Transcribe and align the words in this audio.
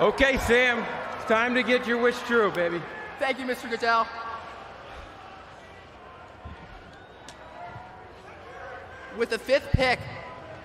Okay, 0.00 0.36
Sam, 0.38 0.84
it's 1.16 1.24
time 1.24 1.54
to 1.54 1.62
get 1.62 1.86
your 1.86 1.98
wish 1.98 2.18
true, 2.20 2.50
baby. 2.50 2.82
Thank 3.18 3.38
you, 3.38 3.46
Mr. 3.46 3.70
Goodell. 3.70 4.06
With 9.16 9.30
the 9.30 9.38
fifth 9.38 9.70
pick 9.72 9.98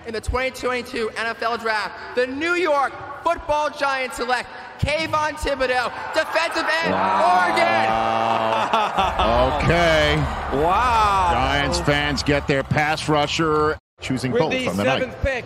in 0.06 0.12
the 0.12 0.20
2022 0.20 1.08
NFL 1.14 1.60
Draft, 1.62 2.14
the 2.14 2.26
New 2.26 2.52
York 2.54 2.92
Football 3.24 3.70
Giants 3.70 4.16
select 4.16 4.50
Kayvon 4.78 5.32
Thibodeau, 5.34 5.90
defensive 6.12 6.68
end, 6.82 6.92
Oregon. 6.92 7.88
Okay. 9.62 10.16
Wow. 10.62 11.30
Giants 11.32 11.80
fans 11.80 12.22
get 12.22 12.46
their 12.46 12.62
pass 12.62 13.08
rusher 13.08 13.78
choosing 14.00 14.32
With 14.32 14.40
both 14.42 14.50
the 14.50 14.68
on 14.68 14.76
the 14.76 14.84
night. 14.84 15.00
seventh 15.00 15.22
pick 15.22 15.44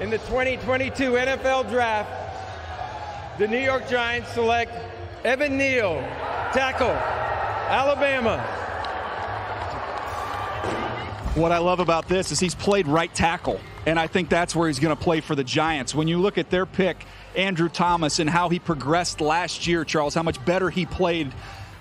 in 0.00 0.10
the 0.10 0.18
2022 0.18 1.12
NFL 1.12 1.68
Draft, 1.70 2.10
the 3.38 3.48
New 3.48 3.58
York 3.58 3.88
Giants 3.88 4.32
select 4.32 4.72
Evan 5.24 5.56
Neal, 5.56 6.00
tackle, 6.52 6.90
Alabama. 6.90 8.40
What 11.34 11.50
I 11.50 11.58
love 11.58 11.80
about 11.80 12.06
this 12.06 12.30
is 12.30 12.38
he's 12.38 12.54
played 12.54 12.86
right 12.86 13.12
tackle, 13.12 13.60
and 13.86 13.98
I 13.98 14.06
think 14.06 14.28
that's 14.28 14.54
where 14.54 14.68
he's 14.68 14.78
going 14.78 14.96
to 14.96 15.02
play 15.02 15.20
for 15.20 15.34
the 15.34 15.42
Giants. 15.42 15.92
When 15.92 16.06
you 16.06 16.18
look 16.18 16.38
at 16.38 16.48
their 16.48 16.64
pick, 16.64 17.04
Andrew 17.34 17.68
Thomas, 17.68 18.20
and 18.20 18.30
how 18.30 18.50
he 18.50 18.60
progressed 18.60 19.20
last 19.20 19.66
year, 19.66 19.84
Charles, 19.84 20.14
how 20.14 20.22
much 20.22 20.42
better 20.44 20.70
he 20.70 20.86
played, 20.86 21.32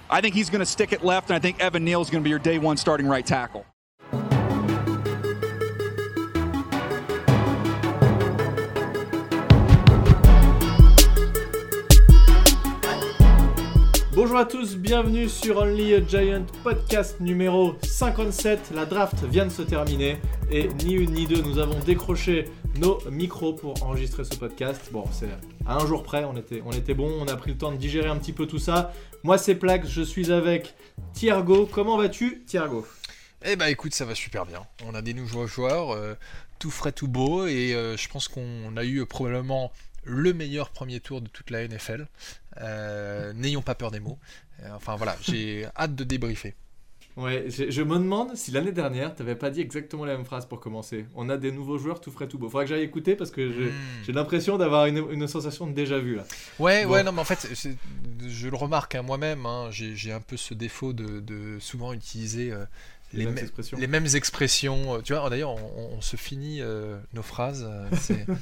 I 0.09 0.21
think 0.21 0.33
he's 0.33 0.49
going 0.49 0.61
to 0.61 0.65
stick 0.65 0.91
it 0.91 1.03
left, 1.03 1.29
and 1.29 1.35
I 1.35 1.39
think 1.39 1.59
Evan 1.59 1.83
Neal 1.83 2.01
is 2.01 2.09
going 2.09 2.23
to 2.23 2.25
be 2.25 2.31
your 2.31 2.39
day 2.39 2.57
one 2.57 2.77
starting 2.77 3.05
right 3.05 3.25
tackle. 3.25 3.63
Bonjour 14.33 14.47
à 14.47 14.49
tous, 14.49 14.77
bienvenue 14.77 15.29
sur 15.29 15.57
Only 15.57 15.93
a 15.93 16.03
Giant 16.03 16.47
podcast 16.63 17.19
numéro 17.19 17.75
57. 17.83 18.71
La 18.73 18.87
draft 18.87 19.23
vient 19.25 19.45
de 19.45 19.51
se 19.51 19.61
terminer 19.61 20.17
et 20.49 20.69
ni 20.69 20.93
une 20.93 21.11
ni 21.11 21.27
deux, 21.27 21.43
nous 21.43 21.59
avons 21.59 21.77
décroché 21.81 22.49
nos 22.79 22.99
micros 23.11 23.53
pour 23.53 23.83
enregistrer 23.83 24.23
ce 24.23 24.35
podcast. 24.35 24.89
Bon, 24.91 25.03
c'est 25.11 25.29
à 25.67 25.75
un 25.75 25.85
jour 25.85 26.01
près, 26.01 26.23
on 26.23 26.35
était, 26.35 26.63
on 26.65 26.71
était 26.71 26.95
bon, 26.95 27.15
on 27.21 27.27
a 27.27 27.35
pris 27.35 27.51
le 27.51 27.57
temps 27.59 27.71
de 27.71 27.77
digérer 27.77 28.09
un 28.09 28.17
petit 28.17 28.33
peu 28.33 28.47
tout 28.47 28.57
ça. 28.57 28.91
Moi, 29.21 29.37
c'est 29.37 29.53
Plax, 29.53 29.87
je 29.87 30.01
suis 30.01 30.31
avec 30.31 30.73
Thiergo. 31.13 31.69
Comment 31.71 31.97
vas-tu, 31.97 32.43
Thiergo? 32.47 32.87
Eh 33.45 33.55
bah 33.55 33.69
écoute, 33.69 33.93
ça 33.93 34.03
va 34.03 34.15
super 34.15 34.47
bien. 34.47 34.65
On 34.83 34.95
a 34.95 35.03
des 35.03 35.13
nouveaux 35.13 35.45
joueurs, 35.45 35.91
euh, 35.91 36.15
tout 36.57 36.71
frais, 36.71 36.91
tout 36.91 37.07
beau, 37.07 37.45
et 37.45 37.75
euh, 37.75 37.97
je 37.97 38.09
pense 38.09 38.29
qu'on 38.29 38.75
a 38.77 38.83
eu 38.83 39.05
probablement 39.05 39.71
le 40.05 40.33
meilleur 40.33 40.69
premier 40.69 40.99
tour 40.99 41.21
de 41.21 41.27
toute 41.27 41.49
la 41.49 41.67
NFL. 41.67 42.07
Euh, 42.61 43.33
N'ayons 43.33 43.61
pas 43.61 43.75
peur 43.75 43.91
des 43.91 43.99
mots. 43.99 44.19
Euh, 44.61 44.69
enfin 44.75 44.95
voilà, 44.95 45.15
j'ai 45.21 45.65
hâte 45.77 45.95
de 45.95 46.03
débriefer. 46.03 46.55
Ouais, 47.15 47.45
je, 47.47 47.69
je 47.69 47.81
me 47.83 47.97
demande 47.99 48.35
si 48.35 48.49
l'année 48.49 48.71
dernière, 48.71 49.13
t'avais 49.13 49.35
pas 49.35 49.51
dit 49.51 49.61
exactement 49.61 50.03
la 50.03 50.17
même 50.17 50.25
phrase 50.25 50.47
pour 50.47 50.59
commencer. 50.59 51.05
On 51.13 51.29
a 51.29 51.37
des 51.37 51.51
nouveaux 51.51 51.77
joueurs 51.77 52.01
tout 52.01 52.09
frais, 52.09 52.27
tout 52.27 52.39
beau. 52.39 52.49
Faudra 52.49 52.63
que 52.63 52.69
j'aille 52.69 52.81
écouter 52.81 53.15
parce 53.15 53.29
que 53.29 53.51
j'ai 53.51 53.65
Hmm. 53.69 54.03
j'ai 54.03 54.13
l'impression 54.13 54.57
d'avoir 54.57 54.87
une, 54.87 54.97
une 55.11 55.27
sensation 55.27 55.67
de 55.67 55.73
déjà 55.73 55.99
vu 55.99 56.15
là. 56.15 56.23
Ouais, 56.57 56.85
Bon. 56.85 56.91
ouais, 56.93 57.03
non, 57.03 57.11
mais 57.11 57.21
en 57.21 57.25
fait, 57.25 57.47
je 58.27 58.47
le 58.49 58.55
remarque 58.55 58.95
hein, 58.95 59.03
moi-même, 59.03 59.45
hein, 59.45 59.67
j'ai 59.69 60.11
un 60.11 60.21
peu 60.21 60.37
ce 60.37 60.55
défaut 60.55 60.91
de, 60.93 61.19
de 61.19 61.59
souvent 61.59 61.93
utiliser 61.93 62.51
euh, 62.51 62.65
Les 63.13 63.25
les, 63.25 63.31
mêmes 63.31 63.49
les 63.77 63.87
mêmes 63.87 64.07
expressions. 64.15 64.99
Tu 65.03 65.13
vois, 65.13 65.29
d'ailleurs, 65.29 65.51
on, 65.51 65.91
on 65.97 66.01
se 66.01 66.15
finit 66.15 66.61
euh, 66.61 66.97
nos 67.13 67.21
phrases. 67.21 67.63
euh, 67.69 67.89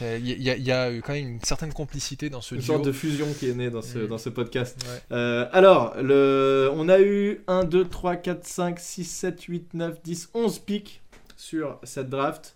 Il 0.00 0.26
y, 0.42 0.50
a- 0.50 0.56
il 0.56 0.62
y 0.62 0.72
a 0.72 0.90
quand 1.00 1.12
même 1.12 1.28
une 1.28 1.40
certaine 1.42 1.72
complicité 1.72 2.30
dans 2.30 2.40
ce 2.40 2.54
Une 2.54 2.60
duo. 2.60 2.72
sorte 2.74 2.84
de 2.84 2.92
fusion 2.92 3.26
qui 3.38 3.48
est 3.48 3.54
née 3.54 3.70
dans 3.70 3.82
ce, 3.82 3.98
Mm. 3.98 4.06
dans 4.08 4.18
ce 4.18 4.28
podcast. 4.28 4.78
Ouais. 4.88 5.16
Euh, 5.16 5.46
alors, 5.52 5.94
le, 6.00 6.70
on 6.74 6.88
a 6.88 7.00
eu 7.00 7.42
1, 7.46 7.64
2, 7.64 7.84
3, 7.86 8.16
4, 8.16 8.44
5, 8.46 8.78
6, 8.78 9.04
7, 9.04 9.42
8, 9.42 9.74
9, 9.74 10.00
10, 10.02 10.30
11 10.34 10.58
pics 10.58 11.02
sur 11.36 11.78
cette 11.82 12.08
draft. 12.10 12.54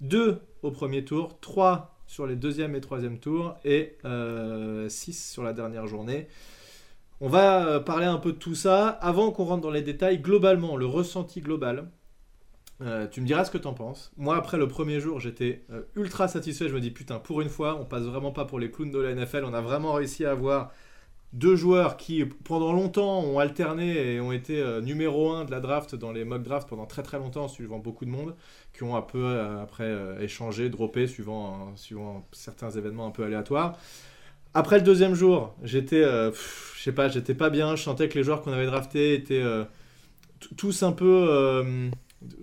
2 0.00 0.40
au 0.62 0.70
premier 0.70 1.04
tour, 1.04 1.38
3 1.40 1.94
sur 2.06 2.26
les 2.26 2.36
deuxième 2.36 2.74
et 2.76 2.80
troisième 2.80 3.18
tours 3.18 3.56
et 3.64 3.96
6 4.88 5.30
sur 5.32 5.42
la 5.42 5.52
dernière 5.52 5.86
journée. 5.86 6.28
On 7.22 7.28
va 7.28 7.66
euh, 7.66 7.80
parler 7.80 8.04
un 8.04 8.18
peu 8.18 8.32
de 8.32 8.36
tout 8.38 8.54
ça. 8.54 8.88
Avant 8.88 9.30
qu'on 9.30 9.44
rentre 9.44 9.62
dans 9.62 9.70
les 9.70 9.80
détails, 9.80 10.18
globalement, 10.18 10.76
le 10.76 10.84
ressenti 10.86 11.40
global. 11.40 11.88
Euh, 12.82 13.06
tu 13.06 13.22
me 13.22 13.26
diras 13.26 13.44
ce 13.44 13.50
que 13.50 13.58
t'en 13.58 13.72
penses. 13.72 14.12
Moi, 14.16 14.36
après 14.36 14.58
le 14.58 14.68
premier 14.68 15.00
jour, 15.00 15.18
j'étais 15.18 15.64
euh, 15.70 15.82
ultra 15.96 16.28
satisfait. 16.28 16.68
Je 16.68 16.74
me 16.74 16.80
dis, 16.80 16.90
putain, 16.90 17.18
pour 17.18 17.40
une 17.40 17.48
fois, 17.48 17.78
on 17.80 17.86
passe 17.86 18.02
vraiment 18.02 18.32
pas 18.32 18.44
pour 18.44 18.58
les 18.58 18.70
clowns 18.70 18.90
de 18.90 18.98
la 18.98 19.14
NFL. 19.14 19.44
On 19.44 19.54
a 19.54 19.62
vraiment 19.62 19.94
réussi 19.94 20.26
à 20.26 20.32
avoir 20.32 20.72
deux 21.32 21.56
joueurs 21.56 21.96
qui, 21.96 22.24
pendant 22.24 22.72
longtemps, 22.72 23.20
ont 23.20 23.38
alterné 23.38 24.14
et 24.14 24.20
ont 24.20 24.32
été 24.32 24.60
euh, 24.60 24.82
numéro 24.82 25.30
un 25.30 25.44
de 25.46 25.50
la 25.50 25.60
draft 25.60 25.94
dans 25.94 26.12
les 26.12 26.24
mock 26.24 26.42
drafts 26.42 26.68
pendant 26.68 26.84
très 26.86 27.02
très 27.02 27.18
longtemps, 27.18 27.48
suivant 27.48 27.78
beaucoup 27.78 28.04
de 28.04 28.10
monde, 28.10 28.34
qui 28.74 28.82
ont 28.82 28.94
un 28.94 29.02
peu 29.02 29.40
après 29.62 29.92
échangé, 30.20 30.68
droppé, 30.68 31.06
suivant, 31.06 31.74
suivant 31.76 32.26
certains 32.32 32.70
événements 32.70 33.06
un 33.06 33.10
peu 33.10 33.24
aléatoires. 33.24 33.78
Après 34.54 34.76
le 34.78 34.84
deuxième 34.84 35.14
jour, 35.14 35.54
j'étais, 35.62 36.02
je 36.02 36.82
sais 36.82 36.92
pas, 36.92 37.08
j'étais 37.08 37.34
pas 37.34 37.50
bien. 37.50 37.74
Je 37.76 37.82
sentais 37.82 38.08
que 38.08 38.18
les 38.18 38.24
joueurs 38.24 38.42
qu'on 38.42 38.52
avait 38.52 38.66
draftés 38.66 39.14
étaient 39.14 39.44
tous 40.56 40.82
un 40.82 40.92
peu, 40.92 41.90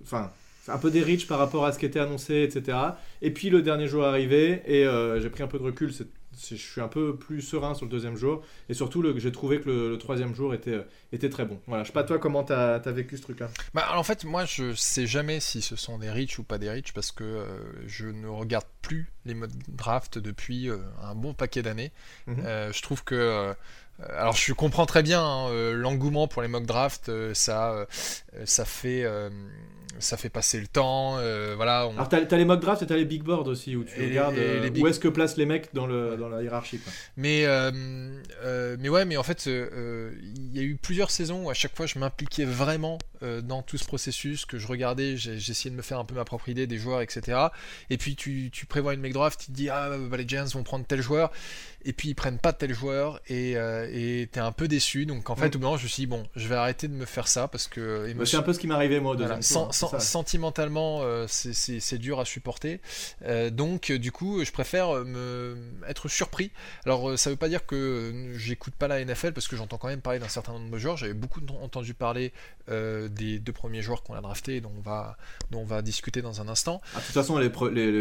enfin, 0.02 0.30
un 0.68 0.78
peu 0.78 0.90
des 0.90 1.02
riches 1.02 1.26
par 1.26 1.38
rapport 1.38 1.64
à 1.64 1.72
ce 1.72 1.78
qui 1.78 1.86
était 1.86 2.00
annoncé, 2.00 2.42
etc. 2.42 2.78
Et 3.22 3.30
puis 3.30 3.50
le 3.50 3.62
dernier 3.62 3.88
jour 3.88 4.04
est 4.04 4.08
arrivé 4.08 4.62
et 4.66 4.86
euh, 4.86 5.20
j'ai 5.20 5.30
pris 5.30 5.42
un 5.42 5.46
peu 5.46 5.58
de 5.58 5.64
recul. 5.64 5.92
je 5.92 6.54
suis 6.54 6.80
un 6.80 6.88
peu 6.88 7.16
plus 7.16 7.42
serein 7.42 7.74
sur 7.74 7.84
le 7.84 7.90
deuxième 7.90 8.16
jour 8.16 8.42
et 8.68 8.74
surtout 8.74 9.04
j'ai 9.18 9.32
trouvé 9.32 9.60
que 9.60 9.68
le, 9.68 9.90
le 9.90 9.98
troisième 9.98 10.34
jour 10.34 10.54
était, 10.54 10.74
euh, 10.74 10.82
était 11.12 11.28
très 11.28 11.44
bon. 11.44 11.60
Voilà, 11.66 11.84
je 11.84 11.88
sais 11.88 11.92
pas 11.92 12.04
toi 12.04 12.18
comment 12.18 12.44
t'as 12.44 12.76
as 12.76 12.92
vécu 12.92 13.16
ce 13.16 13.22
truc 13.22 13.40
là. 13.40 13.50
Bah, 13.74 13.88
en 13.94 14.02
fait, 14.02 14.24
moi, 14.24 14.44
je 14.44 14.74
sais 14.74 15.06
jamais 15.06 15.40
si 15.40 15.60
ce 15.60 15.76
sont 15.76 15.98
des 15.98 16.10
riches 16.10 16.38
ou 16.38 16.44
pas 16.44 16.58
des 16.58 16.70
riches 16.70 16.92
parce 16.94 17.12
que 17.12 17.24
euh, 17.24 17.46
je 17.86 18.06
ne 18.06 18.26
regarde 18.26 18.66
plus 18.80 19.10
les 19.26 19.34
modes 19.34 19.52
draft 19.68 20.18
depuis 20.18 20.68
euh, 20.68 20.78
un 21.02 21.14
bon 21.14 21.34
paquet 21.34 21.62
d'années. 21.62 21.92
Mhm. 22.26 22.42
Je 22.72 22.82
trouve 22.82 23.04
que. 23.04 23.54
Euh, 24.00 24.04
alors, 24.20 24.34
je 24.36 24.52
comprends 24.52 24.86
très 24.86 25.02
bien 25.02 25.22
hein, 25.22 25.48
euh, 25.50 25.74
l'engouement 25.74 26.26
pour 26.28 26.42
les 26.42 26.48
mock 26.48 26.66
draft, 26.66 27.08
euh, 27.08 27.32
ça, 27.34 27.86
ça 28.44 28.64
fait, 28.64 29.04
ça 30.00 30.16
fait 30.16 30.28
passer 30.28 30.58
le 30.60 30.66
temps. 30.66 31.18
euh, 31.18 31.52
voilà, 31.54 31.86
on- 31.86 31.92
Alors 31.94 32.08
t'as 32.08 32.18
as 32.28 32.36
les 32.36 32.44
mock 32.44 32.60
drafts 32.60 32.82
et 32.82 32.86
t'as 32.86 32.96
les 32.96 33.04
big 33.04 33.22
boards 33.22 33.46
aussi 33.46 33.76
où 33.76 33.84
tu 33.84 33.94
Et 33.96 34.00
les- 34.00 34.06
regardes 34.08 34.36
euh, 34.36 34.60
les 34.60 34.70
big- 34.70 34.82
où 34.82 34.88
est-ce 34.88 34.98
que 34.98 35.06
placent 35.06 35.36
les 35.36 35.46
mecs 35.46 35.72
dans, 35.72 35.86
le, 35.86 36.16
dans 36.16 36.28
la 36.28 36.42
hiérarchie. 36.42 36.78
Quoi. 36.80 36.92
Mais, 37.16 37.46
euh, 37.46 37.70
euh, 38.42 38.76
mais 38.80 38.88
ouais, 38.88 39.04
mais 39.04 39.16
en 39.16 39.22
fait, 39.22 39.46
il 39.46 40.50
y 40.52 40.58
a 40.58 40.62
eu 40.62 40.76
plusieurs 40.76 41.12
saisons 41.12 41.44
où 41.44 41.50
à 41.50 41.54
chaque 41.54 41.76
fois 41.76 41.86
je 41.86 41.98
m'impliquais 42.00 42.44
vraiment 42.44 42.98
dans 43.42 43.62
tout 43.62 43.78
ce 43.78 43.84
processus, 43.86 44.44
que 44.44 44.58
je 44.58 44.66
regardais, 44.66 45.16
j'essayais 45.16 45.70
de 45.70 45.76
me 45.76 45.80
faire 45.82 45.98
un 45.98 46.04
peu 46.04 46.14
ma 46.14 46.24
propre 46.26 46.50
idée 46.50 46.66
des 46.66 46.76
joueurs, 46.76 47.00
etc. 47.00 47.38
Et 47.88 47.96
puis 47.96 48.16
tu, 48.16 48.50
tu 48.52 48.66
prévois 48.66 48.92
une 48.92 49.00
make 49.00 49.14
draft, 49.14 49.40
tu 49.40 49.46
te 49.46 49.52
dis, 49.52 49.70
ah, 49.70 49.90
bah, 50.10 50.18
les 50.18 50.28
Giants 50.28 50.44
vont 50.52 50.62
prendre 50.62 50.84
tel 50.84 51.00
joueur, 51.00 51.30
et 51.84 51.92
puis 51.92 52.08
ils 52.10 52.14
prennent 52.14 52.38
pas 52.38 52.52
tel 52.52 52.72
joueur, 52.74 53.20
et 53.28 53.56
euh, 53.56 53.88
et 53.92 54.28
t'es 54.32 54.40
un 54.40 54.52
peu 54.52 54.68
déçu. 54.68 55.06
Donc 55.06 55.30
en 55.30 55.36
fait, 55.36 55.46
Mm. 55.46 55.48
au 55.48 55.58
bout 55.58 55.64
moment, 55.64 55.76
je 55.76 55.84
me 55.84 55.88
suis 55.88 56.02
dit, 56.02 56.06
bon, 56.06 56.24
je 56.36 56.48
vais 56.48 56.54
arrêter 56.54 56.88
de 56.88 56.94
me 56.94 57.04
faire 57.04 57.28
ça 57.28 57.48
parce 57.48 57.66
que 57.66 58.12
Bah, 58.14 58.24
c'est 58.26 58.36
un 58.36 58.42
peu 58.42 58.52
ce 58.52 58.58
qui 58.58 58.66
m'est 58.66 58.74
arrivé 58.74 59.00
moi 59.00 59.12
au 59.12 59.16
deuxième 59.16 59.40
voilà, 59.40 59.64
tour, 59.66 59.74
sen- 59.74 59.88
hein, 59.92 59.98
sen- 59.98 60.00
sentimentalement, 60.00 61.00
euh, 61.02 61.26
c'est- 61.28 61.98
dur 61.98 62.18
à 62.20 62.24
supporter. 62.24 62.80
Euh, 63.24 63.50
donc, 63.50 63.92
du 63.92 64.10
coup, 64.12 64.44
je 64.44 64.50
préfère 64.52 64.94
euh, 64.96 65.04
me, 65.04 65.56
être 65.88 66.08
surpris. 66.08 66.50
Alors, 66.86 67.10
euh, 67.10 67.16
ça 67.16 67.30
veut 67.30 67.36
pas 67.36 67.48
dire 67.48 67.66
que 67.66 68.32
j'écoute 68.36 68.74
pas 68.74 68.88
la 68.88 69.00
NFL 69.04 69.32
parce 69.32 69.46
que 69.48 69.56
j'entends 69.56 69.78
quand 69.78 69.88
même 69.88 70.00
parler 70.00 70.18
d'un 70.18 70.28
certain 70.28 70.52
nombre 70.52 70.70
de 70.70 70.78
joueurs. 70.78 70.96
J'avais 70.96 71.14
beaucoup 71.14 71.40
ent- 71.40 71.62
entendu 71.62 71.94
parler 71.94 72.32
des 72.68 73.38
deux 73.38 73.52
premiers 73.52 73.82
joueurs 73.82 74.02
qu'on 74.02 74.14
a 74.14 74.20
draftés, 74.22 74.60
dont 74.60 74.72
on 74.76 74.80
va, 74.80 75.16
dont 75.50 75.60
on 75.60 75.64
va 75.64 75.82
discuter 75.82 76.22
dans 76.22 76.40
un 76.40 76.48
instant. 76.48 76.80
Ah, 76.94 77.00
de 77.00 77.04
toute 77.04 77.12
façon, 77.14 77.38
les, 77.38 77.48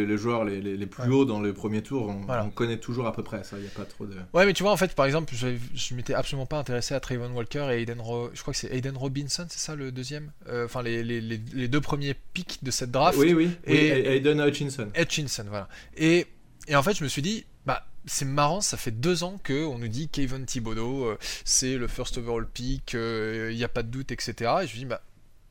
les, 0.06 0.18
joueurs 0.18 0.46
les, 0.46 0.62
les- 0.62 0.88
plus 0.88 1.12
hauts 1.12 1.26
dans 1.26 1.40
le 1.42 1.54
premier 1.54 1.82
tour, 1.82 2.08
on, 2.10 2.22
Voilà. 2.26 2.46
on 2.46 2.50
connaît 2.50 2.78
toujours 2.80 3.08
à 3.08 3.14
peu 3.14 3.24
près 3.24 3.44
ça. 3.44 3.58
Y 3.60 3.66
a 3.66 3.70
pas 3.74 3.86
trop 3.86 4.06
de. 4.06 4.16
Ouais, 4.34 4.46
mais 4.46 4.54
tu 4.54 4.64
vois, 4.64 4.72
en 4.72 4.78
fait, 4.78 4.94
par 4.96 5.06
exemple, 5.06 5.34
je, 5.36 5.48
je 5.76 5.94
m'étais 5.96 6.14
absolument 6.14 6.46
pas 6.46 6.58
intéressé 6.58 6.94
à 6.94 7.00
Trayvon 7.00 7.32
Walker 7.34 7.68
et 7.72 7.82
Aiden 7.82 8.00
Ro- 8.00 8.30
je 8.34 8.42
crois 8.42 8.54
que 8.54 8.60
c'est 8.60 8.74
Aiden 8.74 8.96
Robinson, 8.98 9.46
c'est 9.50 9.60
ça 9.60 9.76
le 9.76 9.92
deuxième? 9.92 10.32
Euh, 10.48 10.66
Enfin, 10.66 10.82
les, 10.84 11.04
les, 11.04 11.20
les, 11.22 11.42
les 11.54 11.68
deux 11.68 11.82
premiers 11.82 12.14
pics 12.34 12.60
de 12.64 12.72
cette 12.72 12.92
draft. 12.92 13.18
oui, 13.18 13.34
oui. 13.34 13.50
oui, 13.68 13.74
Et- 13.74 14.16
Aiden 14.18 14.40
Hutchinson. 14.40 14.90
Hutchinson, 14.98 15.46
voilà. 15.50 15.68
Et, 15.98 16.28
et 16.68 16.76
en 16.76 16.84
fait, 16.84 16.96
je 16.98 17.04
me 17.04 17.10
suis 17.10 17.22
dit, 17.22 17.46
bah, 17.66 17.86
c'est 18.06 18.26
marrant, 18.26 18.62
ça 18.62 18.78
fait 18.78 18.92
deux 18.92 19.24
ans 19.24 19.40
qu'on 19.46 19.78
nous 19.78 19.88
dit 19.88 20.10
Kevin 20.10 20.46
Thibodeau, 20.46 21.06
euh, 21.06 21.18
c'est 21.46 21.78
le 21.78 21.88
first 21.88 22.18
overall 22.18 22.48
pick, 22.48 22.94
il 22.94 23.56
n'y 23.56 23.64
a 23.64 23.70
pas 23.70 23.84
de 23.84 23.90
doute, 23.90 24.12
etc. 24.12 24.34
Et 24.64 24.68
je 24.68 24.74
me 24.74 24.80
dis, 24.80 24.86
bah, 24.86 25.02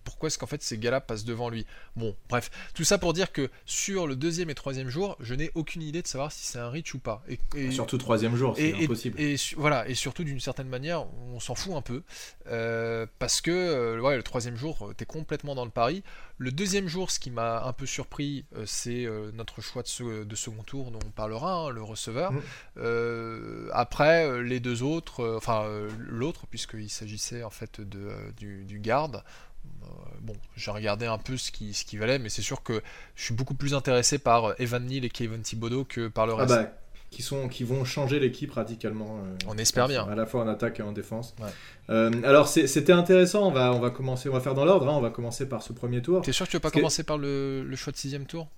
pourquoi 0.04 0.28
est-ce 0.28 0.38
qu'en 0.38 0.46
fait 0.46 0.62
ces 0.62 0.78
gars-là 0.78 1.00
passent 1.00 1.24
devant 1.24 1.48
lui? 1.48 1.66
Bon, 1.96 2.16
bref, 2.28 2.50
tout 2.74 2.84
ça 2.84 2.98
pour 2.98 3.12
dire 3.12 3.32
que 3.32 3.50
sur 3.66 4.06
le 4.06 4.16
deuxième 4.16 4.50
et 4.50 4.54
troisième 4.54 4.88
jour, 4.88 5.16
je 5.20 5.34
n'ai 5.34 5.50
aucune 5.54 5.82
idée 5.82 6.02
de 6.02 6.06
savoir 6.06 6.32
si 6.32 6.46
c'est 6.46 6.58
un 6.58 6.68
reach 6.68 6.94
ou 6.94 6.98
pas. 6.98 7.22
Et, 7.56 7.70
surtout 7.70 7.98
troisième 7.98 8.36
jour, 8.36 8.54
c'est 8.56 8.70
et, 8.70 8.84
impossible. 8.84 9.20
Et, 9.20 9.36
voilà, 9.56 9.88
et 9.88 9.94
surtout 9.94 10.24
d'une 10.24 10.40
certaine 10.40 10.68
manière, 10.68 11.06
on 11.32 11.40
s'en 11.40 11.54
fout 11.54 11.74
un 11.74 11.82
peu 11.82 12.02
euh, 12.48 13.06
parce 13.18 13.40
que 13.40 13.50
euh, 13.50 14.00
ouais, 14.00 14.16
le 14.16 14.22
troisième 14.22 14.56
jour, 14.56 14.92
t'es 14.96 15.04
complètement 15.04 15.54
dans 15.54 15.64
le 15.64 15.70
pari. 15.70 16.02
Le 16.38 16.50
deuxième 16.50 16.88
jour, 16.88 17.10
ce 17.10 17.20
qui 17.20 17.30
m'a 17.30 17.62
un 17.64 17.72
peu 17.72 17.86
surpris, 17.86 18.44
euh, 18.56 18.64
c'est 18.66 19.06
notre 19.34 19.60
choix 19.60 19.82
de, 19.82 20.24
de, 20.24 20.36
second 20.36 20.62
tour 20.62 20.90
dont 20.90 20.98
on 21.04 21.10
parlera, 21.10 21.54
hein, 21.54 21.70
le 21.70 21.82
receveur. 21.82 22.32
Mmh. 22.32 23.70
après, 23.72 24.42
les 24.42 24.60
deux 24.60 24.82
autres, 24.82 25.36
enfin 25.36 25.66
l'autre, 25.98 26.46
puisqu'il 26.46 26.90
s'agissait 26.90 27.42
en 27.42 27.50
fait 27.50 27.80
de, 27.80 28.10
du, 28.36 28.64
du 28.64 28.80
garde. 28.80 29.22
Euh, 29.64 29.86
bon, 30.20 30.34
j'ai 30.56 30.70
regardé 30.70 31.06
un 31.06 31.18
peu 31.18 31.36
ce 31.36 31.50
qui, 31.50 31.74
ce 31.74 31.84
qui 31.84 31.96
valait, 31.96 32.18
mais 32.18 32.28
c'est 32.28 32.42
sûr 32.42 32.62
que 32.62 32.82
je 33.14 33.24
suis 33.24 33.34
beaucoup 33.34 33.54
plus 33.54 33.74
intéressé 33.74 34.18
par 34.18 34.46
euh, 34.46 34.54
Evan 34.58 34.84
Neal 34.84 35.04
et 35.04 35.10
Kevin 35.10 35.40
Thibodeau 35.40 35.84
que 35.84 36.08
par 36.08 36.26
le 36.26 36.34
ah 36.34 36.36
reste. 36.36 36.50
bah, 36.50 36.70
qui, 37.10 37.22
sont, 37.22 37.48
qui 37.48 37.64
vont 37.64 37.84
changer 37.84 38.20
l'équipe 38.20 38.52
radicalement. 38.52 39.20
Euh, 39.24 39.36
on 39.46 39.58
espère 39.58 39.88
bien. 39.88 40.08
À 40.08 40.14
la 40.14 40.26
fois 40.26 40.42
en 40.42 40.48
attaque 40.48 40.80
et 40.80 40.82
en 40.82 40.92
défense. 40.92 41.34
alors 41.88 42.48
c'était 42.48 42.92
intéressant, 42.92 43.46
on 43.48 43.52
va, 43.52 43.72
on 43.72 43.80
va 43.80 43.90
commencer, 43.90 44.28
on 44.28 44.32
va 44.32 44.40
faire 44.40 44.54
dans 44.54 44.64
l'ordre, 44.64 44.88
hein. 44.88 44.94
on 44.96 45.00
va 45.00 45.10
commencer 45.10 45.48
par 45.48 45.62
ce 45.62 45.72
premier 45.72 46.02
tour. 46.02 46.22
T'es 46.22 46.32
sûr 46.32 46.46
que 46.46 46.50
tu 46.50 46.56
veux 46.56 46.60
pas 46.60 46.70
commencer 46.70 47.02
par 47.02 47.18
le, 47.18 47.62
le, 47.64 47.76
choix 47.76 47.92
de 47.92 47.98
sixième 47.98 48.26
tour? 48.26 48.48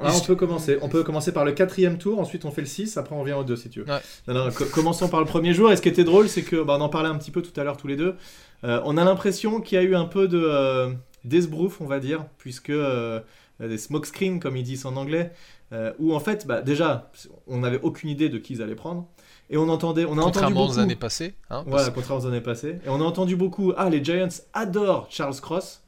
Ah, 0.00 0.12
on 0.14 0.20
peut 0.20 0.36
commencer. 0.36 0.78
On 0.82 0.88
peut 0.88 1.02
commencer 1.02 1.32
par 1.32 1.44
le 1.44 1.52
quatrième 1.52 1.98
tour, 1.98 2.20
ensuite 2.20 2.44
on 2.44 2.52
fait 2.52 2.60
le 2.60 2.66
6, 2.66 2.96
après 2.96 3.14
on 3.16 3.24
vient 3.24 3.36
au 3.36 3.44
2 3.44 3.56
si 3.56 3.70
tu 3.70 3.80
veux. 3.80 3.86
Non, 4.28 4.34
non, 4.34 4.48
commençons 4.72 5.08
par 5.08 5.20
le 5.20 5.26
premier 5.26 5.52
jour. 5.52 5.72
Et 5.72 5.76
ce 5.76 5.82
qui 5.82 5.88
était 5.88 6.04
drôle, 6.04 6.28
c'est 6.28 6.42
que, 6.42 6.62
bah, 6.62 6.76
on 6.78 6.80
en 6.80 6.88
parlait 6.88 7.08
un 7.08 7.16
petit 7.16 7.32
peu 7.32 7.42
tout 7.42 7.58
à 7.58 7.64
l'heure 7.64 7.76
tous 7.76 7.88
les 7.88 7.96
deux. 7.96 8.14
Euh, 8.64 8.80
on 8.84 8.96
a 8.96 9.04
l'impression 9.04 9.60
qu'il 9.60 9.76
y 9.76 9.80
a 9.80 9.84
eu 9.84 9.94
un 9.94 10.06
peu 10.06 10.26
de 10.26 10.42
euh, 10.42 10.92
d'esbrouf, 11.24 11.80
on 11.80 11.86
va 11.86 12.00
dire, 12.00 12.26
puisque 12.38 12.70
euh, 12.70 13.20
des 13.60 13.78
smokescreens, 13.78 14.38
comme 14.38 14.56
ils 14.56 14.62
disent 14.62 14.86
en 14.86 14.96
anglais, 14.96 15.32
où 15.98 16.14
en 16.14 16.20
fait, 16.20 16.46
bah, 16.46 16.62
déjà, 16.62 17.10
on 17.48 17.58
n'avait 17.58 17.80
aucune 17.82 18.08
idée 18.08 18.28
de 18.28 18.38
qui 18.38 18.52
ils 18.52 18.62
allaient 18.62 18.76
prendre. 18.76 19.08
Et 19.50 19.56
on 19.56 19.68
entendait, 19.68 20.04
on 20.04 20.16
a 20.18 20.22
contrairement 20.22 20.60
entendu 20.60 20.68
beaucoup, 20.68 20.78
aux 20.78 20.78
années 20.78 20.94
passées. 20.94 21.34
Hein, 21.50 21.64
voilà, 21.66 21.90
contrairement 21.90 22.24
aux 22.24 22.28
années 22.28 22.40
passées. 22.40 22.78
Et 22.86 22.88
on 22.88 23.00
a 23.00 23.04
entendu 23.04 23.34
beaucoup, 23.34 23.72
ah, 23.76 23.90
les 23.90 24.02
Giants 24.02 24.28
adorent 24.52 25.08
Charles 25.10 25.40
Cross 25.40 25.82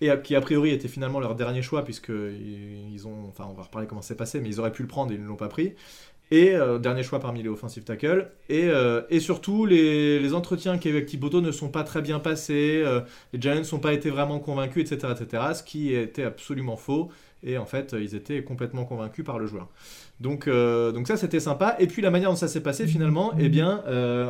et 0.00 0.10
qui 0.22 0.34
a 0.34 0.40
priori 0.40 0.70
était 0.70 0.88
finalement 0.88 1.20
leur 1.20 1.36
dernier 1.36 1.62
choix 1.62 1.82
puisque 1.82 2.10
ils 2.10 3.06
ont, 3.06 3.28
enfin 3.28 3.46
on 3.48 3.54
va 3.54 3.62
reparler 3.62 3.86
comment 3.86 4.02
c'est 4.02 4.16
passé, 4.16 4.40
mais 4.40 4.48
ils 4.48 4.60
auraient 4.60 4.72
pu 4.72 4.82
le 4.82 4.88
prendre 4.88 5.12
et 5.12 5.14
ils 5.14 5.22
ne 5.22 5.26
l'ont 5.26 5.36
pas 5.36 5.48
pris. 5.48 5.74
Et 6.32 6.50
euh, 6.56 6.78
dernier 6.78 7.04
choix 7.04 7.20
parmi 7.20 7.42
les 7.42 7.48
offensive 7.48 7.84
tackles. 7.84 8.28
Et, 8.48 8.64
euh, 8.64 9.02
surtout, 9.20 9.64
les, 9.64 10.34
entretiens 10.34 10.76
qu'avec 10.76 11.06
Thibodeau 11.06 11.40
ne 11.40 11.52
sont 11.52 11.68
pas 11.68 11.84
très 11.84 12.02
bien 12.02 12.18
passés. 12.18 12.82
Euh, 12.84 13.00
les 13.32 13.40
Giants 13.40 13.62
n'ont 13.72 13.78
pas 13.78 13.92
été 13.92 14.10
vraiment 14.10 14.40
convaincus, 14.40 14.90
etc., 14.90 15.12
etc. 15.18 15.42
Ce 15.54 15.62
qui 15.62 15.94
était 15.94 16.24
absolument 16.24 16.76
faux. 16.76 17.10
Et 17.44 17.58
en 17.58 17.66
fait, 17.66 17.94
ils 17.96 18.16
étaient 18.16 18.42
complètement 18.42 18.84
convaincus 18.84 19.24
par 19.24 19.38
le 19.38 19.46
joueur. 19.46 19.68
Donc, 20.18 20.48
donc 20.48 21.06
ça, 21.06 21.16
c'était 21.16 21.38
sympa. 21.38 21.76
Et 21.78 21.86
puis 21.86 22.02
la 22.02 22.10
manière 22.10 22.30
dont 22.30 22.36
ça 22.36 22.48
s'est 22.48 22.62
passé 22.62 22.86
finalement, 22.86 23.34
eh 23.38 23.48
bien, 23.48 23.84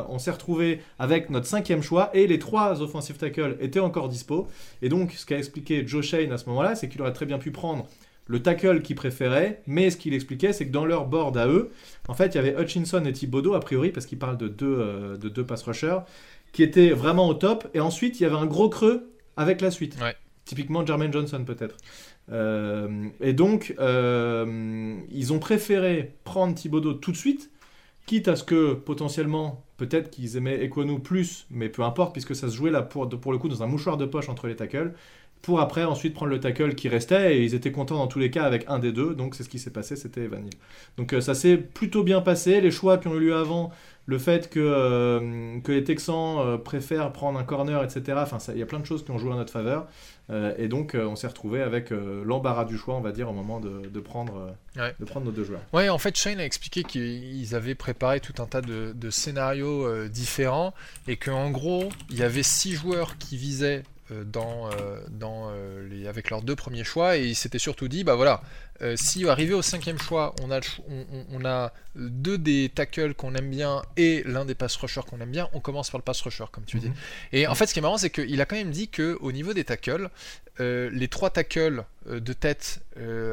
on 0.09 0.19
s'est 0.19 0.29
retrouvé 0.29 0.81
avec 0.99 1.31
notre 1.31 1.47
cinquième 1.47 1.81
choix 1.81 2.11
et 2.13 2.27
les 2.27 2.37
trois 2.37 2.81
offensive 2.81 3.17
tackles 3.17 3.57
étaient 3.59 3.79
encore 3.79 4.09
dispo. 4.09 4.47
Et 4.83 4.89
donc, 4.89 5.13
ce 5.13 5.25
qu'a 5.25 5.37
expliqué 5.37 5.87
Joe 5.87 6.05
Shane 6.05 6.31
à 6.31 6.37
ce 6.37 6.47
moment-là, 6.49 6.75
c'est 6.75 6.89
qu'il 6.89 7.01
aurait 7.01 7.13
très 7.13 7.25
bien 7.25 7.39
pu 7.39 7.49
prendre 7.49 7.87
le 8.27 8.41
tackle 8.41 8.81
qu'ils 8.81 8.95
préféraient, 8.95 9.61
mais 9.65 9.89
ce 9.89 9.97
qu'il 9.97 10.13
expliquait, 10.13 10.53
c'est 10.53 10.67
que 10.67 10.71
dans 10.71 10.85
leur 10.85 11.05
board 11.05 11.37
à 11.37 11.47
eux, 11.47 11.71
en 12.07 12.13
fait, 12.13 12.27
il 12.27 12.35
y 12.35 12.37
avait 12.39 12.61
Hutchinson 12.61 13.03
et 13.05 13.13
Thibodeau, 13.13 13.53
a 13.53 13.59
priori, 13.59 13.91
parce 13.91 14.05
qu'ils 14.05 14.19
parlent 14.19 14.37
de 14.37 14.47
deux, 14.47 14.77
euh, 14.79 15.17
de 15.17 15.29
deux 15.29 15.45
pass 15.45 15.63
rushers, 15.63 15.99
qui 16.51 16.63
étaient 16.63 16.91
vraiment 16.91 17.27
au 17.27 17.33
top, 17.33 17.67
et 17.73 17.79
ensuite, 17.79 18.19
il 18.19 18.23
y 18.23 18.25
avait 18.25 18.35
un 18.35 18.45
gros 18.45 18.69
creux 18.69 19.09
avec 19.37 19.61
la 19.61 19.71
suite. 19.71 19.97
Typiquement 20.45 20.85
Jermaine 20.85 21.11
Johnson, 21.11 21.43
peut-être. 21.45 21.75
Euh, 22.31 23.07
et 23.21 23.33
donc, 23.33 23.75
euh, 23.79 24.95
ils 25.11 25.33
ont 25.33 25.39
préféré 25.39 26.15
prendre 26.23 26.53
Thibodeau 26.55 26.93
tout 26.93 27.11
de 27.11 27.17
suite, 27.17 27.51
quitte 28.05 28.27
à 28.27 28.35
ce 28.35 28.43
que, 28.43 28.73
potentiellement, 28.73 29.65
peut-être 29.77 30.09
qu'ils 30.09 30.37
aimaient 30.37 30.63
Equanu 30.63 30.99
plus, 30.99 31.45
mais 31.49 31.69
peu 31.69 31.83
importe, 31.83 32.13
puisque 32.13 32.35
ça 32.35 32.49
se 32.49 32.55
jouait 32.55 32.71
là 32.71 32.81
pour, 32.81 33.07
pour 33.09 33.31
le 33.31 33.37
coup 33.37 33.49
dans 33.49 33.63
un 33.63 33.67
mouchoir 33.67 33.97
de 33.97 34.05
poche 34.05 34.29
entre 34.29 34.47
les 34.47 34.55
tackles 34.55 34.93
pour 35.41 35.59
après 35.59 35.83
ensuite 35.83 36.13
prendre 36.13 36.31
le 36.31 36.39
tackle 36.39 36.75
qui 36.75 36.89
restait 36.89 37.37
et 37.37 37.43
ils 37.43 37.55
étaient 37.55 37.71
contents 37.71 37.97
dans 37.97 38.07
tous 38.07 38.19
les 38.19 38.31
cas 38.31 38.43
avec 38.43 38.65
un 38.67 38.79
des 38.79 38.91
deux 38.91 39.15
donc 39.15 39.35
c'est 39.35 39.43
ce 39.43 39.49
qui 39.49 39.59
s'est 39.59 39.71
passé 39.71 39.95
c'était 39.95 40.21
Evan 40.21 40.47
donc 40.97 41.13
euh, 41.13 41.21
ça 41.21 41.35
s'est 41.35 41.57
plutôt 41.57 42.03
bien 42.03 42.21
passé. 42.21 42.61
Les 42.61 42.71
choix 42.71 42.97
qui 42.97 43.07
ont 43.07 43.15
eu 43.15 43.19
lieu 43.19 43.35
avant 43.35 43.71
le 44.05 44.17
fait 44.17 44.49
que, 44.49 44.59
euh, 44.59 45.59
que 45.59 45.71
les 45.73 45.83
Texans 45.83 46.39
euh, 46.39 46.57
préfèrent 46.57 47.11
prendre 47.11 47.37
un 47.37 47.43
corner 47.43 47.83
etc 47.83 48.19
enfin 48.21 48.37
il 48.53 48.57
y 48.57 48.61
a 48.61 48.65
plein 48.65 48.79
de 48.79 48.85
choses 48.85 49.03
qui 49.03 49.11
ont 49.11 49.17
joué 49.17 49.31
en 49.31 49.35
notre 49.35 49.51
faveur. 49.51 49.87
Et 50.57 50.67
donc 50.67 50.93
on 50.93 51.15
s'est 51.15 51.27
retrouvé 51.27 51.61
avec 51.61 51.89
l'embarras 51.89 52.65
du 52.65 52.77
choix 52.77 52.95
on 52.95 52.99
va 52.99 53.13
dire 53.13 53.29
au 53.29 53.31
moment 53.31 53.61
de, 53.61 53.99
prendre, 54.01 54.53
de 54.75 55.05
prendre 55.05 55.25
nos 55.25 55.31
deux 55.31 55.45
joueurs. 55.45 55.61
Ouais 55.71 55.87
en 55.87 55.97
fait 55.97 56.17
Shane 56.17 56.41
a 56.41 56.45
expliqué 56.45 56.83
qu'ils 56.83 57.55
avaient 57.55 57.75
préparé 57.75 58.19
tout 58.19 58.33
un 58.41 58.45
tas 58.45 58.59
de, 58.59 58.91
de 58.93 59.09
scénarios 59.09 60.09
différents 60.09 60.73
et 61.07 61.15
qu'en 61.15 61.49
gros 61.49 61.87
il 62.09 62.17
y 62.17 62.23
avait 62.23 62.43
six 62.43 62.73
joueurs 62.73 63.17
qui 63.17 63.37
visaient 63.37 63.83
dans, 64.09 64.69
euh, 64.71 64.99
dans 65.09 65.49
euh, 65.49 65.87
les, 65.89 66.07
avec 66.07 66.29
leurs 66.29 66.41
deux 66.41 66.55
premiers 66.55 66.83
choix 66.83 67.17
et 67.17 67.25
il 67.25 67.35
s'était 67.35 67.59
surtout 67.59 67.87
dit 67.87 68.03
bah 68.03 68.15
voilà 68.15 68.41
si 68.95 69.27
arrivé 69.27 69.55
au 69.55 69.63
cinquième 69.63 69.97
choix 69.97 70.35
on 70.43 70.51
a, 70.51 70.59
on, 71.31 71.43
a 71.45 71.73
deux 71.95 72.37
des 72.37 72.69
tackles 72.69 73.15
qu'on 73.15 73.33
aime 73.33 73.49
bien 73.49 73.81
et 73.97 74.21
l'un 74.23 74.45
des 74.45 74.53
pass 74.53 74.75
rushers 74.75 75.01
qu'on 75.01 75.19
aime 75.19 75.31
bien 75.31 75.49
on 75.53 75.59
commence 75.59 75.89
par 75.89 75.97
le 75.97 76.03
pass 76.03 76.21
rusher 76.21 76.45
comme 76.51 76.63
tu 76.63 76.77
dis 76.77 76.89
mhm. 76.89 76.95
et 77.33 77.47
en 77.47 77.55
fait 77.55 77.65
ce 77.65 77.73
qui 77.73 77.79
est 77.79 77.81
marrant 77.81 77.97
c'est 77.97 78.11
qu'il 78.11 78.39
a 78.39 78.45
quand 78.45 78.55
même 78.55 78.69
dit 78.69 78.87
que 78.87 79.17
au 79.19 79.31
niveau 79.31 79.55
des 79.55 79.63
tackles 79.63 80.11
les 80.59 81.07
trois 81.07 81.31
tackles 81.31 81.85
de 82.07 82.33
tête 82.33 82.81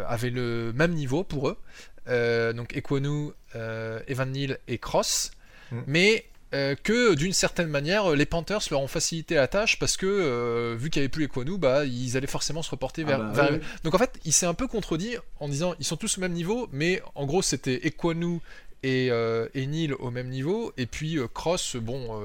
avaient 0.09 0.31
le 0.31 0.73
même 0.75 0.94
niveau 0.94 1.25
pour 1.25 1.50
eux 1.50 2.53
donc 2.55 2.75
Ekwonu, 2.75 3.32
Evan 3.53 4.31
Neal 4.32 4.59
et 4.67 4.79
Cross 4.79 5.32
mhm. 5.73 5.85
mais 5.87 6.25
euh, 6.55 6.77
que 6.81 7.15
d'une 7.15 7.33
certaine 7.33 7.69
manière 7.69 8.11
les 8.11 8.27
Panthers 8.27 8.61
leur 8.71 8.81
ont 8.81 8.87
facilité 8.87 9.35
la 9.35 9.49
tâche 9.49 9.79
parce 9.79 9.97
que 9.97 10.06
euh, 10.06 10.77
vu 10.79 10.89
qu'il 10.89 11.01
n'y 11.01 11.05
avait 11.05 11.09
plus 11.09 11.23
les 11.23 11.29
Kwanu, 11.29 11.59
bah 11.59 11.85
ils 11.85 12.17
allaient 12.17 12.29
forcément 12.29 12.62
se 12.62 12.71
reporter 12.71 13.03
vers, 13.03 13.21
ah 13.21 13.33
bah 13.35 13.49
donc 13.83 13.95
en 13.95 13.99
fait 13.99 14.21
il 14.25 14.33
s'est 14.33 14.47
un 14.47 14.55
peu 14.55 14.69
contredit 14.69 15.17
en 15.41 15.49
disant 15.49 15.75
ils 15.81 15.85
sont 15.85 15.97
tous 15.97 16.19
au 16.19 16.21
même 16.21 16.33
niveau 16.33 16.69
mais 16.73 17.03
en 17.17 17.27
gros 17.27 17.43
c'était 17.43 17.87
Equanu 17.87 18.41
et, 18.85 19.09
euh, 19.11 19.49
et 19.55 19.67
Neil 19.67 19.93
au 19.95 20.11
même 20.11 20.29
niveau 20.29 20.73
et 20.77 20.87
puis 20.87 21.19
Cross 21.33 21.77
bon 21.77 22.21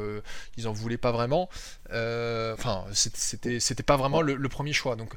ils 0.57 0.67
en 0.67 0.73
voulaient 0.73 0.97
pas 0.97 1.11
vraiment 1.11 1.49
enfin 1.89 2.83
c'était 2.93 3.59
c'était 3.59 3.83
pas 3.83 3.97
vraiment 3.97 4.21
le, 4.21 4.49
premier 4.49 4.73
choix 4.73 4.95
donc 4.95 5.13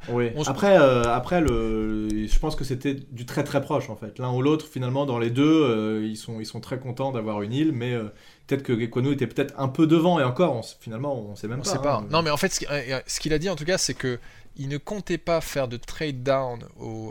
après 0.47 0.77
après 0.77 1.41
le 1.41 2.09
je 2.27 2.39
pense 2.39 2.57
que 2.57 2.65
c'était 2.65 2.95
du 2.95 3.27
très 3.27 3.45
très 3.45 3.61
proche 3.61 3.91
en 3.91 3.97
fait 3.97 4.19
l'un 4.19 4.33
ou 4.33 4.43
l'autre 4.43 4.67
finalement 4.67 5.05
dans 5.05 5.19
les 5.19 5.31
deux 5.31 6.03
ils 6.05 6.17
sont 6.17 6.41
ils 6.41 6.47
sont 6.47 6.61
très 6.61 6.79
contents 6.79 7.13
d'avoir 7.13 7.43
une 7.43 7.53
île 7.53 7.73
mais 7.73 7.99
peut-être 8.47 8.63
que 8.63 8.73
Equano 8.73 9.13
était 9.13 9.27
peut-être 9.27 9.55
un 9.59 9.69
peu 9.69 9.87
devant 9.87 10.21
et 10.21 10.25
encore, 10.25 10.65
finalement, 10.81 11.17
on 11.19 11.37
sait 11.37 11.49
même 11.49 11.61
on 11.61 11.63
pas. 11.63 11.71
Sait 11.71 11.79
pas. 11.79 11.97
Hein. 11.97 12.07
Non, 12.11 12.23
mais 12.23 12.31
en 12.31 12.37
fait, 12.37 12.53
ce 12.53 13.21
qu'il 13.21 13.33
a 13.33 13.39
dit 13.39 13.49
en 13.49 13.57
tout 13.57 13.65
cas, 13.65 13.79
c'est 13.79 13.95
que 13.95 14.19
il 14.57 14.69
ne 14.69 14.77
comptait 14.77 15.19
pas 15.19 15.41
faire 15.41 15.69
de 15.69 15.77
trade 15.77 16.23
down 16.23 16.63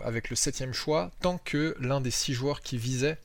avec 0.04 0.30
le 0.30 0.36
septième 0.36 0.74
choix 0.74 1.12
tant 1.22 1.40
que 1.44 1.76
l'un 1.80 2.02
des 2.02 2.12
six 2.12 2.34
joueurs 2.34 2.62
qui 2.62 2.78
visait 2.78 3.18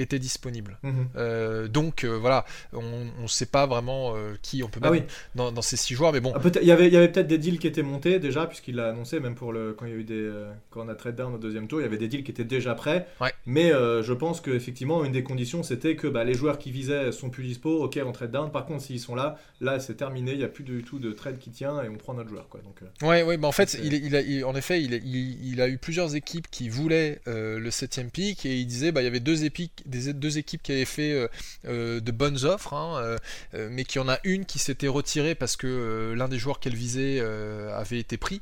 était 0.00 0.18
disponible. 0.18 0.78
Mhm. 0.82 1.08
Euh, 1.16 1.68
donc 1.68 2.04
euh, 2.04 2.16
voilà, 2.18 2.44
on 2.72 3.22
ne 3.22 3.26
sait 3.26 3.46
pas 3.46 3.66
vraiment 3.66 4.14
euh, 4.14 4.34
qui 4.42 4.62
on 4.62 4.68
peut 4.68 4.80
ah 4.82 4.90
mettre 4.90 5.12
dans, 5.34 5.62
ces 5.62 5.76
six 5.76 5.94
joueurs, 5.94 6.12
mais 6.12 6.20
bon. 6.20 6.32
Ah, 6.34 6.40
il 6.60 6.66
y 6.66 6.72
avait, 6.72 6.90
peut-être 7.08 7.26
des 7.26 7.38
deals 7.38 7.58
qui 7.58 7.66
étaient 7.66 7.82
montés 7.82 8.18
déjà, 8.18 8.46
puisqu'il 8.46 8.76
l'a 8.76 8.88
annoncé, 8.88 9.20
même 9.20 9.34
pour 9.34 9.52
le, 9.52 9.72
quand 9.72 9.86
il 9.86 9.92
y 9.92 9.94
a 9.94 9.98
eu 9.98 10.04
des, 10.04 10.30
quand 10.70 10.84
on 10.84 10.88
a 10.88 10.94
trade 10.94 11.16
down 11.16 11.34
au 11.34 11.38
deuxième 11.38 11.68
tour, 11.68 11.80
il 11.80 11.84
y 11.84 11.86
avait 11.86 11.98
des 11.98 12.08
deals 12.08 12.24
qui 12.24 12.30
étaient 12.30 12.44
déjà 12.44 12.74
prêts. 12.74 13.06
Mais 13.46 13.70
je 13.70 14.12
pense 14.12 14.40
qu'effectivement, 14.40 15.04
une 15.04 15.12
des 15.12 15.22
conditions, 15.22 15.62
c'était 15.62 15.96
que 15.96 16.06
bah, 16.06 16.24
les 16.24 16.34
joueurs 16.34 16.58
qui 16.58 16.70
visaient 16.70 17.12
sont 17.12 17.30
plus 17.30 17.44
dispo, 17.44 17.84
ok, 17.84 17.98
on 18.04 18.12
trade 18.12 18.30
down. 18.30 18.50
Par 18.50 18.66
contre, 18.66 18.82
s'ils 18.82 19.00
sont 19.00 19.14
là, 19.14 19.38
là 19.60 19.80
c'est 19.80 19.94
terminé, 19.94 20.32
il 20.32 20.38
n'y 20.38 20.44
a 20.44 20.48
plus 20.48 20.64
du 20.64 20.82
tout 20.82 20.98
de 20.98 21.12
trade 21.12 21.38
qui 21.38 21.50
tient 21.50 21.82
et 21.82 21.88
on 21.88 21.96
prend 21.96 22.14
notre 22.14 22.28
joueur. 22.28 22.48
Quoi. 22.48 22.60
Donc, 22.62 22.80
ouais, 23.02 23.22
ouais, 23.22 23.36
bah, 23.36 23.48
en 23.48 23.52
fait, 23.52 23.76
il, 23.82 23.94
il, 23.94 24.16
a, 24.16 24.46
en 24.46 24.54
effet, 24.54 24.82
il, 24.82 24.94
il, 24.94 25.60
a 25.60 25.68
eu 25.68 25.78
plusieurs 25.78 26.14
équipes 26.14 26.48
qui 26.50 26.68
voulaient 26.68 27.20
le 27.26 27.70
septième 27.70 28.10
pick 28.10 28.46
et 28.46 28.56
il 28.56 28.66
disait, 28.66 28.92
bah, 28.92 29.02
il 29.02 29.04
y 29.04 29.08
avait 29.08 29.20
deux, 29.20 29.40
épiques, 29.44 29.82
des, 29.90 30.12
deux 30.12 30.38
équipes 30.38 30.62
qui 30.62 30.72
avait 30.72 30.84
fait 30.84 31.12
euh, 31.12 31.28
euh, 31.66 32.00
de 32.00 32.12
bonnes 32.12 32.44
offres, 32.44 32.72
hein, 32.72 33.18
euh, 33.54 33.68
mais 33.70 33.84
qu'il 33.84 34.00
y 34.00 34.04
en 34.04 34.08
a 34.08 34.18
une 34.24 34.46
qui 34.46 34.58
s'était 34.58 34.88
retirée 34.88 35.34
parce 35.34 35.56
que 35.56 36.14
l'un 36.16 36.28
des 36.28 36.38
joueurs 36.38 36.60
qu'elle 36.60 36.74
visait 36.74 37.20
avait 37.20 37.98
été 37.98 38.16
pris. 38.16 38.40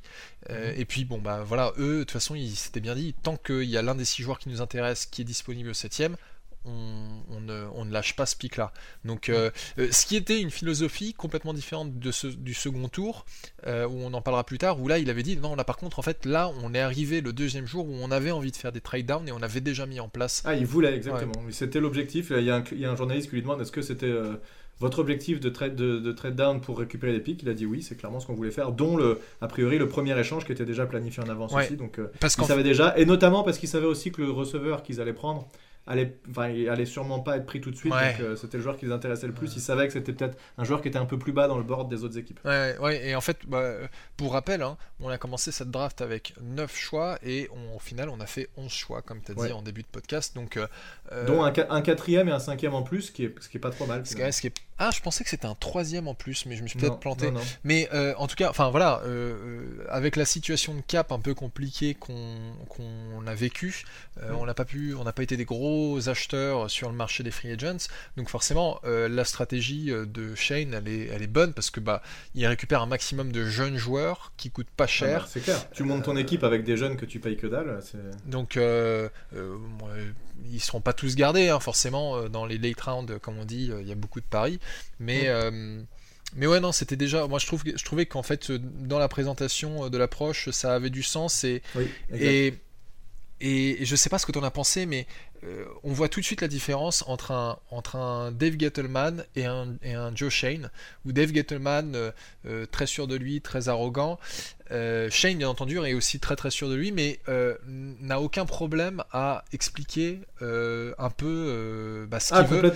Mhm. 0.48 0.56
et 0.76 0.84
puis 0.84 1.04
bon 1.04 1.18
bah 1.18 1.42
voilà, 1.44 1.72
eux 1.78 1.98
de 1.98 2.04
toute 2.04 2.12
façon 2.12 2.34
ils 2.34 2.54
s'étaient 2.54 2.80
bien 2.80 2.94
dit, 2.94 3.14
tant 3.22 3.36
qu'il 3.36 3.64
y 3.64 3.76
a 3.76 3.82
l'un 3.82 3.94
des 3.94 4.04
six 4.04 4.22
joueurs 4.22 4.38
qui 4.38 4.48
nous 4.48 4.62
intéresse 4.62 5.04
qui 5.04 5.22
est 5.22 5.24
disponible 5.24 5.70
au 5.70 5.74
septième, 5.74 6.16
on, 7.30 7.40
ne, 7.40 7.64
on 7.74 7.84
ne 7.84 7.92
lâche 7.92 8.14
pas 8.16 8.26
ce 8.26 8.36
pic-là. 8.36 8.72
Donc, 9.04 9.28
euh, 9.28 9.50
euh, 9.78 9.88
ce 9.90 10.06
qui 10.06 10.16
était 10.16 10.40
une 10.40 10.50
philosophie 10.50 11.14
complètement 11.14 11.54
différente 11.54 11.98
de 11.98 12.10
ce, 12.10 12.26
du 12.26 12.54
second 12.54 12.88
tour, 12.88 13.24
euh, 13.66 13.86
où 13.86 13.98
on 14.02 14.12
en 14.12 14.22
parlera 14.22 14.44
plus 14.44 14.58
tard, 14.58 14.80
où 14.80 14.88
là, 14.88 14.98
il 14.98 15.10
avait 15.10 15.22
dit 15.22 15.36
non, 15.36 15.54
là 15.54 15.64
par 15.64 15.76
contre, 15.76 15.98
en 15.98 16.02
fait, 16.02 16.24
là, 16.24 16.50
on 16.62 16.74
est 16.74 16.80
arrivé 16.80 17.20
le 17.20 17.32
deuxième 17.32 17.66
jour 17.66 17.86
où 17.86 17.94
on 18.00 18.10
avait 18.10 18.30
envie 18.30 18.50
de 18.50 18.56
faire 18.56 18.72
des 18.72 18.80
trade 18.80 19.06
down 19.06 19.28
et 19.28 19.32
on 19.32 19.42
avait 19.42 19.60
déjà 19.60 19.86
mis 19.86 20.00
en 20.00 20.08
place. 20.08 20.42
Ah, 20.44 20.54
il 20.54 20.66
voulait 20.66 20.94
exactement. 20.94 21.32
C'était 21.50 21.80
l'objectif. 21.80 22.32
Il 22.36 22.44
y, 22.44 22.50
a 22.50 22.56
un, 22.56 22.64
il 22.72 22.80
y 22.80 22.84
a 22.84 22.90
un 22.90 22.96
journaliste 22.96 23.28
qui 23.28 23.36
lui 23.36 23.42
demande 23.42 23.60
est-ce 23.60 23.72
que 23.72 23.82
c'était 23.82 24.12
votre 24.80 25.00
objectif 25.00 25.40
de 25.40 25.48
trade, 25.48 25.74
de, 25.74 26.12
trade 26.12 26.36
down 26.36 26.60
pour 26.60 26.78
récupérer 26.78 27.12
des 27.12 27.18
pics, 27.18 27.42
il 27.42 27.48
a 27.48 27.54
dit 27.54 27.66
oui, 27.66 27.82
c'est 27.82 27.96
clairement 27.96 28.20
ce 28.20 28.26
qu'on 28.26 28.34
voulait 28.34 28.52
faire, 28.52 28.70
dont 28.70 28.96
le, 28.96 29.18
a 29.40 29.48
priori 29.48 29.76
le 29.76 29.88
premier 29.88 30.18
échange 30.18 30.44
qui 30.44 30.52
était 30.52 30.64
déjà 30.64 30.86
planifié 30.86 31.22
en 31.22 31.28
avance 31.28 31.52
aussi. 31.52 31.76
Donc 31.76 32.00
parce 32.20 32.36
il 32.38 32.44
savait 32.44 32.62
déjà, 32.62 32.96
et 32.96 33.04
notamment 33.04 33.42
parce 33.42 33.58
qu'il 33.58 33.68
savait 33.68 33.86
aussi 33.86 34.12
que 34.12 34.22
le 34.22 34.30
receveur 34.30 34.82
qu'ils 34.82 35.00
allaient 35.00 35.12
prendre 35.12 35.48
allait, 35.88 36.16
enfin, 36.30 36.48
il 36.48 36.68
allait 36.68 36.86
sûrement 36.86 37.20
pas 37.20 37.36
être 37.36 37.46
pris 37.46 37.60
tout 37.60 37.70
de 37.70 37.76
suite. 37.76 37.92
Donc 37.92 38.20
euh, 38.20 38.36
c'était 38.36 38.58
le 38.58 38.62
joueur 38.62 38.76
qui 38.76 38.86
les 38.86 38.92
intéressait 38.92 39.26
le 39.26 39.32
plus. 39.32 39.54
Il 39.56 39.60
savait 39.60 39.86
que 39.86 39.92
c'était 39.92 40.12
peut-être 40.12 40.38
un 40.56 40.64
joueur 40.64 40.82
qui 40.82 40.88
était 40.88 40.98
un 40.98 41.06
peu 41.06 41.18
plus 41.18 41.32
bas 41.32 41.48
dans 41.48 41.58
le 41.58 41.64
board 41.64 41.88
des 41.88 42.04
autres 42.04 42.18
équipes. 42.18 42.38
Ouais, 42.44 42.76
ouais 42.78 43.08
et 43.08 43.14
en 43.16 43.20
fait, 43.20 43.38
bah, 43.46 43.72
pour 44.16 44.32
rappel, 44.32 44.62
hein, 44.62 44.76
on 45.00 45.08
a 45.08 45.18
commencé 45.18 45.50
cette 45.50 45.70
draft 45.70 46.00
avec 46.02 46.34
9 46.42 46.76
choix 46.76 47.18
et 47.22 47.48
au 47.74 47.78
final, 47.78 48.08
on 48.08 48.20
a 48.20 48.26
fait 48.26 48.48
11 48.56 48.70
choix, 48.70 49.02
comme 49.02 49.20
tu 49.20 49.32
as 49.32 49.34
dit 49.34 49.52
en 49.52 49.62
début 49.62 49.82
de 49.82 49.88
podcast. 49.88 50.34
Donc, 50.34 50.56
euh, 50.56 51.26
Dont 51.26 51.42
un, 51.42 51.52
un, 51.70 51.82
quatrième 51.82 52.28
et 52.28 52.32
un 52.32 52.38
cinquième 52.38 52.74
en 52.74 52.82
plus, 52.82 53.02
ce 53.02 53.12
qui 53.12 53.24
est, 53.24 53.34
ce 53.40 53.48
qui 53.48 53.56
est 53.56 53.60
pas 53.60 53.70
trop 53.70 53.86
mal. 53.86 54.06
Ce 54.06 54.14
qui 54.14 54.46
est, 54.46 54.54
ah, 54.78 54.90
je 54.94 55.00
pensais 55.00 55.24
que 55.24 55.30
c'était 55.30 55.46
un 55.46 55.54
troisième 55.54 56.08
en 56.08 56.14
plus, 56.14 56.46
mais 56.46 56.56
je 56.56 56.62
me 56.62 56.68
suis 56.68 56.78
peut-être 56.78 56.98
planté. 56.98 57.32
Mais 57.64 57.88
euh, 57.92 58.14
en 58.18 58.26
tout 58.26 58.36
cas, 58.36 58.50
enfin 58.50 58.70
voilà, 58.70 59.02
avec 59.88 60.16
la 60.16 60.24
situation 60.24 60.74
de 60.74 60.80
cap 60.80 61.12
un 61.12 61.20
peu 61.20 61.34
compliquée 61.34 61.94
qu'on 61.94 63.26
a 63.26 63.34
vécu, 63.34 63.84
on 64.30 64.46
n'a 64.46 64.54
pas 64.54 64.64
pu, 64.64 64.94
on 64.94 65.04
n'a 65.04 65.12
pas 65.12 65.22
été 65.22 65.36
des 65.36 65.44
gros 65.44 66.08
acheteurs 66.08 66.70
sur 66.70 66.88
le 66.88 66.94
marché 66.94 67.22
des 67.22 67.30
free 67.30 67.52
agents. 67.52 67.88
Donc 68.16 68.28
forcément, 68.28 68.80
euh, 68.84 69.08
la 69.08 69.24
stratégie 69.24 69.90
euh, 69.90 70.06
de 70.06 70.34
Shane, 70.34 70.74
elle 70.74 70.88
est, 70.88 71.06
elle 71.06 71.22
est 71.22 71.28
bonne 71.28 71.52
parce 71.52 71.70
que 71.70 71.80
bah, 71.80 72.02
il 72.34 72.46
récupère 72.46 72.82
un 72.82 72.86
maximum 72.86 73.32
de 73.32 73.44
jeunes 73.44 73.76
joueurs 73.76 74.32
qui 74.36 74.50
coûtent 74.50 74.70
pas 74.76 74.84
ah 74.84 74.88
cher. 74.88 75.20
Bah, 75.20 75.28
c'est 75.30 75.40
clair. 75.40 75.70
Tu 75.70 75.84
montes 75.84 76.04
ton 76.04 76.16
équipe 76.16 76.44
avec 76.44 76.64
des 76.64 76.76
jeunes 76.76 76.96
que 76.96 77.06
tu 77.06 77.20
payes 77.20 77.36
que 77.36 77.46
dalle. 77.46 77.80
Donc 78.26 78.56
euh, 78.56 79.08
ils 80.50 80.60
seront 80.60 80.80
pas 80.80 80.92
tous 80.92 81.16
gardés, 81.16 81.48
hein, 81.48 81.60
forcément. 81.60 82.28
Dans 82.28 82.46
les 82.46 82.58
late 82.58 82.80
rounds, 82.80 83.18
comme 83.20 83.38
on 83.38 83.44
dit, 83.44 83.70
il 83.80 83.88
y 83.88 83.92
a 83.92 83.96
beaucoup 83.96 84.20
de 84.20 84.26
paris. 84.26 84.60
Mais 85.00 85.28
mm. 85.50 85.86
Mais 86.34 86.46
ouais, 86.46 86.60
non, 86.60 86.72
c'était 86.72 86.96
déjà. 86.96 87.26
Moi, 87.26 87.38
je, 87.38 87.46
trouve, 87.46 87.62
je 87.64 87.84
trouvais 87.84 88.06
qu'en 88.06 88.22
fait, 88.22 88.52
dans 88.52 88.98
la 88.98 89.08
présentation 89.08 89.88
de 89.88 89.98
l'approche, 89.98 90.50
ça 90.50 90.74
avait 90.74 90.90
du 90.90 91.02
sens. 91.02 91.42
Et, 91.44 91.62
et, 92.12 92.54
et, 93.40 93.84
je 93.84 93.96
sais 93.96 94.10
pas 94.10 94.18
ce 94.18 94.26
que 94.26 94.32
tu 94.32 94.38
en 94.38 94.42
as 94.42 94.50
pensé, 94.50 94.84
mais 94.84 95.06
euh, 95.44 95.64
on 95.84 95.92
voit 95.92 96.08
tout 96.08 96.20
de 96.20 96.24
suite 96.24 96.40
la 96.40 96.48
différence 96.48 97.04
entre 97.06 97.30
un, 97.30 97.58
entre 97.70 97.96
un 97.96 98.32
Dave 98.32 98.56
Gettleman 98.58 99.24
et 99.36 99.46
un, 99.46 99.76
et 99.82 99.94
un 99.94 100.14
Joe 100.14 100.30
Shane, 100.30 100.70
où 101.04 101.12
Dave 101.12 101.32
Gettleman, 101.32 101.94
euh, 101.94 102.10
euh, 102.46 102.66
très 102.66 102.86
sûr 102.86 103.06
de 103.06 103.14
lui, 103.14 103.40
très 103.40 103.68
arrogant, 103.68 104.18
Shane, 104.70 105.38
bien 105.38 105.48
entendu, 105.48 105.78
est 105.78 105.94
aussi 105.94 106.20
très 106.20 106.36
très 106.36 106.50
sûr 106.50 106.68
de 106.68 106.74
lui, 106.74 106.92
mais 106.92 107.20
n'a 107.66 108.20
aucun 108.20 108.46
problème 108.46 109.02
à 109.12 109.44
expliquer 109.52 110.20
un 110.40 111.10
peu 111.10 112.06
bah, 112.10 112.20
ce 112.20 112.34
ah, 112.34 112.44
qu'il 112.44 112.56
veut, 112.56 112.72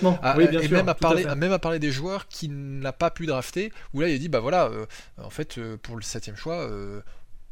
et 0.63 0.67
même, 0.69 0.89
à 0.89 0.95
parler, 0.95 1.25
même 1.35 1.51
à 1.51 1.59
parler 1.59 1.79
des 1.79 1.91
joueurs 1.91 2.27
qu'il 2.27 2.79
n'a 2.79 2.93
pas 2.93 3.11
pu 3.11 3.25
drafter, 3.25 3.71
où 3.93 4.01
là 4.01 4.09
il 4.09 4.19
dit, 4.19 4.29
bah 4.29 4.39
voilà, 4.39 4.69
en 5.17 5.29
fait, 5.29 5.59
pour 5.81 5.95
le 5.95 6.01
septième 6.01 6.35
choix, 6.35 6.69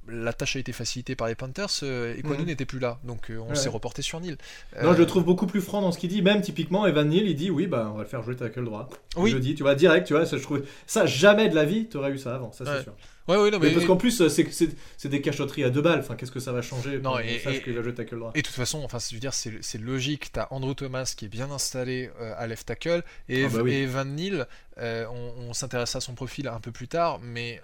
la 0.08 0.34
tâche 0.34 0.56
a 0.56 0.60
été 0.60 0.72
facilitée 0.72 1.16
par 1.16 1.28
les 1.28 1.36
Panthers 1.36 1.70
euh, 1.84 2.16
et 2.18 2.22
Kwanu 2.22 2.42
mhm. 2.42 2.48
n'était 2.48 2.66
plus 2.66 2.80
là, 2.80 3.00
donc 3.04 3.30
euh, 3.30 3.40
on 3.48 3.56
s'est 3.56 3.70
reporté 3.70 4.02
sur 4.02 4.20
Neil. 4.20 4.36
Non, 4.82 4.94
je 4.94 5.00
le 5.00 5.06
trouve 5.06 5.24
beaucoup 5.24 5.48
plus 5.48 5.62
franc 5.62 5.82
dans 5.82 5.92
ce 5.92 6.00
qu'il 6.00 6.10
dit. 6.10 6.22
Même 6.22 6.42
typiquement, 6.42 6.86
Evan 6.86 7.08
Neil, 7.08 7.24
il 7.26 7.36
dit 7.36 7.50
oui, 7.50 7.68
bah 7.68 7.90
on 7.94 7.98
va 7.98 8.04
le 8.04 8.10
faire 8.10 8.24
jouer 8.24 8.36
tackle 8.36 8.64
droit. 8.64 8.90
Oui. 9.16 9.32
Je 9.32 9.36
le 9.36 9.42
dis, 9.42 9.56
tu 9.56 9.64
vois, 9.64 9.76
direct, 9.76 10.08
tu 10.08 10.14
vois, 10.14 10.26
ça, 10.26 10.38
je 10.38 10.44
trouve 10.44 10.64
ça 10.88 11.06
jamais 11.06 11.50
de 11.50 11.56
la 11.56 11.66
vie, 11.66 11.88
tu 11.88 11.98
aurais 11.98 12.12
eu 12.12 12.18
ça 12.18 12.36
avant, 12.36 12.52
ça 12.52 12.66
c'est 12.66 12.84
sûr. 12.84 12.94
Ouais, 13.28 13.38
ouais, 13.38 13.52
non, 13.52 13.60
mais, 13.60 13.72
parce 13.72 13.86
qu'en 13.86 13.98
plus, 13.98 14.28
c'est 14.28 15.10
des 15.10 15.22
cachotteries 15.22 15.64
à 15.64 15.70
deux 15.70 15.82
balles. 15.82 16.00
Enfin, 16.00 16.16
qu'est-ce 16.16 16.32
que 16.32 16.40
ça 16.40 16.52
va 16.52 16.62
changer 16.62 17.00
Non, 17.00 17.20
et, 17.20 17.40
sache 17.40 17.64
qu'il 17.64 17.74
va 17.74 17.92
droit? 17.92 18.32
Et 18.36 18.42
de 18.42 18.48
toute 18.48 18.56
façon, 18.56 18.82
enfin, 18.84 18.98
je 19.00 19.16
veux 19.16 19.20
dire, 19.20 19.34
c'est 19.34 19.78
logique. 19.78 20.32
T'as 20.32 20.48
Andrew 20.52 20.74
Thomas 20.74 21.14
qui 21.16 21.26
est 21.26 21.30
bien 21.30 21.52
installé 21.52 22.10
euh, 22.20 22.34
à 22.38 22.48
left 22.48 22.68
tackle 22.68 23.04
et, 23.30 23.46
ah, 23.46 23.50
bah 23.50 23.70
Evan 23.70 24.16
Neil. 24.16 24.46
on, 24.78 25.34
on 25.38 25.54
s'intéresse 25.54 25.96
à 25.96 26.02
son 26.02 26.14
profil 26.14 26.48
un 26.48 26.60
peu 26.60 26.72
plus 26.72 26.88
tard, 26.88 27.20
mais 27.22 27.62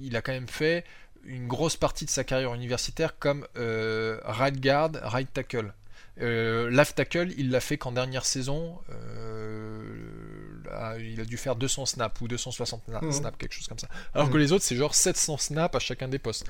il 0.00 0.16
a 0.16 0.22
quand 0.22 0.32
même 0.32 0.48
fait 0.48 0.84
une 1.24 1.46
grosse 1.46 1.76
partie 1.76 2.04
de 2.04 2.10
sa 2.10 2.24
carrière 2.24 2.54
universitaire 2.54 3.18
comme 3.18 3.46
euh, 3.56 4.18
right 4.24 4.60
guard, 4.60 4.92
right 5.02 5.32
tackle. 5.32 5.72
Euh, 6.20 6.70
left 6.70 6.96
tackle, 6.96 7.32
il 7.38 7.50
l'a 7.50 7.60
fait 7.60 7.78
qu'en 7.78 7.92
dernière 7.92 8.24
saison. 8.24 8.78
Euh, 10.72 10.98
il 11.00 11.20
a 11.20 11.24
dû 11.24 11.36
faire 11.36 11.56
200 11.56 11.86
snaps 11.86 12.20
ou 12.20 12.28
260 12.28 12.88
mhm. 12.88 13.12
snaps, 13.12 13.36
quelque 13.38 13.54
chose 13.54 13.68
comme 13.68 13.78
ça. 13.78 13.88
Alors 14.14 14.28
que 14.28 14.34
mhm. 14.34 14.40
les 14.40 14.52
autres, 14.52 14.64
c'est 14.64 14.76
genre 14.76 14.94
700 14.94 15.38
snaps 15.38 15.74
à 15.74 15.78
chacun 15.78 16.08
des 16.08 16.18
postes. 16.18 16.46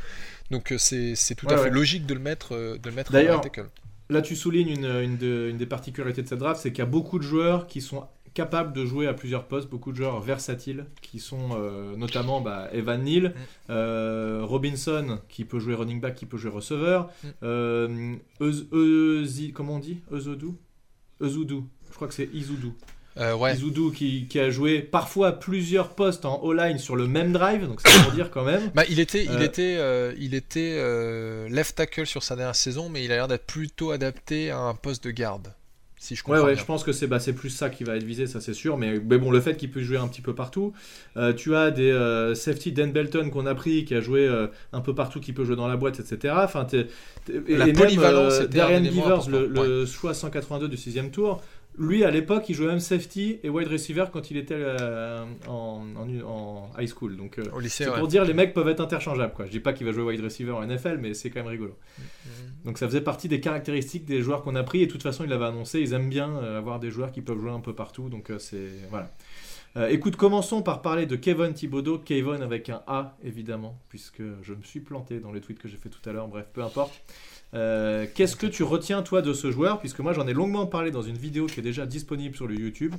Donc 0.51 0.73
c'est 0.79 1.15
tout 1.37 1.49
à 1.49 1.59
fait 1.59 1.71
logique 1.71 2.07
de 2.07 2.15
le 2.15 2.21
mettre, 2.21 2.55
de 2.55 2.89
le 2.89 2.95
mettre 2.95 3.13
tackle. 3.13 3.69
Là, 4.11 4.21
tu 4.21 4.37
soulignes 4.37 4.69
une, 4.69 5.17
une 5.17 5.57
des 5.57 5.67
particularités 5.67 6.23
de 6.23 6.29
cette 6.29 6.39
draft, 6.39 6.61
c'est 6.61 6.71
qu'il 6.71 6.81
y 6.81 6.83
a 6.83 6.87
beaucoup 6.87 7.19
de 7.19 7.25
joueurs 7.25 7.67
qui 7.67 7.81
sont 7.81 8.07
capable 8.35 8.73
de 8.73 8.85
jouer 8.85 9.07
à 9.07 9.15
plusieurs 9.15 9.45
postes, 9.45 9.69
beaucoup 9.69 9.93
de 9.93 9.97
joueurs 9.97 10.21
versatiles 10.21 10.87
qui 11.01 11.19
sont 11.19 11.51
euh, 11.53 11.97
notamment 11.97 12.41
bah, 12.41 12.69
Evan 12.73 13.03
Neal, 13.03 13.29
mm. 13.29 13.33
euh, 13.71 14.41
Robinson 14.43 15.19
qui 15.29 15.45
peut 15.45 15.59
jouer 15.59 15.75
running 15.75 16.01
back, 16.01 16.15
qui 16.15 16.27
peut 16.27 16.39
jouer 16.39 16.51
receveur, 16.51 17.11
mm. 17.23 17.29
euh, 17.43 18.17
comment 19.55 19.75
on 19.75 19.79
dit? 19.79 20.01
Je 20.11 21.95
crois 21.95 22.09
que 22.09 22.15
c'est 22.15 22.31
Izoudou. 22.33 22.75
Ouais. 23.17 23.55
Izoudou 23.55 23.91
qui, 23.91 24.27
qui, 24.27 24.39
a 24.39 24.51
joué 24.51 24.81
parfois 24.81 25.33
plusieurs 25.33 25.91
postes 25.91 26.25
en 26.25 26.43
O-line 26.43 26.79
sur 26.79 26.97
le 26.97 27.07
même 27.07 27.33
drive, 27.33 27.67
donc 27.67 27.81
ça 27.81 27.91
veut 28.03 28.15
dire 28.15 28.31
quand 28.31 28.45
même. 28.45 28.71
Bah, 28.75 28.85
il 28.89 29.01
était, 29.01 29.25
il 29.25 29.43
était, 29.43 29.79
il 30.19 30.35
était 30.35 30.77
left 31.49 31.77
tackle 31.77 32.07
sur 32.07 32.23
sa 32.23 32.37
dernière 32.37 32.57
saison, 32.57 32.89
mais 32.89 33.05
il 33.05 33.13
a 33.13 33.17
l'air 33.17 33.29
d'être 33.29 33.47
plutôt 33.47 33.91
adapté 33.91 34.51
à 34.51 34.59
un 34.59 34.75
poste 34.75 35.05
de 35.05 35.11
garde 35.11 35.53
je 36.11 36.23
ouais, 36.27 36.41
ouais, 36.41 36.57
je 36.57 36.65
pense 36.65 36.83
que 36.83 36.93
c'est 36.93 37.07
bah, 37.07 37.19
plus 37.37 37.51
ça 37.51 37.71
qui 37.71 37.85
va 37.85 37.97
être 37.97 38.03
visé, 38.03 38.27
ça 38.27 38.41
c'est 38.41 38.55
sûr. 38.55 38.77
Mais, 38.77 38.99
mais, 38.99 39.19
bon, 39.19 39.31
le 39.31 39.41
fait 39.41 39.57
qu'il 39.57 39.71
puisse 39.71 39.87
jouer 39.87 39.99
un 39.99 40.09
petit 40.09 40.21
peu 40.21 40.35
partout. 40.35 40.73
Euh, 41.17 41.33
tu 41.33 41.55
as 41.55 41.71
des 41.71 41.91
euh, 41.91 42.35
safety 42.35 42.73
Dan 42.73 42.91
Belton 42.91 43.31
qu'on 43.31 43.47
a 43.47 43.55
pris, 43.55 43.85
qui 43.85 43.95
a 43.95 44.01
joué 44.01 44.27
euh, 44.27 44.49
un 44.73 44.81
peu 44.81 44.95
partout, 44.95 45.21
qui 45.21 45.33
peut 45.33 45.45
jouer 45.45 45.57
dans 45.57 45.69
la 45.69 45.77
boîte, 45.77 46.01
etc. 46.01 46.35
Enfin, 46.39 46.67
et, 46.73 47.57
la 47.57 47.67
polyvalence, 47.69 48.41
Darian 48.41 48.85
Givers, 48.85 49.29
le, 49.29 49.47
le 49.47 49.87
choix 49.87 50.13
182 50.13 50.69
du 50.69 50.77
sixième 50.77 51.11
tour, 51.11 51.41
lui, 51.79 52.05
à 52.05 52.11
l'époque, 52.11 52.49
il 52.51 52.55
jouait 52.55 52.67
même 52.67 52.81
safety 52.81 53.41
et 53.43 53.49
wide 53.49 53.69
receiver 53.69 54.05
quand 54.13 54.31
il 54.31 54.37
était 54.37 54.55
euh, 54.57 55.25
en, 55.49 55.87
en, 55.97 56.71
high 56.79 56.89
school. 56.89 57.17
Donc, 57.17 57.39
euh, 57.39 57.45
c'est 57.69 57.91
pour 57.91 58.09
dire 58.09 58.25
les 58.25 58.35
mecs 58.35 58.53
peuvent 58.53 58.69
être 58.69 58.81
interchangeables. 58.81 59.33
Quoi. 59.33 59.47
Je 59.47 59.51
dis 59.51 59.61
pas 59.61 59.73
qu'il 59.73 59.87
va 59.87 59.93
jouer 59.93 60.03
wide 60.03 60.23
receiver 60.23 60.53
en 60.53 60.67
NFL, 60.67 60.99
mais 60.99 61.15
c'est 61.15 61.31
quand 61.31 61.41
même 61.41 61.49
rigolo. 61.49 61.79
Mm-hmm. 61.99 62.65
Donc, 62.67 62.79
ça 62.79 62.87
faisait 62.87 63.01
partie 63.01 63.27
des 63.29 63.41
caractéristiques 63.41 64.05
des 64.05 64.21
joueurs 64.21 64.43
qu'on 64.43 64.55
a 64.55 64.63
pris. 64.63 64.83
Et 64.83 64.87
de 64.87 64.93
toute 64.93 65.03
façon, 65.03 65.25
il 65.25 65.31
l'avait 65.31 65.47
annoncé. 65.47 65.81
Ils 65.81 65.95
aiment 65.95 66.11
bien 66.11 66.37
euh, 66.37 66.59
avoir 66.59 66.79
des 66.79 66.91
joueurs 66.91 67.11
qui 67.11 67.23
peuvent 67.23 67.41
jouer 67.41 67.51
un 67.51 67.61
peu 67.61 67.75
partout. 67.75 68.11
Donc, 68.11 68.31
c'est 68.39 68.69
voilà. 68.91 69.11
écoute, 69.91 70.17
commençons 70.17 70.61
par 70.61 70.83
parler 70.83 71.07
de 71.07 71.17
Kevin 71.17 71.55
Thibodeau. 71.55 71.99
Kevin 71.99 72.43
avec 72.43 72.69
un 72.69 72.83
A, 72.87 73.17
évidemment, 73.25 73.79
puisque 73.89 74.23
je 74.43 74.53
me 74.53 74.63
suis 74.63 74.81
planté 74.81 75.21
dans 75.21 75.33
les 75.33 75.41
tweets 75.41 75.59
que 75.59 75.69
j'ai 75.69 75.79
fait 75.79 75.89
tout 75.89 76.07
à 76.07 76.13
l'heure. 76.13 76.29
Bref, 76.29 76.47
peu 76.53 76.63
importe. 76.63 77.01
Euh, 77.55 78.07
qu'est-ce 78.15 78.37
que 78.37 78.47
tu 78.47 78.63
retiens 78.63 79.03
toi 79.03 79.23
de 79.23 79.33
ce 79.33 79.51
joueur? 79.51 79.79
Puisque 79.81 80.01
moi 80.01 80.13
j'en 80.13 80.27
ai 80.27 80.33
longuement 80.33 80.67
parlé 80.67 80.91
dans 80.91 81.03
une 81.03 81.19
vidéo 81.19 81.47
qui 81.47 81.61
est 81.61 81.63
déjà 81.63 81.87
disponible 81.87 82.35
sur 82.35 82.47
le 82.47 82.55
YouTube. 82.55 82.95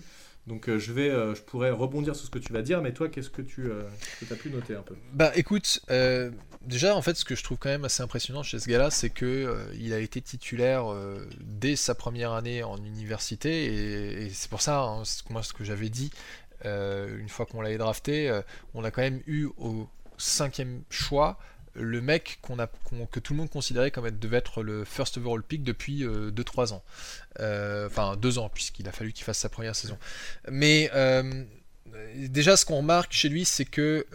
Donc 0.46 0.68
euh, 0.68 0.78
je 0.78 0.92
vais, 0.92 1.10
euh, 1.10 1.34
je 1.36 1.42
pourrais 1.42 1.72
rebondir 1.72 2.16
sur 2.16 2.26
ce 2.26 2.32
que 2.32 2.40
tu 2.40 2.52
vas 2.52 2.62
dire, 2.62 2.82
mais 2.82 2.94
toi, 2.94 3.08
qu'est-ce 3.08 3.30
que 3.30 3.42
tu 3.42 3.72
as 4.30 4.36
pu 4.36 4.50
noter 4.50 4.76
un 4.76 4.82
peu? 4.82 4.96
Bah 5.14 5.32
écoute, 5.36 5.82
déjà 6.62 6.96
en 6.96 7.02
fait, 7.02 7.16
ce 7.16 7.26
que 7.26 7.36
je 7.36 7.44
trouve 7.44 7.58
quand 7.58 7.70
même 7.70 7.86
assez 7.86 8.04
impressionnant 8.04 8.44
chez 8.44 8.60
ce 8.60 8.68
gars-là, 8.70 8.92
c'est 8.92 9.10
que 9.10 9.58
il 9.80 9.94
a 9.94 10.00
été 10.00 10.22
titulaire 10.22 10.86
dès 11.40 11.76
sa 11.76 11.96
première 11.96 12.34
année 12.34 12.62
en 12.62 12.78
université, 12.78 14.26
et, 14.26 14.30
c'est 14.30 14.50
pour 14.50 14.62
ça, 14.62 14.82
hein, 14.82 15.04
moi, 15.30 15.44
ce 15.44 15.54
que 15.54 15.64
j'avais 15.64 15.90
dit 15.90 16.12
une 16.66 17.30
fois 17.30 17.46
qu'on 17.46 17.62
l'avait 17.62 17.78
drafté, 17.78 18.42
on 18.74 18.84
a 18.84 18.92
quand 18.92 19.02
même 19.02 19.22
eu 19.26 19.48
au 19.58 19.88
cinquième 20.18 20.84
choix 20.90 21.38
le 21.76 22.02
mec 22.02 22.40
qu'on 22.42 22.60
a, 22.60 22.68
que 22.68 23.20
tout 23.20 23.34
le 23.34 23.38
monde 23.38 23.50
considérait 23.50 23.92
comme 23.92 24.06
être, 24.06 24.20
devait 24.20 24.38
être 24.38 24.64
le 24.64 24.86
first 24.86 25.18
overall 25.18 25.42
pick 25.44 25.64
depuis 25.64 26.04
2-3 26.04 26.06
euh, 26.06 26.76
ans. 26.76 26.84
Euh, 27.40 27.88
enfin, 27.88 28.16
2 28.16 28.38
ans, 28.38 28.50
puisqu'il 28.50 28.88
a 28.88 28.92
fallu 28.92 29.12
qu'il 29.12 29.24
fasse 29.24 29.40
sa 29.40 29.50
première 29.50 29.76
saison. 29.76 29.98
Mais 30.50 30.92
euh, 30.94 31.44
déjà, 32.16 32.58
ce 32.58 32.66
qu'on 32.66 32.78
remarque 32.78 33.14
chez 33.14 33.30
lui, 33.30 33.46
c'est 33.46 33.66
que 33.66 34.06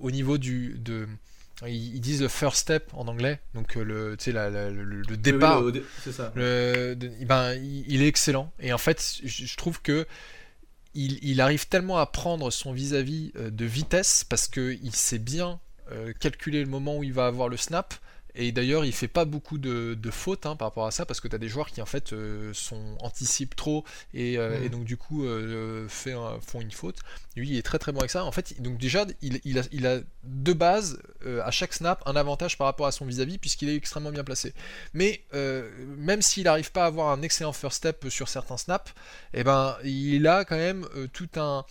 au 0.00 0.10
niveau 0.10 0.38
du. 0.38 0.78
De, 0.78 1.06
ils 1.64 2.00
disent 2.00 2.22
le 2.22 2.28
first 2.28 2.56
step 2.56 2.90
en 2.92 3.06
anglais, 3.06 3.38
donc 3.54 3.76
le, 3.76 4.16
le, 4.16 5.16
départ. 5.16 5.62
c'est 6.02 6.10
ça. 6.10 6.32
ben, 6.34 7.52
il, 7.52 8.02
est 8.02 8.08
excellent. 8.08 8.52
Et 8.58 8.72
en 8.72 8.78
fait, 8.78 9.20
je 9.22 9.56
trouve 9.56 9.80
que 9.80 10.04
il, 10.94 11.40
arrive 11.40 11.68
tellement 11.68 11.98
à 11.98 12.06
prendre 12.06 12.50
son 12.50 12.72
vis-à-vis 12.72 13.30
-vis 13.36 13.50
de 13.50 13.64
vitesse 13.64 14.24
parce 14.24 14.48
qu'il 14.48 14.92
sait 14.92 15.20
bien 15.20 15.60
euh, 15.90 16.12
calculer 16.18 16.60
le 16.62 16.68
moment 16.70 16.96
où 16.98 17.04
il 17.04 17.12
va 17.12 17.26
avoir 17.26 17.48
le 17.48 17.56
snap 17.56 17.94
Et 18.34 18.50
d'ailleurs, 18.50 18.86
il 18.86 18.92
fait 18.94 19.08
pas 19.08 19.26
beaucoup 19.26 19.58
de, 19.58 19.92
de 19.92 20.10
fautes 20.10 20.46
hein, 20.46 20.56
par 20.56 20.68
rapport 20.68 20.86
à 20.86 20.90
ça, 20.90 21.04
parce 21.04 21.20
que 21.20 21.28
tu 21.28 21.34
as 21.34 21.38
des 21.38 21.50
joueurs 21.50 21.68
qui 21.70 21.82
en 21.82 21.86
fait 21.86 22.14
euh, 22.14 22.50
sont 22.54 22.96
anticipent 23.00 23.54
trop 23.56 23.84
et, 24.14 24.38
euh, 24.38 24.58
Mm. 24.58 24.64
et 24.64 24.68
donc 24.70 24.84
du 24.84 24.96
coup 24.96 25.26
euh, 25.26 25.86
fait 25.86 26.14
un- 26.14 26.40
font 26.40 26.62
une 26.62 26.70
faute. 26.70 26.96
Lui, 27.36 27.50
il 27.50 27.56
est 27.58 27.62
très 27.62 27.78
très 27.78 27.92
bon 27.92 27.98
avec 27.98 28.10
ça. 28.10 28.24
En 28.24 28.32
fait, 28.32 28.58
donc 28.62 28.78
déjà, 28.78 29.04
il, 29.20 29.38
il 29.44 29.58
a, 29.58 29.62
il 29.70 29.86
a 29.86 30.00
de 30.24 30.52
base 30.54 30.98
à 31.44 31.50
chaque 31.50 31.74
snap 31.74 32.02
un 32.06 32.16
avantage 32.16 32.56
par 32.56 32.66
rapport 32.66 32.86
à 32.86 32.92
son 32.92 33.04
vis-à-vis 33.04 33.36
puisqu'il 33.36 33.68
est 33.68 33.76
extrêmement 33.76 34.10
bien 34.12 34.24
placé. 34.24 34.54
Mais 34.94 35.22
même 35.98 36.22
s'il 36.22 36.44
n'arrive 36.44 36.72
pas 36.72 36.84
à 36.84 36.86
avoir 36.86 37.10
un 37.10 37.20
excellent 37.22 37.52
first 37.52 37.76
step 37.78 38.08
sur 38.08 38.28
certains 38.28 38.56
snaps, 38.56 38.92
eh 39.34 39.44
ben 39.44 39.76
il 39.84 40.26
a 40.26 40.44
quand 40.46 40.56
même 40.56 40.86
tout 41.12 41.28
un 41.36 41.64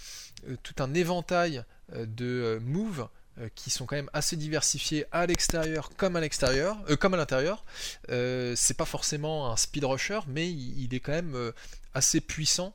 tout 0.64 0.76
un 0.80 0.94
éventail 0.94 1.64
de 1.96 2.60
moves 2.64 3.08
qui 3.56 3.70
sont 3.70 3.86
quand 3.86 3.96
même 3.96 4.10
assez 4.14 4.36
diversifiés 4.36 5.06
à 5.12 5.26
l'extérieur 5.26 5.90
comme 5.98 6.16
à 6.16 6.22
l'extérieur, 6.22 6.78
euh, 6.90 6.96
comme 6.96 7.14
à 7.14 7.18
l'intérieur. 7.18 7.64
Euh, 8.10 8.54
c'est 8.56 8.76
pas 8.76 8.86
forcément 8.86 9.52
un 9.52 9.58
speed 9.58 9.86
rusher, 9.86 10.20
mais 10.28 10.50
il, 10.50 10.84
il 10.84 10.94
est 10.94 11.00
quand 11.00 11.14
même 11.14 11.36
euh, 11.36 11.52
assez 11.94 12.22
puissant. 12.22 12.74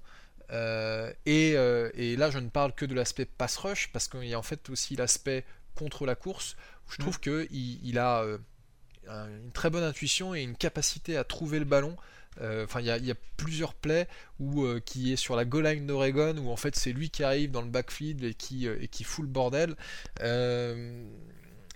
Euh, 0.52 1.12
et, 1.26 1.54
euh, 1.56 1.90
et 1.94 2.16
là, 2.16 2.30
je 2.30 2.38
ne 2.38 2.48
parle 2.48 2.72
que 2.72 2.84
de 2.84 2.94
l'aspect 2.94 3.24
pass 3.26 3.56
rush 3.56 3.90
parce 3.92 4.06
qu'il 4.08 4.24
y 4.24 4.34
a 4.34 4.38
en 4.38 4.42
fait 4.42 4.70
aussi 4.70 4.94
l'aspect 4.96 5.44
contre 5.74 6.06
la 6.06 6.14
course 6.14 6.56
où 6.88 6.92
je 6.92 6.98
trouve 6.98 7.18
que 7.20 7.48
il, 7.50 7.80
il 7.84 7.98
a 7.98 8.20
euh, 8.22 8.38
un- 9.08 9.28
une 9.28 9.50
très 9.52 9.70
bonne 9.70 9.82
intuition 9.82 10.34
et 10.34 10.42
une 10.42 10.56
capacité 10.56 11.16
à 11.16 11.24
trouver 11.24 11.58
le 11.58 11.64
ballon. 11.64 11.96
Euh, 12.40 12.64
Enfin, 12.64 12.80
il 12.80 12.86
y, 12.86 12.90
a- 13.10 13.14
plusieurs 13.36 13.74
plays 13.74 14.08
où 14.40 14.64
euh, 14.64 14.80
qui 14.84 15.12
est 15.12 15.16
sur 15.16 15.36
la 15.36 15.44
goal 15.44 15.64
line 15.66 15.86
d'Oregon 15.86 16.36
où 16.38 16.50
en 16.50 16.56
fait 16.56 16.74
c'est 16.76 16.92
lui 16.92 17.10
qui 17.10 17.22
arrive 17.22 17.50
dans 17.50 17.60
le 17.62 17.68
backfield 17.68 18.24
et 18.24 18.34
qui 18.34 18.66
euh, 18.66 18.76
et 18.80 18.88
qui 18.88 19.04
fout 19.04 19.24
le 19.24 19.30
bordel. 19.30 19.74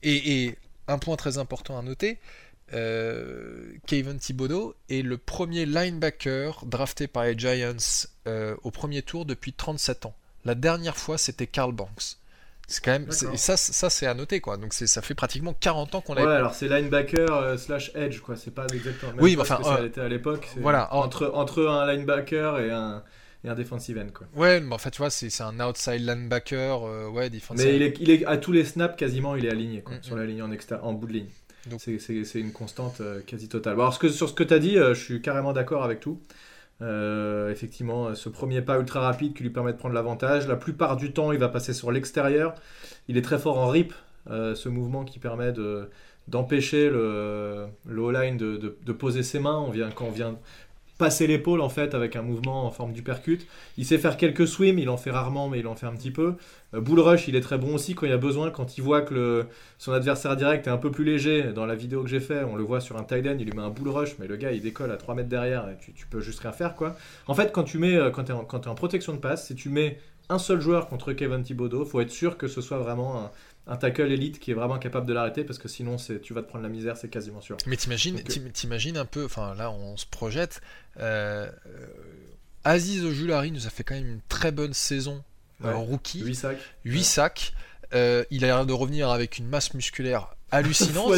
Et, 0.02 0.44
et 0.44 0.56
un 0.88 0.98
point 0.98 1.16
très 1.16 1.38
important 1.38 1.78
à 1.78 1.82
noter. 1.82 2.18
Kevin 3.86 4.18
Thibodeau 4.18 4.74
est 4.88 5.02
le 5.02 5.18
premier 5.18 5.66
linebacker 5.66 6.64
drafté 6.66 7.06
par 7.08 7.24
les 7.24 7.36
Giants 7.38 8.06
au 8.62 8.70
premier 8.70 9.02
tour 9.02 9.24
depuis 9.26 9.52
37 9.52 10.06
ans. 10.06 10.14
La 10.44 10.54
dernière 10.54 10.96
fois, 10.96 11.18
c'était 11.18 11.46
Carl 11.46 11.72
Banks. 11.72 12.16
C'est 12.72 12.84
quand 12.84 12.92
même, 12.92 13.10
ça, 13.10 13.56
ça 13.56 13.90
c'est 13.90 14.06
à 14.06 14.14
noter 14.14 14.40
quoi. 14.40 14.56
Donc 14.56 14.72
ça 14.72 15.02
fait 15.02 15.14
pratiquement 15.14 15.52
40 15.58 15.96
ans 15.96 16.00
qu'on 16.00 16.14
a. 16.14 16.24
Ouais, 16.24 16.32
alors 16.32 16.54
c'est 16.54 16.68
linebacker 16.68 17.28
euh, 17.32 17.56
slash 17.56 17.90
edge, 17.96 18.20
quoi. 18.20 18.36
C'est 18.36 18.54
pas 18.54 18.64
exactement. 18.72 19.12
même 19.12 19.20
Oui, 19.22 19.34
mais 19.34 19.42
enfin, 19.42 19.58
euh, 19.64 19.86
était 19.86 20.00
à 20.00 20.08
l'époque. 20.08 20.48
voilà, 20.58 20.88
en- 20.94 21.00
Entre, 21.02 21.30
entre 21.34 21.66
un 21.66 21.92
linebacker 21.92 22.60
et 22.60 22.70
un, 22.70 23.02
et 23.44 23.48
un 23.48 23.54
defensive 23.56 23.98
end, 23.98 24.10
quoi. 24.14 24.28
Ouais, 24.36 24.60
mais 24.60 24.72
en 24.72 24.78
fait, 24.78 24.92
tu 24.92 24.98
vois, 24.98 25.10
c'est, 25.10 25.30
c'est 25.30 25.42
un 25.42 25.58
outside 25.58 26.00
linebacker, 26.06 26.86
euh, 26.86 27.08
ouais, 27.08 27.28
defensive. 27.28 27.66
Mais 27.66 27.74
il 27.74 27.82
est, 27.82 27.96
il 27.98 28.08
est 28.10 28.24
à 28.26 28.36
tous 28.36 28.52
les 28.52 28.64
snaps 28.64 28.94
quasiment, 28.96 29.34
il 29.34 29.46
est 29.46 29.50
aligné, 29.50 29.80
quoi, 29.82 29.96
Mm, 29.96 30.02
sur 30.02 30.14
mm. 30.14 30.18
la 30.20 30.24
ligne 30.26 30.42
en, 30.42 30.52
exter- 30.52 30.78
en 30.80 30.92
bout 30.92 31.08
de 31.08 31.12
ligne. 31.14 31.28
Donc- 31.66 31.80
C'est- 31.80 31.98
C'est 31.98 32.22
c'est 32.24 32.38
une 32.38 32.52
constante 32.52 33.00
euh, 33.00 33.20
quasi 33.26 33.48
totale. 33.48 33.74
Bon, 33.74 33.82
alors, 33.82 33.94
ce 33.94 33.98
que, 33.98 34.08
sur 34.10 34.28
ce 34.28 34.34
que 34.34 34.44
tu 34.44 34.54
as 34.54 34.58
dit, 34.60 34.78
euh, 34.78 34.94
je 34.94 35.02
suis 35.02 35.20
carrément 35.20 35.52
d'accord 35.52 35.82
avec 35.82 35.98
tout. 35.98 36.20
Euh, 36.82 37.50
effectivement, 37.50 38.14
ce 38.14 38.28
premier 38.30 38.62
pas 38.62 38.78
ultra 38.78 39.00
rapide 39.00 39.34
qui 39.34 39.42
lui 39.42 39.50
permet 39.50 39.72
de 39.72 39.78
prendre 39.78 39.94
l'avantage. 39.94 40.48
La 40.48 40.56
plupart 40.56 40.96
du 40.96 41.12
temps, 41.12 41.32
il 41.32 41.38
va 41.38 41.48
passer 41.48 41.74
sur 41.74 41.92
l'extérieur. 41.92 42.54
Il 43.08 43.16
est 43.18 43.22
très 43.22 43.38
fort 43.38 43.58
en 43.58 43.68
rip, 43.68 43.92
euh, 44.30 44.54
ce 44.54 44.68
mouvement 44.68 45.04
qui 45.04 45.18
permet 45.18 45.52
de 45.52 45.88
d'empêcher 46.28 46.88
le, 46.90 47.66
le 47.86 48.00
O-line 48.02 48.36
de, 48.36 48.56
de- 48.56 48.76
de 48.84 48.92
poser 48.92 49.22
ses 49.24 49.40
mains. 49.40 49.58
On 49.58 49.70
vient, 49.70 49.90
quand 49.90 50.04
on 50.06 50.10
vient 50.12 50.38
passer 51.00 51.26
l'épaule 51.26 51.62
en 51.62 51.70
fait 51.70 51.94
avec 51.94 52.14
un 52.14 52.20
mouvement 52.20 52.66
en 52.66 52.70
forme 52.70 52.92
d'uppercut. 52.92 53.40
Il 53.78 53.86
sait 53.86 53.96
faire 53.96 54.18
quelques 54.18 54.46
swims, 54.46 54.78
il 54.78 54.90
en 54.90 54.98
fait 54.98 55.10
rarement 55.10 55.48
mais 55.48 55.60
il 55.60 55.66
en 55.66 55.74
fait 55.74 55.86
un 55.86 55.94
petit 55.94 56.10
peu. 56.10 56.34
Euh, 56.74 56.80
bull 56.82 57.00
rush, 57.00 57.26
il 57.26 57.36
est 57.36 57.40
très 57.40 57.56
bon 57.56 57.74
aussi 57.74 57.94
quand 57.94 58.04
il 58.04 58.10
y 58.10 58.12
a 58.12 58.18
besoin, 58.18 58.50
quand 58.50 58.76
il 58.76 58.82
voit 58.82 59.00
que 59.00 59.46
son 59.78 59.92
adversaire 59.92 60.36
direct 60.36 60.66
est 60.66 60.70
un 60.70 60.76
peu 60.76 60.90
plus 60.90 61.04
léger. 61.04 61.54
Dans 61.54 61.64
la 61.64 61.74
vidéo 61.74 62.02
que 62.02 62.10
j'ai 62.10 62.20
fait, 62.20 62.44
on 62.44 62.54
le 62.54 62.62
voit 62.62 62.80
sur 62.80 62.98
un 62.98 63.02
tight 63.02 63.26
end, 63.26 63.36
il 63.40 63.46
lui 63.46 63.56
met 63.56 63.62
un 63.62 63.70
bull 63.70 63.88
rush, 63.88 64.16
mais 64.18 64.26
le 64.26 64.36
gars 64.36 64.52
il 64.52 64.60
décolle 64.60 64.92
à 64.92 64.98
3 64.98 65.14
mètres 65.14 65.30
derrière 65.30 65.66
et 65.70 65.78
tu, 65.80 66.06
peux 66.06 66.20
juste 66.20 66.40
rien 66.40 66.52
faire 66.52 66.76
quoi. 66.76 66.96
En 67.26 67.34
fait, 67.34 67.50
quand 67.50 67.64
tu 67.64 67.78
mets, 67.78 67.96
euh, 67.96 68.10
quand 68.10 68.28
es, 68.28 68.34
quand 68.46 68.60
t'es 68.60 68.68
en 68.68 68.74
protection 68.74 69.14
de 69.14 69.18
passe, 69.18 69.46
si 69.46 69.54
tu 69.54 69.70
mets 69.70 69.98
un 70.28 70.38
seul 70.38 70.60
joueur 70.60 70.88
contre 70.88 71.12
Kevin 71.12 71.42
Thibodeau, 71.42 71.84
faut 71.84 72.00
être 72.00 72.10
sûr 72.10 72.36
que 72.36 72.46
ce 72.46 72.60
soit 72.60 72.78
vraiment 72.78 73.18
un, 73.18 73.30
un 73.66 73.76
tackle 73.76 74.10
élite 74.10 74.38
qui 74.40 74.50
est 74.50 74.54
vraiment 74.54 74.78
capable 74.78 75.06
de 75.06 75.12
l'arrêter 75.12 75.44
parce 75.44 75.58
que 75.58 75.68
sinon 75.68 75.96
c'est, 75.98 76.20
tu 76.20 76.34
vas 76.34 76.42
te 76.42 76.48
prendre 76.48 76.64
la 76.64 76.70
misère, 76.70 76.96
c'est 76.96 77.08
quasiment 77.08 77.40
sûr. 77.40 77.56
Mais 77.66 77.76
t'imagines, 77.76 78.20
t'im- 78.22 78.50
t'imagines 78.52 78.96
un 78.96 79.04
peu, 79.04 79.24
enfin 79.24 79.54
là 79.54 79.70
on 79.70 79.96
se 79.96 80.06
projette. 80.06 80.60
euh, 80.98 81.50
euh, 81.66 81.86
Aziz 82.64 83.04
Ojulari 83.04 83.52
nous 83.52 83.66
a 83.66 83.70
fait 83.70 83.84
quand 83.84 83.94
même 83.94 84.06
une 84.08 84.20
très 84.28 84.52
bonne 84.52 84.74
saison 84.74 85.22
euh, 85.64 85.68
Ouais. 85.68 85.74
en 85.74 85.82
rookie, 85.84 86.20
8 86.24 86.34
sacs. 86.34 86.58
8 86.84 87.04
sacs. 87.04 87.52
Euh, 87.94 88.24
il 88.30 88.44
a 88.44 88.48
l'air 88.48 88.66
de 88.66 88.72
revenir 88.72 89.10
avec 89.10 89.38
une 89.38 89.46
masse 89.48 89.74
musculaire 89.74 90.34
hallucinante. 90.50 91.12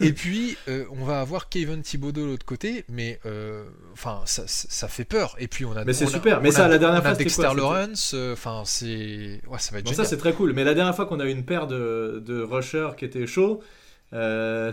Et 0.00 0.12
puis 0.12 0.56
euh, 0.68 0.84
on 0.90 1.04
va 1.04 1.20
avoir 1.20 1.48
Kevin 1.48 1.82
Thibodeau 1.82 2.22
de 2.22 2.26
l'autre 2.26 2.46
côté, 2.46 2.84
mais 2.88 3.18
euh, 3.26 3.64
enfin 3.92 4.20
ça, 4.26 4.46
ça- 4.46 4.68
ça 4.70 4.88
fait 4.88 5.04
peur. 5.04 5.34
Et 5.38 5.48
puis 5.48 5.64
on 5.64 5.72
a, 5.76 5.84
Mais 5.84 5.92
c'est 5.92 6.04
a- 6.04 6.08
super. 6.08 6.40
Mais 6.40 6.50
ça, 6.52 6.66
a- 6.66 6.68
la 6.68 6.78
dernière 6.78 7.02
fois, 7.02 7.14
Dexter 7.14 7.42
quoi, 7.42 7.54
Lawrence. 7.54 8.12
euh, 8.14 8.32
Enfin 8.32 8.62
c'est, 8.64 9.40
ouais 9.48 9.58
ça 9.58 9.72
va 9.72 9.78
être 9.78 9.84
Bon, 9.86 9.90
ça 9.90 9.96
génial. 9.96 10.06
c'est 10.06 10.16
très 10.18 10.32
cool. 10.32 10.52
Mais 10.52 10.64
la 10.64 10.74
dernière 10.74 10.94
fois 10.94 11.06
qu'on 11.06 11.20
a 11.20 11.24
eu 11.24 11.30
une 11.30 11.44
paire 11.44 11.66
de, 11.66 12.22
de 12.24 12.40
rushers 12.42 12.90
qui 12.96 13.04
étaient 13.04 13.26
chauds, 13.26 13.60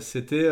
c'était, 0.00 0.48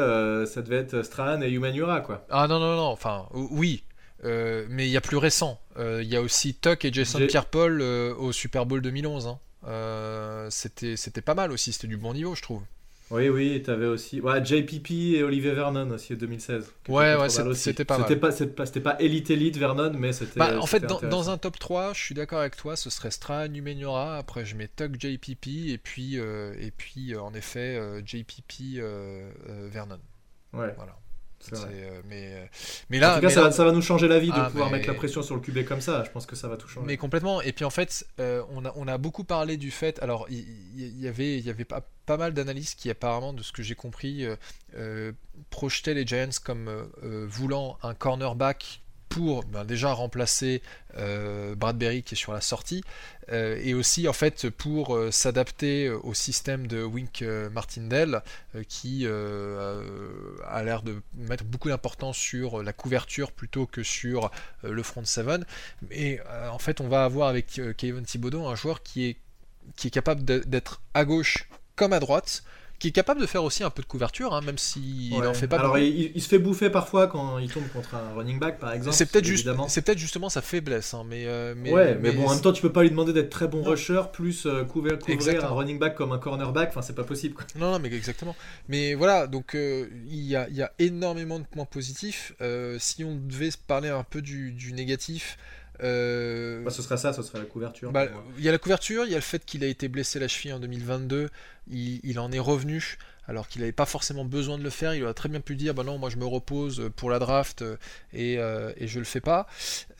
ça 0.46 0.62
devait 0.62 0.76
être 0.78 1.02
Strahan 1.02 1.40
et 1.42 1.50
Humanura 1.50 2.00
quoi. 2.00 2.26
Ah 2.30 2.46
non, 2.48 2.58
non, 2.58 2.76
non, 2.76 2.82
enfin, 2.86 3.26
oui. 3.32 3.84
Euh, 4.24 4.64
mais 4.70 4.86
il 4.86 4.90
y 4.90 4.96
a 4.96 5.02
plus 5.02 5.18
récent. 5.18 5.60
Euh, 5.78 6.00
Il 6.02 6.08
y 6.08 6.16
a 6.16 6.22
aussi 6.22 6.54
Tuck 6.54 6.84
et 6.86 6.92
Jason 6.92 7.18
Pierre-Paul 7.26 7.80
euh, 7.82 8.14
au 8.14 8.32
Super 8.32 8.64
Bowl 8.64 8.80
2011. 8.80 9.26
hein. 9.26 10.46
C'était, 10.50 10.96
c'était 10.96 11.20
pas 11.20 11.34
mal 11.34 11.52
aussi, 11.52 11.72
c'était 11.72 11.86
du 11.88 11.96
bon 11.98 12.14
niveau, 12.14 12.34
je 12.34 12.42
trouve. 12.42 12.62
Oui, 13.10 13.28
oui, 13.28 13.62
t'avais 13.62 13.86
aussi, 13.86 14.20
ouais, 14.20 14.42
JPP 14.42 14.90
et 14.90 15.22
Olivier 15.22 15.52
Vernon 15.52 15.90
aussi 15.90 16.14
en 16.14 16.16
2016. 16.16 16.72
qui 16.84 16.90
Ouais, 16.90 17.14
ouais, 17.14 17.28
c'était 17.28 17.84
pas 17.84 17.98
mal. 17.98 18.08
C'était 18.08 18.20
pas, 18.20 18.32
c'était 18.32 18.80
pas, 18.80 18.92
pas 18.92 19.02
élite 19.02 19.30
élite 19.30 19.58
Vernon, 19.58 19.92
mais 19.96 20.12
c'était. 20.12 20.40
Bah, 20.40 20.58
en 20.58 20.66
fait, 20.66 20.84
dans, 20.86 21.30
un 21.30 21.36
top 21.36 21.58
3, 21.58 21.92
je 21.92 22.00
suis 22.00 22.14
d'accord 22.14 22.40
avec 22.40 22.56
toi, 22.56 22.76
ce 22.76 22.88
serait 22.88 23.10
Strahan 23.10 23.48
Numenora, 23.48 24.16
après 24.16 24.44
je 24.44 24.56
mets 24.56 24.68
Tuck 24.68 24.94
JPP, 24.98 25.46
et 25.68 25.78
puis, 25.78 26.18
euh, 26.18 26.54
et 26.58 26.70
puis 26.70 27.14
euh, 27.14 27.20
en 27.20 27.34
effet, 27.34 27.76
euh, 27.76 28.00
JPP 28.04 28.78
euh, 28.78 29.30
Vernon. 29.70 30.00
Ouais, 30.52 30.72
Voilà. 30.76 30.96
Euh, 31.52 32.00
mais, 32.08 32.32
euh, 32.34 32.44
mais 32.90 32.98
En 32.98 33.00
là, 33.00 33.14
tout 33.16 33.20
cas, 33.22 33.28
ça, 33.30 33.40
là- 33.40 33.46
va, 33.48 33.52
ça 33.52 33.64
va 33.64 33.72
nous 33.72 33.82
changer 33.82 34.08
la 34.08 34.18
vie 34.18 34.28
de 34.28 34.34
Ah, 34.36 34.48
pouvoir 34.50 34.70
mais- 34.70 34.78
mettre 34.78 34.88
la 34.88 34.94
pression 34.94 35.22
sur 35.22 35.34
le 35.34 35.40
QB 35.40 35.64
comme 35.64 35.80
ça. 35.80 36.02
Je 36.04 36.10
pense 36.10 36.26
que 36.26 36.36
ça 36.36 36.48
va 36.48 36.56
tout 36.56 36.68
changer. 36.68 36.86
Mais 36.86 36.96
complètement. 36.96 37.40
Et 37.42 37.52
puis 37.52 37.64
en 37.64 37.70
fait, 37.70 38.06
euh, 38.20 38.42
on, 38.50 38.64
a, 38.64 38.72
on 38.76 38.88
a 38.88 38.98
beaucoup 38.98 39.24
parlé 39.24 39.56
du 39.56 39.70
fait. 39.70 40.02
Alors, 40.02 40.26
il 40.30 41.00
y, 41.00 41.06
avait, 41.08 41.38
y 41.40 41.50
avait 41.50 41.64
pas, 41.64 41.82
pas 42.06 42.16
mal 42.16 42.32
d'analystes 42.34 42.78
qui, 42.78 42.90
apparemment, 42.90 43.32
de 43.32 43.42
ce 43.42 43.52
que 43.52 43.62
j'ai 43.62 43.74
compris, 43.74 44.24
euh, 44.24 44.36
euh, 44.76 45.12
projetaient 45.50 45.94
les 45.94 46.06
Giants 46.06 46.28
comme 46.44 46.70
voulant 47.02 47.78
un 47.82 47.94
cornerback 47.94 48.80
pour 49.14 49.44
ben, 49.44 49.64
déjà 49.64 49.92
remplacer 49.92 50.60
euh, 50.96 51.54
Bradbury 51.54 52.02
qui 52.02 52.16
est 52.16 52.18
sur 52.18 52.32
la 52.32 52.40
sortie 52.40 52.82
euh, 53.30 53.56
et 53.62 53.72
aussi 53.72 54.08
en 54.08 54.12
fait 54.12 54.50
pour 54.50 54.96
euh, 54.96 55.12
s'adapter 55.12 55.88
au 55.88 56.14
système 56.14 56.66
de 56.66 56.82
Wink 56.82 57.22
Martindale 57.52 58.24
qui 58.68 59.06
a 59.06 60.62
l'air 60.64 60.82
de 60.82 61.00
mettre 61.14 61.44
beaucoup 61.44 61.68
d'importance 61.68 62.16
sur 62.16 62.60
la 62.60 62.72
couverture 62.72 63.30
plutôt 63.30 63.66
que 63.66 63.84
sur 63.84 64.32
le 64.64 64.82
front 64.82 65.04
seven. 65.04 65.44
Euh, 65.92 66.48
en 66.48 66.58
fait 66.58 66.80
on 66.80 66.88
va 66.88 67.04
avoir 67.04 67.28
avec 67.28 67.60
Kevin 67.76 68.04
Thibodeau 68.04 68.44
un 68.48 68.56
joueur 68.56 68.82
qui 68.82 69.06
est, 69.06 69.16
qui 69.76 69.86
est 69.86 69.92
capable 69.92 70.24
d'être 70.24 70.82
à 70.92 71.04
gauche 71.04 71.48
comme 71.76 71.92
à 71.92 72.00
droite 72.00 72.42
qui 72.78 72.88
est 72.88 72.92
capable 72.92 73.20
de 73.20 73.26
faire 73.26 73.42
aussi 73.44 73.62
un 73.64 73.70
peu 73.70 73.80
de 73.82 73.86
couverture 73.86 74.34
hein, 74.34 74.40
même 74.42 74.58
s'il 74.58 75.12
Ouais. 75.14 75.24
n'en 75.24 75.32
fait 75.34 75.48
pas 75.48 75.58
Alors, 75.58 75.78
il, 75.78 76.12
il 76.14 76.20
se 76.22 76.28
fait 76.28 76.38
bouffer 76.38 76.70
parfois 76.70 77.06
quand 77.06 77.38
il 77.38 77.50
tombe 77.50 77.66
contre 77.72 77.94
un 77.94 78.14
running 78.14 78.38
back, 78.38 78.58
par 78.58 78.72
exemple. 78.72 78.96
C'est 78.96 79.06
peut-être 79.10 79.24
juste, 79.24 79.46
évidemment. 79.46 79.68
c'est 79.68 79.82
peut-être 79.82 79.98
justement 79.98 80.28
sa 80.28 80.42
faiblesse, 80.42 80.92
hein, 80.92 81.04
mais, 81.08 81.24
euh, 81.26 81.54
mais 81.56 81.72
ouais, 81.72 81.96
mais, 82.00 82.10
bon, 82.12 82.26
en 82.26 82.30
même 82.32 82.40
temps, 82.42 82.52
tu 82.52 82.60
peux 82.62 82.72
pas 82.72 82.82
lui 82.82 82.90
demander 82.90 83.12
d'être 83.12 83.30
très 83.30 83.48
bon 83.48 83.58
Non. 83.62 83.70
rusher 83.70 84.02
plus 84.12 84.46
euh, 84.46 84.64
couvrir, 84.64 84.98
couvrir 84.98 85.14
Exactement. 85.14 85.50
un 85.52 85.54
running 85.54 85.78
back 85.78 85.94
comme 85.94 86.12
un 86.12 86.18
cornerback. 86.18 86.68
Enfin, 86.70 86.82
c'est 86.82 86.94
pas 86.94 87.04
possible. 87.04 87.34
Quoi. 87.34 87.44
Non, 87.56 87.70
non, 87.72 87.78
mais 87.78 87.92
exactement. 87.92 88.36
Mais 88.68 88.94
voilà, 88.94 89.26
donc 89.26 89.54
euh, 89.54 89.88
il 90.08 90.20
y, 90.22 90.36
a, 90.36 90.48
il 90.48 90.56
y 90.56 90.62
a 90.62 90.72
énormément 90.78 91.38
de 91.38 91.44
points 91.44 91.64
positifs. 91.64 92.32
Euh, 92.40 92.76
si 92.80 93.04
on 93.04 93.14
devait 93.14 93.50
parler 93.66 93.88
un 93.88 94.04
peu 94.04 94.20
du, 94.20 94.52
du 94.52 94.72
négatif, 94.72 95.38
euh, 95.82 96.62
Bah, 96.62 96.70
ce 96.70 96.82
serait 96.82 96.96
ça, 96.96 97.12
ce 97.12 97.22
serait 97.22 97.38
la 97.38 97.44
couverture. 97.46 97.90
bah, 97.92 98.06
il 98.38 98.44
y 98.44 98.48
a 98.48 98.52
la 98.52 98.58
couverture, 98.58 99.04
il 99.04 99.10
y 99.10 99.14
a 99.14 99.18
le 99.18 99.22
fait 99.22 99.44
qu'il 99.44 99.64
a 99.64 99.66
été 99.66 99.88
blessé 99.88 100.18
la 100.18 100.28
cheville 100.28 100.52
en 100.52 100.60
2022, 100.60 101.30
il, 101.70 102.00
il 102.04 102.18
en 102.18 102.30
est 102.32 102.38
revenu. 102.38 102.96
Alors 103.26 103.48
qu'il 103.48 103.60
n'avait 103.62 103.72
pas 103.72 103.86
forcément 103.86 104.24
besoin 104.24 104.58
de 104.58 104.62
le 104.62 104.70
faire, 104.70 104.94
il 104.94 105.02
aurait 105.04 105.14
très 105.14 105.28
bien 105.28 105.40
pu 105.40 105.56
dire 105.56 105.72
bah 105.74 105.82
non, 105.82 105.98
moi 105.98 106.10
je 106.10 106.16
me 106.16 106.26
repose 106.26 106.90
pour 106.96 107.10
la 107.10 107.18
draft 107.18 107.62
euh, 107.62 107.76
et, 108.12 108.38
euh, 108.38 108.72
et 108.76 108.86
je 108.86 108.98
le 108.98 109.04
fais 109.04 109.20
pas. 109.20 109.46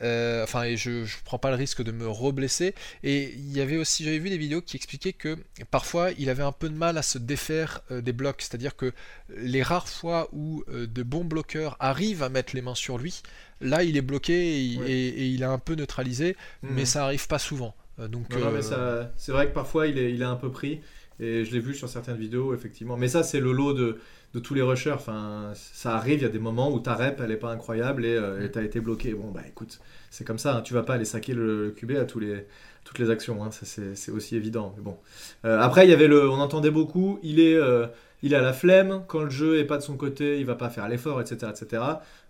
Euh, 0.01 0.43
enfin, 0.43 0.63
et 0.63 0.77
je, 0.77 1.05
je 1.05 1.17
prends 1.23 1.39
pas 1.39 1.49
le 1.49 1.55
risque 1.55 1.81
de 1.83 1.91
me 1.91 2.07
reblesser. 2.07 2.75
Et 3.03 3.33
il 3.33 3.51
y 3.55 3.61
avait 3.61 3.77
aussi, 3.77 4.03
j'avais 4.03 4.19
vu 4.19 4.29
des 4.29 4.37
vidéos 4.37 4.61
qui 4.61 4.75
expliquaient 4.77 5.13
que 5.13 5.37
parfois 5.71 6.11
il 6.17 6.29
avait 6.29 6.43
un 6.43 6.51
peu 6.51 6.69
de 6.69 6.75
mal 6.75 6.97
à 6.97 7.01
se 7.01 7.17
défaire 7.17 7.81
euh, 7.91 8.01
des 8.01 8.13
blocs, 8.13 8.41
c'est-à-dire 8.41 8.75
que 8.75 8.91
les 9.35 9.63
rares 9.63 9.87
fois 9.89 10.29
où 10.31 10.63
euh, 10.69 10.85
de 10.87 11.03
bons 11.03 11.23
bloqueurs 11.25 11.77
arrivent 11.79 12.23
à 12.23 12.29
mettre 12.29 12.55
les 12.55 12.61
mains 12.61 12.75
sur 12.75 12.97
lui, 12.97 13.21
là 13.61 13.83
il 13.83 13.97
est 13.97 14.01
bloqué 14.01 14.33
et, 14.73 14.77
Ouais. 14.77 14.91
et- 14.91 15.07
et 15.07 15.25
il 15.27 15.41
est 15.41 15.45
un 15.45 15.57
peu 15.59 15.75
neutralisé, 15.75 16.35
Mhm. 16.61 16.73
mais 16.75 16.85
ça 16.85 17.05
arrive 17.05 17.27
pas 17.27 17.39
souvent. 17.39 17.75
Euh, 17.99 18.07
donc, 18.09 18.27
euh, 18.35 19.05
c'est 19.17 19.31
vrai 19.31 19.47
que 19.47 19.53
parfois 19.53 19.87
il 19.87 19.97
est, 19.97 20.11
il 20.11 20.21
est 20.21 20.25
un 20.25 20.35
peu 20.35 20.51
pris. 20.51 20.81
Et 21.19 21.45
je 21.45 21.53
l'ai 21.53 21.59
vu 21.59 21.73
sur 21.73 21.87
certaines 21.87 22.17
vidéos, 22.17 22.53
effectivement. 22.53 22.97
Mais 22.97 23.07
ça, 23.07 23.23
c'est 23.23 23.39
le 23.39 23.51
lot 23.51 23.73
de, 23.73 23.97
de 24.33 24.39
tous 24.39 24.53
les 24.53 24.61
rushers. 24.61 24.91
Enfin, 24.91 25.51
ça 25.55 25.95
arrive, 25.95 26.19
il 26.19 26.23
y 26.23 26.25
a 26.25 26.29
des 26.29 26.39
moments 26.39 26.71
où 26.71 26.79
ta 26.79 26.93
rep, 26.93 27.21
elle 27.23 27.31
est 27.31 27.37
pas 27.37 27.51
incroyable 27.51 28.05
et 28.05 28.15
euh, 28.15 28.47
tu 28.51 28.59
as 28.59 28.63
été 28.63 28.81
bloqué. 28.81 29.13
Bon, 29.13 29.31
bah 29.31 29.41
écoute, 29.47 29.79
c'est 30.09 30.25
comme 30.25 30.37
ça. 30.37 30.57
Hein. 30.57 30.61
Tu 30.61 30.73
vas 30.73 30.83
pas 30.83 30.95
aller 30.95 31.05
saquer 31.05 31.33
le, 31.33 31.65
le 31.65 31.71
QB 31.71 31.91
à 31.91 32.05
tous 32.05 32.19
les, 32.19 32.45
toutes 32.83 32.99
les 32.99 33.09
actions. 33.09 33.43
Hein. 33.43 33.49
C'est 33.51 34.11
aussi 34.11 34.35
évident. 34.35 34.73
Mais 34.77 34.83
bon. 34.83 34.97
Euh, 35.45 35.59
après, 35.59 35.85
il 35.85 35.89
y 35.89 35.93
avait 35.93 36.07
le, 36.07 36.29
on 36.29 36.39
entendait 36.39 36.71
beaucoup. 36.71 37.19
Il 37.23 37.39
est, 37.39 37.55
euh, 37.55 37.87
il 38.21 38.35
a 38.35 38.41
la 38.41 38.51
flemme. 38.51 39.03
Quand 39.07 39.23
le 39.23 39.29
jeu 39.29 39.57
est 39.57 39.65
pas 39.65 39.77
de 39.77 39.83
son 39.83 39.95
côté, 39.95 40.39
il 40.39 40.45
va 40.45 40.55
pas 40.55 40.69
faire 40.69 40.89
l'effort, 40.89 41.21
etc., 41.21 41.51
etc. 41.51 41.81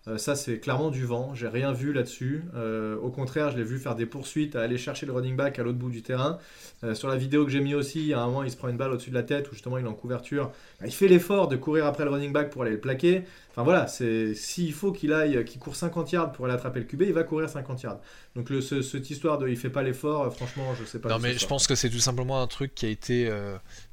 Euh, 0.07 0.17
ça, 0.19 0.35
c'est 0.35 0.59
clairement 0.59 0.91
du 0.91 1.03
vent. 1.05 1.33
J'ai 1.33 1.47
rien 1.47 1.71
vu 1.73 1.91
là-dessus. 1.91 2.43
Euh, 2.55 2.95
au 2.97 3.09
contraire, 3.09 3.49
je 3.51 3.57
l'ai 3.57 3.63
vu 3.63 3.79
faire 3.79 3.95
des 3.95 4.05
poursuites, 4.05 4.55
à 4.55 4.61
aller 4.61 4.77
chercher 4.77 5.05
le 5.07 5.13
running 5.13 5.35
back 5.35 5.57
à 5.57 5.63
l'autre 5.63 5.79
bout 5.79 5.89
du 5.89 6.03
terrain. 6.03 6.37
Euh, 6.83 6.93
sur 6.93 7.07
la 7.07 7.15
vidéo 7.15 7.43
que 7.45 7.51
j'ai 7.51 7.59
mis 7.61 7.73
aussi, 7.73 8.13
à 8.13 8.21
un 8.21 8.25
moment, 8.27 8.43
il 8.43 8.51
se 8.51 8.57
prend 8.57 8.67
une 8.67 8.77
balle 8.77 8.91
au-dessus 8.91 9.09
de 9.09 9.15
la 9.15 9.23
tête, 9.23 9.49
où 9.49 9.53
justement, 9.53 9.77
il 9.79 9.85
est 9.85 9.89
en 9.89 9.93
couverture. 9.93 10.51
Bah, 10.79 10.85
il 10.85 10.93
fait 10.93 11.07
l'effort 11.07 11.47
de 11.47 11.55
courir 11.55 11.85
après 11.87 12.03
le 12.05 12.11
running 12.11 12.31
back 12.31 12.51
pour 12.51 12.61
aller 12.61 12.71
le 12.71 12.79
plaquer. 12.79 13.23
Enfin 13.51 13.63
voilà, 13.63 13.87
c'est 13.87 14.35
s'il 14.35 14.73
faut 14.73 14.91
qu'il 14.91 15.13
aille, 15.13 15.45
qu'il 15.45 15.61
court 15.61 15.77
50 15.77 16.11
yards 16.11 16.33
pour 16.33 16.43
aller 16.45 16.53
attraper 16.53 16.81
le 16.81 16.85
QB, 16.85 17.03
il 17.03 17.13
va 17.13 17.23
courir 17.23 17.47
50 17.49 17.81
yards. 17.83 18.01
Donc 18.35 18.49
le, 18.49 18.59
ce- 18.59 18.81
cette 18.81 19.09
histoire 19.09 19.37
de 19.37 19.47
il 19.47 19.55
fait 19.55 19.69
pas 19.69 19.81
l'effort, 19.81 20.31
franchement, 20.35 20.75
je 20.77 20.83
sais 20.83 20.99
pas. 20.99 21.07
Non 21.07 21.19
mais 21.19 21.37
je 21.37 21.47
pense 21.47 21.65
que 21.65 21.73
c'est 21.73 21.89
tout 21.89 21.99
simplement 21.99 22.41
un 22.41 22.47
truc 22.47 22.75
qui 22.75 22.85
a 22.85 22.89
été 22.89 23.31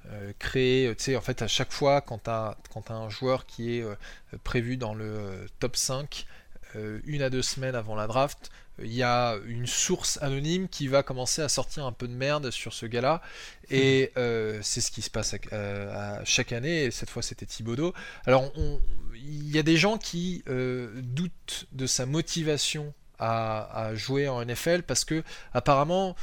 euh, 0.06 0.30
euh, 0.30 0.32
créé, 0.38 0.94
tu 0.96 1.04
sais, 1.04 1.16
en 1.16 1.20
fait 1.20 1.42
à 1.42 1.48
chaque 1.48 1.72
fois 1.72 2.00
quand 2.00 2.24
tu 2.24 2.30
as, 2.30 2.56
t'as 2.84 2.94
un 2.94 3.08
joueur 3.08 3.46
qui 3.46 3.78
est 3.78 3.82
euh, 3.82 3.94
prévu 4.44 4.76
dans 4.76 4.94
le 4.94 5.04
euh, 5.04 5.46
top 5.58 5.76
5, 5.76 6.26
euh, 6.76 7.00
une 7.04 7.22
à 7.22 7.30
deux 7.30 7.42
semaines 7.42 7.74
avant 7.74 7.94
la 7.94 8.06
draft, 8.06 8.50
il 8.78 8.92
y 8.92 9.02
a 9.02 9.36
une 9.46 9.66
source 9.66 10.18
anonyme 10.22 10.68
qui 10.68 10.88
va 10.88 11.02
commencer 11.02 11.42
à 11.42 11.48
sortir 11.48 11.84
un 11.84 11.92
peu 11.92 12.08
de 12.08 12.14
merde 12.14 12.50
sur 12.50 12.72
ce 12.72 12.86
gars-là. 12.86 13.20
Et 13.70 14.12
euh, 14.16 14.60
c'est 14.62 14.80
ce 14.80 14.90
qui 14.90 15.02
se 15.02 15.10
passe 15.10 15.34
à, 15.34 15.38
euh, 15.52 16.20
à 16.20 16.24
chaque 16.24 16.52
année. 16.52 16.84
Et 16.84 16.90
cette 16.90 17.10
fois, 17.10 17.22
c'était 17.22 17.46
Thibodeau. 17.46 17.92
Alors, 18.24 18.50
il 19.14 19.50
y 19.50 19.58
a 19.58 19.62
des 19.62 19.76
gens 19.76 19.98
qui 19.98 20.42
euh, 20.48 20.90
doutent 21.02 21.66
de 21.72 21.86
sa 21.86 22.06
motivation 22.06 22.94
à, 23.18 23.88
à 23.88 23.94
jouer 23.94 24.28
en 24.28 24.44
NFL 24.44 24.82
parce 24.82 25.04
que 25.04 25.22
apparemment. 25.52 26.16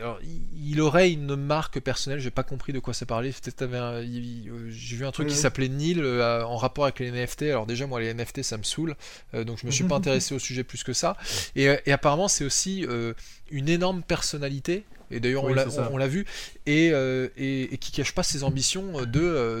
Alors, 0.00 0.18
il- 0.22 0.80
aurait 0.80 1.10
une 1.12 1.36
marque 1.36 1.80
personnelle, 1.80 2.20
j'ai 2.20 2.30
pas 2.30 2.42
compris 2.42 2.72
de 2.72 2.78
quoi 2.78 2.94
ça 2.94 3.04
parlait. 3.06 3.32
Un- 3.60 3.74
euh, 3.74 4.70
j'ai 4.70 4.96
vu 4.96 5.04
un 5.04 5.10
truc 5.12 5.26
Oui, 5.26 5.32
qui 5.32 5.36
oui. 5.36 5.42
s'appelait 5.42 5.68
Neil 5.68 6.00
euh, 6.00 6.42
en 6.44 6.56
rapport 6.56 6.84
avec 6.84 6.98
les 7.00 7.10
NFT. 7.10 7.42
Alors 7.50 7.66
déjà 7.66 7.86
moi 7.86 8.00
les 8.00 8.14
NFT 8.14 8.42
ça 8.42 8.56
me 8.56 8.62
saoule, 8.62 8.96
euh, 9.34 9.44
donc 9.44 9.58
je 9.60 9.66
me 9.66 9.70
suis 9.70 9.84
pas 9.84 9.96
intéressé 9.96 10.34
au 10.34 10.38
sujet 10.38 10.64
plus 10.64 10.82
que 10.84 10.92
ça. 10.92 11.16
Et, 11.56 11.68
euh, 11.68 11.76
et 11.86 11.92
apparemment 11.92 12.28
c'est 12.28 12.44
aussi 12.44 12.86
euh, 12.86 13.12
une 13.50 13.68
énorme 13.68 14.02
personnalité. 14.02 14.84
Et 15.12 15.18
d'ailleurs 15.18 15.42
Oui, 15.44 15.50
on 15.90 15.96
l'a- 15.96 16.06
vu 16.06 16.24
et, 16.66 16.92
et, 17.36 17.74
et 17.74 17.78
qui 17.78 17.90
cache 17.90 18.14
pas 18.14 18.22
ses 18.22 18.44
ambitions 18.44 19.00
de 19.02 19.04
de, 19.06 19.60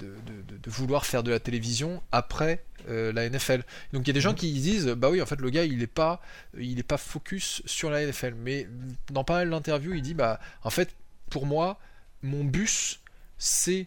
de- 0.00 0.16
de- 0.48 0.58
de 0.58 0.70
vouloir 0.70 1.06
faire 1.06 1.22
de 1.22 1.30
la 1.30 1.38
télévision 1.38 2.02
après 2.10 2.64
euh, 2.88 3.12
la 3.12 3.28
NFL. 3.28 3.62
Donc 3.92 4.02
il 4.04 4.08
y 4.08 4.10
a 4.10 4.12
des 4.14 4.20
Mhm. 4.20 4.22
gens 4.22 4.34
qui 4.34 4.52
disent 4.52 4.86
bah 4.88 5.10
oui 5.10 5.20
en 5.22 5.26
fait 5.26 5.40
le 5.40 5.50
gars 5.50 5.64
il 5.64 5.82
est 5.82 5.86
pas 5.86 6.20
il 6.58 6.78
est 6.78 6.82
pas 6.82 6.98
focus 6.98 7.62
sur 7.66 7.90
la 7.90 8.02
NFL. 8.06 8.34
Mais 8.34 8.66
dans 9.10 9.24
pas 9.24 9.34
mal 9.34 9.50
d'interviews 9.50 9.94
il 9.94 10.02
dit 10.02 10.14
bah 10.14 10.40
en 10.62 10.70
fait 10.70 10.94
pour 11.30 11.46
moi 11.46 11.78
mon 12.22 12.44
bus 12.44 13.00
c'est 13.38 13.86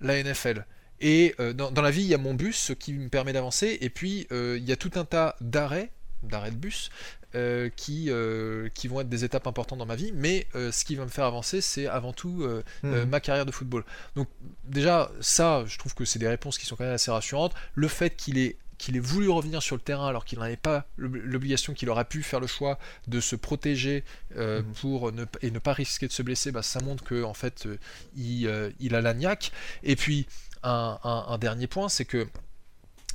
la 0.00 0.22
NFL. 0.22 0.64
Et 1.00 1.34
euh, 1.40 1.52
dans, 1.52 1.70
dans 1.70 1.82
la 1.82 1.90
vie, 1.90 2.02
il 2.02 2.08
y 2.08 2.14
a 2.14 2.18
mon 2.18 2.34
bus, 2.34 2.56
ce 2.56 2.72
qui 2.72 2.92
me 2.94 3.08
permet 3.10 3.32
d'avancer, 3.34 3.76
et 3.82 3.90
puis 3.90 4.26
euh, 4.32 4.56
il 4.58 4.64
y 4.64 4.72
a 4.72 4.76
tout 4.76 4.92
un 4.94 5.04
tas 5.04 5.36
d'arrêts, 5.42 5.90
d'arrêts 6.22 6.50
de 6.50 6.56
bus, 6.56 6.90
euh, 7.36 7.68
qui, 7.76 8.06
euh, 8.10 8.68
qui 8.74 8.88
vont 8.88 9.00
être 9.00 9.08
des 9.08 9.22
étapes 9.24 9.46
importantes 9.46 9.78
dans 9.78 9.86
ma 9.86 9.94
vie, 9.94 10.10
mais 10.14 10.46
euh, 10.56 10.72
ce 10.72 10.84
qui 10.84 10.96
va 10.96 11.04
me 11.04 11.10
faire 11.10 11.26
avancer, 11.26 11.60
c'est 11.60 11.86
avant 11.86 12.12
tout 12.12 12.46
Mhm. 12.82 13.04
ma 13.04 13.20
carrière 13.20 13.46
de 13.46 13.52
football. 13.52 13.84
Donc 14.16 14.28
déjà, 14.64 15.10
ça, 15.20 15.62
je 15.66 15.78
trouve 15.78 15.94
que 15.94 16.04
c'est 16.04 16.18
des 16.18 16.28
réponses 16.28 16.58
qui 16.58 16.66
sont 16.66 16.74
quand 16.76 16.84
même 16.84 16.94
assez 16.94 17.10
rassurantes. 17.10 17.52
Le 17.74 17.88
fait 17.88 18.16
qu'il 18.16 18.38
ait 18.38 18.56
qu'il 18.78 18.94
ait 18.94 19.00
voulu 19.00 19.30
revenir 19.30 19.62
sur 19.62 19.74
le 19.74 19.80
terrain 19.80 20.06
alors 20.06 20.26
qu'il 20.26 20.38
n'en 20.38 20.44
avait 20.44 20.58
pas 20.58 20.86
l'ob- 20.98 21.16
l'obligation, 21.24 21.72
qu'il 21.72 21.88
aurait 21.88 22.04
pu 22.04 22.22
faire 22.22 22.40
le 22.40 22.46
choix 22.46 22.78
de 23.08 23.20
se 23.20 23.34
protéger 23.34 24.04
euh, 24.36 24.60
Mhm. 24.62 24.72
pour 24.82 25.12
ne, 25.12 25.24
et 25.40 25.50
ne 25.50 25.58
pas 25.58 25.72
risquer 25.72 26.06
de 26.08 26.12
se 26.12 26.22
blesser, 26.22 26.52
bah, 26.52 26.62
ça 26.62 26.80
montre 26.80 27.02
que 27.02 27.22
en 27.22 27.32
fait 27.32 27.66
il, 28.16 28.46
euh, 28.46 28.68
il 28.78 28.94
a 28.94 29.00
la 29.00 29.14
niaque. 29.14 29.50
Et 29.82 29.96
puis 29.96 30.26
un, 30.62 30.98
un- 31.04 31.24
un 31.28 31.38
dernier 31.38 31.66
point, 31.68 31.88
c'est 31.88 32.04
que 32.04 32.26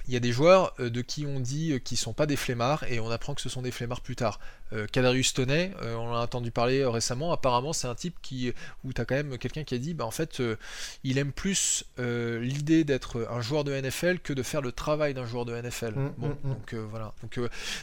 il 0.08 0.14
y 0.14 0.18
a 0.18 0.20
des 0.20 0.32
joueurs 0.32 0.74
euh, 0.80 0.90
de 0.90 1.02
qui 1.02 1.26
on 1.26 1.40
dit 1.40 1.74
euh, 1.74 1.80
qu'ils 1.80 1.98
sont 1.98 2.14
pas 2.14 2.26
des 2.26 2.36
flemmards 2.36 2.84
et 2.90 3.00
on 3.00 3.10
apprend 3.10 3.34
que 3.34 3.42
ce 3.42 3.50
sont 3.50 3.62
des 3.62 3.72
flemmards 3.72 4.02
plus 4.02 4.16
tard. 4.16 4.40
Euh, 4.74 4.88
Kadarius 4.90 5.34
Toney, 5.34 5.72
euh, 5.82 5.96
on 5.96 6.12
l'a 6.12 6.20
entendu 6.20 6.50
parler 6.50 6.86
récemment, 6.86 7.34
apparemment 7.34 7.74
c'est 7.74 7.88
un 7.88 7.96
type 7.96 8.16
qui 8.22 8.54
où 8.86 8.94
tu 8.94 9.02
as 9.02 9.06
quand 9.06 9.16
même 9.16 9.38
quelqu'un 9.38 9.64
qui 9.64 9.76
a 9.76 9.78
dit 9.78 9.94
bah 9.94 10.06
en 10.06 10.12
fait 10.12 10.40
euh, 10.40 10.56
il 11.04 11.18
aime 11.18 11.34
plus 11.34 11.84
l'idée 11.98 12.84
d'être 12.84 13.28
un 13.30 13.42
joueur 13.42 13.64
de 13.64 13.74
NFL 13.74 14.20
que 14.20 14.34
de 14.34 14.44
faire 14.44 14.62
le 14.62 14.72
travail 14.72 15.14
d'un 15.14 15.26
joueur 15.26 15.46
de 15.46 15.54
NFL. 15.60 15.94
Mm, 15.96 16.14
bon, 16.18 16.28
mm, 16.28 16.32
mm. 16.32 16.50
donc 16.50 16.74
voilà. 16.90 17.14
Donc 17.22 17.40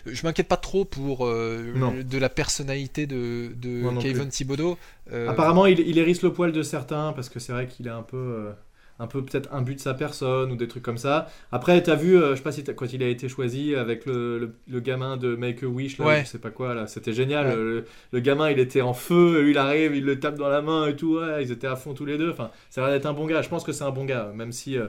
je 0.07 0.27
m'inquiète 0.27 0.49
pas 0.49 0.57
trop 0.57 0.85
pour 0.85 1.27
de 1.27 2.19
la 2.19 2.29
personnalité 2.29 3.07
de, 3.07 3.53
de 3.57 3.69
Moi 3.83 3.93
non 3.93 4.01
Kevin. 4.01 4.29
Thibodeau. 4.29 4.79
Apparemment, 5.13 5.67
il, 5.67 5.81
il 5.81 5.99
hérisse 5.99 6.23
le 6.23 6.33
poil 6.33 6.53
de 6.53 6.63
certains 6.63 7.13
parce 7.13 7.29
que 7.29 7.39
c'est 7.39 7.53
vrai 7.53 7.67
qu'il 7.67 7.87
est 7.87 7.91
un 7.91 8.03
peu, 8.03 8.53
un 8.99 9.07
peu 9.07 9.25
peut-être 9.25 9.49
un 9.53 9.63
but 9.63 9.77
de 9.77 9.81
sa 9.81 9.95
personne 9.95 10.51
ou 10.53 10.57
des 10.57 10.67
trucs 10.69 10.83
comme 10.83 10.99
ça. 10.99 11.29
Après, 11.53 11.83
t'as 11.83 11.95
vu, 11.95 12.17
euh, 12.17 12.31
je 12.33 12.37
sais 12.37 12.43
pas 12.43 12.53
si 12.53 12.65
t'as- 12.65 12.73
quand 12.73 12.93
il 12.93 13.03
a 13.03 13.09
été 13.09 13.29
choisi 13.29 13.75
avec 13.75 14.07
le, 14.07 14.39
le, 14.39 14.55
le 14.69 14.81
gamin 14.81 15.17
de 15.17 15.37
Make 15.37 15.63
a 15.63 15.67
Wish, 15.67 15.99
là, 15.99 16.07
Ouais. 16.07 16.23
je 16.25 16.31
sais 16.31 16.39
pas 16.39 16.51
quoi, 16.51 16.75
là, 16.75 16.87
c'était 16.87 17.13
génial. 17.13 17.47
Ouais. 17.47 17.55
Le, 17.57 17.85
le 18.13 18.21
gamin, 18.21 18.51
il 18.51 18.59
était 18.59 18.81
en 18.81 18.95
feu, 18.95 19.41
lui, 19.43 19.53
il 19.53 19.59
arrive, 19.59 19.95
il 19.95 20.05
le 20.05 20.19
tape 20.19 20.37
dans 20.37 20.49
la 20.49 20.63
main 20.63 20.87
et 20.89 20.97
tout. 20.97 21.19
Ouais, 21.19 21.43
ils 21.45 21.53
étaient 21.53 21.67
à 21.67 21.77
fond 21.77 21.95
tous 21.95 22.05
les 22.07 22.19
deux. 22.19 22.31
Enfin, 22.31 22.51
ça 22.71 22.83
a 22.85 22.89
l'air 22.89 22.97
d'être 22.99 23.07
un 23.07 23.13
bon 23.13 23.27
gars. 23.27 23.43
Je 23.43 23.49
pense 23.49 23.63
que 23.65 23.73
c'est 23.73 23.85
un 23.85 23.91
bon 23.91 24.05
gars, 24.05 24.33
même 24.35 24.53
si, 24.53 24.77
euh, 24.77 24.87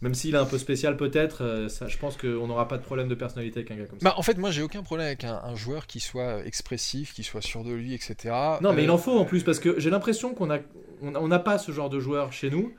même 0.00 0.14
s'il 0.14 0.34
est 0.34 0.38
un 0.38 0.44
peu 0.46 0.58
spécial 0.58 0.96
peut-être. 0.96 1.42
euh, 1.42 1.68
ça, 1.68 1.86
je 1.88 1.98
pense 1.98 2.16
qu'on 2.16 2.46
n'aura 2.46 2.68
pas 2.68 2.78
de 2.78 2.82
problème 2.82 3.08
de 3.08 3.14
personnalité 3.14 3.60
avec 3.60 3.70
un 3.70 3.76
gars 3.76 3.86
comme 3.86 4.00
ça. 4.00 4.08
Bah, 4.08 4.14
en 4.16 4.22
fait, 4.22 4.38
moi 4.38 4.50
j'ai 4.50 4.62
aucun 4.62 4.82
problème 4.82 5.06
avec 5.06 5.24
un, 5.24 5.40
un 5.44 5.54
joueur 5.54 5.86
qui 5.86 6.00
soit 6.00 6.44
expressif, 6.46 7.12
qui 7.14 7.22
soit 7.22 7.40
sûr 7.42 7.64
de 7.64 7.72
lui, 7.72 7.94
etc. 7.94 8.34
Non, 8.60 8.72
mais 8.72 8.80
Euh, 8.82 8.84
il 8.84 8.90
en 8.90 8.98
faut 8.98 9.18
en 9.18 9.24
plus 9.24 9.42
parce 9.44 9.58
que 9.58 9.78
j'ai 9.78 9.90
l'impression 9.90 10.34
qu'on 10.34 10.50
a, 10.50 10.58
on 11.02 11.28
n'a 11.28 11.38
pas 11.38 11.58
ce 11.58 11.72
genre 11.72 11.90
de 11.90 12.00
joueur 12.00 12.32
chez 12.32 12.50
nous. 12.50 12.72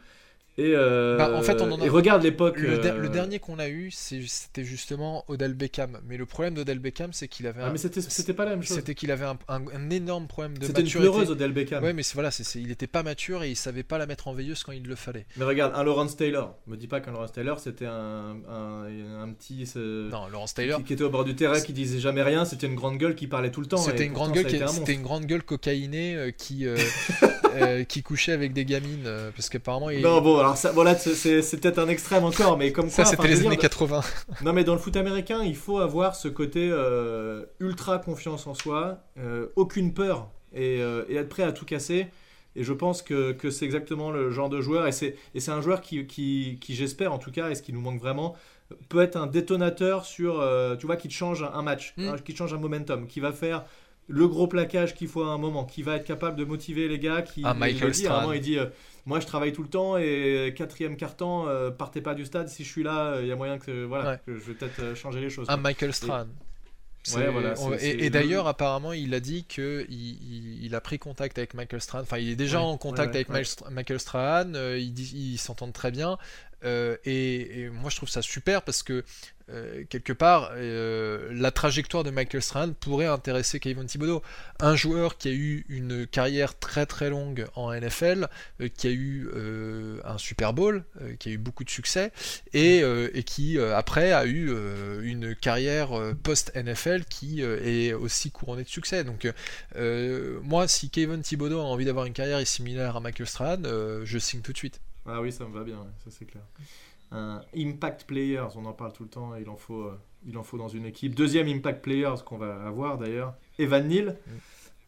Et, 0.58 0.72
euh, 0.74 1.18
Bah, 1.18 1.34
en 1.36 1.42
fait, 1.42 1.60
on 1.62 1.70
en 1.70 1.82
a- 1.82 1.86
et 1.86 1.90
regarde 1.90 2.24
l'époque. 2.24 2.58
Le, 2.60 2.80
euh, 2.86 2.98
le 2.98 3.10
dernier 3.10 3.40
qu'on 3.40 3.60
a 3.60 3.68
eu, 3.68 3.92
c'était 3.92 4.64
justement 4.64 5.26
Odell 5.28 5.54
Beckham. 5.54 6.00
Mais 6.08 6.16
le 6.16 6.26
problème 6.26 6.54
d'Odell 6.54 6.80
Beckham, 6.80 7.12
c'est 7.12 7.28
qu'il 7.28 7.46
avait, 7.48 7.60
Ah, 7.62 7.68
un- 7.68 7.72
mais 7.72 7.78
c'était 7.78 8.34
pas 8.34 8.46
la 8.46 8.52
même 8.52 8.64
chose. 8.64 8.78
c'était 8.78 8.96
qu'il 8.96 9.12
avait 9.12 9.26
un, 9.26 9.38
un- 9.50 9.66
un 9.68 9.90
énorme 9.90 10.28
problème 10.28 10.58
de 10.58 10.66
C'était 10.66 10.80
une 10.80 10.86
maturité. 10.86 11.10
pleureuse 11.10 11.30
Odell 11.32 11.52
Beckham. 11.52 11.84
Ouais, 11.84 11.92
mais 11.92 12.04
voilà, 12.14 12.30
il 12.56 12.72
était 12.72 12.88
pas 12.88 13.04
mature 13.04 13.44
et 13.44 13.50
il 13.50 13.58
savait 13.58 13.84
pas 13.84 13.98
la 13.98 14.06
mettre 14.06 14.30
en 14.30 14.34
veilleuse 14.34 14.64
quand 14.64 14.72
il 14.72 14.84
le 14.88 14.96
fallait. 14.96 15.26
Mais 15.36 15.44
regarde, 15.44 15.74
un 15.76 15.84
Lawrence 15.84 16.16
Taylor. 16.16 16.56
Me 16.68 16.78
dis 16.78 16.88
pas 16.88 17.02
qu'un 17.02 17.12
Lawrence 17.12 17.34
Taylor 17.34 17.60
c'était 17.60 17.86
un, 17.88 18.38
un, 18.50 19.30
petit. 19.34 19.66
ce- 19.68 20.10
Non, 20.10 20.28
Lawrence 20.32 20.54
Taylor, 20.54 20.82
Qui, 20.86 20.94
était 20.94 21.04
au 21.04 21.10
bord 21.10 21.26
du 21.26 21.36
terrain, 21.36 21.60
qui 21.60 21.74
disait 21.74 22.00
jamais 22.00 22.22
rien. 22.24 22.46
C'était 22.46 22.68
une 22.68 22.76
grande 22.76 22.98
gueule 22.98 23.16
qui 23.16 23.28
parlait 23.28 23.52
tout 23.52 23.60
le 23.62 23.68
temps. 23.68 23.76
c'était 23.78 24.06
une 24.06 24.14
grande 24.14 24.32
gueule, 24.32 24.46
qui, 24.46 24.58
c'était 24.70 24.94
une 24.94 25.04
grande 25.04 25.26
gueule 25.26 25.44
cocaïnée 25.44 26.16
euh, 26.16 26.32
qui 26.32 26.66
qui 27.90 28.04
couchait 28.04 28.34
avec 28.34 28.54
des 28.54 28.66
gamines 28.66 29.10
parce 29.36 29.50
qu'apparemment 29.50 29.90
il... 29.90 30.02
Non, 30.02 30.22
bon, 30.22 30.38
alors 30.46 30.58
ça, 30.58 30.72
voilà, 30.72 30.96
c'est- 30.96 31.60
peut-être 31.60 31.80
un 31.80 31.88
extrême 31.88 32.24
encore, 32.24 32.58
mais 32.58 32.72
comme 32.72 32.90
ça 32.90 33.04
quoi. 33.04 33.12
c'était 33.12 33.20
enfin, 33.22 33.30
je 33.30 33.34
les 33.34 33.40
années 33.42 33.50
dire, 33.58 33.60
80. 33.60 34.02
Non, 34.44 34.54
mais 34.54 34.64
dans 34.64 34.74
le 34.74 34.80
foot 34.80 34.96
américain, 34.98 35.44
il 35.44 35.56
faut 35.56 35.80
avoir 35.80 36.16
ce 36.16 36.28
côté 36.28 36.70
euh, 36.72 37.44
ultra 37.60 37.98
confiance 38.00 38.48
en 38.48 38.54
soi, 38.54 39.00
euh, 39.18 39.48
aucune 39.56 39.94
peur 39.94 40.30
et, 40.54 40.82
euh, 40.82 41.04
et 41.10 41.16
être 41.16 41.30
prêt 41.30 41.44
à 41.44 41.52
tout 41.52 41.66
casser. 41.66 42.08
Et 42.58 42.64
je 42.64 42.72
pense 42.72 43.02
que, 43.02 43.34
que 43.34 43.50
c'est 43.50 43.66
exactement 43.66 44.12
le 44.12 44.32
genre 44.32 44.48
de 44.50 44.62
joueur. 44.62 44.88
Et 44.88 44.94
c'est 44.94 45.18
et 45.34 45.42
c'est 45.42 45.52
un 45.52 45.60
joueur 45.62 45.82
qui, 45.82 46.08
qui, 46.08 46.58
qui 46.62 46.74
j'espère 46.74 47.12
en 47.12 47.18
tout 47.18 47.32
cas, 47.32 47.50
et 47.50 47.56
ce 47.56 47.62
qui 47.62 47.74
nous 47.74 47.82
manque 47.82 48.00
vraiment, 48.00 48.36
peut 48.90 49.02
être 49.02 49.18
un 49.18 49.28
détonateur 49.28 50.06
sur, 50.06 50.40
euh, 50.40 50.76
tu 50.78 50.86
vois, 50.86 50.96
qui 50.96 51.08
te 51.10 51.14
change 51.14 51.46
un 51.54 51.62
match, 51.62 51.94
Mm. 51.98 52.08
hein, 52.08 52.16
qui 52.24 52.32
te 52.34 52.38
change 52.38 52.54
un 52.54 52.58
momentum, 52.58 53.08
qui 53.08 53.20
va 53.20 53.32
faire 53.34 53.66
le 54.08 54.28
gros 54.28 54.48
plaquage 54.48 54.94
qu'il 54.96 55.08
faut 55.08 55.24
à 55.24 55.28
un 55.34 55.38
moment, 55.38 55.66
qui 55.66 55.82
va 55.84 55.96
être 55.96 56.06
capable 56.06 56.38
de 56.38 56.46
motiver 56.46 56.88
les 56.88 57.00
gars. 57.00 57.22
Qui, 57.24 57.42
Ah, 57.44 57.52
il 57.56 57.60
Michael 57.60 57.92
dit, 57.92 58.08
à 58.08 58.18
un 58.18 58.22
moment, 58.22 58.34
il 58.34 58.42
dit 58.42 58.58
euh, 58.60 58.68
Moi, 59.08 59.20
je 59.20 59.26
travaille 59.28 59.54
tout 59.54 59.64
le 59.64 59.70
temps 59.70 59.98
et 59.98 60.54
quatrième 60.58 60.98
carton, 60.98 61.48
euh, 61.48 61.70
partez 61.72 62.02
pas 62.02 62.14
du 62.16 62.26
stade. 62.26 62.48
Si 62.50 62.64
je 62.64 62.70
suis 62.72 62.84
là, 62.84 63.20
il 63.22 63.28
y 63.28 63.32
a 63.32 63.36
moyen 63.36 63.58
que, 63.60 63.84
voilà, 63.86 64.12
Ouais. 64.12 64.20
que 64.26 64.34
je 64.40 64.44
vais 64.46 64.54
peut-être 64.54 64.80
euh, 64.80 64.96
changer 64.96 65.22
les 65.22 65.30
choses. 65.30 65.48
Un 65.50 65.58
Michael 65.58 65.94
Strahan. 65.94 66.28
Voilà, 67.08 67.54
on- 67.60 67.72
c'est- 67.74 67.78
c'est 67.80 67.88
et, 67.90 68.00
et 68.00 68.04
le- 68.06 68.10
d'ailleurs, 68.10 68.48
apparemment, 68.48 68.92
il 68.92 69.14
a 69.14 69.20
dit 69.20 69.46
que 69.46 69.86
il, 69.90 69.96
il- 69.96 70.66
il 70.66 70.74
a 70.74 70.82
pris 70.82 70.98
contact 70.98 71.38
avec 71.38 71.54
Michael 71.54 71.80
Strahan. 71.82 72.02
Enfin, 72.02 72.18
il 72.18 72.30
est 72.32 72.36
déjà 72.36 72.58
Ouais, 72.60 72.66
en 72.66 72.78
contact 72.78 73.14
ouais, 73.14 73.26
ouais, 73.30 73.36
avec 73.38 73.62
ouais. 73.62 73.72
Michael 73.72 74.00
Strahan. 74.00 74.54
euh, 74.56 74.80
ils 74.80 75.34
ils 75.34 75.38
s'entendent 75.38 75.74
très 75.74 75.92
bien. 75.92 76.18
Euh, 76.64 76.98
et, 77.06 77.62
et 77.62 77.70
moi, 77.70 77.92
je 77.92 77.98
trouve 77.98 78.10
ça 78.10 78.24
super 78.24 78.64
parce 78.64 78.82
que 78.82 79.04
euh, 79.50 79.84
quelque 79.90 80.14
part, 80.14 80.52
euh, 80.56 81.30
la 81.32 81.52
trajectoire 81.52 82.04
de 82.04 82.10
Michael 82.10 82.42
Strahan 82.42 82.74
pourrait 82.74 83.06
intéresser 83.06 83.60
Kevin 83.60 83.86
Thibodeau. 83.86 84.24
Un 84.60 84.76
joueur 84.76 85.18
qui 85.18 85.28
a 85.28 85.32
eu 85.32 85.66
une 85.70 86.08
carrière 86.08 86.58
très 86.58 86.86
très 86.86 87.10
longue 87.10 87.46
en 87.56 87.72
NFL, 87.72 88.28
euh, 88.62 88.70
qui 88.70 88.88
a 88.88 88.92
eu 88.92 89.30
un 90.04 90.18
Super 90.18 90.54
Bowl, 90.54 90.84
qui 91.20 91.30
a 91.30 91.32
eu 91.32 91.38
beaucoup 91.38 91.64
de 91.64 91.70
succès, 91.70 92.12
et, 92.54 92.80
et 92.80 93.24
qui 93.24 93.60
après 93.60 94.12
a 94.12 94.26
eu 94.26 94.52
une 95.04 95.36
carrière 95.36 95.92
post-NFL 96.24 97.06
qui 97.06 97.42
est 97.42 97.94
aussi 97.94 98.32
couronnée 98.32 98.64
de 98.64 98.70
succès. 98.70 99.04
Donc 99.04 99.32
moi, 100.44 100.68
si 100.68 100.90
Kevin 100.90 101.22
Thibodeau 101.22 101.60
a 101.60 101.64
envie 101.64 101.86
d'avoir 101.86 102.06
une 102.06 102.14
carrière 102.14 102.46
similaire 102.46 102.96
à 102.96 103.00
Michael 103.00 103.28
Strahan, 103.28 103.64
je 104.04 104.18
signe 104.18 104.42
tout 104.42 104.54
de 104.54 104.58
suite. 104.58 104.80
Ah 105.06 105.22
oui, 105.22 105.32
ça 105.32 105.46
me 105.46 105.54
va 105.54 105.64
bien, 105.64 105.86
ça 106.04 106.12
c'est 106.18 106.26
clair 106.26 106.44
un 107.12 107.42
impact 107.56 108.06
players, 108.06 108.48
on 108.56 108.66
en 108.66 108.74
parle 108.74 108.94
tout 108.94 109.04
le 109.04 109.10
temps, 109.10 109.36
il 109.36 109.50
en 109.50 109.56
faut, 109.56 109.84
euh, 109.84 110.00
il 110.28 110.38
en 110.38 110.44
faut 110.44 110.58
dans 110.58 110.68
une 110.68 110.86
équipe. 110.86 111.16
Deuxième 111.16 111.48
impact 111.48 111.84
players 111.84 112.16
qu'on 112.26 112.38
va 112.38 112.56
avoir 112.66 112.98
d'ailleurs, 112.98 113.34
Evan 113.60 113.88
Neal, 113.88 114.18
mm. 114.26 114.32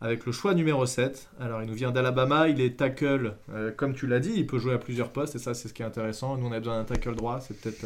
avec 0.02 0.26
le 0.26 0.32
choix 0.32 0.54
numéro 0.54 0.86
7. 0.86 1.30
Alors 1.40 1.62
il 1.62 1.70
nous 1.70 1.76
vient 1.76 1.92
d'Alabama, 1.92 2.50
il 2.50 2.62
est 2.62 2.78
tackle, 2.78 3.36
euh, 3.52 3.72
comme 3.72 3.94
tu 3.94 4.08
l'as 4.08 4.20
dit, 4.20 4.34
il 4.36 4.48
peut 4.48 4.60
jouer 4.60 4.74
à 4.74 4.78
plusieurs 4.78 5.12
postes, 5.12 5.36
et 5.36 5.40
ça 5.40 5.54
c'est 5.54 5.68
ce 5.68 5.74
qui 5.74 5.84
est 5.84 5.86
intéressant. 5.86 6.38
Nous 6.38 6.48
on 6.48 6.52
a 6.52 6.60
besoin 6.60 6.78
d'un 6.78 6.86
tackle 6.86 7.16
droit, 7.16 7.40
c'est 7.40 7.60
peut-être... 7.60 7.86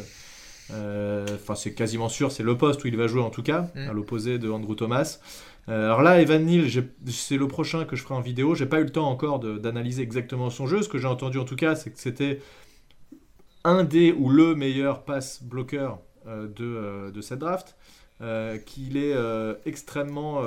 Euh, 0.73 1.25
enfin, 1.35 1.55
c'est 1.55 1.73
quasiment 1.73 2.07
sûr, 2.07 2.31
c'est 2.31 2.43
le 2.43 2.55
poste 2.55 2.85
où 2.85 2.87
il 2.87 2.95
va 2.95 3.07
jouer 3.07 3.21
en 3.21 3.29
tout 3.29 3.43
cas, 3.43 3.67
mm. 3.75 3.89
à 3.89 3.93
l'opposé 3.93 4.39
de 4.39 4.49
Andrew 4.49 4.75
Thomas. 4.75 5.19
alors 5.67 6.01
là, 6.01 6.21
Evan 6.21 6.45
Neal, 6.45 6.69
c'est 7.07 7.35
le 7.35 7.47
prochain 7.47 7.83
que 7.83 7.97
je 7.97 8.03
ferai 8.03 8.15
en 8.15 8.21
vidéo. 8.21 8.55
J'ai 8.55 8.65
pas 8.65 8.79
eu 8.79 8.85
le 8.85 8.91
temps 8.91 9.09
encore 9.09 9.39
d'analyser 9.39 10.01
exactement 10.01 10.49
son 10.49 10.67
jeu. 10.67 10.81
Ce 10.81 10.87
que 10.87 10.97
j'ai 10.97 11.07
entendu 11.07 11.39
en 11.39 11.45
tout 11.45 11.57
cas, 11.57 11.75
c'est 11.75 11.91
que 11.91 11.99
c'était 11.99 12.39
un 13.63 13.83
des 13.83 14.11
ou 14.11 14.29
le 14.29 14.55
meilleur 14.55 15.03
pass 15.03 15.41
bloqueur 15.43 15.99
euh, 16.27 16.47
de, 16.47 16.65
euh, 16.65 17.11
de, 17.11 17.21
cette 17.21 17.39
draft, 17.39 17.75
euh, 18.21 18.57
qu'il 18.57 18.97
est 18.97 19.15
extrêmement 19.65 20.43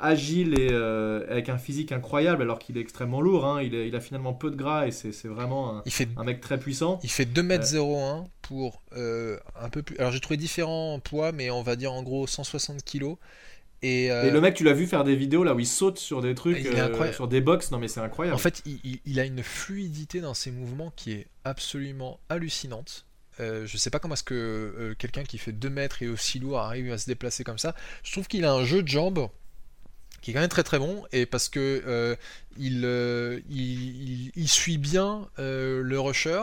agile 0.00 0.58
et 0.58 0.74
avec 0.74 1.48
un 1.48 1.58
physique 1.58 1.92
incroyable 1.92 2.42
alors 2.42 2.58
qu'il 2.58 2.76
est 2.76 2.80
extrêmement 2.80 3.20
lourd. 3.20 3.46
Hein. 3.46 3.62
Il, 3.62 3.74
il, 3.74 3.94
a 3.96 4.00
finalement 4.00 4.34
peu 4.34 4.50
de 4.50 4.56
gras 4.56 4.86
et 4.86 4.90
c'est 4.90 5.28
vraiment 5.28 5.76
un, 5.76 5.82
il 5.86 5.92
fait, 5.92 6.08
un, 6.16 6.24
mec 6.24 6.40
très 6.40 6.58
puissant. 6.58 6.98
Il 7.02 7.10
fait 7.10 7.24
2m01 7.24 8.26
pour 8.42 8.82
un 8.92 9.68
peu 9.70 9.82
plus. 9.82 9.96
Alors 9.98 10.10
j'ai 10.12 10.20
trouvé 10.20 10.36
différents 10.36 10.98
poids, 10.98 11.32
mais 11.32 11.50
on 11.50 11.62
va 11.62 11.76
dire 11.76 11.92
en 11.92 12.02
gros 12.02 12.26
160 12.26 12.84
kg. 12.84 13.16
Euh, 13.82 14.24
et, 14.24 14.30
le 14.30 14.40
mec, 14.40 14.54
tu 14.54 14.64
l'as 14.64 14.74
vu 14.74 14.86
faire 14.86 15.04
des 15.04 15.16
vidéos 15.16 15.42
là 15.42 15.54
où 15.54 15.60
il 15.60 15.66
saute 15.66 15.98
sur 15.98 16.20
des 16.20 16.34
trucs, 16.34 16.64
euh, 16.66 17.12
sur 17.12 17.28
des 17.28 17.40
box. 17.40 17.70
Non, 17.70 17.78
mais 17.78 17.88
c'est 17.88 18.00
incroyable. 18.00 18.34
En 18.34 18.38
fait, 18.38 18.62
il, 18.66 19.20
a 19.20 19.24
une 19.24 19.42
fluidité 19.42 20.20
dans 20.20 20.34
ses 20.34 20.50
mouvements 20.50 20.92
qui 20.96 21.12
est 21.12 21.26
absolument 21.44 22.20
hallucinante. 22.28 23.06
Euh, 23.38 23.66
je 23.66 23.76
sais 23.78 23.88
pas 23.88 23.98
comment 23.98 24.14
est-ce 24.14 24.24
que 24.24 24.94
quelqu'un 24.98 25.24
qui 25.24 25.38
fait 25.38 25.52
2 25.52 25.70
mètres 25.70 26.02
et 26.02 26.08
aussi 26.08 26.38
lourd 26.38 26.58
arrive 26.58 26.92
à 26.92 26.98
se 26.98 27.06
déplacer 27.06 27.42
comme 27.42 27.58
ça. 27.58 27.74
Je 28.02 28.12
trouve 28.12 28.28
qu'il 28.28 28.44
a 28.44 28.52
un 28.52 28.64
jeu 28.64 28.82
de 28.82 28.88
jambes 28.88 29.28
qui 30.20 30.32
est 30.32 30.34
quand 30.34 30.40
même 30.40 30.50
très 30.50 30.64
très 30.64 30.78
bon 30.78 31.04
et 31.12 31.24
parce 31.24 31.48
que 31.48 32.18
il, 32.58 32.84
il, 34.36 34.48
suit 34.48 34.76
bien 34.76 35.28
le 35.38 35.98
rusher 35.98 36.42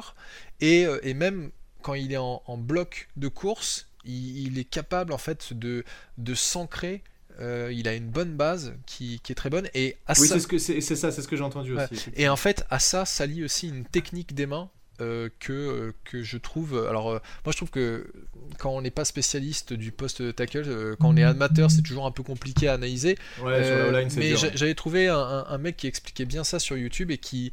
et, 0.60 0.88
et, 1.04 1.14
même 1.14 1.52
quand 1.84 1.94
il 1.94 2.14
est 2.14 2.18
en, 2.18 2.58
bloc 2.58 3.10
de 3.16 3.28
course, 3.28 3.90
il, 4.04 4.58
est 4.58 4.64
capable 4.64 5.14
en 5.14 5.20
fait 5.20 5.54
de, 5.54 5.84
de 6.18 6.34
s'ancrer 6.34 7.04
euh, 7.40 7.72
il 7.74 7.88
a 7.88 7.94
une 7.94 8.10
bonne 8.10 8.36
base 8.36 8.74
qui, 8.86 9.22
est 9.30 9.36
très 9.36 9.50
bonne. 9.50 9.70
Et 9.74 9.98
oui, 10.10 10.28
c'est, 10.28 10.40
ce 10.40 10.48
que, 10.48 10.58
c'est, 10.58 10.82
ça, 10.82 11.12
c'est 11.12 11.22
ce 11.22 11.28
que 11.28 11.36
j'ai 11.36 11.44
entendu 11.44 11.78
aussi. 11.78 12.10
Et 12.16 12.28
en 12.30 12.36
fait, 12.36 12.66
à 12.70 12.80
ça 12.80 13.06
s'allie 13.06 13.44
aussi 13.44 13.68
une 13.68 13.86
technique 13.86 14.34
des 14.34 14.46
mains 14.46 14.70
euh, 15.00 15.30
que, 15.40 15.54
euh, 15.54 15.94
que 16.06 16.24
je 16.24 16.38
trouve. 16.38 16.86
Alors, 16.90 17.12
moi, 17.12 17.52
je 17.52 17.58
trouve 17.58 17.70
que 17.70 18.12
quand 18.58 18.72
on 18.72 18.82
n'est 18.82 18.92
pas 18.92 19.06
spécialiste 19.06 19.74
du 19.74 19.92
poste 19.92 20.36
tackle, 20.36 20.96
quand 21.00 21.10
on 21.10 21.18
est 21.18 21.24
amateur, 21.24 21.70
c'est 21.70 21.84
toujours 21.84 22.06
un 22.06 22.12
peu 22.12 22.24
compliqué 22.24 22.68
à 22.68 22.74
analyser. 22.74 23.18
mais 23.44 24.36
j'avais 24.36 24.76
trouvé 24.76 25.08
un, 25.08 25.58
mec 25.60 25.78
qui 25.78 25.88
expliquait 25.88 26.26
bien 26.26 26.44
ça 26.44 26.60
sur 26.60 26.78
YouTube 26.78 27.12
et 27.12 27.18
qui, 27.18 27.52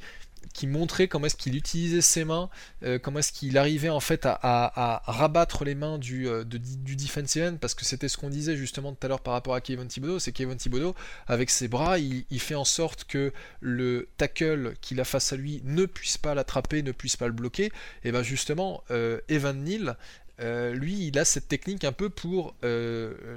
qui 0.53 0.67
montrait 0.67 1.09
comment 1.09 1.27
est-ce 1.27 1.37
qu'il 1.37 1.57
utilisait 1.57 2.01
ses 2.01 2.25
mains, 2.25 2.51
euh, 2.83 2.99
comment 2.99 3.21
est-ce 3.21 3.33
qu'il 3.33 3.57
arrivait 3.59 3.89
en 3.89 4.01
fait 4.01 4.27
à, 4.27 5.03
rabattre 5.07 5.65
les 5.65 5.75
mains 5.75 5.99
du, 5.99 6.29
euh, 6.29 6.45
defensive 6.45 7.45
end, 7.45 7.57
parce 7.61 7.75
que 7.75 7.85
c'était 7.85 8.09
ce 8.09 8.17
qu'on 8.17 8.31
disait 8.31 8.57
justement 8.57 8.93
tout 8.93 9.07
à 9.07 9.09
l'heure 9.09 9.21
par 9.21 9.35
rapport 9.35 9.55
à 9.55 9.61
Kevin 9.61 9.87
Thibodeau, 9.87 10.19
c'est 10.19 10.33
Kevin 10.33 10.57
Thibodeau, 10.57 10.95
avec 11.27 11.51
ses 11.51 11.69
bras, 11.69 11.99
il, 11.99 12.25
fait 12.41 12.55
en 12.55 12.65
sorte 12.65 13.05
que 13.05 13.33
le 13.61 14.09
tackle 14.19 14.75
qu'il 14.81 15.01
a 15.01 15.05
face 15.05 15.33
à 15.33 15.37
lui 15.37 15.63
ne 15.65 15.87
puisse 15.87 16.19
pas 16.19 16.35
l'attraper, 16.35 16.83
ne 16.83 16.93
puisse 16.93 17.17
pas 17.17 17.27
le 17.27 17.33
bloquer, 17.33 17.73
et 18.05 18.13
bien 18.13 18.23
justement, 18.23 18.83
euh, 18.91 19.21
Evan 19.29 19.65
Neal, 19.65 19.97
lui, 20.39 21.07
il 21.07 21.19
a 21.19 21.25
cette 21.25 21.47
technique 21.47 21.85
un 21.85 21.93
peu 21.93 22.11
pour 22.11 22.57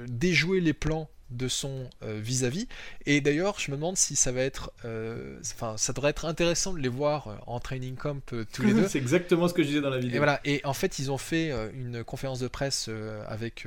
déjouer 0.08 0.60
les 0.60 0.72
plans 0.72 1.08
de 1.30 1.48
son 1.48 1.88
euh, 2.02 2.18
vis-à-vis. 2.20 2.68
Et 3.06 3.20
d'ailleurs, 3.20 3.58
je 3.58 3.70
me 3.70 3.76
demande 3.76 3.96
si 3.96 4.16
ça 4.16 4.32
va 4.32 4.42
être, 4.42 4.72
euh, 4.84 5.38
enfin, 5.40 5.76
ça 5.76 5.92
devrait 5.92 6.10
être 6.10 6.24
intéressant 6.24 6.72
de 6.72 6.78
les 6.78 6.88
voir 6.88 7.28
euh, 7.28 7.34
en 7.46 7.60
training 7.60 7.96
camp 7.96 8.20
tous 8.52 8.62
les 8.62 8.74
deux. 8.74 8.88
C'est 8.88 8.98
exactement 8.98 9.48
ce 9.48 9.54
que 9.54 9.62
je 9.62 9.68
disais 9.68 9.80
dans 9.80 9.90
la 9.90 9.98
vidéo. 9.98 10.16
Et 10.16 10.18
voilà. 10.18 10.40
Et 10.44 10.60
en 10.64 10.72
fait, 10.72 10.98
ils 10.98 11.10
ont 11.10 11.18
fait 11.18 11.52
une 11.74 12.04
conférence 12.04 12.40
de 12.40 12.48
presse 12.48 12.90
avec 13.26 13.66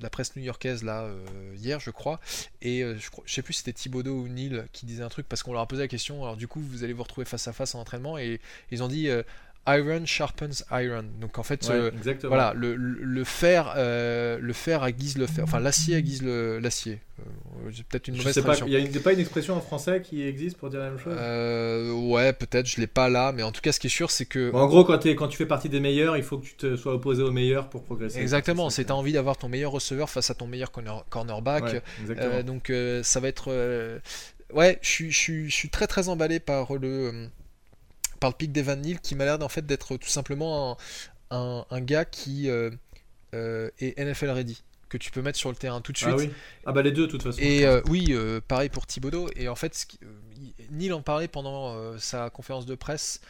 la 0.00 0.10
presse 0.10 0.36
new-yorkaise 0.36 0.82
là 0.82 1.08
hier, 1.56 1.80
je 1.80 1.90
crois. 1.90 2.20
Et 2.62 2.82
je, 2.98 3.10
crois, 3.10 3.24
je 3.26 3.34
sais 3.34 3.42
plus 3.42 3.54
si 3.54 3.58
c'était 3.58 3.72
Thibodeau 3.72 4.14
ou 4.14 4.28
Neil 4.28 4.64
qui 4.72 4.86
disait 4.86 5.02
un 5.02 5.08
truc 5.08 5.28
parce 5.28 5.42
qu'on 5.42 5.52
leur 5.52 5.62
a 5.62 5.68
posé 5.68 5.82
la 5.82 5.88
question. 5.88 6.22
Alors 6.22 6.36
du 6.36 6.48
coup, 6.48 6.60
vous 6.60 6.84
allez 6.84 6.92
vous 6.92 7.02
retrouver 7.02 7.24
face 7.24 7.48
à 7.48 7.52
face 7.52 7.74
en 7.74 7.80
entraînement 7.80 8.18
et 8.18 8.40
ils 8.70 8.82
ont 8.82 8.88
dit 8.88 9.08
Iron 9.66 10.04
sharpens 10.04 10.62
iron. 10.70 11.04
Donc 11.20 11.38
en 11.38 11.42
fait, 11.42 11.68
euh, 11.70 11.90
voilà, 12.24 12.52
le, 12.54 12.76
le, 12.76 13.24
fer, 13.24 13.72
euh, 13.76 14.38
le 14.38 14.52
fer 14.52 14.84
aiguise 14.84 15.16
le 15.16 15.26
fer, 15.26 15.44
enfin 15.44 15.58
l'acier 15.58 15.96
aiguise 15.96 16.22
l'acier. 16.22 17.00
Euh, 17.20 17.70
peut-être 17.88 18.08
une 18.08 18.16
mauvaise 18.16 18.34
traduction. 18.34 18.66
Il 18.66 18.90
n'y 18.90 18.96
a 18.96 19.00
pas 19.00 19.14
une 19.14 19.20
expression 19.20 19.54
en 19.54 19.60
français 19.60 20.02
qui 20.02 20.22
existe 20.22 20.58
pour 20.58 20.68
dire 20.68 20.80
la 20.80 20.90
même 20.90 20.98
chose? 20.98 21.14
Ouais, 22.12 22.34
peut-être, 22.34 22.66
je 22.66 22.78
l'ai 22.78 22.86
pas 22.86 23.08
là, 23.08 23.32
mais 23.32 23.42
en 23.42 23.52
tout 23.52 23.62
cas, 23.62 23.72
ce 23.72 23.80
qui 23.80 23.86
est 23.86 23.90
sûr, 23.90 24.10
c'est 24.10 24.26
que. 24.26 24.52
en 24.52 24.66
gros, 24.66 24.84
quand, 24.84 25.06
es, 25.06 25.14
quand 25.14 25.28
tu 25.28 25.38
fais 25.38 25.46
partie 25.46 25.70
des 25.70 25.80
meilleurs, 25.80 26.16
il 26.16 26.22
faut 26.22 26.38
que 26.38 26.46
tu 26.46 26.54
te 26.54 26.76
sois 26.76 26.94
opposé 26.94 27.22
aux 27.22 27.32
meilleurs 27.32 27.70
pour 27.70 27.84
progresser. 27.84 28.20
Exactement, 28.20 28.68
c'est 28.68 28.90
as 28.90 28.94
envie 28.94 29.12
d'avoir 29.12 29.38
ton 29.38 29.48
meilleur 29.48 29.72
receveur 29.72 30.10
face 30.10 30.30
à 30.30 30.34
ton 30.34 30.46
meilleur 30.46 30.72
cornerback. 31.08 31.82
donc 32.44 32.70
ça 33.02 33.20
va 33.20 33.28
être. 33.28 33.50
Ouais, 34.52 34.78
je 34.82 34.88
suis, 34.88 35.10
je 35.10 35.54
suis 35.54 35.70
très 35.70 35.86
très 35.86 36.08
emballé 36.08 36.38
par 36.38 36.74
le 36.74 37.28
par 38.20 38.30
le 38.30 38.36
pic 38.36 38.52
d'Evan 38.52 38.80
Neal 38.80 39.00
qui 39.00 39.14
m'a 39.14 39.24
l'air 39.24 39.40
en 39.42 39.48
fait 39.48 39.66
d'être 39.66 39.96
tout 39.96 40.08
simplement 40.08 40.76
un, 41.30 41.64
un, 41.70 41.80
gars 41.80 42.04
qui 42.04 42.48
euh, 42.48 42.70
euh, 43.34 43.70
est 43.78 43.98
NFL 43.98 44.30
ready 44.30 44.62
que 44.88 44.98
tu 44.98 45.10
peux 45.10 45.22
mettre 45.22 45.38
sur 45.38 45.50
le 45.50 45.56
terrain 45.56 45.80
tout 45.80 45.92
de 45.92 45.98
ah 46.02 46.16
suite. 46.16 46.16
Ah 46.16 46.22
oui, 46.22 46.30
ah 46.66 46.72
bah 46.72 46.82
les 46.82 46.92
deux 46.92 47.06
de 47.06 47.10
toute 47.10 47.22
façon. 47.22 47.38
Et 47.40 47.66
euh, 47.66 47.80
oui, 47.88 48.14
pareil 48.46 48.68
pour 48.68 48.86
Thibodeau. 48.86 49.28
Et 49.34 49.48
en 49.48 49.56
fait, 49.56 49.86
Neil 50.70 50.92
en 50.92 51.02
parlait 51.02 51.26
pendant 51.26 51.98
sa 51.98 52.30
conférence 52.30 52.66
de 52.66 52.76
presse 52.76 53.20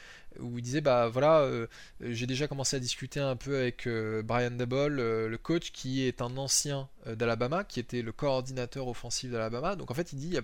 où 0.41 0.59
il 0.59 0.63
disait 0.63 0.81
bah 0.81 1.09
voilà 1.09 1.41
euh, 1.41 1.67
j'ai 2.01 2.27
déjà 2.27 2.49
commencé 2.49 2.77
à 2.77 2.81
discuter 2.81 3.21
un 3.21 3.37
peu 3.37 3.57
avec 3.57 3.87
euh, 3.87 4.23
Brian 4.23 4.51
Dabol 4.51 4.99
euh, 4.99 5.29
le 5.29 5.39
coach 5.39 5.73
qui 5.73 6.07
est 6.07 6.23
un 6.23 6.37
ancien 6.37 6.89
d'Alabama 7.07 7.65
qui 7.65 7.81
était 7.81 8.03
le 8.03 8.13
coordinateur 8.13 8.89
offensif 8.89 9.31
d'Alabama 9.31 9.77
donc 9.77 9.91
en 9.91 9.95
fait 9.95 10.13
il 10.13 10.19
dit 10.19 10.37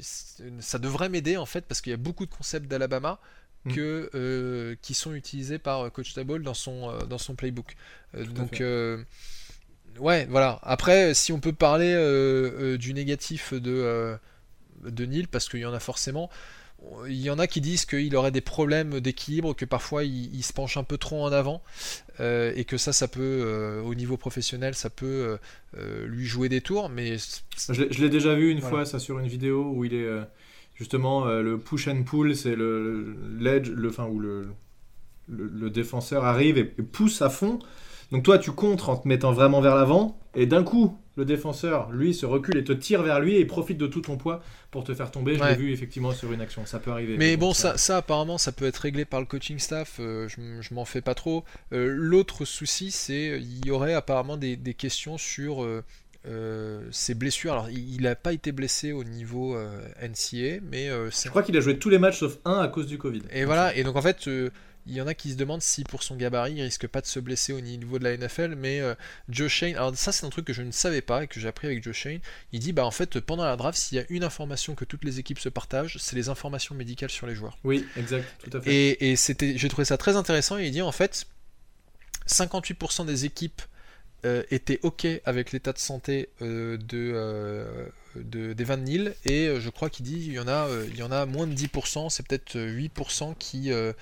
ça 0.00 0.78
devrait 0.78 1.08
m'aider 1.08 1.36
en 1.36 1.46
fait 1.46 1.66
parce 1.66 1.80
qu'il 1.80 1.90
y 1.90 1.94
a 1.94 1.98
beaucoup 1.98 2.26
de 2.26 2.30
concepts 2.30 2.66
d'Alabama 2.66 3.20
mm. 3.66 3.72
que, 3.74 4.76
qui 4.82 4.94
sont 4.94 5.14
utilisés 5.14 5.58
par 5.58 5.90
coach 5.92 6.14
Dabol 6.14 6.42
dans 6.42 6.54
son 6.54 6.96
dans 7.08 7.18
son 7.18 7.34
playbook 7.34 7.76
donc 8.34 8.62
ouais 10.00 10.26
voilà 10.30 10.58
après 10.62 11.14
si 11.14 11.32
on 11.32 11.40
peut 11.40 11.52
parler 11.52 11.94
du 12.78 12.94
négatif 12.94 13.52
de 13.54 14.16
de 14.84 15.06
Neil 15.06 15.26
parce 15.26 15.48
qu'il 15.48 15.60
y 15.60 15.66
en 15.66 15.74
a 15.74 15.80
forcément 15.80 16.30
il 17.08 17.20
y 17.20 17.30
en 17.30 17.38
a 17.38 17.46
qui 17.46 17.60
disent 17.60 17.84
qu'il 17.84 18.14
aurait 18.16 18.30
des 18.30 18.40
problèmes 18.40 19.00
d'équilibre, 19.00 19.54
que 19.54 19.64
parfois 19.64 20.04
il, 20.04 20.42
se 20.42 20.52
penche 20.52 20.76
un 20.76 20.84
peu 20.84 20.98
trop 20.98 21.24
en 21.24 21.32
avant, 21.32 21.62
euh, 22.20 22.52
et 22.54 22.64
que 22.64 22.76
ça, 22.76 22.92
ça 22.92 23.08
peut, 23.08 23.20
euh, 23.20 23.82
au 23.82 23.94
niveau 23.94 24.16
professionnel, 24.16 24.74
ça 24.74 24.90
peut 24.90 25.38
euh, 25.76 26.06
lui 26.06 26.26
jouer 26.26 26.48
des 26.48 26.60
tours. 26.60 26.88
Mais 26.88 27.16
je 27.68 28.00
l'ai 28.00 28.08
déjà 28.08 28.34
vu 28.34 28.50
une 28.50 28.60
fois, 28.60 28.84
ça 28.84 28.98
sur 28.98 29.18
une 29.18 29.28
vidéo 29.28 29.72
où 29.74 29.84
il 29.84 29.94
est 29.94 30.08
justement 30.76 31.24
le 31.26 31.58
push 31.58 31.88
and 31.88 32.04
pull, 32.04 32.36
c'est 32.36 32.54
le 32.54 33.16
l'edge, 33.38 33.70
le, 33.70 33.90
où 34.02 34.20
le, 34.20 34.46
le, 35.28 35.70
défenseur 35.70 36.24
arrive 36.24 36.58
et 36.58 36.64
pousse 36.64 37.22
à 37.22 37.30
fond. 37.30 37.58
Donc 38.12 38.22
toi, 38.22 38.38
tu 38.38 38.52
contres 38.52 38.88
en 38.88 38.96
te 38.96 39.08
mettant 39.08 39.32
vraiment 39.32 39.60
vers 39.60 39.74
l'avant, 39.74 40.20
et 40.34 40.46
d'un 40.46 40.62
coup, 40.62 40.96
le 41.16 41.24
défenseur, 41.24 41.90
lui, 41.90 42.14
se 42.14 42.26
recule 42.26 42.58
et 42.58 42.64
te 42.64 42.72
tire 42.72 43.02
vers 43.02 43.20
lui 43.20 43.36
et 43.36 43.44
profite 43.44 43.78
de 43.78 43.86
tout 43.86 44.02
ton 44.02 44.16
poids 44.16 44.42
pour 44.70 44.84
te 44.84 44.94
faire 44.94 45.10
tomber. 45.10 45.36
Je 45.36 45.42
l'ai 45.42 45.54
vu 45.56 45.72
effectivement 45.72 46.12
sur 46.12 46.30
une 46.32 46.40
action, 46.40 46.66
ça 46.66 46.78
peut 46.78 46.90
arriver. 46.90 47.16
Mais 47.16 47.36
bon, 47.36 47.52
ça, 47.52 47.76
ça, 47.78 47.96
apparemment, 47.96 48.38
ça 48.38 48.52
peut 48.52 48.66
être 48.66 48.76
réglé 48.76 49.04
par 49.04 49.20
le 49.20 49.26
coaching 49.26 49.58
staff, 49.58 49.96
euh, 49.98 50.28
je, 50.28 50.74
m'en 50.74 50.84
fais 50.84 51.00
pas 51.00 51.14
trop. 51.14 51.44
Euh, 51.72 51.88
l'autre 51.88 52.44
souci, 52.44 52.90
c'est 52.90 53.40
il 53.40 53.66
y 53.66 53.70
aurait 53.70 53.94
apparemment 53.94 54.36
des, 54.36 54.56
questions 54.74 55.18
sur... 55.18 55.66
Euh, 56.26 56.82
ses 56.90 57.14
blessures. 57.14 57.52
Alors, 57.52 57.70
il 57.70 58.02
n'a 58.02 58.16
pas 58.16 58.32
été 58.32 58.52
blessé 58.52 58.92
au 58.92 59.04
niveau 59.04 59.56
NCA, 60.02 60.60
mais 60.70 60.88
je 60.88 61.28
crois 61.28 61.42
qu'il 61.42 61.56
a 61.56 61.60
joué 61.60 61.78
tous 61.78 61.88
les 61.88 61.98
matchs 61.98 62.20
sauf 62.20 62.38
un 62.44 62.60
à 62.60 62.68
cause 62.68 62.86
du 62.86 62.98
Covid. 62.98 63.22
Et 63.30 63.44
voilà. 63.44 63.74
Et 63.76 63.84
donc 63.84 63.96
en 63.96 64.02
fait, 64.02 64.28
il 64.88 64.94
y 64.94 65.00
en 65.00 65.06
a 65.06 65.14
qui 65.14 65.32
se 65.32 65.36
demandent 65.36 65.62
si 65.62 65.82
pour 65.84 66.02
son 66.02 66.16
gabarit, 66.16 66.54
il 66.54 66.62
risque 66.62 66.86
pas 66.86 67.00
de 67.00 67.06
se 67.06 67.18
blesser 67.18 67.52
au 67.52 67.60
niveau 67.60 67.98
de 67.98 68.04
la 68.04 68.16
NFL. 68.16 68.54
Mais 68.56 68.80
euh, 68.80 68.94
Joe 69.28 69.50
Shane, 69.50 69.74
alors 69.74 69.96
ça 69.96 70.12
c'est 70.12 70.24
un 70.24 70.30
truc 70.30 70.44
que 70.44 70.52
je 70.52 70.62
ne 70.62 70.70
savais 70.70 71.02
pas 71.02 71.24
et 71.24 71.26
que 71.26 71.40
j'ai 71.40 71.48
appris 71.48 71.66
avec 71.66 71.82
Joe 71.82 71.94
Shane. 71.94 72.20
Il 72.52 72.60
dit 72.60 72.72
bah 72.72 72.84
en 72.84 72.90
fait 72.90 73.18
pendant 73.20 73.44
la 73.44 73.56
draft, 73.56 73.78
s'il 73.78 73.98
y 73.98 74.00
a 74.00 74.04
une 74.08 74.22
information 74.22 74.74
que 74.74 74.84
toutes 74.84 75.04
les 75.04 75.18
équipes 75.18 75.40
se 75.40 75.48
partagent, 75.48 75.96
c'est 75.98 76.16
les 76.16 76.28
informations 76.28 76.74
médicales 76.74 77.10
sur 77.10 77.26
les 77.26 77.34
joueurs. 77.34 77.58
Oui, 77.64 77.84
exact, 77.96 78.24
tout 78.38 78.56
à 78.56 78.60
fait. 78.60 78.72
Et, 78.72 79.10
et 79.10 79.16
c'était, 79.16 79.58
j'ai 79.58 79.68
trouvé 79.68 79.84
ça 79.84 79.96
très 79.96 80.16
intéressant. 80.16 80.56
Il 80.56 80.70
dit 80.70 80.82
en 80.82 80.92
fait 80.92 81.26
58% 82.28 83.06
des 83.06 83.24
équipes 83.24 83.62
euh, 84.24 84.42
étaient 84.50 84.80
ok 84.82 85.06
avec 85.24 85.52
l'état 85.52 85.72
de 85.72 85.78
santé 85.78 86.28
euh, 86.42 86.76
de 86.78 87.12
de, 88.24 88.52
d'Evan 88.52 88.82
Neal 88.82 89.14
et 89.24 89.46
euh, 89.46 89.60
je 89.60 89.70
crois 89.70 89.90
qu'il 89.90 90.04
dit 90.04 90.22
il 90.26 90.32
y 90.32 90.38
en 90.38 90.48
a 90.48 90.66
euh, 90.68 90.86
il 90.90 90.96
y 90.96 91.02
en 91.02 91.10
a 91.12 91.26
moins 91.26 91.46
de 91.46 91.54
10%, 91.54 92.10
c'est 92.10 92.26
peut-être 92.26 92.56
euh, 92.56 92.70
8% 92.70 93.34
qui 93.38 93.72
euh, 93.72 93.92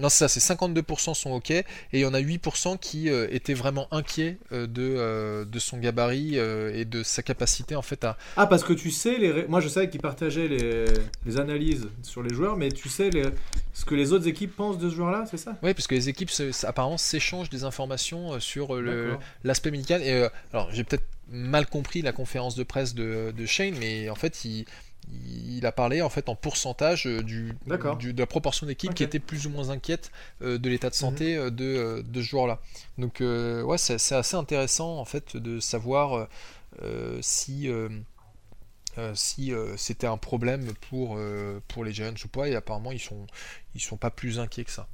non 0.00 0.08
c'est 0.08 0.28
ça, 0.28 0.28
c'est 0.28 0.54
52% 0.54 1.14
sont 1.14 1.30
OK. 1.32 1.50
Et 1.50 1.64
il 1.92 2.00
y 2.00 2.04
en 2.06 2.14
a 2.14 2.20
8% 2.20 2.78
qui 2.78 3.08
étaient 3.08 3.54
vraiment 3.54 3.88
inquiets 3.92 4.38
de 4.50 5.44
de 5.44 5.58
son 5.58 5.78
gabarit 5.78 6.36
et 6.36 6.84
de 6.84 7.02
sa 7.02 7.22
capacité 7.22 7.76
en 7.76 7.82
fait 7.82 8.02
à 8.04 8.16
Ah, 8.36 8.46
parce 8.46 8.64
que 8.64 8.72
tu 8.72 8.90
sais, 8.90 9.18
les... 9.18 9.30
ré- 9.30 9.46
moi 9.48 9.60
je 9.60 9.68
savais 9.68 9.88
qu'ils 9.88 10.00
partageaient 10.00 10.48
les... 10.48 10.84
les 11.26 11.38
analyses 11.38 11.86
sur 12.02 12.22
les 12.22 12.34
joueurs, 12.34 12.56
mais 12.56 12.70
tu 12.70 12.88
sais 12.88 13.10
les... 13.10 13.24
ce 13.72 13.84
que 13.84 13.94
les 13.94 14.12
autres 14.12 14.26
équipes 14.26 14.54
pensent 14.56 14.78
de 14.78 14.88
ce 14.90 14.94
joueur-là, 14.96 15.24
c'est 15.30 15.36
ça? 15.36 15.56
Oui, 15.62 15.74
parce 15.74 15.86
que 15.86 15.94
les 15.94 16.08
équipes 16.08 16.30
apparemment 16.64 16.98
s'échangent 16.98 17.50
des 17.50 17.64
informations 17.64 18.40
sur 18.40 18.76
l'aspect 19.44 19.70
médical. 19.70 20.02
Et 20.02 20.26
alors, 20.52 20.70
j'ai 20.72 20.84
peut-être 20.84 21.04
mal 21.28 21.66
compris 21.66 22.02
la 22.02 22.12
conférence 22.12 22.54
de 22.54 22.62
presse 22.62 22.94
de, 22.94 23.32
de 23.36 23.46
Shane, 23.46 23.74
mais 23.78 24.10
en 24.10 24.14
fait, 24.14 24.44
il, 24.44 24.66
il 25.12 25.64
a 25.66 25.72
parlé 25.72 26.00
en 26.02 26.08
fait 26.08 26.28
en 26.28 26.36
pourcentage 26.36 27.06
euh, 27.06 27.22
du, 27.22 27.58
D'accord. 27.66 27.96
du- 27.96 28.12
de 28.12 28.20
la 28.20 28.26
proportion 28.26 28.66
d'équipes 28.66 28.94
qui 28.94 29.02
étaient 29.02 29.18
plus 29.20 29.46
ou 29.46 29.50
moins 29.50 29.70
inquiètes 29.70 30.10
euh, 30.42 30.58
de 30.58 30.68
l'état 30.70 30.90
de 30.90 30.94
santé 30.94 31.36
euh, 31.36 31.50
de, 31.50 31.64
euh, 31.64 32.02
de 32.02 32.22
ce 32.22 32.26
joueur-là. 32.28 32.60
Donc, 32.98 33.20
euh, 33.20 33.62
ouais, 33.62 33.78
c'est, 33.78 33.94
assez 34.14 34.36
intéressant 34.36 34.98
en 34.98 35.04
fait 35.04 35.36
de 35.36 35.60
savoir 35.60 36.14
euh, 36.14 36.26
euh, 36.82 37.18
si. 37.22 37.68
euh, 37.68 37.88
euh, 38.98 39.12
si 39.14 39.52
euh, 39.52 39.76
c'était 39.76 40.06
un 40.06 40.16
problème 40.16 40.72
pour, 40.88 41.16
euh, 41.16 41.60
pour 41.68 41.84
les 41.84 41.92
Giants 41.92 42.14
ou 42.24 42.28
pas, 42.28 42.48
et 42.48 42.54
apparemment 42.54 42.92
ils 42.92 43.00
sont, 43.00 43.26
ils 43.74 43.80
sont 43.80 43.96
pas 43.96 44.10
plus 44.10 44.38
inquiets 44.38 44.64
que 44.64 44.70
ça. 44.70 44.88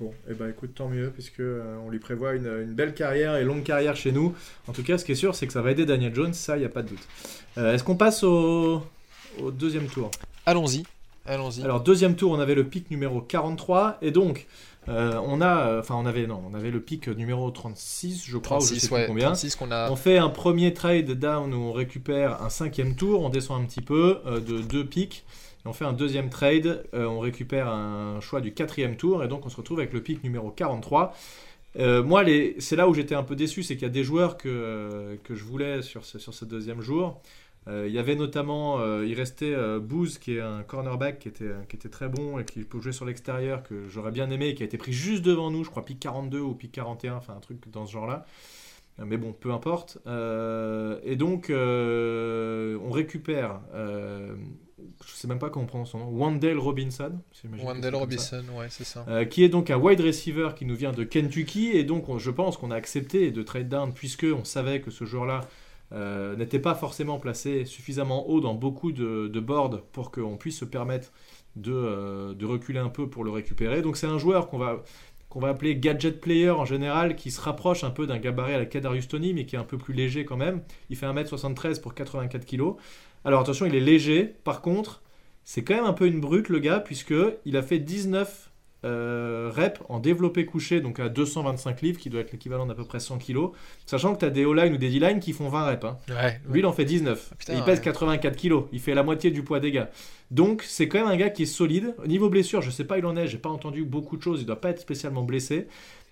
Bon, 0.00 0.12
et 0.28 0.34
ben 0.34 0.48
écoute, 0.50 0.72
tant 0.74 0.88
mieux, 0.88 1.10
puisque 1.10 1.38
euh, 1.38 1.76
on 1.86 1.88
lui 1.88 2.00
prévoit 2.00 2.34
une, 2.34 2.46
une 2.46 2.74
belle 2.74 2.94
carrière 2.94 3.36
et 3.36 3.44
longue 3.44 3.62
carrière 3.62 3.94
chez 3.94 4.10
nous. 4.10 4.34
En 4.66 4.72
tout 4.72 4.82
cas, 4.82 4.98
ce 4.98 5.04
qui 5.04 5.12
est 5.12 5.16
sûr, 5.16 5.36
c'est 5.36 5.46
que 5.46 5.52
ça 5.52 5.62
va 5.62 5.70
aider 5.70 5.86
Daniel 5.86 6.12
Jones, 6.12 6.34
ça, 6.34 6.56
il 6.56 6.60
n'y 6.60 6.66
a 6.66 6.70
pas 6.70 6.82
de 6.82 6.88
doute. 6.88 7.08
Euh, 7.58 7.72
Est-ce 7.74 7.84
qu'on 7.84 7.94
passe 7.94 8.24
au... 8.24 8.82
au 9.40 9.50
deuxième 9.52 9.86
tour? 9.86 10.10
Allons-y, 10.46 10.82
allons-y. 11.26 11.62
Alors, 11.62 11.80
deuxième 11.80 12.16
tour, 12.16 12.32
on 12.32 12.40
avait 12.40 12.56
le 12.56 12.64
pic 12.64 12.90
numéro 12.90 13.20
43, 13.20 13.98
et 14.02 14.10
donc, 14.10 14.48
euh, 14.88 15.14
on 15.24 15.40
a... 15.40 15.78
Enfin, 15.78 15.94
on 15.94 16.06
avait... 16.06 16.26
Non, 16.26 16.42
on 16.50 16.54
avait 16.54 16.72
le 16.72 16.80
pic 16.80 17.06
numéro 17.06 17.48
36, 17.52 18.24
je 18.26 18.36
crois, 18.36 18.56
ou 18.56 18.62
je 18.62 18.66
36, 18.66 18.80
sais 18.80 18.88
plus 18.88 18.94
ouais, 18.96 19.06
combien. 19.06 19.26
36 19.26 19.54
qu'on 19.54 19.70
a. 19.70 19.92
On 19.92 19.96
fait 19.96 20.18
un 20.18 20.28
premier 20.28 20.74
trade 20.74 21.12
down 21.12 21.54
où 21.54 21.58
on 21.58 21.72
récupère 21.72 22.42
un 22.42 22.50
cinquième 22.50 22.96
tour, 22.96 23.22
on 23.22 23.28
descend 23.28 23.62
un 23.62 23.64
petit 23.64 23.80
peu 23.80 24.18
de 24.26 24.60
deux 24.60 24.84
pics. 24.84 25.24
On 25.66 25.72
fait 25.72 25.86
un 25.86 25.94
deuxième 25.94 26.28
trade, 26.28 26.84
euh, 26.92 27.06
on 27.06 27.20
récupère 27.20 27.68
un 27.68 28.20
choix 28.20 28.42
du 28.42 28.52
quatrième 28.52 28.96
tour 28.96 29.24
et 29.24 29.28
donc 29.28 29.46
on 29.46 29.48
se 29.48 29.56
retrouve 29.56 29.78
avec 29.78 29.94
le 29.94 30.02
pic 30.02 30.22
numéro 30.22 30.50
43. 30.50 31.14
Euh, 31.76 32.02
moi, 32.02 32.22
c'est 32.58 32.76
là 32.76 32.86
où 32.86 32.94
j'étais 32.94 33.14
un 33.14 33.22
peu 33.22 33.34
déçu, 33.34 33.62
c'est 33.62 33.74
qu'il 33.74 33.84
y 33.84 33.90
a 33.90 33.92
des 33.92 34.04
joueurs 34.04 34.36
que, 34.36 35.18
je 35.28 35.44
voulais 35.44 35.80
sur 35.80 36.04
ce, 36.04 36.44
deuxième 36.44 36.82
jour. 36.82 37.22
Euh, 37.66 37.86
il 37.88 37.94
y 37.94 37.98
avait 37.98 38.14
notamment, 38.14 38.78
il 39.02 39.14
restait 39.14 39.54
Booz, 39.80 40.18
qui 40.18 40.36
est 40.36 40.40
un 40.40 40.62
cornerback 40.62 41.18
qui 41.18 41.28
était, 41.28 41.88
très 41.90 42.10
bon 42.10 42.38
et 42.38 42.44
qui 42.44 42.60
peut 42.60 42.80
jouer 42.80 42.92
sur 42.92 43.06
l'extérieur, 43.06 43.62
que 43.62 43.88
j'aurais 43.88 44.12
bien 44.12 44.28
aimé, 44.30 44.48
et 44.48 44.54
qui 44.54 44.62
a 44.62 44.66
été 44.66 44.76
pris 44.76 44.92
juste 44.92 45.22
devant 45.22 45.50
nous, 45.50 45.64
je 45.64 45.70
crois 45.70 45.84
pic 45.84 45.98
42 45.98 46.40
ou 46.40 46.54
pic 46.54 46.72
41, 46.72 47.14
enfin 47.14 47.34
un 47.34 47.40
truc 47.40 47.58
dans 47.70 47.86
ce 47.86 47.92
genre-là. 47.92 48.26
Mais 48.98 49.16
bon, 49.16 49.32
peu 49.32 49.50
importe. 49.50 49.96
Et 50.06 51.16
donc, 51.16 51.50
on 51.50 52.90
récupère, 52.90 53.60
je 55.06 55.12
sais 55.12 55.28
même 55.28 55.38
pas 55.38 55.50
comment 55.50 55.64
on 55.64 55.68
prononce 55.68 55.90
son 55.90 55.98
nom, 55.98 56.08
Wandale 56.08 56.58
Robinson. 56.58 57.12
Wendell. 57.64 57.94
Robinson, 57.94 58.42
ouais, 58.58 58.66
c'est 58.70 58.84
ça. 58.84 59.04
Euh, 59.08 59.24
qui 59.24 59.42
est 59.44 59.48
donc 59.48 59.70
un 59.70 59.76
wide 59.76 60.00
receiver 60.00 60.50
qui 60.56 60.64
nous 60.64 60.74
vient 60.76 60.92
de 60.92 61.04
Kentucky. 61.04 61.70
Et 61.72 61.84
donc, 61.84 62.08
on- 62.08 62.18
je 62.18 62.30
pense 62.30 62.56
qu'on 62.56 62.70
a 62.70 62.76
accepté 62.76 63.30
de 63.30 63.42
trade 63.42 63.68
down 63.68 63.92
puisque 63.92 64.24
on 64.30 64.44
savait 64.44 64.80
que 64.80 64.90
ce 64.90 65.04
joueur-là 65.04 65.42
euh, 65.92 66.34
n'était 66.36 66.58
pas 66.58 66.74
forcément 66.74 67.18
placé 67.20 67.64
suffisamment 67.66 68.28
haut 68.28 68.40
dans 68.40 68.54
beaucoup 68.54 68.90
de, 68.90 69.28
de 69.28 69.40
boards 69.40 69.82
pour 69.92 70.10
qu'on 70.10 70.36
puisse 70.36 70.58
se 70.58 70.64
permettre 70.64 71.12
de, 71.56 71.72
euh, 71.72 72.34
de 72.34 72.46
reculer 72.46 72.78
un 72.80 72.88
peu 72.88 73.08
pour 73.08 73.22
le 73.22 73.30
récupérer. 73.30 73.80
Donc, 73.82 73.96
c'est 73.96 74.06
un 74.06 74.18
joueur 74.18 74.48
qu'on 74.48 74.58
va 74.58 74.82
qu'on 75.28 75.40
va 75.40 75.48
appeler 75.48 75.74
gadget 75.74 76.20
player 76.20 76.50
en 76.50 76.64
général, 76.64 77.16
qui 77.16 77.32
se 77.32 77.40
rapproche 77.40 77.82
un 77.82 77.90
peu 77.90 78.06
d'un 78.06 78.18
gabarit 78.18 78.54
à 78.54 78.58
la 78.58 78.66
Kadarius 78.66 79.08
Tony, 79.08 79.34
mais 79.34 79.46
qui 79.46 79.56
est 79.56 79.58
un 79.58 79.64
peu 79.64 79.76
plus 79.78 79.92
léger 79.92 80.24
quand 80.24 80.36
même. 80.36 80.62
Il 80.90 80.96
fait 80.96 81.06
1m73 81.06 81.80
pour 81.80 81.92
84 81.92 82.46
kg. 82.46 82.74
Alors 83.24 83.40
attention, 83.40 83.66
il 83.66 83.74
est 83.74 83.80
léger. 83.80 84.34
Par 84.44 84.60
contre, 84.60 85.02
c'est 85.44 85.62
quand 85.64 85.74
même 85.74 85.84
un 85.84 85.92
peu 85.92 86.06
une 86.06 86.20
brute 86.20 86.48
le 86.48 86.58
gars, 86.58 86.80
puisque 86.80 87.14
il 87.44 87.56
a 87.56 87.62
fait 87.62 87.78
19 87.78 88.50
euh, 88.86 89.50
reps 89.50 89.80
en 89.88 89.98
développé 89.98 90.44
couché, 90.44 90.82
donc 90.82 91.00
à 91.00 91.08
225 91.08 91.80
livres, 91.80 91.98
qui 91.98 92.10
doit 92.10 92.20
être 92.20 92.32
l'équivalent 92.32 92.66
d'à 92.66 92.74
peu 92.74 92.84
près 92.84 93.00
100 93.00 93.16
kg. 93.18 93.48
Sachant 93.86 94.14
que 94.14 94.18
tu 94.20 94.24
as 94.26 94.30
des 94.30 94.44
O-line 94.44 94.74
ou 94.74 94.76
des 94.76 94.90
D-line 94.90 95.20
qui 95.20 95.32
font 95.32 95.48
20 95.48 95.64
reps. 95.66 95.84
hein. 95.84 95.96
Ouais, 96.10 96.40
Lui, 96.50 96.60
il 96.60 96.66
en 96.66 96.72
fait 96.72 96.84
19. 96.84 97.28
Ah, 97.32 97.34
putain, 97.38 97.54
et 97.54 97.56
il 97.56 97.62
pèse 97.64 97.78
ouais. 97.78 97.84
84 97.84 98.36
kg. 98.36 98.64
Il 98.72 98.80
fait 98.80 98.92
la 98.94 99.02
moitié 99.02 99.30
du 99.30 99.42
poids 99.42 99.58
des 99.58 99.70
gars. 99.72 99.88
Donc, 100.30 100.62
c'est 100.62 100.86
quand 100.88 100.98
même 100.98 101.08
un 101.08 101.16
gars 101.16 101.30
qui 101.30 101.44
est 101.44 101.46
solide. 101.46 101.94
Au 102.02 102.06
niveau 102.06 102.28
blessure, 102.28 102.60
je 102.60 102.70
sais 102.70 102.84
pas, 102.84 102.98
il 102.98 103.06
en 103.06 103.16
est. 103.16 103.26
J'ai 103.26 103.38
pas 103.38 103.48
entendu 103.48 103.84
beaucoup 103.84 104.18
de 104.18 104.22
choses. 104.22 104.40
Il 104.42 104.46
doit 104.46 104.60
pas 104.60 104.68
être 104.70 104.80
spécialement 104.80 105.22
blessé. 105.22 105.66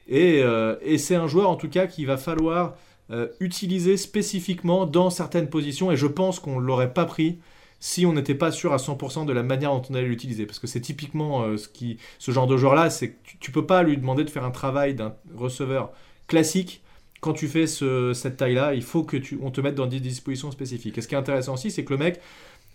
Et, 0.09 0.41
euh, 0.43 0.77
et 0.81 0.97
c'est 0.97 1.15
un 1.15 1.27
joueur, 1.27 1.51
en 1.51 1.57
tout 1.57 1.69
cas, 1.69 1.87
qu'il 1.87 2.07
va 2.07 2.17
falloir 2.17 2.75
euh, 3.11 3.29
utiliser 3.41 3.97
spécifiquement 3.97 4.87
dans 4.87 5.11
certaines 5.11 5.49
positions. 5.49 5.91
Et 5.93 5.97
je 5.97 6.07
pense 6.07 6.41
qu'on 6.41 6.59
l'aurait 6.59 6.93
pas 6.95 7.05
pris 7.05 7.39
si 7.81 8.07
on 8.07 8.13
n'était 8.13 8.35
pas 8.37 8.53
sûr 8.53 8.73
à 8.73 8.79
100% 8.79 9.25
de 9.27 9.33
la 9.33 9.43
manière 9.43 9.73
dont 9.73 9.83
on 9.91 9.95
allait 9.95 10.07
l'utiliser. 10.07 10.47
Parce 10.47 10.59
que 10.59 10.67
c'est 10.67 10.81
typiquement 10.81 11.43
euh, 11.43 11.57
ce, 11.57 11.69
qui, 11.69 11.99
ce 12.19 12.31
genre 12.31 12.47
de 12.47 12.57
joueur-là, 12.57 12.91
c'est 12.91 13.11
que 13.13 13.17
tu, 13.25 13.39
tu 13.39 13.51
peux 13.53 13.67
pas 13.67 13.83
lui 13.83 13.97
demander 13.97 14.25
de 14.25 14.31
faire 14.31 14.45
un 14.45 14.51
travail 14.53 14.95
d'un 14.95 15.15
receveur 15.35 15.91
classique 16.29 16.83
quand 17.21 17.33
tu 17.35 17.47
fais 17.49 17.67
ce- 17.69 18.13
cette 18.15 18.37
taille-là, 18.37 18.75
il 18.75 18.83
faut 18.83 19.05
que 19.05 19.17
tu, 19.17 19.39
on 19.43 19.51
te 19.53 19.61
mette 19.61 19.77
dans 19.77 19.87
des 19.87 20.01
dispositions 20.01 20.51
spécifiques. 20.51 20.99
Et 20.99 21.01
ce 21.01 21.07
qui 21.09 21.15
est 21.15 21.19
intéressant 21.19 21.55
aussi, 21.55 21.71
c'est 21.71 21.85
que 21.85 21.93
le 21.93 21.99
mec 21.99 22.21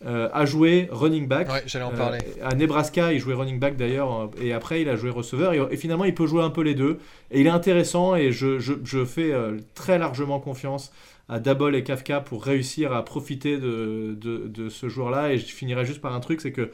euh, 0.05 0.29
a 0.31 0.45
joué 0.45 0.87
running 0.91 1.27
back. 1.27 1.49
Ouais, 1.51 1.63
j'allais 1.65 1.85
en 1.85 1.93
Euh, 1.93 1.97
parler. 1.97 2.19
à 2.43 2.53
Nebraska, 2.55 3.13
il 3.13 3.19
jouait 3.19 3.33
running 3.33 3.59
back 3.59 3.75
d'ailleurs, 3.77 4.29
et 4.39 4.53
après 4.53 4.81
il 4.81 4.89
a 4.89 4.95
joué 4.95 5.09
receveur. 5.09 5.53
Et, 5.53 5.73
et 5.73 5.77
finalement, 5.77 6.05
il 6.05 6.13
peut 6.13 6.27
jouer 6.27 6.43
un 6.43 6.49
peu 6.51 6.61
les 6.61 6.75
deux. 6.75 6.99
Et 7.31 7.41
il 7.41 7.47
est 7.47 7.51
intéressant, 7.51 8.15
et 8.15 8.31
je, 8.31 8.59
je- 8.59 8.73
je 8.83 9.05
fais 9.05 9.31
euh, 9.31 9.57
très 9.73 9.97
largement 9.97 10.39
confiance 10.39 10.91
à 11.29 11.39
Dabol 11.39 11.75
et 11.75 11.83
Kafka 11.83 12.21
pour 12.21 12.43
réussir 12.45 12.93
à 12.93 13.03
profiter 13.03 13.57
de, 13.57 14.15
de, 14.19 14.47
de 14.47 14.69
ce 14.69 14.87
joueur-là. 14.87 15.33
Et 15.33 15.37
je 15.39 15.45
finirai 15.45 15.83
juste 15.85 15.99
par 16.01 16.13
un 16.13 16.19
truc, 16.19 16.41
c'est 16.41 16.51
que 16.53 16.69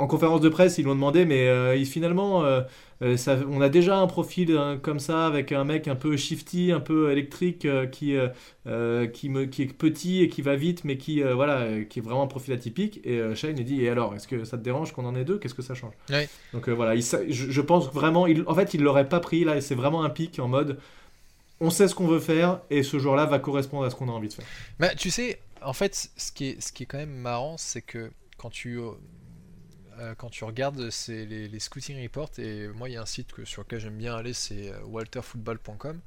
en 0.00 0.06
conférence 0.06 0.40
de 0.40 0.48
presse, 0.48 0.78
ils 0.78 0.84
l'ont 0.84 0.94
demandé, 0.94 1.24
mais 1.26 1.46
euh, 1.46 1.76
il- 1.76 1.86
finalement, 1.86 2.44
euh, 2.44 2.62
euh, 3.02 3.16
ça- 3.16 3.38
on 3.48 3.60
a 3.60 3.68
déjà 3.68 3.98
un 3.98 4.06
profil 4.06 4.58
comme 4.82 4.98
ça, 4.98 5.26
avec 5.26 5.52
un 5.52 5.64
mec 5.64 5.88
un 5.88 5.94
peu 5.94 6.16
shifty, 6.16 6.72
un 6.72 6.80
peu 6.80 7.12
électrique, 7.12 7.64
euh, 7.66 7.86
qui, 7.86 8.16
qui, 9.12 9.28
me, 9.28 9.44
qui 9.44 9.62
est 9.62 9.72
petit 9.72 10.22
et 10.22 10.28
qui 10.28 10.42
va 10.42 10.56
vite, 10.56 10.84
mais 10.84 10.96
qui, 10.96 11.22
voilà, 11.22 11.82
qui 11.88 11.98
est 11.98 12.02
vraiment 12.02 12.22
un 12.22 12.26
profil 12.26 12.54
atypique. 12.54 13.00
Et 13.04 13.20
Shane 13.34 13.58
il 13.58 13.64
dit, 13.64 13.82
et 13.84 13.88
alors, 13.88 14.14
est-ce 14.14 14.26
que 14.26 14.44
ça 14.44 14.56
te 14.58 14.62
dérange 14.62 14.92
qu'on 14.92 15.04
en 15.04 15.14
ait 15.14 15.24
deux? 15.24 15.38
Qu'est-ce 15.38 15.54
que 15.54 15.62
ça 15.62 15.74
change? 15.74 15.94
Ouais. 16.08 16.28
Donc 16.52 16.68
voilà, 16.68 16.94
il 16.94 17.02
je, 17.02 17.50
je 17.50 17.60
pense 17.60 17.92
vraiment, 17.92 18.26
il, 18.26 18.44
en 18.46 18.54
fait, 18.54 18.74
il 18.74 18.82
l'aurait 18.82 19.08
pas 19.08 19.20
pris, 19.20 19.44
là, 19.44 19.56
et 19.56 19.60
c'est 19.60 19.74
vraiment 19.74 20.02
un 20.02 20.10
pic 20.10 20.38
en 20.38 20.48
mode, 20.48 20.78
on 21.60 21.68
sait 21.70 21.88
ce 21.88 21.94
qu'on 21.94 22.06
veut 22.06 22.20
faire, 22.20 22.60
et 22.70 22.82
ce 22.82 22.98
jour-là 22.98 23.26
va 23.26 23.38
correspondre 23.38 23.84
à 23.84 23.90
ce 23.90 23.96
qu'on 23.96 24.08
a 24.08 24.12
envie 24.12 24.28
de 24.28 24.32
faire. 24.32 24.46
Bah, 24.78 24.94
tu 24.94 25.10
sais, 25.10 25.40
en 25.62 25.74
fait, 25.74 26.10
ce 26.16 26.32
qui 26.32 26.48
est, 26.48 26.60
ce 26.60 26.72
qui 26.72 26.84
est 26.84 26.86
quand 26.86 26.98
même 26.98 27.14
marrant, 27.16 27.56
c'est 27.58 27.82
que 27.82 28.10
quand 28.38 28.48
tu, 28.50 28.78
euh, 30.00 30.14
quand 30.16 30.30
tu 30.30 30.44
regardes 30.44 30.90
c'est 30.90 31.24
les, 31.26 31.46
les 31.48 31.60
scouting 31.60 32.02
reports, 32.02 32.30
et 32.38 32.68
moi, 32.68 32.88
il 32.88 32.92
y 32.92 32.96
a 32.96 33.02
un 33.02 33.06
site 33.06 33.32
que, 33.32 33.44
sur 33.44 33.62
lequel 33.62 33.80
j'aime 33.80 33.96
bien 33.98 34.16
aller, 34.16 34.32
c'est 34.32 34.70
euh, 34.72 34.80
walterfootball.com. 34.84 36.00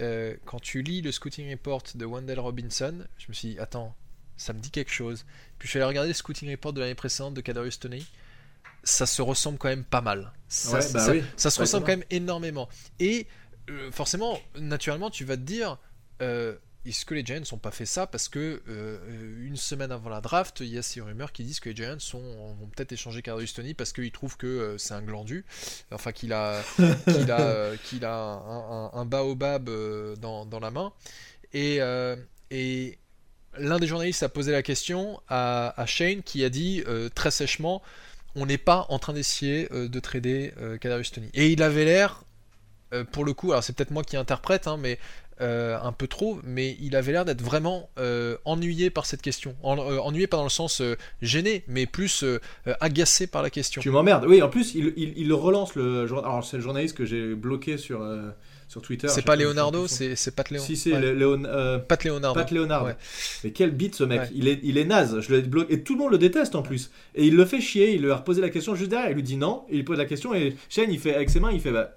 Euh, 0.00 0.36
quand 0.44 0.60
tu 0.60 0.82
lis 0.82 1.02
le 1.02 1.12
scouting 1.12 1.50
report 1.50 1.82
de 1.94 2.04
Wendell 2.04 2.40
Robinson, 2.40 3.06
je 3.18 3.26
me 3.28 3.32
suis 3.34 3.48
dit, 3.50 3.58
attends, 3.58 3.94
ça 4.36 4.52
me 4.52 4.58
dit 4.58 4.70
quelque 4.70 4.90
chose. 4.92 5.24
Puis 5.58 5.66
je 5.68 5.70
suis 5.70 5.78
allé 5.78 5.86
regarder 5.86 6.08
le 6.08 6.14
scouting 6.14 6.50
report 6.50 6.72
de 6.72 6.80
l'année 6.80 6.94
précédente 6.96 7.34
de 7.34 7.40
Kadarius 7.40 7.78
Toney. 7.78 8.02
Ça 8.82 9.06
se 9.06 9.22
ressemble 9.22 9.56
quand 9.58 9.68
même 9.68 9.84
pas 9.84 10.00
mal. 10.00 10.32
Ça, 10.48 10.78
Ouais, 10.78 10.92
bah 10.92 11.00
ça- 11.00 11.12
oui. 11.12 11.22
ça 11.36 11.50
se 11.50 11.60
ressemble 11.60 11.84
quand 11.86 11.92
même 11.92 12.04
énormément. 12.10 12.68
Et 12.98 13.26
euh, 13.70 13.90
forcément, 13.92 14.38
naturellement, 14.58 15.10
tu 15.10 15.24
vas 15.24 15.36
te 15.36 15.42
dire, 15.42 15.78
euh, 16.22 16.56
est-ce 16.90 17.04
que 17.04 17.14
les 17.14 17.24
Giants 17.24 17.40
n'ont 17.52 17.58
pas 17.58 17.70
fait 17.70 17.86
ça 17.86 18.06
parce 18.06 18.28
que 18.28 18.62
euh, 18.68 18.98
une 19.46 19.56
semaine 19.56 19.90
avant 19.92 20.10
la 20.10 20.20
draft, 20.20 20.60
il 20.60 20.66
y 20.68 20.78
a 20.78 20.82
ces 20.82 21.00
rumeurs 21.00 21.32
qui 21.32 21.44
disent 21.44 21.60
que 21.60 21.68
les 21.70 21.76
Giants 21.76 21.98
sont, 21.98 22.20
vont 22.54 22.66
peut-être 22.74 22.92
échanger 22.92 23.22
Kadarius 23.22 23.54
Toney 23.54 23.74
parce 23.74 23.92
qu'ils 23.92 24.10
trouvent 24.12 24.36
que 24.36 24.46
euh, 24.46 24.78
c'est 24.78 24.94
un 24.94 25.02
glandu, 25.02 25.44
enfin 25.90 26.12
qu'il 26.12 26.32
a, 26.32 26.60
qu'il 27.06 27.30
a, 27.30 27.40
euh, 27.40 27.76
qu'il 27.84 28.04
a 28.04 28.14
un, 28.14 28.86
un- 28.86 28.90
un 28.92 29.04
baobab 29.06 29.70
dans, 30.20 30.44
dans 30.46 30.60
la 30.60 30.70
main. 30.70 30.92
Et, 31.52 31.78
et 32.50 32.98
l'un 33.56 33.78
des 33.78 33.86
journalistes 33.86 34.22
a 34.24 34.28
posé 34.28 34.50
la 34.52 34.62
question 34.62 35.20
à, 35.28 35.80
à 35.80 35.86
Shane 35.86 36.22
qui 36.22 36.44
a 36.44 36.48
dit 36.48 36.82
très 37.14 37.30
sèchement 37.30 37.82
on 38.36 38.46
n'est 38.46 38.58
pas 38.58 38.86
en 38.88 38.98
train 38.98 39.12
d'essayer 39.12 39.68
de 39.70 40.00
trader 40.00 40.52
Kadarius 40.80 41.12
Tony. 41.12 41.30
Et 41.34 41.52
il 41.52 41.62
avait 41.62 41.84
l'air, 41.84 42.24
pour 43.12 43.24
le 43.24 43.32
coup, 43.32 43.52
alors 43.52 43.62
c'est 43.62 43.72
peut-être 43.72 43.92
moi 43.92 44.02
qui 44.02 44.16
interprète, 44.16 44.66
hein, 44.66 44.76
mais 44.76 44.98
euh, 45.40 45.76
un 45.82 45.92
peu 45.92 46.06
trop, 46.06 46.38
mais 46.44 46.76
il 46.80 46.94
avait 46.96 47.12
l'air 47.12 47.24
d'être 47.24 47.42
vraiment 47.42 47.90
euh, 47.98 48.36
ennuyé 48.44 48.90
par 48.90 49.06
cette 49.06 49.22
question. 49.22 49.54
En- 49.62 49.78
euh, 49.78 49.98
ennuyé 49.98 50.26
pas 50.26 50.36
dans 50.36 50.44
le 50.44 50.48
sens 50.48 50.80
gêné, 51.22 51.64
mais 51.68 51.86
plus 51.86 52.24
agacé 52.80 53.26
par 53.26 53.42
la 53.42 53.50
question. 53.50 53.82
Tu 53.82 53.90
m'emmerdes. 53.90 54.24
Oui, 54.26 54.42
en 54.42 54.48
plus, 54.48 54.74
il, 54.74 54.92
il, 54.96 55.12
il 55.16 55.32
relance 55.32 55.74
le. 55.74 56.06
jour- 56.06 56.18
Alors, 56.24 56.44
c'est 56.44 56.56
le 56.58 56.62
journaliste 56.62 56.96
que 56.96 57.04
j'ai 57.04 57.34
bloqué 57.34 57.76
sur, 57.78 58.06
sur 58.68 58.80
Twitter. 58.82 59.08
C'est 59.08 59.22
pas 59.22 59.36
Leonardo, 59.36 59.86
c'est 59.86 60.34
Pat 60.34 60.48
Léon. 60.50 60.62
Si, 60.62 60.76
c'est 60.76 60.92
Ouais. 60.92 61.14
Léon- 61.14 61.44
euh, 61.46 61.78
Pat 61.78 62.02
Leonardo. 62.04 62.38
Pat 62.40 62.50
Leonard. 62.50 62.84
Ouais. 62.84 62.96
Mais 63.42 63.50
quel 63.50 63.70
beat 63.72 63.94
ce 63.94 64.04
mec. 64.04 64.20
Ouais. 64.22 64.28
Il, 64.34 64.48
est, 64.48 64.60
il 64.62 64.78
est 64.78 64.84
naze. 64.84 65.20
Je 65.20 65.34
l'ai 65.34 65.42
bloqué. 65.42 65.74
Et 65.74 65.82
tout 65.82 65.94
le 65.94 65.98
monde 66.00 66.12
le 66.12 66.18
déteste 66.18 66.54
en 66.54 66.62
plus. 66.62 66.90
Et 67.14 67.26
il 67.26 67.34
le 67.36 67.44
fait 67.44 67.60
chier. 67.60 67.94
Il 67.94 68.02
lui 68.02 68.10
a 68.10 68.16
reposé 68.16 68.40
la 68.40 68.50
question 68.50 68.74
juste 68.74 68.90
derrière. 68.90 69.10
Il 69.10 69.14
lui 69.14 69.22
dit 69.22 69.36
non. 69.36 69.64
Et 69.68 69.76
il 69.76 69.84
pose 69.84 69.98
la 69.98 70.04
question. 70.06 70.34
Et 70.34 70.56
Shane, 70.68 70.90
il 70.92 70.98
fait 70.98 71.14
avec 71.14 71.30
ses 71.30 71.40
mains, 71.40 71.50
il 71.52 71.60
fait 71.60 71.72
bah. 71.72 71.94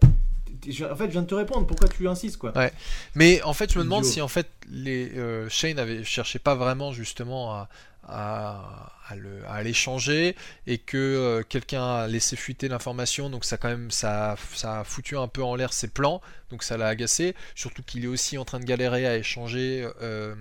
En 0.89 0.95
fait, 0.95 1.05
je 1.05 1.11
viens 1.11 1.21
de 1.21 1.27
te 1.27 1.35
répondre. 1.35 1.67
Pourquoi 1.67 1.87
tu 1.87 2.07
insistes 2.07 2.37
quoi 2.37 2.55
Ouais. 2.57 2.71
Mais 3.15 3.41
en 3.43 3.53
fait, 3.53 3.71
je 3.71 3.77
me 3.79 3.83
demande 3.83 4.05
si 4.05 4.21
en 4.21 4.27
fait 4.27 4.47
les 4.69 5.11
euh, 5.17 5.47
Shane 5.49 5.79
avait 5.79 6.03
cherchait 6.03 6.39
pas 6.39 6.55
vraiment 6.55 6.91
justement 6.93 7.53
à, 7.53 7.69
à, 8.07 8.93
à 9.07 9.15
le, 9.15 9.45
à 9.47 9.63
l'échanger 9.63 10.35
et 10.65 10.77
que 10.77 10.97
euh, 10.97 11.43
quelqu'un 11.47 11.83
a 11.83 12.07
laissé 12.07 12.35
fuiter 12.35 12.67
l'information, 12.67 13.29
donc 13.29 13.45
ça 13.45 13.57
quand 13.57 13.69
même 13.69 13.91
ça, 13.91 14.35
ça 14.53 14.79
a 14.79 14.83
foutu 14.83 15.17
un 15.17 15.27
peu 15.27 15.43
en 15.43 15.55
l'air 15.55 15.73
ses 15.73 15.87
plans, 15.87 16.21
donc 16.49 16.63
ça 16.63 16.77
l'a 16.77 16.87
agacé. 16.87 17.35
Surtout 17.55 17.83
qu'il 17.83 18.03
est 18.03 18.07
aussi 18.07 18.37
en 18.37 18.45
train 18.45 18.59
de 18.59 18.65
galérer 18.65 19.05
à 19.07 19.17
échanger 19.17 19.87
euh, 20.01 20.35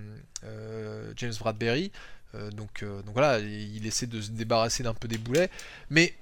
James 1.17 1.35
Bradbury. 1.39 1.93
Donc, 2.53 2.85
donc 2.85 3.15
voilà, 3.15 3.39
il 3.39 3.87
essaie 3.87 4.07
de 4.07 4.21
se 4.21 4.31
débarrasser 4.31 4.83
d'un 4.83 4.93
peu 4.93 5.09
des 5.09 5.17
boulets. 5.17 5.49
Mais 5.89 6.13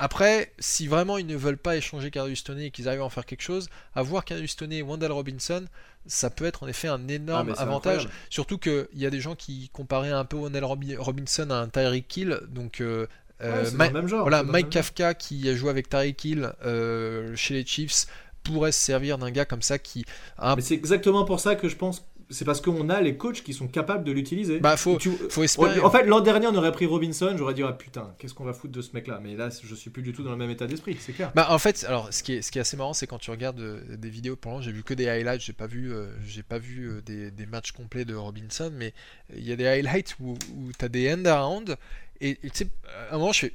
après, 0.00 0.52
si 0.58 0.86
vraiment 0.88 1.18
ils 1.18 1.26
ne 1.26 1.36
veulent 1.36 1.56
pas 1.58 1.76
échanger 1.76 2.10
Carius 2.10 2.42
Toney 2.42 2.66
et 2.66 2.70
qu'ils 2.70 2.88
arrivent 2.88 3.02
à 3.02 3.04
en 3.04 3.10
faire 3.10 3.26
quelque 3.26 3.42
chose, 3.42 3.68
avoir 3.94 4.24
Carius 4.24 4.56
Toney 4.56 4.78
et 4.78 4.82
Wendell 4.82 5.12
Robinson, 5.12 5.64
ça 6.06 6.30
peut 6.30 6.46
être 6.46 6.62
en 6.62 6.66
effet 6.66 6.88
un 6.88 7.00
Ah, 7.08 7.12
énorme 7.12 7.54
c'est 7.54 7.60
avantage. 7.60 8.02
incroyable. 8.06 8.10
Surtout 8.30 8.58
qu'il 8.58 8.88
y 8.94 9.06
a 9.06 9.10
des 9.10 9.20
gens 9.20 9.34
qui 9.36 9.68
comparaient 9.72 10.10
un 10.10 10.24
peu 10.24 10.36
Wendell 10.36 10.64
Robi- 10.64 10.96
Robinson 10.96 11.50
à 11.50 11.56
un 11.56 11.68
Tyreek 11.68 12.16
Hill. 12.16 12.40
Donc, 12.48 12.80
euh, 12.80 13.06
Ouais, 13.42 13.64
c'est 13.64 13.74
Ma- 13.74 13.88
dans 13.88 13.92
le 13.94 14.00
même 14.00 14.08
genre. 14.08 14.20
voilà, 14.22 14.42
Mike 14.42 14.52
même 14.52 14.62
genre. 14.64 14.70
Kafka 14.70 15.14
qui 15.14 15.48
a 15.48 15.54
joué 15.54 15.70
avec 15.70 15.88
Tyreek 15.88 16.24
Hill 16.24 16.52
euh, 16.64 17.34
chez 17.36 17.54
les 17.54 17.64
Chiefs 17.64 18.06
pourrait 18.42 18.72
se 18.72 18.80
servir 18.80 19.18
d'un 19.18 19.30
gars 19.30 19.44
comme 19.44 19.62
ça 19.62 19.78
qui 19.78 20.04
a 20.38 20.52
un 20.52 20.56
Mais 20.56 20.62
c'est 20.62 20.74
exactement 20.74 21.24
pour 21.24 21.40
ça 21.40 21.54
que 21.56 21.68
je 21.68 21.76
pense. 21.76 22.04
C'est 22.30 22.44
parce 22.44 22.60
qu'on 22.60 22.88
a 22.88 23.00
les 23.00 23.16
coachs 23.16 23.42
qui 23.42 23.52
sont 23.52 23.66
capables 23.68 24.04
de 24.04 24.12
l'utiliser. 24.12 24.60
Bah, 24.60 24.76
faut- 24.76 24.96
Tu- 24.98 25.10
faut 25.28 25.42
espérer. 25.42 25.80
En 25.80 25.90
fait, 25.90 26.04
l'an 26.04 26.20
dernier, 26.20 26.46
on 26.46 26.54
aurait 26.54 26.72
pris 26.72 26.86
Robinson. 26.86 27.34
J'aurais 27.36 27.54
dit, 27.54 27.62
ah 27.62 27.72
putain, 27.72 28.14
qu'est-ce 28.18 28.34
qu'on 28.34 28.44
va 28.44 28.52
foutre 28.52 28.72
de 28.72 28.82
ce 28.82 28.90
mec-là? 28.94 29.20
Mais 29.22 29.34
là, 29.34 29.48
je 29.62 29.74
suis 29.74 29.90
plus 29.90 30.02
du 30.02 30.12
tout 30.12 30.22
dans 30.22 30.30
le 30.30 30.36
même 30.36 30.50
état 30.50 30.66
d'esprit, 30.66 30.96
c'est 31.00 31.12
clair. 31.12 31.32
Bah 31.34 31.48
en 31.50 31.58
fait, 31.58 31.84
alors 31.88 32.12
ce 32.12 32.22
qui 32.22 32.34
est, 32.34 32.42
ce 32.42 32.50
qui 32.52 32.58
est 32.58 32.60
assez 32.62 32.76
marrant, 32.76 32.92
c'est 32.92 33.06
quand 33.06 33.18
tu 33.18 33.30
regardes 33.30 33.60
euh, 33.60 33.96
des 33.96 34.10
vidéos. 34.10 34.36
Pour 34.36 34.52
l'instant, 34.52 34.62
j'ai 34.66 34.72
vu 34.72 34.82
que 34.84 34.94
des 34.94 35.08
highlights, 35.08 35.40
j'ai 35.40 35.52
pas 35.52 35.66
vu, 35.66 35.92
euh, 35.92 36.06
j'ai 36.24 36.42
pas 36.42 36.58
vu 36.58 36.88
euh, 36.88 37.00
des, 37.02 37.30
des 37.30 37.46
matchs 37.46 37.72
complets 37.72 38.04
de 38.04 38.14
Robinson, 38.14 38.70
mais 38.74 38.94
il 39.34 39.46
y 39.46 39.52
a 39.52 39.56
des 39.56 39.66
highlights 39.66 40.16
où, 40.20 40.32
où 40.56 40.70
t'as 40.78 40.88
des 40.88 41.12
end 41.12 41.24
around 41.24 41.76
et 42.20 42.36
tu 42.36 42.50
sais, 42.52 42.68
à 43.10 43.14
un 43.14 43.18
moment, 43.18 43.32
je 43.32 43.46
fais, 43.46 43.52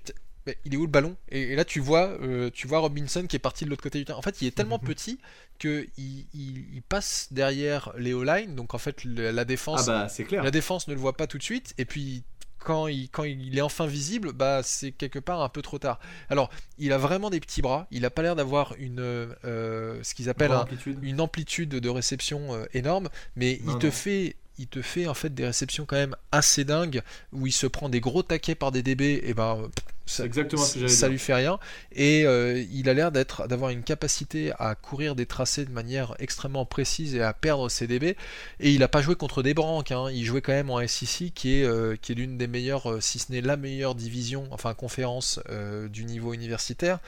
il 0.65 0.73
est 0.73 0.77
où 0.77 0.81
le 0.81 0.87
ballon? 0.91 1.15
Et, 1.29 1.41
et 1.53 1.55
là, 1.55 1.65
tu 1.65 1.79
vois, 1.79 2.09
euh, 2.21 2.49
tu 2.53 2.67
vois 2.67 2.79
Robinson 2.79 3.25
qui 3.27 3.35
est 3.35 3.39
parti 3.39 3.63
de 3.65 3.69
l'autre 3.69 3.81
côté 3.83 3.97
du 3.99 4.05
terrain. 4.05 4.19
En 4.19 4.21
fait, 4.23 4.41
il 4.41 4.47
est 4.47 4.55
tellement 4.55 4.79
petit 4.93 5.19
que 5.59 5.87
il, 5.97 6.81
passe 6.87 7.27
derrière 7.31 7.93
les 7.97 8.13
O-line, 8.13 8.55
donc 8.55 8.73
en 8.73 8.77
fait, 8.77 9.03
le- 9.03 9.31
la 9.31 9.45
défense, 9.45 9.87
Ah 9.89 10.03
bah, 10.03 10.09
c'est 10.09 10.23
clair. 10.23 10.43
la 10.43 10.51
défense 10.51 10.87
ne 10.87 10.93
le 10.93 10.99
voit 10.99 11.17
pas 11.17 11.27
tout 11.27 11.37
de 11.37 11.43
suite, 11.43 11.73
et 11.77 11.85
puis 11.85 12.23
quand 12.59 12.87
il, 12.87 13.09
quand 13.09 13.23
il 13.23 13.55
est 13.57 13.61
enfin 13.61 13.85
visible, 13.85 14.31
bah 14.33 14.61
c'est 14.63 14.91
quelque 14.91 15.19
part 15.19 15.41
un 15.41 15.49
peu 15.49 15.61
trop 15.61 15.77
tard. 15.77 15.99
Alors, 16.29 16.49
il 16.79 16.93
a 16.93 16.97
vraiment 16.97 17.29
des 17.29 17.39
petits 17.39 17.61
bras, 17.61 17.87
il 17.91 18.05
a 18.05 18.09
pas 18.09 18.21
l'air 18.23 18.35
d'avoir 18.35 18.73
une 18.79 18.99
euh, 18.99 19.99
ce 20.03 20.13
qu'ils 20.15 20.29
appellent 20.29 20.51
un- 20.51 20.61
amplitude. 20.61 20.97
une 21.03 21.21
amplitude 21.21 21.69
de 21.69 21.89
réception 21.89 22.53
euh, 22.55 22.65
énorme, 22.73 23.09
mais 23.35 23.59
Non, 23.63 23.73
il 23.73 23.79
te 23.79 23.85
non. 23.87 23.91
fait 23.91 24.35
il 24.57 24.67
te 24.67 24.81
fait 24.81 25.07
en 25.07 25.13
fait 25.13 25.33
des 25.33 25.45
réceptions 25.45 25.85
quand 25.85 25.95
même 25.97 26.15
assez 26.31 26.63
dingues 26.65 27.01
où 27.33 27.47
il 27.47 27.51
se 27.51 27.67
prend 27.67 27.89
des 27.89 27.99
gros 27.99 28.23
taquets 28.23 28.55
par 28.55 28.71
des 28.71 28.83
DB 28.83 29.21
et 29.23 29.33
ben 29.33 29.69
ça, 30.05 30.17
C'est 30.17 30.25
exactement 30.25 30.63
ce 30.63 30.73
que 30.75 30.79
j'allais 30.81 30.91
ça 30.91 31.07
dire. 31.07 31.13
lui 31.13 31.19
fait 31.19 31.33
rien 31.33 31.59
et 31.91 32.25
euh, 32.25 32.63
il 32.71 32.87
a 32.89 32.93
l'air 32.93 33.11
d'être 33.11 33.47
d'avoir 33.47 33.71
une 33.71 33.81
capacité 33.83 34.51
à 34.59 34.75
courir 34.75 35.15
des 35.15 35.25
tracés 35.25 35.65
de 35.65 35.71
manière 35.71 36.15
extrêmement 36.19 36.65
précise 36.65 37.15
et 37.15 37.21
à 37.23 37.33
perdre 37.33 37.69
ses 37.69 37.87
DB 37.87 38.15
et 38.59 38.71
il 38.71 38.83
a 38.83 38.87
pas 38.87 39.01
joué 39.01 39.15
contre 39.15 39.41
des 39.43 39.53
branques 39.55 39.91
hein. 39.91 40.09
il 40.11 40.23
jouait 40.23 40.41
quand 40.41 40.53
même 40.53 40.69
en 40.69 40.79
SEC 40.87 41.33
qui 41.33 41.59
est 41.59 41.63
euh, 41.63 41.95
qui 42.01 42.11
est 42.11 42.15
l'une 42.15 42.37
des 42.37 42.47
meilleures 42.47 42.91
euh, 42.91 43.01
si 43.01 43.19
ce 43.19 43.31
n'est 43.31 43.41
la 43.41 43.57
meilleure 43.57 43.95
division 43.95 44.47
enfin 44.51 44.73
conférence 44.75 45.39
euh, 45.49 45.89
du 45.89 46.05
niveau 46.05 46.33
universitaire 46.33 46.99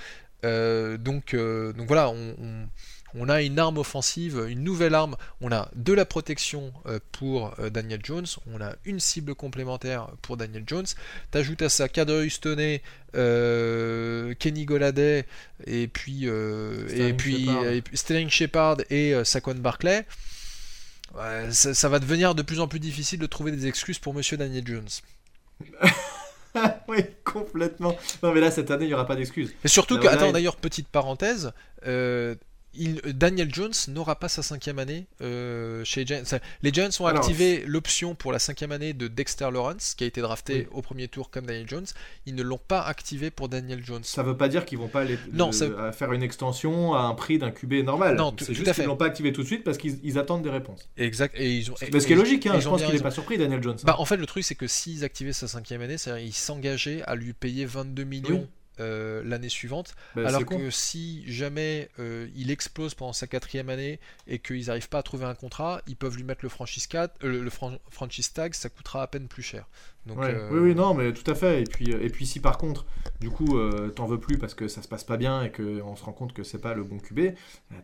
donc 0.44 1.36
donc 1.36 1.88
voilà 1.88 2.10
on- 2.10 2.36
on 2.40 2.68
on 3.16 3.30
a 3.30 3.42
une 3.42 3.60
arme 3.60 3.78
offensive, 3.78 4.46
une 4.50 4.64
nouvelle 4.64 4.96
arme, 4.96 5.16
on 5.42 5.52
a 5.52 5.70
de 5.76 5.94
la 5.94 6.06
protection 6.06 6.74
euh, 6.86 7.00
pour 7.12 7.54
euh, 7.60 7.70
Daniel 7.70 8.02
Jones, 8.04 8.26
on 8.54 8.62
a 8.62 8.76
une 8.86 9.00
cible 9.00 9.36
complémentaire 9.36 10.08
pour 10.22 10.38
Daniel 10.38 10.64
Jones, 10.66 10.86
t'ajoutes 11.32 11.62
à 11.62 11.70
ça 11.70 11.90
Kadarius 11.90 12.40
Toney, 12.40 12.82
euh, 13.16 14.34
Kenny 14.40 14.66
Goladay, 14.66 15.26
et 15.66 15.88
puis, 15.88 16.22
euh, 16.24 16.88
et 16.90 17.14
puis, 17.14 17.46
Shepard. 17.46 17.66
et 17.66 17.84
Sterling 17.94 18.30
Shepard 18.30 18.78
et 18.90 19.14
euh, 19.14 19.24
Saquon 19.24 19.56
Barclay, 19.56 20.06
ça, 21.50 21.74
ça 21.74 21.90
va 21.90 22.00
devenir 22.00 22.36
de 22.36 22.42
plus 22.42 22.60
en 22.60 22.68
plus 22.68 22.80
difficile 22.80 23.20
de 23.20 23.26
trouver 23.26 23.52
des 23.52 23.68
excuses 23.68 24.00
pour 24.00 24.14
Monsieur 24.14 24.38
Daniel 24.38 24.68
Jones. 24.68 24.88
oui, 26.88 27.00
complètement. 27.24 27.96
Non, 28.24 28.34
mais 28.34 28.42
là, 28.42 28.52
cette 28.52 28.72
année, 28.72 28.86
il 28.86 28.90
n'y 28.90 28.94
aura 28.94 29.06
pas 29.06 29.16
d'excuses. 29.16 29.54
Et 29.64 29.68
surtout 29.68 30.00
que, 30.00 30.08
attends 30.08 30.32
d'ailleurs, 30.32 30.56
petite 30.56 30.88
parenthèse, 30.88 31.52
euh, 31.86 32.36
il- 32.78 33.02
Daniel 33.14 33.54
Jones 33.54 33.72
n'aura 33.90 34.16
pas 34.20 34.30
sa 34.30 34.44
cinquième 34.44 34.80
année 34.80 35.06
euh, 35.22 35.84
chez 35.84 36.02
les 36.02 36.08
Giants. 36.08 36.40
Les 36.62 36.72
Giants 36.74 36.90
ont 37.00 37.06
Alors, 37.06 37.22
activé 37.22 37.64
l'option 37.66 38.16
pour 38.16 38.32
la 38.32 38.40
cinquième 38.40 38.72
année 38.72 38.94
de 38.94 39.08
Dexter 39.08 39.50
Lawrence, 39.52 39.96
qui 39.96 40.04
a 40.04 40.08
été 40.08 40.22
drafté 40.22 40.54
Oui. 40.54 40.68
au 40.72 40.82
premier 40.82 41.08
tour 41.08 41.30
comme 41.30 41.46
Daniel 41.46 41.68
Jones. 41.68 41.86
Ils 42.26 42.36
ne 42.36 42.44
l'ont 42.44 42.60
pas 42.60 42.82
activé 42.82 43.32
pour 43.32 43.50
Daniel 43.50 43.84
Jones. 43.86 44.04
Ça 44.04 44.24
veut 44.24 44.38
pas 44.38 44.48
dire 44.50 44.66
qu'ils 44.66 44.78
vont 44.78 44.88
pas 44.88 45.04
les, 45.04 45.18
Non, 45.34 45.48
le- 45.48 45.52
ça- 45.52 45.66
à 45.88 45.92
faire 45.92 46.14
une 46.14 46.24
extension 46.24 46.94
à 46.94 47.02
un 47.02 47.14
prix 47.14 47.38
d'un 47.38 47.52
QB 47.52 47.84
normal. 47.84 48.16
Non, 48.16 48.36
c'est 48.40 48.54
juste 48.54 48.64
qu'ils 48.66 48.74
fait. 48.74 48.86
l'ont 48.86 48.96
pas 48.98 49.06
activé 49.08 49.34
tout 49.34 49.42
de 49.42 49.48
suite 49.48 49.64
parce 49.64 49.78
qu'ils 49.78 50.00
ils 50.04 50.18
attendent 50.20 50.44
des 50.44 50.50
réponses. 50.50 50.88
Exact. 50.98 51.36
Et 51.38 51.56
ils 51.58 51.72
ont. 51.72 51.76
Mais 51.92 52.00
ce 52.00 52.08
qui 52.08 52.14
est 52.14 52.16
logique, 52.16 52.46
hein, 52.48 52.60
je 52.60 52.68
pense 52.68 52.80
qu'il 52.82 52.90
est 52.90 52.92
raison. 52.94 53.04
pas 53.04 53.12
surpris, 53.12 53.38
Daniel 53.38 53.62
Jones. 53.64 53.76
hein. 53.80 53.84
Bah, 53.86 53.96
en 54.00 54.06
fait, 54.06 54.18
le 54.18 54.26
truc, 54.26 54.44
c'est 54.44 54.56
que 54.56 54.68
s'ils 54.68 55.04
activaient 55.04 55.34
sa 55.34 55.48
cinquième 55.48 55.82
année, 55.82 55.98
c'est-à-dire 55.98 56.26
ils 56.26 56.34
s'engageaient 56.34 57.02
à 57.04 57.16
lui 57.16 57.34
payer 57.34 57.66
22 57.66 58.04
millions 58.04 58.42
Oui. 58.42 58.48
Euh, 58.80 59.22
l'année 59.26 59.50
suivante. 59.50 59.96
Bah, 60.16 60.24
Alors 60.28 60.46
con. 60.46 60.58
que 60.58 60.70
si 60.70 61.24
jamais 61.32 61.90
euh, 62.00 62.28
il 62.36 62.52
explose 62.52 62.94
pendant 62.96 63.14
sa 63.14 63.28
quatrième 63.28 63.70
année 63.70 64.00
et 64.28 64.40
qu'ils 64.40 64.68
n'arrivent 64.68 64.90
pas 64.90 65.00
à 65.00 65.04
trouver 65.04 65.26
un 65.26 65.36
contrat, 65.36 65.82
ils 65.88 65.96
peuvent 65.96 66.16
lui 66.16 66.24
mettre 66.24 66.42
le 66.44 66.50
franchise, 66.50 66.88
4, 66.88 67.24
euh, 67.24 67.42
le 67.44 67.50
fran- 67.50 67.78
franchise 67.90 68.32
tag, 68.34 68.54
ça 68.54 68.70
coûtera 68.70 69.04
à 69.04 69.08
peine 69.08 69.28
plus 69.28 69.44
cher. 69.44 69.66
Donc, 70.06 70.20
Ouais. 70.20 70.38
Oui, 70.52 70.60
oui, 70.60 70.76
non, 70.76 70.94
mais 70.94 71.12
tout 71.12 71.30
à 71.30 71.36
fait. 71.36 71.62
Et 71.62 71.66
puis, 71.66 71.92
et 71.92 72.10
puis 72.10 72.26
si 72.26 72.40
par 72.40 72.58
contre, 72.58 72.86
du 73.20 73.30
coup, 73.30 73.60
t'en 73.96 74.06
veux 74.06 74.20
plus 74.20 74.38
parce 74.38 74.54
que 74.54 74.70
ça 74.70 74.82
se 74.82 74.88
passe 74.88 75.04
pas 75.04 75.18
bien 75.18 75.44
et 75.44 75.52
qu'on 75.52 75.98
se 75.98 76.04
rend 76.06 76.14
compte 76.14 76.32
que 76.32 76.44
c'est 76.44 76.60
pas 76.62 76.74
le 76.74 76.84
bon 76.84 76.98
QB, 76.98 77.32
bah, 77.70 77.78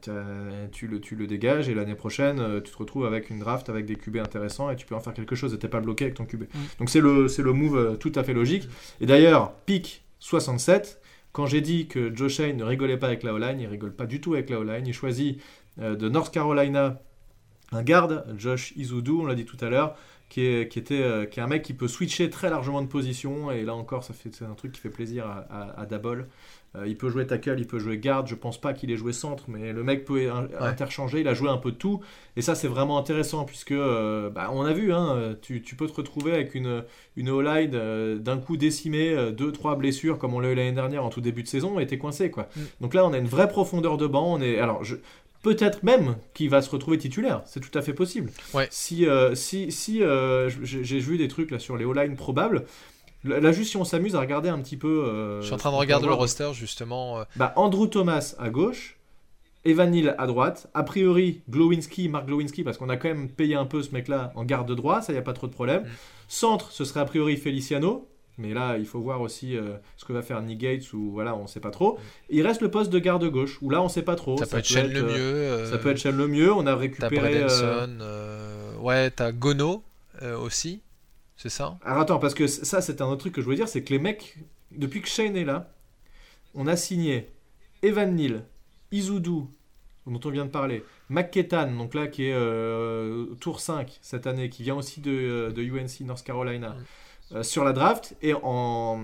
tu 0.71 0.87
le, 0.87 1.01
tu 1.01 1.15
le 1.17 1.27
dégages 1.27 1.67
et 1.67 1.73
l'année 1.73 1.95
prochaine, 1.95 2.61
tu 2.63 2.71
te 2.71 2.77
retrouves 2.77 3.05
avec 3.05 3.29
une 3.29 3.39
draft 3.39 3.67
avec 3.69 3.85
des 3.85 3.95
QB 3.95 4.17
intéressants 4.17 4.69
et 4.69 4.75
tu 4.77 4.85
peux 4.85 4.95
en 4.95 5.01
faire 5.01 5.13
quelque 5.13 5.35
chose 5.35 5.53
et 5.53 5.59
t'es 5.59 5.67
pas 5.67 5.81
bloqué 5.81 6.05
avec 6.05 6.15
ton 6.15 6.25
QB. 6.25 6.43
Mm. 6.43 6.47
Donc 6.79 6.89
c'est 6.89 7.01
le, 7.01 7.27
le 7.37 7.53
move 7.53 7.97
tout 7.97 8.11
à 8.15 8.23
fait 8.23 8.33
logique. 8.33 8.69
Et 9.01 9.05
d'ailleurs, 9.05 9.53
pick 9.65 10.02
67, 10.23 11.01
quand 11.33 11.47
j'ai 11.47 11.59
dit 11.59 11.87
que 11.87 12.15
Joe 12.15 12.31
Shane 12.31 12.55
ne 12.55 12.63
rigolait 12.63 12.97
pas 12.97 13.07
avec 13.07 13.23
la 13.23 13.33
O-line, 13.33 13.59
il 13.59 13.67
rigole 13.67 13.93
pas 13.93 14.05
du 14.05 14.21
tout 14.21 14.35
avec 14.35 14.49
la 14.49 14.59
O-line. 14.59 14.87
Il 14.87 14.93
choisit 14.93 15.41
euh, 15.79 15.97
de 15.97 16.07
North 16.07 16.33
Carolina 16.33 17.01
un 17.73 17.83
garde, 17.83 18.25
Josh 18.37 18.71
Izudu, 18.77 19.11
on 19.11 19.25
l'a 19.25 19.35
dit 19.35 19.43
tout 19.43 19.57
à 19.59 19.69
l'heure, 19.69 19.97
qui 20.33 20.47
est, 20.47 20.67
qui, 20.67 20.79
était, 20.79 20.99
euh, 20.99 21.25
qui 21.27 21.39
est 21.39 21.43
un 21.43 21.47
mec 21.47 21.61
qui 21.61 21.73
peut 21.75 21.87
switcher 21.87 22.31
très 22.31 22.49
largement 22.49 22.81
de 22.81 22.87
position. 22.87 23.51
Et 23.51 23.61
là 23.61 23.75
encore, 23.75 24.03
ça 24.03 24.15
fait, 24.15 24.33
c'est 24.33 24.45
un 24.45 24.55
truc 24.55 24.71
qui 24.71 24.81
fait 24.81 24.89
plaisir 24.89 25.27
à, 25.27 25.45
à, 25.51 25.81
à 25.81 25.85
Dabol. 25.85 26.27
Euh, 26.75 26.87
il 26.87 26.97
peut 26.97 27.07
jouer 27.07 27.27
tackle, 27.27 27.57
il 27.59 27.67
peut 27.67 27.77
jouer 27.77 27.99
garde. 27.99 28.25
Je 28.25 28.33
pense 28.33 28.59
pas 28.59 28.73
qu'il 28.73 28.89
ait 28.89 28.97
joué 28.97 29.13
centre, 29.13 29.43
mais 29.47 29.71
le 29.73 29.83
mec 29.83 30.05
peut 30.05 30.31
in- 30.31 30.47
interchanger. 30.59 31.19
Il 31.19 31.27
a 31.27 31.35
joué 31.35 31.49
un 31.49 31.57
peu 31.57 31.71
de 31.71 31.77
tout. 31.77 32.01
Et 32.35 32.41
ça, 32.41 32.55
c'est 32.55 32.67
vraiment 32.67 32.97
intéressant 32.97 33.45
puisque 33.45 33.73
euh, 33.73 34.31
bah, 34.31 34.49
on 34.51 34.65
a 34.65 34.73
vu, 34.73 34.91
hein, 34.91 35.35
tu, 35.43 35.61
tu 35.61 35.75
peux 35.75 35.85
te 35.85 35.93
retrouver 35.93 36.33
avec 36.33 36.55
une, 36.55 36.83
une 37.15 37.29
O-line 37.29 37.75
euh, 37.75 38.17
d'un 38.17 38.39
coup 38.39 38.57
décimée, 38.57 39.15
deux, 39.33 39.51
trois 39.51 39.75
blessures 39.75 40.17
comme 40.17 40.33
on 40.33 40.39
l'a 40.39 40.49
eu 40.49 40.55
l'année 40.55 40.71
dernière 40.71 41.05
en 41.05 41.09
tout 41.09 41.21
début 41.21 41.43
de 41.43 41.47
saison, 41.47 41.77
et 41.77 41.85
t'es 41.85 41.99
coincé 41.99 42.31
quoi. 42.31 42.47
Mm. 42.55 42.61
Donc 42.81 42.95
là, 42.95 43.05
on 43.05 43.13
a 43.13 43.19
une 43.19 43.27
vraie 43.27 43.49
profondeur 43.49 43.97
de 43.97 44.07
banc. 44.07 44.33
On 44.33 44.41
est, 44.41 44.57
alors, 44.57 44.83
je, 44.83 44.95
peut-être 45.43 45.83
même 45.83 46.15
qu'il 46.33 46.49
va 46.49 46.63
se 46.63 46.69
retrouver 46.71 46.97
titulaire. 46.97 47.43
C'est 47.45 47.59
tout 47.59 47.77
à 47.77 47.83
fait 47.83 47.93
possible. 47.93 48.31
Ouais. 48.55 48.67
Si, 48.71 49.05
euh, 49.05 49.35
si, 49.35 49.71
si 49.71 50.01
euh, 50.01 50.49
j'ai 50.49 50.99
vu 50.99 51.17
des 51.19 51.27
trucs 51.27 51.51
là 51.51 51.59
sur 51.59 51.77
les 51.77 51.85
O-line 51.85 52.15
probables. 52.15 52.65
Là, 53.25 53.53
juste 53.53 53.69
si 53.69 53.77
on 53.77 53.85
s'amuse 53.85 54.15
à 54.15 54.19
regarder 54.19 54.49
un 54.49 54.59
petit 54.59 54.75
peu. 54.75 55.05
euh, 55.05 55.39
je 55.39 55.45
suis 55.45 55.53
en 55.53 55.57
train 55.57 55.71
de 55.71 55.77
regarder 55.77 56.07
le 56.07 56.13
roster 56.13 56.51
justement. 56.53 57.19
euh, 57.19 57.23
bah, 57.37 57.53
Andrew 57.55 57.87
Thomas 57.87 58.35
à 58.37 58.49
gauche, 58.49 58.97
Evan 59.63 59.91
Neal 59.91 60.15
à 60.17 60.27
droite. 60.27 60.69
A 60.73 60.83
priori, 60.83 61.41
Glowinski, 61.49 62.09
Mark 62.09 62.25
Glowinski, 62.25 62.63
parce 62.63 62.77
qu'on 62.77 62.89
a 62.89 62.97
quand 62.97 63.07
même 63.07 63.29
payé 63.29 63.55
un 63.55 63.65
peu 63.65 63.81
ce 63.81 63.91
mec-là 63.91 64.33
en 64.35 64.43
garde 64.43 64.67
de 64.67 64.75
droit, 64.75 65.01
ça 65.01 65.13
y 65.13 65.17
a 65.17 65.21
pas 65.21 65.31
trop 65.31 65.47
de 65.47 65.53
problème. 65.53 65.83
Mm. 65.83 65.87
Centre, 66.27 66.71
ce 66.71 66.83
serait 66.83 66.99
a 66.99 67.05
priori 67.05 67.37
Feliciano. 67.37 68.09
Mais 68.37 68.53
là, 68.53 68.77
il 68.77 68.85
faut 68.85 68.99
voir 68.99 69.21
aussi 69.21 69.55
euh, 69.55 69.77
ce 69.95 70.05
que 70.05 70.13
va 70.13 70.21
faire 70.21 70.41
Nick 70.41 70.59
Gates 70.59 70.93
ou 70.93 71.11
voilà, 71.11 71.35
on 71.35 71.45
sait 71.45 71.59
pas 71.59 71.69
trop. 71.69 71.99
Il 72.29 72.45
reste 72.45 72.61
le 72.61 72.71
poste 72.71 72.91
de 72.91 72.99
garde 72.99 73.23
gauche 73.29 73.59
où 73.61 73.69
là, 73.69 73.81
on 73.81 73.89
sait 73.89 74.01
pas 74.01 74.15
trop. 74.15 74.37
Ça, 74.37 74.47
peut 74.47 74.57
être 74.57 74.65
Shane 74.65 74.91
le 74.91 75.03
euh, 75.03 75.61
mieux. 75.61 75.65
Ça 75.71 75.77
peut 75.77 75.91
être 75.91 75.99
Shane 75.99 76.17
le 76.17 76.27
mieux. 76.27 76.51
On 76.51 76.61
a 76.61 76.73
T'as 76.73 76.75
récupéré. 76.75 77.17
Bredenson, 77.19 77.97
euh, 78.01 78.75
ouais, 78.77 79.11
t'as 79.11 79.31
Gono 79.31 79.83
euh, 80.21 80.37
aussi, 80.37 80.81
c'est 81.37 81.49
ça? 81.49 81.77
Alors 81.83 82.01
attends, 82.01 82.19
parce 82.19 82.33
que 82.33 82.47
ça, 82.47 82.81
c'est 82.81 83.01
un 83.01 83.07
autre 83.07 83.21
truc 83.21 83.33
que 83.33 83.41
je 83.41 83.45
voulais 83.45 83.57
dire, 83.57 83.67
c'est 83.67 83.83
que 83.83 83.91
les 83.91 83.99
mecs, 83.99 84.37
depuis 84.71 85.01
que 85.01 85.07
Shane 85.07 85.35
est 85.35 85.45
là, 85.45 85.71
on 86.53 86.67
a 86.67 86.75
signé 86.75 87.29
Evan 87.81 88.15
Neal, 88.15 88.45
Izudu, 88.91 89.47
dont 90.05 90.19
on 90.23 90.29
vient 90.29 90.45
de 90.45 90.51
parler, 90.51 90.83
McKetan, 91.09 91.71
donc 91.71 91.93
là 91.93 92.07
qui 92.07 92.25
est 92.25 92.33
euh, 92.33 93.25
tour 93.39 93.59
5 93.59 93.99
cette 94.01 94.27
année, 94.27 94.49
qui 94.49 94.63
vient 94.63 94.75
aussi 94.75 95.01
de, 95.01 95.11
euh, 95.11 95.51
de 95.51 95.63
UNC 95.63 96.01
North 96.01 96.23
Carolina, 96.23 96.75
euh, 97.33 97.43
sur 97.43 97.63
la 97.63 97.73
draft, 97.73 98.15
et 98.21 98.33
en, 98.33 98.99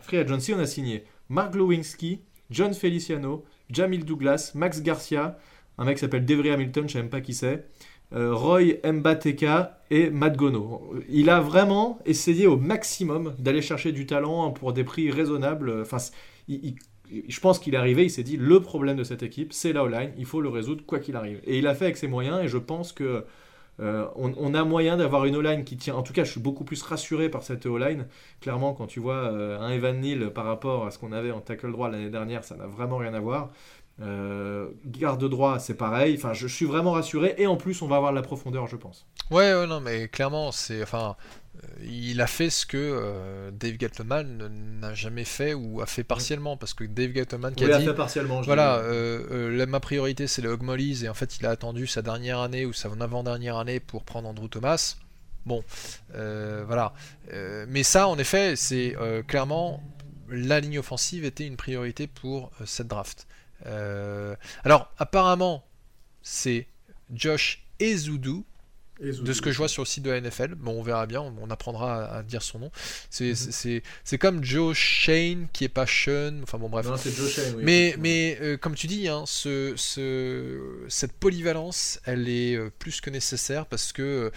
free 0.00 0.18
agency, 0.18 0.54
on 0.54 0.58
a 0.58 0.66
signé 0.66 1.04
Mark 1.28 1.52
Glowinski, 1.52 2.20
John 2.50 2.72
Feliciano, 2.72 3.44
Jamil 3.70 4.04
Douglas, 4.04 4.52
Max 4.54 4.82
Garcia, 4.82 5.38
un 5.76 5.84
mec 5.84 5.96
qui 5.96 6.00
s'appelle 6.00 6.24
Devry 6.24 6.50
Hamilton, 6.50 6.88
je 6.88 6.94
sais 6.94 6.98
même 6.98 7.10
pas 7.10 7.20
qui 7.20 7.34
c'est, 7.34 7.66
euh, 8.14 8.34
Roy 8.34 8.80
Mbateka 8.84 9.80
et 9.90 10.08
Matt 10.10 10.36
Gono. 10.36 10.94
Il 11.08 11.28
a 11.28 11.40
vraiment 11.40 11.98
essayé 12.06 12.46
au 12.46 12.56
maximum 12.56 13.34
d'aller 13.38 13.60
chercher 13.60 13.92
du 13.92 14.06
talent 14.06 14.50
pour 14.50 14.72
des 14.72 14.84
prix 14.84 15.10
raisonnables. 15.10 15.82
Enfin, 15.82 15.98
je 16.48 17.40
pense 17.40 17.58
qu'il 17.58 17.74
est 17.74 17.78
arrivé, 17.78 18.04
il 18.04 18.10
s'est 18.10 18.22
dit 18.22 18.36
le 18.36 18.60
problème 18.60 18.96
de 18.96 19.04
cette 19.04 19.22
équipe, 19.22 19.52
c'est 19.52 19.72
la 19.72 19.84
O-line, 19.84 20.12
il 20.16 20.24
faut 20.24 20.40
le 20.40 20.48
résoudre 20.48 20.84
quoi 20.86 20.98
qu'il 20.98 21.16
arrive. 21.16 21.40
Et 21.44 21.58
il 21.58 21.66
a 21.66 21.74
fait 21.74 21.86
avec 21.86 21.96
ses 21.96 22.08
moyens, 22.08 22.42
et 22.42 22.48
je 22.48 22.58
pense 22.58 22.92
que 22.92 23.24
euh, 23.80 24.08
on, 24.16 24.54
a 24.54 24.64
moyen 24.64 24.96
d'avoir 24.96 25.24
une 25.24 25.36
O-line 25.36 25.64
qui 25.64 25.76
tient. 25.76 25.94
En 25.94 26.02
tout 26.02 26.12
cas, 26.12 26.24
je 26.24 26.30
suis 26.32 26.40
beaucoup 26.40 26.64
plus 26.64 26.82
rassuré 26.82 27.28
par 27.28 27.42
cette 27.42 27.64
O-line. 27.66 28.06
Clairement, 28.40 28.74
quand 28.74 28.86
tu 28.86 29.00
vois 29.00 29.32
euh, 29.32 29.58
un 29.60 29.70
Evan 29.70 30.00
Neal 30.00 30.32
par 30.32 30.44
rapport 30.44 30.86
à 30.86 30.90
ce 30.90 30.98
qu'on 30.98 31.12
avait 31.12 31.30
en 31.30 31.40
tackle 31.40 31.70
droit 31.70 31.88
l'année 31.88 32.10
dernière, 32.10 32.44
ça 32.44 32.56
n'a 32.56 32.66
vraiment 32.66 32.96
rien 32.96 33.14
à 33.14 33.20
voir. 33.20 33.50
Euh, 34.00 34.67
garde 34.98 35.24
droit, 35.28 35.58
c'est 35.58 35.74
pareil. 35.74 36.14
Enfin, 36.16 36.32
je, 36.34 36.46
suis 36.46 36.66
vraiment 36.66 36.92
rassuré. 36.92 37.34
Et 37.38 37.46
en 37.46 37.56
plus, 37.56 37.80
on 37.82 37.86
va 37.88 37.96
avoir 37.96 38.12
de 38.12 38.16
la 38.16 38.22
profondeur, 38.22 38.66
je 38.66 38.76
pense. 38.76 39.06
Ouais, 39.30 39.54
ouais, 39.54 39.66
non, 39.66 39.80
mais 39.80 40.08
clairement, 40.08 40.52
c'est, 40.52 40.82
enfin, 40.82 41.16
euh, 41.56 41.66
il 41.84 42.20
a 42.20 42.26
fait 42.26 42.50
ce 42.50 42.66
que 42.66 42.76
euh, 42.76 43.50
Dave 43.50 43.76
Gettleman 43.78 44.48
n'a 44.80 44.94
jamais 44.94 45.24
fait 45.24 45.54
ou 45.54 45.80
a 45.80 45.86
fait 45.86 46.04
partiellement, 46.04 46.56
parce 46.56 46.74
que 46.74 46.84
Dave 46.84 47.14
Gettleman 47.14 47.54
qui 47.54 47.64
Oui, 47.64 47.72
a 47.72 47.76
a 47.76 47.78
dit, 47.78 47.84
fait 47.86 47.94
partiellement. 47.94 48.40
voilà, 48.42 48.76
euh, 48.76 49.22
euh, 49.30 49.56
la- 49.56 49.66
ma 49.66 49.80
priorité 49.80 50.26
c'est 50.26 50.42
les 50.42 50.48
Hog 50.48 50.62
Mollies, 50.62 51.04
et 51.04 51.08
en 51.08 51.14
fait 51.14 51.38
il 51.38 51.46
a 51.46 51.50
attendu 51.50 51.86
sa 51.86 52.02
dernière 52.02 52.40
année 52.40 52.66
ou 52.66 52.72
sa 52.72 52.88
avant-dernière 52.88 53.56
année 53.56 53.80
pour 53.80 54.04
prendre 54.04 54.28
Andrew 54.28 54.48
Thomas. 54.48 54.96
Bon, 55.46 55.62
voilà. 56.12 56.92
Mais 57.68 57.82
ça, 57.82 58.08
en 58.08 58.18
effet, 58.18 58.54
c'est 58.56 58.96
clairement 59.28 59.82
la 60.30 60.60
ligne 60.60 60.78
offensive 60.78 61.24
était 61.24 61.46
une 61.46 61.56
priorité 61.56 62.06
pour 62.06 62.50
cette 62.66 62.88
draft. 62.88 63.26
Euh, 63.66 64.34
alors, 64.64 64.92
apparemment, 64.98 65.64
c'est 66.22 66.66
Josh 67.12 67.64
Ezeudu 67.80 68.42
Et 69.00 69.12
de 69.12 69.32
ce 69.32 69.40
que 69.40 69.52
je 69.52 69.56
vois 69.58 69.68
sur 69.68 69.82
le 69.82 69.86
site 69.86 70.02
de 70.02 70.10
la 70.10 70.20
NFL, 70.20 70.56
bon, 70.56 70.72
on 70.72 70.82
verra 70.82 71.06
bien, 71.06 71.20
on, 71.20 71.32
on 71.40 71.50
apprendra 71.50 72.04
à, 72.04 72.16
à 72.18 72.22
dire 72.24 72.42
son 72.42 72.58
nom. 72.58 72.70
C'est 73.10 73.34
c'est- 73.36 73.52
c'est- 73.52 73.82
c'est 74.02 74.18
comme 74.18 74.42
Joe 74.42 74.76
Shane 74.76 75.46
qui 75.52 75.62
est 75.64 75.68
pas 75.68 75.86
Sean, 75.86 76.40
enfin 76.42 76.58
bon 76.58 76.68
bref. 76.68 76.84
Non, 76.86 76.96
c'est 76.96 77.12
Joe 77.14 77.30
Shane, 77.32 77.54
oui, 77.56 77.62
mais 77.64 77.94
mais 77.98 78.38
euh, 78.40 78.56
comme 78.56 78.74
tu 78.74 78.88
dis, 78.88 79.06
hein, 79.06 79.22
ce, 79.26 79.74
ce- 79.76 80.84
cette 80.88 81.12
polyvalence, 81.12 82.00
elle 82.04 82.28
est 82.28 82.56
euh, 82.56 82.70
plus 82.76 83.00
que 83.00 83.08
nécessaire 83.10 83.66
parce 83.66 83.92
que 83.92 84.32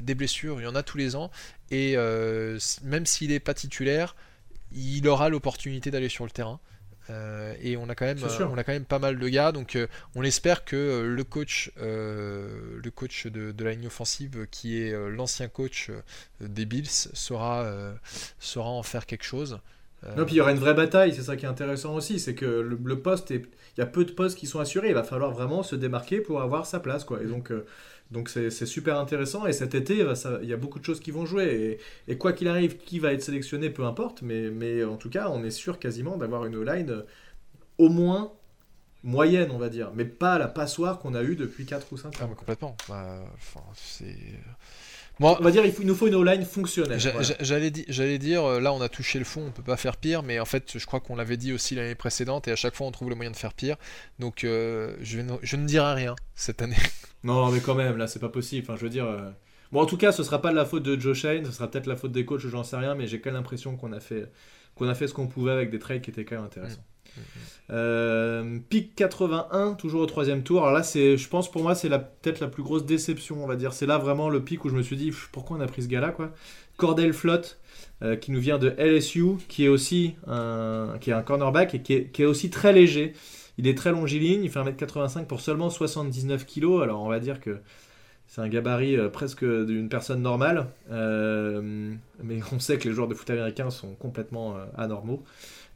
des 0.00 0.14
blessures, 0.14 0.60
il 0.60 0.64
y 0.64 0.66
en 0.68 0.76
a 0.76 0.84
tous 0.84 0.96
les 0.98 1.16
ans, 1.16 1.30
et 1.72 1.96
même 2.84 3.04
s'il 3.06 3.30
n'est 3.30 3.40
pas 3.40 3.54
titulaire, 3.54 4.14
il 4.74 5.06
aura 5.08 5.28
l'opportunité 5.28 5.90
d'aller 5.90 6.08
sur 6.08 6.24
le 6.24 6.30
terrain. 6.30 6.60
Euh, 7.10 7.54
et 7.60 7.76
on 7.76 7.88
a 7.88 7.94
quand 7.96 8.04
même 8.04 8.28
sûr. 8.28 8.48
on 8.48 8.56
a 8.56 8.62
quand 8.62 8.72
même 8.72 8.84
pas 8.84 9.00
mal 9.00 9.18
de 9.18 9.28
gars 9.28 9.50
donc 9.50 9.74
euh, 9.74 9.88
on 10.14 10.22
espère 10.22 10.64
que 10.64 10.76
euh, 10.76 11.02
le 11.16 11.24
coach 11.24 11.72
euh, 11.80 12.78
le 12.82 12.90
coach 12.92 13.26
de, 13.26 13.50
de 13.50 13.64
la 13.64 13.72
ligne 13.72 13.88
offensive 13.88 14.38
euh, 14.42 14.46
qui 14.48 14.80
est 14.80 14.92
euh, 14.92 15.08
l'ancien 15.08 15.48
coach 15.48 15.90
euh, 15.90 16.00
des 16.40 16.64
Bills 16.64 16.86
saura 16.86 17.62
euh, 17.64 17.92
saura 18.38 18.70
en 18.70 18.82
faire 18.84 19.06
quelque 19.06 19.24
chose 19.24 19.58
Euh, 20.04 20.14
Non, 20.16 20.24
puis 20.24 20.34
il 20.34 20.38
y 20.38 20.40
aura 20.40 20.50
une 20.52 20.58
vraie 20.58 20.74
bataille, 20.74 21.14
c'est 21.14 21.22
ça 21.22 21.36
qui 21.36 21.44
est 21.44 21.48
intéressant 21.48 21.94
aussi, 21.94 22.18
c'est 22.18 22.34
que 22.34 22.44
le, 22.44 22.76
le 22.82 22.98
poste, 23.00 23.30
il 23.30 23.46
y 23.78 23.80
a 23.80 23.86
peu 23.86 24.04
de 24.04 24.10
postes 24.12 24.36
qui 24.36 24.46
sont 24.48 24.58
assurés, 24.58 24.88
il 24.88 24.94
va 24.94 25.04
falloir 25.04 25.30
vraiment 25.30 25.62
se 25.62 25.76
démarquer 25.76 26.20
pour 26.20 26.42
avoir 26.42 26.66
sa 26.66 26.80
place, 26.80 27.04
quoi. 27.04 27.22
Et 27.22 27.26
donc, 27.26 27.52
euh, 27.52 27.64
donc 28.12 28.28
c'est, 28.28 28.50
super 28.66 28.98
intéressant, 28.98 29.46
et 29.46 29.52
cet 29.52 29.74
été, 29.74 30.14
ça- 30.14 30.38
il 30.42 30.48
y 30.48 30.52
a 30.52 30.56
beaucoup 30.56 30.78
de 30.78 30.84
choses 30.84 31.00
qui 31.00 31.10
vont 31.10 31.24
jouer, 31.24 31.78
et, 32.06 32.18
quoi 32.18 32.32
qu'il 32.32 32.46
arrive, 32.48 32.76
qui 32.76 32.98
va 32.98 33.12
être 33.12 33.22
sélectionné, 33.22 33.70
peu 33.70 33.84
importe, 33.84 34.22
mais, 34.22 34.50
mais 34.50 34.84
en 34.84 34.96
tout 34.96 35.10
cas, 35.10 35.28
on 35.30 35.42
est 35.42 35.50
sûr 35.50 35.78
quasiment 35.78 36.16
d'avoir 36.18 36.44
une 36.44 36.62
line 36.62 36.90
euh, 36.90 37.02
au 37.78 37.88
moins 37.88 38.32
moyenne, 39.02 39.50
on 39.50 39.58
va 39.58 39.68
dire, 39.68 39.90
mais 39.94 40.04
pas 40.04 40.38
la 40.38 40.46
passoire 40.46 40.98
qu'on 40.98 41.14
a 41.14 41.22
eue 41.22 41.36
depuis 41.36 41.64
4 41.64 41.92
ou 41.92 41.96
5 41.96 42.14
ah, 42.20 42.24
ans. 42.24 42.28
mais 42.28 42.36
complètement 42.36 42.76
Bah, 42.88 43.18
c'est 43.74 44.16
moi 45.22 45.36
On 45.40 45.44
va 45.44 45.50
dire, 45.50 45.64
il, 45.64 45.72
faut- 45.72 45.82
il 45.82 45.88
nous 45.88 45.94
faut 45.94 46.06
une 46.08 46.14
O-line 46.14 46.44
fonctionnelle. 46.44 46.98
Voilà. 47.00 47.36
J'allais 47.40 47.70
di- 47.70 47.84
j'allais 47.88 48.18
dire, 48.18 48.44
euh, 48.44 48.60
là 48.60 48.72
on 48.74 48.80
a 48.82 48.88
touché 48.90 49.18
le 49.18 49.24
fond, 49.24 49.44
on 49.46 49.50
peut 49.50 49.62
pas 49.62 49.76
faire 49.78 49.96
pire, 49.96 50.22
mais 50.22 50.38
en 50.38 50.44
fait 50.44 50.76
je 50.78 50.84
crois 50.84 51.00
qu'on 51.00 51.16
l'avait 51.16 51.36
dit 51.38 51.52
aussi 51.52 51.74
l'année 51.74 51.94
précédente 51.94 52.46
et 52.48 52.52
à 52.52 52.56
chaque 52.56 52.74
fois 52.74 52.86
on 52.86 52.90
trouve 52.90 53.08
le 53.08 53.14
moyen 53.14 53.30
de 53.30 53.36
faire 53.36 53.54
pire. 53.54 53.76
Donc 54.18 54.44
euh, 54.44 54.94
je, 55.00 55.16
vais 55.16 55.22
ne, 55.22 55.32
je 55.42 55.56
ne 55.56 55.64
dirai 55.66 55.94
rien 55.94 56.14
cette 56.34 56.60
année. 56.60 56.76
Non, 57.24 57.50
mais 57.52 57.60
quand 57.60 57.76
même, 57.76 57.96
là, 57.98 58.08
c'est 58.08 58.18
pas 58.18 58.28
possible. 58.28 58.66
Enfin, 58.68 58.76
je 58.76 58.82
veux 58.82 58.90
dire. 58.90 59.04
euh, 59.06 59.30
Bon, 59.70 59.80
en 59.80 59.86
tout 59.86 59.96
cas, 59.96 60.10
ce 60.10 60.24
sera 60.24 60.42
pas 60.42 60.50
de 60.50 60.56
la 60.56 60.64
faute 60.64 60.82
de 60.82 61.00
Joe 61.00 61.16
Shane, 61.16 61.44
ce 61.46 61.52
sera 61.52 61.70
peut-être 61.70 61.86
la 61.86 61.94
faute 61.96 62.10
des 62.10 62.24
coachs, 62.26 62.40
j'en 62.40 62.64
sais 62.64 62.76
rien, 62.76 62.94
mais 62.96 63.06
j'ai 63.06 63.20
quand 63.20 63.30
même 63.30 63.36
l'impression 63.36 63.76
qu'on 63.76 63.92
a 63.92 64.00
fait 64.00 64.28
qu'on 64.74 64.88
a 64.88 64.94
fait 64.96 65.06
ce 65.06 65.14
qu'on 65.14 65.28
pouvait 65.28 65.52
avec 65.52 65.70
des 65.70 65.78
trades 65.78 66.02
qui 66.02 66.10
étaient 66.10 66.24
quand 66.24 66.34
même 66.36 66.44
intéressants. 66.44 66.84
Euh, 67.70 68.58
pick 68.68 68.94
81, 68.94 69.74
toujours 69.74 70.02
au 70.02 70.06
troisième 70.06 70.42
tour. 70.42 70.62
Alors 70.62 70.72
là, 70.72 70.82
c'est, 70.82 71.16
je 71.16 71.28
pense 71.28 71.50
pour 71.50 71.62
moi, 71.62 71.74
c'est 71.74 71.88
peut-être 71.88 72.40
la 72.40 72.48
plus 72.48 72.62
grosse 72.62 72.84
déception, 72.84 73.42
on 73.42 73.46
va 73.46 73.56
dire. 73.56 73.72
C'est 73.72 73.86
là 73.86 73.98
vraiment 73.98 74.28
le 74.28 74.42
pick 74.42 74.64
où 74.64 74.68
je 74.68 74.74
me 74.74 74.82
suis 74.82 74.96
dit, 74.96 75.12
pourquoi 75.32 75.56
on 75.56 75.60
a 75.60 75.66
pris 75.66 75.82
ce 75.82 75.88
gars-là, 75.88 76.10
quoi? 76.10 76.32
Cordell 76.76 77.12
Flott, 77.12 77.58
euh, 78.02 78.16
qui 78.16 78.32
nous 78.32 78.40
vient 78.40 78.58
de 78.58 78.74
LSU, 78.78 79.36
qui 79.48 79.64
est 79.64 79.68
aussi 79.68 80.16
un, 80.26 80.98
cornerback 81.24 81.74
et 81.74 81.82
qui 81.82 81.94
est, 81.94 82.24
aussi 82.24 82.50
très 82.50 82.72
léger. 82.72 83.14
Il 83.58 83.66
est 83.66 83.76
très 83.76 83.92
longiligne, 83.92 84.44
il 84.44 84.50
fait 84.50 84.60
1m85 84.60 85.26
pour 85.26 85.40
seulement 85.40 85.70
79 85.70 86.46
kg. 86.46 86.82
Alors 86.82 87.02
on 87.02 87.08
va 87.08 87.20
dire 87.20 87.40
que 87.40 87.58
c'est 88.26 88.40
un 88.40 88.48
gabarit 88.48 88.96
euh, 88.96 89.08
presque 89.08 89.44
d'une 89.44 89.88
personne 89.88 90.22
normale. 90.22 90.66
Euh, 90.90 91.92
mais 92.22 92.40
on 92.52 92.58
sait 92.58 92.78
que 92.78 92.88
les 92.88 92.94
joueurs 92.94 93.08
de 93.08 93.14
foot 93.14 93.30
américains 93.30 93.70
sont 93.70 93.94
complètement 93.94 94.56
anormaux. 94.76 95.22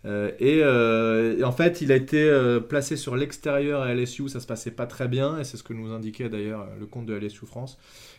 Euh, 0.04 0.30
et, 0.38 0.60
euh, 0.62 1.38
et 1.38 1.44
en 1.44 1.52
fait, 1.52 1.80
il 1.80 1.90
a 1.90 1.96
été 1.96 2.22
euh, 2.22 2.60
placé 2.60 2.96
sur 2.96 3.16
l'extérieur 3.16 3.82
à 3.82 3.92
LSU, 3.94 4.28
ça 4.28 4.40
se 4.40 4.46
passait 4.46 4.70
pas 4.70 4.86
très 4.86 5.08
bien, 5.08 5.38
et 5.38 5.44
c'est 5.44 5.56
ce 5.56 5.62
que 5.62 5.72
nous 5.72 5.92
indiquait 5.92 6.28
d'ailleurs 6.28 6.68
le 6.78 6.86
compte 6.86 7.06
de 7.06 7.14
LSU 7.14 7.46
France. 7.46 7.78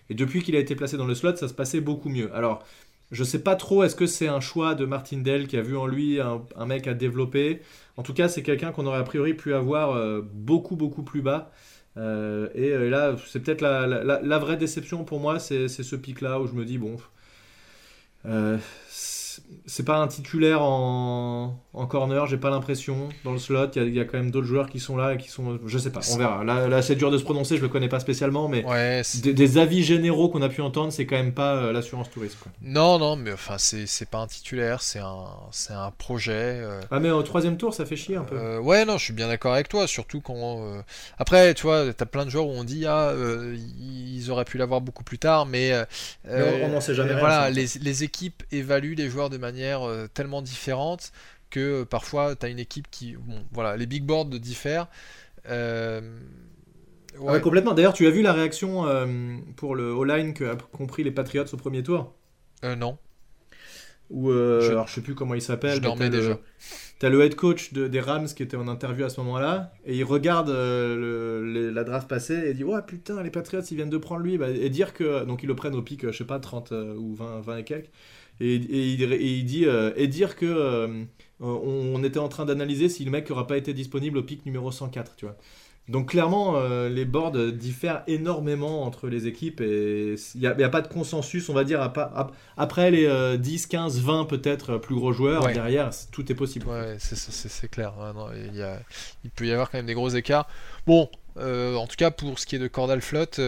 Et 0.09 0.15
depuis 0.15 0.41
qu'il 0.41 0.55
a 0.55 0.59
été 0.59 0.75
placé 0.75 0.97
dans 0.97 1.05
le 1.05 1.15
slot, 1.15 1.35
ça 1.35 1.47
se 1.47 1.53
passait 1.53 1.81
beaucoup 1.81 2.09
mieux. 2.09 2.33
Alors, 2.33 2.63
je 3.11 3.23
sais 3.23 3.39
pas 3.39 3.55
trop, 3.55 3.83
est-ce 3.83 3.95
que 3.95 4.05
c'est 4.05 4.27
un 4.27 4.41
choix 4.41 4.75
de 4.75 4.85
Martindale 4.85 5.47
qui 5.47 5.57
a 5.57 5.61
vu 5.61 5.77
en 5.77 5.87
lui 5.87 6.19
un, 6.19 6.65
mec 6.65 6.87
à 6.87 6.93
développer? 6.93 7.61
En 7.95 8.03
tout 8.03 8.13
cas, 8.13 8.27
c'est 8.27 8.43
quelqu'un 8.43 8.71
qu'on 8.71 8.85
aurait 8.85 8.99
a 8.99 9.03
priori 9.03 9.33
pu 9.33 9.53
avoir 9.53 10.21
beaucoup, 10.33 10.75
beaucoup 10.75 11.03
plus 11.03 11.21
bas. 11.21 11.51
Et 11.95 12.89
là, 12.89 13.15
c'est 13.27 13.41
peut-être 13.41 13.61
la, 13.61 14.39
vraie 14.39 14.57
déception 14.57 15.05
pour 15.05 15.21
moi, 15.21 15.39
c'est 15.39 15.69
ce 15.69 15.95
pic-là 15.95 16.41
où 16.41 16.47
je 16.47 16.53
me 16.53 16.65
dis, 16.65 16.77
bon, 16.77 16.97
euh, 18.25 18.57
c'est- 19.65 19.83
pas 19.83 19.97
un 19.97 20.07
titulaire 20.07 20.61
en, 20.61 21.63
en 21.73 21.85
corner, 21.87 22.25
j'ai 22.27 22.37
pas 22.37 22.49
l'impression. 22.49 23.09
Dans 23.23 23.31
le 23.31 23.37
slot, 23.37 23.67
il 23.75 23.81
y 23.81 23.85
a- 23.85 23.87
il 23.87 23.95
y, 23.95 23.99
a 23.99 24.05
quand 24.05 24.17
même 24.17 24.31
d'autres 24.31 24.47
joueurs 24.47 24.69
qui 24.69 24.79
sont 24.79 24.97
là 24.97 25.13
et 25.13 25.17
qui 25.17 25.29
sont. 25.29 25.59
Je 25.65 25.77
sais 25.77 25.91
pas, 25.91 26.01
on 26.11 26.17
verra. 26.17 26.43
Là, 26.43 26.67
là 26.67 26.81
c'est 26.81 26.95
dur 26.95 27.11
de 27.11 27.17
se 27.17 27.23
prononcer, 27.23 27.55
je 27.57 27.61
le 27.61 27.69
connais 27.69 27.87
pas 27.87 27.99
spécialement, 27.99 28.47
mais 28.49 28.65
Ouais, 28.65 29.01
des, 29.23 29.33
des 29.33 29.57
avis 29.57 29.83
généraux 29.83 30.29
qu'on 30.29 30.41
a 30.41 30.49
pu 30.49 30.61
entendre, 30.61 30.91
c'est 30.91 31.05
quand 31.05 31.15
même 31.15 31.33
pas 31.33 31.55
euh, 31.55 31.71
l'assurance 31.71 32.09
touriste. 32.09 32.37
Quoi. 32.41 32.51
non, 32.61 32.99
non, 32.99 33.15
mais 33.15 33.31
enfin 33.31 33.55
c'est 33.57 34.09
pas 34.09 34.19
un 34.19 34.27
titulaire, 34.27 34.81
c'est 34.81 34.99
un, 34.99 35.25
un 35.69 35.91
projet. 35.91 36.31
euh, 36.33 36.81
Ah, 36.91 36.99
mais 36.99 37.09
au 37.11 37.23
troisième 37.23 37.57
tour, 37.57 37.73
ça 37.73 37.85
fait 37.85 37.95
chier 37.95 38.15
un 38.17 38.23
peu. 38.23 38.35
Euh, 38.37 38.59
ouais, 38.59 38.83
non, 38.85 38.97
je 38.97 39.03
suis 39.05 39.13
bien 39.13 39.27
d'accord 39.27 39.53
avec 39.53 39.69
toi, 39.69 39.87
surtout 39.87 40.19
quand. 40.21 40.61
Après, 41.17 41.53
tu 41.53 41.63
vois, 41.63 41.93
t'as 41.93 42.05
plein 42.05 42.25
de 42.25 42.29
joueurs 42.29 42.47
où 42.47 42.51
on 42.51 42.63
dit, 42.63 42.85
ah, 42.85 43.13
ils 43.79 44.29
auraient 44.31 44.45
pu 44.45 44.57
l'avoir 44.57 44.81
beaucoup 44.81 45.03
plus 45.03 45.19
tard, 45.19 45.45
mais. 45.45 45.71
Mais 46.25 46.63
on- 46.63 46.69
n'en 46.69 46.81
sait 46.81 46.93
jamais 46.93 47.11
rien, 47.11 47.19
Voilà, 47.19 47.49
les, 47.49 47.65
les 47.81 48.03
équipes 48.03 48.43
évaluent 48.51 48.95
les 48.95 49.09
joueurs 49.09 49.29
de 49.29 49.36
manière 49.37 49.83
euh, 49.83 50.07
tellement 50.13 50.41
différente 50.41 51.11
que 51.49 51.81
euh, 51.83 51.85
parfois 51.85 52.35
t'as 52.35 52.49
une 52.49 52.59
équipe 52.59 52.89
qui. 52.91 53.15
Bon, 53.15 53.43
voilà, 53.51 53.77
les 53.77 53.85
big 53.85 54.03
boards 54.03 54.25
diffèrent. 54.27 54.87
Euh, 55.49 56.01
Ah 57.27 57.31
ouais. 57.31 57.33
ouais, 57.33 57.41
complètement. 57.41 57.73
D'ailleurs, 57.73 57.93
tu 57.93 58.07
as 58.07 58.11
vu 58.11 58.21
la 58.21 58.33
réaction 58.33 58.87
euh, 58.87 59.37
pour 59.55 59.75
le 59.75 59.91
O-line 59.91 60.33
que 60.33 60.43
a 60.45 60.55
compris 60.55 61.03
les 61.03 61.11
Patriots 61.11 61.45
au 61.53 61.57
premier 61.57 61.83
tour? 61.83 62.13
Euh, 62.63 62.75
non, 62.75 62.97
Ou 64.09 64.31
Je- 64.59 64.71
alors 64.71 64.87
je 64.87 64.93
sais 64.95 65.01
plus 65.01 65.15
comment 65.15 65.33
il 65.33 65.41
s'appelle. 65.41 65.75
je 65.75 65.81
mais 65.81 65.81
dormais 65.81 66.09
t'as 66.09 66.09
le- 66.09 66.19
déjà. 66.21 66.39
T'as 66.99 67.09
le 67.09 67.21
head 67.23 67.35
coach 67.35 67.73
de- 67.73 67.87
des 67.87 67.99
Rams 68.01 68.27
qui 68.27 68.43
était 68.43 68.57
en 68.57 68.67
interview 68.67 69.05
à 69.05 69.09
ce 69.09 69.19
moment-là 69.21 69.73
et 69.85 69.97
il 69.97 70.03
regarde 70.03 70.49
euh, 70.49 71.43
le- 71.43 71.69
la 71.71 71.83
draft 71.83 72.07
passée 72.09 72.35
et 72.49 72.53
dit 72.53 72.63
ouais 72.63 72.81
putain 72.87 73.21
les 73.23 73.31
Patriots 73.31 73.61
ils 73.69 73.75
viennent 73.75 73.89
de 73.89 73.97
prendre 73.97 74.21
lui 74.23 74.37
Bah, 74.37 74.49
et 74.49 74.69
dire 74.69 74.93
que 74.93 75.25
donc 75.25 75.43
ils 75.43 75.47
le 75.47 75.55
prennent 75.55 75.75
au 75.75 75.81
pic 75.83 76.05
je 76.11 76.17
sais 76.17 76.25
pas 76.25 76.39
30 76.39 76.71
euh, 76.71 76.95
ou 76.95 77.13
20, 77.15 77.41
20 77.41 77.57
et 77.57 77.63
quelques 77.65 77.89
Et, 78.39 78.55
et 78.55 78.87
il, 78.93 79.03
et 79.13 79.37
il 79.39 79.45
dit 79.45 79.65
euh, 79.65 79.91
et 79.95 80.07
dire 80.07 80.35
que 80.35 80.45
euh, 80.45 81.03
on, 81.39 82.03
était 82.03 82.19
en 82.19 82.29
train 82.29 82.45
d'analyser 82.45 82.89
si 82.89 83.03
le 83.05 83.11
mec 83.11 83.29
n'aura 83.29 83.47
pas 83.47 83.57
été 83.57 83.73
disponible 83.73 84.17
au 84.19 84.23
pic 84.23 84.45
numéro 84.45 84.71
104, 84.71 85.15
tu 85.15 85.25
vois. 85.25 85.35
Donc 85.89 86.09
clairement, 86.09 86.57
euh, 86.57 86.89
les 86.89 87.05
boards 87.05 87.31
diffèrent 87.53 88.03
énormément 88.07 88.83
entre 88.83 89.07
les 89.07 89.25
équipes 89.25 89.61
et 89.61 90.15
il 90.35 90.41
n'y 90.41 90.45
a, 90.45 90.67
pas 90.69 90.81
de 90.81 90.89
consensus, 90.89 91.47
on 91.47 91.53
va 91.53 91.63
dire, 91.63 91.81
à 91.81 91.93
pas- 91.93 92.11
ap- 92.13 92.35
après 92.57 92.91
les 92.91 93.05
euh, 93.05 93.37
10, 93.37 93.67
15, 93.67 94.01
20 94.01 94.25
peut-être 94.25 94.77
plus 94.79 94.95
gros 94.95 95.13
joueurs, 95.13 95.45
Ouais. 95.45 95.53
derrière, 95.53 95.91
tout 96.11 96.29
est 96.29 96.35
possible. 96.35 96.67
Ouais, 96.67 96.97
c'est- 96.99 97.69
clair. 97.69 97.93
Ouais, 97.97 98.11
non, 98.13 98.27
il, 98.51 98.57
y 98.57 98.61
a- 98.61 98.81
il 99.23 99.29
peut 99.29 99.45
y 99.47 99.51
avoir 99.53 99.69
quand 99.71 99.77
même 99.77 99.85
des 99.85 99.93
gros 99.93 100.09
écarts. 100.09 100.49
Bon, 100.85 101.09
euh, 101.37 101.75
en 101.75 101.87
tout 101.87 101.95
cas, 101.95 102.11
pour 102.11 102.37
ce 102.37 102.45
qui 102.45 102.57
est 102.57 102.59
de 102.59 102.67
Cordal 102.67 102.99
Flotte, 103.01 103.39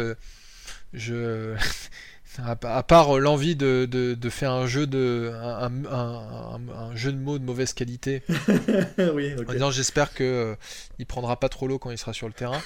je. 0.93 1.55
À, 2.37 2.83
part 2.83 3.17
euh, 3.17 3.19
l'envie 3.19 3.55
de, 3.55 3.87
de- 3.89 4.13
de 4.13 4.29
faire 4.29 4.51
un 4.51 4.67
jeu 4.67 4.85
de 4.85 5.31
un, 5.33 5.83
un- 5.85 6.53
un- 6.53 6.69
un 6.69 6.95
jeu 6.95 7.11
de 7.11 7.17
mots 7.17 7.39
de 7.39 7.43
mauvaise 7.43 7.73
qualité, 7.73 8.21
oui, 9.13 9.33
en 9.35 9.51
disant 9.51 9.71
j'espère 9.71 10.13
que 10.13 10.23
euh, 10.23 10.55
il 10.99 11.05
prendra 11.07 11.39
pas 11.39 11.49
trop 11.49 11.67
l'eau 11.67 11.79
quand 11.79 11.89
il 11.89 11.97
sera 11.97 12.13
sur 12.13 12.27
le 12.27 12.33
terrain. 12.33 12.61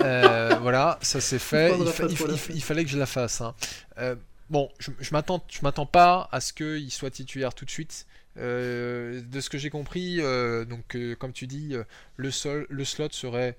Euh, 0.00 0.54
voilà, 0.60 0.98
ça 1.00 1.20
c'est 1.20 1.38
fait. 1.38 1.74
Il, 1.78 1.86
fa- 1.86 2.02
pas 2.04 2.08
il 2.10 2.14
trop 2.16 2.26
fa- 2.26 2.30
l'eau. 2.30 2.34
il 2.34 2.38
fa- 2.38 2.52
il 2.52 2.62
fallait 2.62 2.84
que 2.84 2.90
je 2.90 2.98
la 2.98 3.06
fasse. 3.06 3.40
hein. 3.40 3.54
Euh, 3.98 4.14
bon, 4.50 4.68
je, 4.78 4.90
je 5.00 5.10
m'attends, 5.12 5.42
je 5.50 5.60
m'attends 5.62 5.86
pas 5.86 6.28
à 6.30 6.40
ce 6.40 6.52
qu'il 6.52 6.90
soit 6.92 7.10
titulaire 7.10 7.54
tout 7.54 7.64
de 7.64 7.70
suite. 7.70 8.06
Euh, 8.36 9.22
de 9.22 9.40
ce 9.40 9.48
que 9.50 9.56
j'ai 9.58 9.70
compris, 9.70 10.20
euh, 10.20 10.64
donc 10.64 10.94
euh, 10.94 11.16
comme 11.16 11.32
tu 11.32 11.46
dis, 11.46 11.70
euh, 11.74 11.84
le, 12.16 12.30
sol, 12.30 12.66
le 12.68 12.84
slot 12.84 13.08
serait 13.12 13.56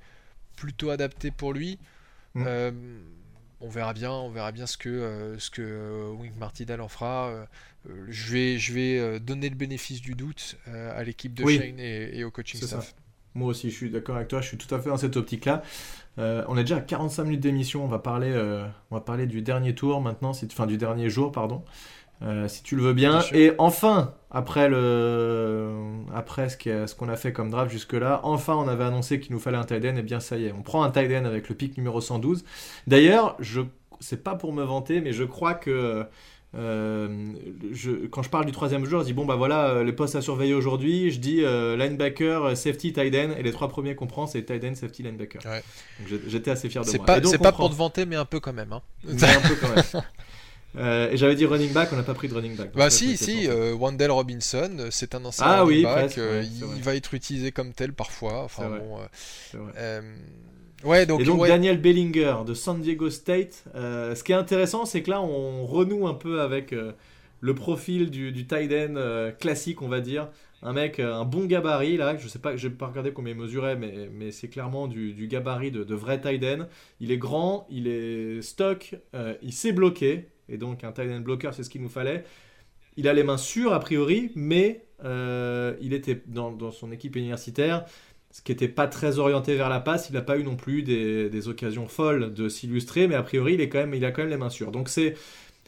plutôt 0.56 0.92
adapté 0.92 1.32
pour 1.32 1.52
lui. 1.52 1.80
Mm. 2.36 2.46
On 3.62 3.70
verra 3.70 3.94
bien, 3.94 4.12
on 4.12 4.30
verra 4.32 4.52
bien 4.52 4.66
ce 4.66 4.78
que 4.78 4.90
euh, 4.90 5.38
ce 5.40 5.50
que 5.52 5.62
euh, 5.62 6.12
Wink 6.12 6.36
Martindale 6.38 6.82
en 6.82 6.88
fera. 6.88 7.30
Euh, 7.30 7.46
je 8.10 8.32
vais 8.34 8.58
je 8.58 8.74
vais 8.74 9.20
donner 9.20 9.50
le 9.50 9.56
bénéfice 9.56 10.02
du 10.02 10.14
doute 10.16 10.58
à 10.68 11.04
l'équipe 11.04 11.34
de 11.34 11.44
Oui. 11.44 11.58
Shane 11.58 11.80
et, 11.80 12.18
et 12.18 12.24
au 12.24 12.32
coaching 12.32 12.60
C'est 12.60 12.68
ça. 12.68 12.82
staff. 12.82 12.96
Moi 13.34 13.48
aussi, 13.48 13.70
je 13.72 13.76
suis 13.76 13.90
d'accord 13.90 14.18
avec 14.18 14.28
toi, 14.28 14.42
je 14.42 14.48
suis 14.50 14.58
tout 14.58 14.74
à 14.76 14.80
fait 14.82 14.90
dans 14.90 14.98
cette 14.98 15.16
optique-là. 15.16 15.64
Euh, 16.20 16.44
on 16.50 16.58
est 16.58 16.62
déjà 16.64 16.78
à 16.78 16.82
45 16.82 17.24
minutes 17.24 17.40
d'émission, 17.40 17.84
on 17.86 17.88
va 17.88 18.00
parler, 18.00 18.30
euh, 18.30 18.68
on 18.92 18.96
va 18.96 19.02
parler 19.02 19.26
du 19.26 19.42
dernier 19.42 19.74
tour 19.74 20.02
maintenant, 20.02 20.32
enfin 20.32 20.68
du 20.68 20.78
dernier 20.78 21.10
jour, 21.10 21.32
pardon, 21.32 21.64
euh, 22.24 22.48
si 22.48 22.62
tu 22.64 22.76
le 22.76 22.84
veux 22.84 22.94
bien. 22.94 23.22
Et 23.34 23.52
enfin, 23.58 24.14
après 24.30 24.70
le, 24.70 25.72
après 26.14 26.50
ce 26.50 26.96
qu'on 26.96 27.10
a 27.10 27.16
fait 27.16 27.34
comme 27.34 27.50
draft 27.50 27.72
jusque-là, 27.72 28.20
enfin 28.24 28.56
on 28.56 28.68
avait 28.68 28.84
annoncé 28.84 29.20
qu'il 29.20 29.34
nous 29.34 29.40
fallait 29.40 29.58
un 29.58 29.64
tight 29.64 29.84
end, 29.86 29.96
et 29.96 30.02
bien 30.04 30.20
ça 30.20 30.38
y 30.38 30.46
est, 30.46 30.52
on 30.52 30.62
prend 30.62 30.84
un 30.84 30.92
tight 30.92 31.12
end 31.12 31.26
avec 31.26 31.50
le 31.50 31.56
pick 31.56 31.78
numéro 31.78 32.00
112. 32.02 32.44
D'ailleurs, 32.88 33.36
je, 33.40 33.62
c'est 34.00 34.24
pas 34.24 34.36
pour 34.36 34.54
me 34.54 34.64
vanter, 34.64 35.02
mais 35.02 35.14
je 35.14 35.24
crois 35.24 35.54
que 35.54 36.06
euh, 36.54 37.08
je- 37.72 38.08
quand 38.08 38.24
je 38.24 38.30
parle 38.30 38.46
du 38.46 38.52
troisième 38.52 38.84
joueur, 38.86 39.02
je 39.02 39.06
dis 39.08 39.14
bon 39.14 39.24
bah 39.26 39.36
voilà 39.38 39.70
euh, 39.70 39.84
les 39.86 39.94
postes 39.94 40.16
à 40.16 40.22
surveiller 40.22 40.54
aujourd'hui. 40.54 41.10
Je 41.10 41.20
dis 41.20 41.44
euh, 41.46 41.78
linebacker, 41.78 42.58
safety, 42.58 42.92
tight 42.94 43.16
end, 43.16 43.32
et 43.38 43.42
les 43.44 43.52
trois 43.52 43.70
premiers 43.70 43.96
qu'on 43.96 44.08
prend 44.08 44.28
c'est 44.28 44.44
tight 44.44 44.64
end, 44.66 44.76
safety, 44.76 45.02
linebacker. 45.04 45.42
Ouais. 45.46 45.64
J'étais 46.28 46.52
assez 46.52 46.68
fier 46.70 46.84
de 46.84 46.88
C'est 46.90 46.98
moi. 46.98 47.06
pas 47.06 47.20
donc, 47.22 47.32
c'est 47.32 47.38
pas 47.38 47.52
prend- 47.54 47.64
pour 47.64 47.70
te 47.72 47.76
vanter, 47.76 48.06
mais 48.06 48.18
un 48.18 48.26
peu 48.26 48.40
quand 48.42 48.52
même. 48.54 48.74
hein. 48.74 48.82
mais 49.06 49.24
un 49.24 49.42
peu 49.48 49.56
quand 49.62 49.70
même. 49.74 49.84
Euh, 50.78 51.12
et 51.12 51.18
j'avais 51.18 51.36
dit 51.36 51.46
running 51.46 51.74
back, 51.74 51.90
on 51.92 51.98
n'a 51.98 52.04
pas 52.04 52.14
pris 52.14 52.28
de 52.28 52.34
running 52.34 52.56
back. 52.56 52.72
Bah 52.74 52.90
si, 52.90 53.18
si, 53.18 53.48
euh, 53.48 53.74
Wandale 53.74 54.12
Robinson, 54.12 54.72
euh, 54.80 54.88
c'est 54.90 55.16
un 55.16 55.26
ancien 55.26 55.46
Ah 55.46 55.62
running 55.64 55.78
oui, 55.78 55.84
back, 55.84 55.96
presque, 55.96 56.18
euh, 56.20 56.42
ouais, 56.42 56.48
il 56.78 56.82
va 56.82 56.96
être 56.96 57.14
utilisé 57.14 57.52
comme 57.52 57.74
tel 57.74 57.94
parfois. 57.94 58.44
Enfin 58.44 58.70
bon, 58.70 58.98
vrai. 59.54 60.02
ouais, 60.84 61.06
donc, 61.06 61.22
et 61.22 61.24
donc 61.26 61.42
ouais, 61.42 61.50
Daniel 61.50 61.80
Bellinger 61.80 62.38
de 62.46 62.54
San 62.54 62.80
Diego 62.80 63.10
State. 63.10 63.66
ce 63.74 64.24
qui 64.24 64.32
est 64.32 64.36
intéressant, 64.36 64.86
c'est 64.86 65.04
que 65.04 65.10
là, 65.10 65.22
on 65.22 65.66
renoue 65.66 66.08
un 66.08 66.14
peu 66.14 66.42
avec 66.42 66.74
le 67.42 67.56
profil 67.56 68.10
du, 68.10 68.32
du 68.32 68.48
tight 68.48 68.72
end 68.72 69.32
classique, 69.40 69.82
on 69.82 69.90
va 69.90 70.00
dire. 70.00 70.30
Un 70.64 70.74
mec, 70.74 71.00
un 71.00 71.26
bon 71.26 71.46
gabarit, 71.46 71.98
là. 71.98 72.16
Je 72.18 72.28
sais 72.28 72.38
pas, 72.38 72.56
j'ai 72.56 72.70
pas 72.70 72.86
regardé 72.86 73.12
combien 73.12 73.34
il 73.34 73.40
mesurait, 73.40 73.76
mais, 73.76 74.10
mais 74.14 74.32
c'est 74.32 74.48
clairement 74.48 74.88
du, 74.88 75.14
du 75.14 75.28
gabarit 75.28 75.72
de, 75.72 75.84
de 75.84 75.96
vrai 75.96 76.22
tight 76.22 76.44
end. 76.44 76.68
Il 77.00 77.12
est 77.12 77.18
grand, 77.18 77.66
il 77.72 77.88
est 77.88 78.44
stock, 78.44 78.96
euh, 79.16 79.34
il 79.42 79.54
sait 79.54 79.72
bloquer. 79.72 80.28
Et 80.52 80.58
donc, 80.58 80.84
un 80.84 80.92
tight 80.92 81.10
end 81.10 81.22
blocker, 81.22 81.52
c'est 81.54 81.64
ce 81.64 81.70
qu'il 81.70 81.82
nous 81.82 81.90
fallait. 81.90 82.24
Il 82.98 83.08
a 83.08 83.14
les 83.14 83.24
mains 83.24 83.38
sûres, 83.38 83.74
a 83.74 83.80
priori, 83.80 84.32
mais 84.36 84.86
euh, 85.04 85.74
il 85.82 85.94
était 85.94 86.22
dans, 86.28 86.72
son 86.72 86.92
équipe 86.92 87.16
universitaire 87.16 87.86
ce 88.34 88.42
qui 88.42 88.54
n'était 88.54 88.70
pas 88.70 88.88
très 88.88 89.20
orienté 89.20 89.56
vers 89.56 89.68
la 89.68 89.82
passe. 89.82 90.10
Il 90.10 90.14
n'a 90.14 90.22
pas 90.22 90.38
eu 90.38 90.44
non 90.44 90.56
plus 90.56 90.84
des, 90.84 91.48
occasions 91.50 91.88
folles 91.88 92.34
de 92.34 92.48
s'illustrer, 92.48 93.08
mais 93.08 93.16
a 93.16 93.24
priori, 93.24 93.56
il, 93.56 93.62
est 93.62 93.68
quand 93.68 93.80
même, 93.80 93.94
il 93.94 94.06
a 94.06 94.12
quand 94.12 94.22
même 94.22 94.32
les 94.32 94.38
mains 94.38 94.50
sûres. 94.50 94.72
Donc 94.72 94.88
c'est, 94.88 95.16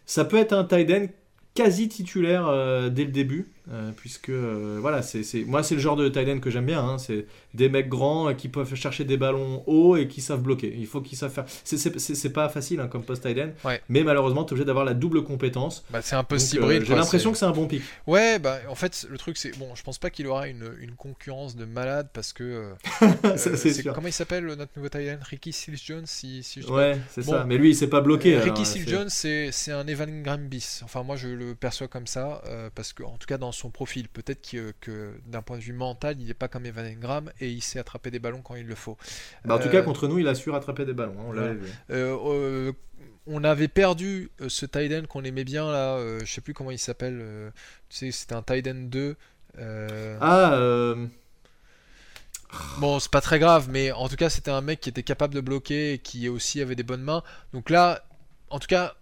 ça 0.05 0.23
peut 0.23 0.37
être 0.37 0.53
un 0.53 0.63
tight 0.63 1.11
quasi 1.55 1.89
titulaire 1.89 2.47
euh, 2.47 2.89
dès 2.89 3.03
le 3.03 3.11
début, 3.11 3.51
euh, 3.71 3.91
puisque 3.95 4.29
euh, 4.29 4.77
voilà, 4.81 5.01
c'est, 5.01 5.23
c'est- 5.23 5.43
moi 5.45 5.63
c'est 5.63 5.75
le 5.75 5.81
genre 5.81 5.95
de 5.95 6.09
tight 6.09 6.27
end 6.27 6.39
que 6.39 6.49
j'aime 6.49 6.65
bien. 6.65 6.83
hein. 6.83 6.97
c'est 6.97 7.25
des 7.53 7.69
mecs 7.69 7.87
grands 7.87 8.29
euh, 8.29 8.33
qui 8.33 8.49
peuvent 8.49 8.73
chercher 8.75 9.03
des 9.05 9.15
ballons 9.17 9.63
hauts 9.67 9.95
et 9.95 10.07
qui 10.07 10.21
savent 10.21 10.41
bloquer. 10.41 10.73
Il 10.77 10.85
faut 10.87 10.99
qu'ils 11.01 11.17
savent 11.17 11.31
faire. 11.31 11.45
C'est, 11.63 11.77
c'est, 11.77 11.97
c'est- 11.99 12.15
c'est 12.15 12.31
pas 12.33 12.49
facile 12.49 12.79
hein, 12.79 12.87
comme 12.87 13.03
post 13.03 13.21
tight 13.23 13.37
end, 13.37 13.49
Ouais. 13.63 13.81
mais 13.89 14.03
malheureusement, 14.03 14.43
tu 14.43 14.49
es 14.49 14.53
obligé 14.53 14.65
d'avoir 14.65 14.83
la 14.85 14.93
double 14.93 15.23
compétence. 15.23 15.85
bah, 15.91 16.01
c'est 16.01 16.15
un 16.15 16.23
peu 16.23 16.37
hybride, 16.37 16.83
j'ai 16.85 16.95
l'impression 16.95 17.31
que 17.31 17.37
c'est 17.37 17.45
un 17.45 17.51
bon 17.51 17.67
pic. 17.67 17.83
Ouais, 18.07 18.39
bah 18.39 18.59
en 18.69 18.75
fait, 18.75 19.05
le 19.09 19.17
truc 19.17 19.37
c'est. 19.37 19.57
Bon, 19.57 19.73
je 19.75 19.83
pense 19.83 19.97
pas 19.97 20.09
qu'il 20.09 20.27
aura 20.27 20.47
une, 20.47 20.69
une 20.81 20.95
concurrence 20.95 21.55
de 21.55 21.63
malade 21.65 22.09
parce 22.13 22.33
que. 22.33 22.71
c'est 23.37 23.73
sûr. 23.73 23.93
Comment 23.93 24.07
il 24.07 24.13
s'appelle 24.13 24.45
notre 24.45 24.71
nouveau 24.75 24.89
Thailand 24.89 25.19
Ricky 25.23 25.53
Seals 25.53 25.77
Jones 25.83 26.05
si, 26.05 26.43
si 26.43 26.61
je 26.61 26.67
Ouais, 26.67 26.99
c'est 27.09 27.25
Bon. 27.25 27.31
ça. 27.31 27.45
Mais 27.45 27.57
lui, 27.57 27.69
il 27.69 27.75
s'est 27.75 27.87
pas 27.87 28.01
bloqué. 28.01 28.37
Ricky 28.39 28.65
Seals 28.65 28.83
c'est- 28.85 28.89
Jones, 28.91 29.51
c'est 29.53 29.71
un 29.71 29.87
Evan 29.87 30.21
Graham 30.23 30.47
bis. 30.47 30.81
Enfin, 30.83 31.03
moi 31.03 31.15
je 31.15 31.29
le 31.29 31.55
perçois 31.55 31.87
comme 31.87 32.07
ça, 32.07 32.41
parce 32.75 32.91
que, 32.93 33.03
en 33.03 33.17
tout 33.17 33.27
cas, 33.27 33.37
dans 33.37 33.52
son 33.53 33.69
profil, 33.71 34.09
peut-être 34.09 34.49
que, 34.51 34.73
que 34.81 35.13
d'un 35.27 35.41
point 35.41 35.57
de 35.57 35.63
vue 35.63 35.73
mental, 35.73 36.17
il 36.19 36.27
n'est 36.27 36.33
pas 36.33 36.47
comme 36.49 36.65
Evan 36.65 36.93
Graham 36.99 37.31
et 37.39 37.49
il 37.49 37.61
sait 37.61 37.79
attraper 37.79 38.11
des 38.11 38.19
ballons 38.19 38.41
quand 38.41 38.55
il 38.55 38.67
le 38.67 38.75
faut. 38.75 38.97
Bah, 39.45 39.55
en 39.55 39.59
tout 39.59 39.69
Euh, 39.69 39.71
cas, 39.71 39.81
contre 39.81 40.07
nous, 40.07 40.19
il 40.19 40.27
a 40.27 40.35
su 40.35 40.49
rattraper 40.49 40.85
des 40.85 40.93
ballons. 40.93 41.15
hein, 41.19 41.25
on 41.27 41.31
vu. 41.53 41.73
Euh, 41.91 42.17
euh, 42.25 42.73
on 43.27 43.43
avait 43.43 43.67
perdu 43.69 44.31
ce 44.47 44.65
tight 44.65 44.91
end 44.93 45.05
qu'on 45.07 45.23
aimait 45.23 45.43
bien 45.45 45.71
là, 45.71 45.95
euh, 45.97 46.19
je 46.25 46.31
sais 46.33 46.41
plus 46.41 46.53
comment 46.53 46.71
il 46.71 46.79
s'appelle, 46.79 47.19
euh, 47.21 47.51
tu 47.89 47.97
sais, 47.97 48.11
c'était 48.11 48.35
un 48.35 48.41
tight 48.43 48.67
end 48.67 48.75
2. 48.89 49.15
euh, 49.59 50.17
Ah, 50.19 50.53
euh, 50.55 51.07
Bon, 52.77 52.99
c'est 52.99 53.11
pas 53.11 53.21
très 53.21 53.39
grave, 53.39 53.67
mais 53.69 53.91
en 53.91 54.07
tout 54.09 54.15
cas, 54.15 54.29
c'était 54.29 54.51
un 54.51 54.61
mec 54.61 54.79
qui 54.79 54.89
était 54.89 55.03
capable 55.03 55.33
de 55.33 55.41
bloquer 55.41 55.93
et 55.93 55.99
qui 55.99 56.29
aussi 56.29 56.61
avait 56.61 56.75
des 56.75 56.83
bonnes 56.83 57.01
mains. 57.01 57.23
Donc 57.51 57.69
là, 57.69 58.03
en 58.53 58.59
tout 58.59 58.67
cas, 58.67 58.93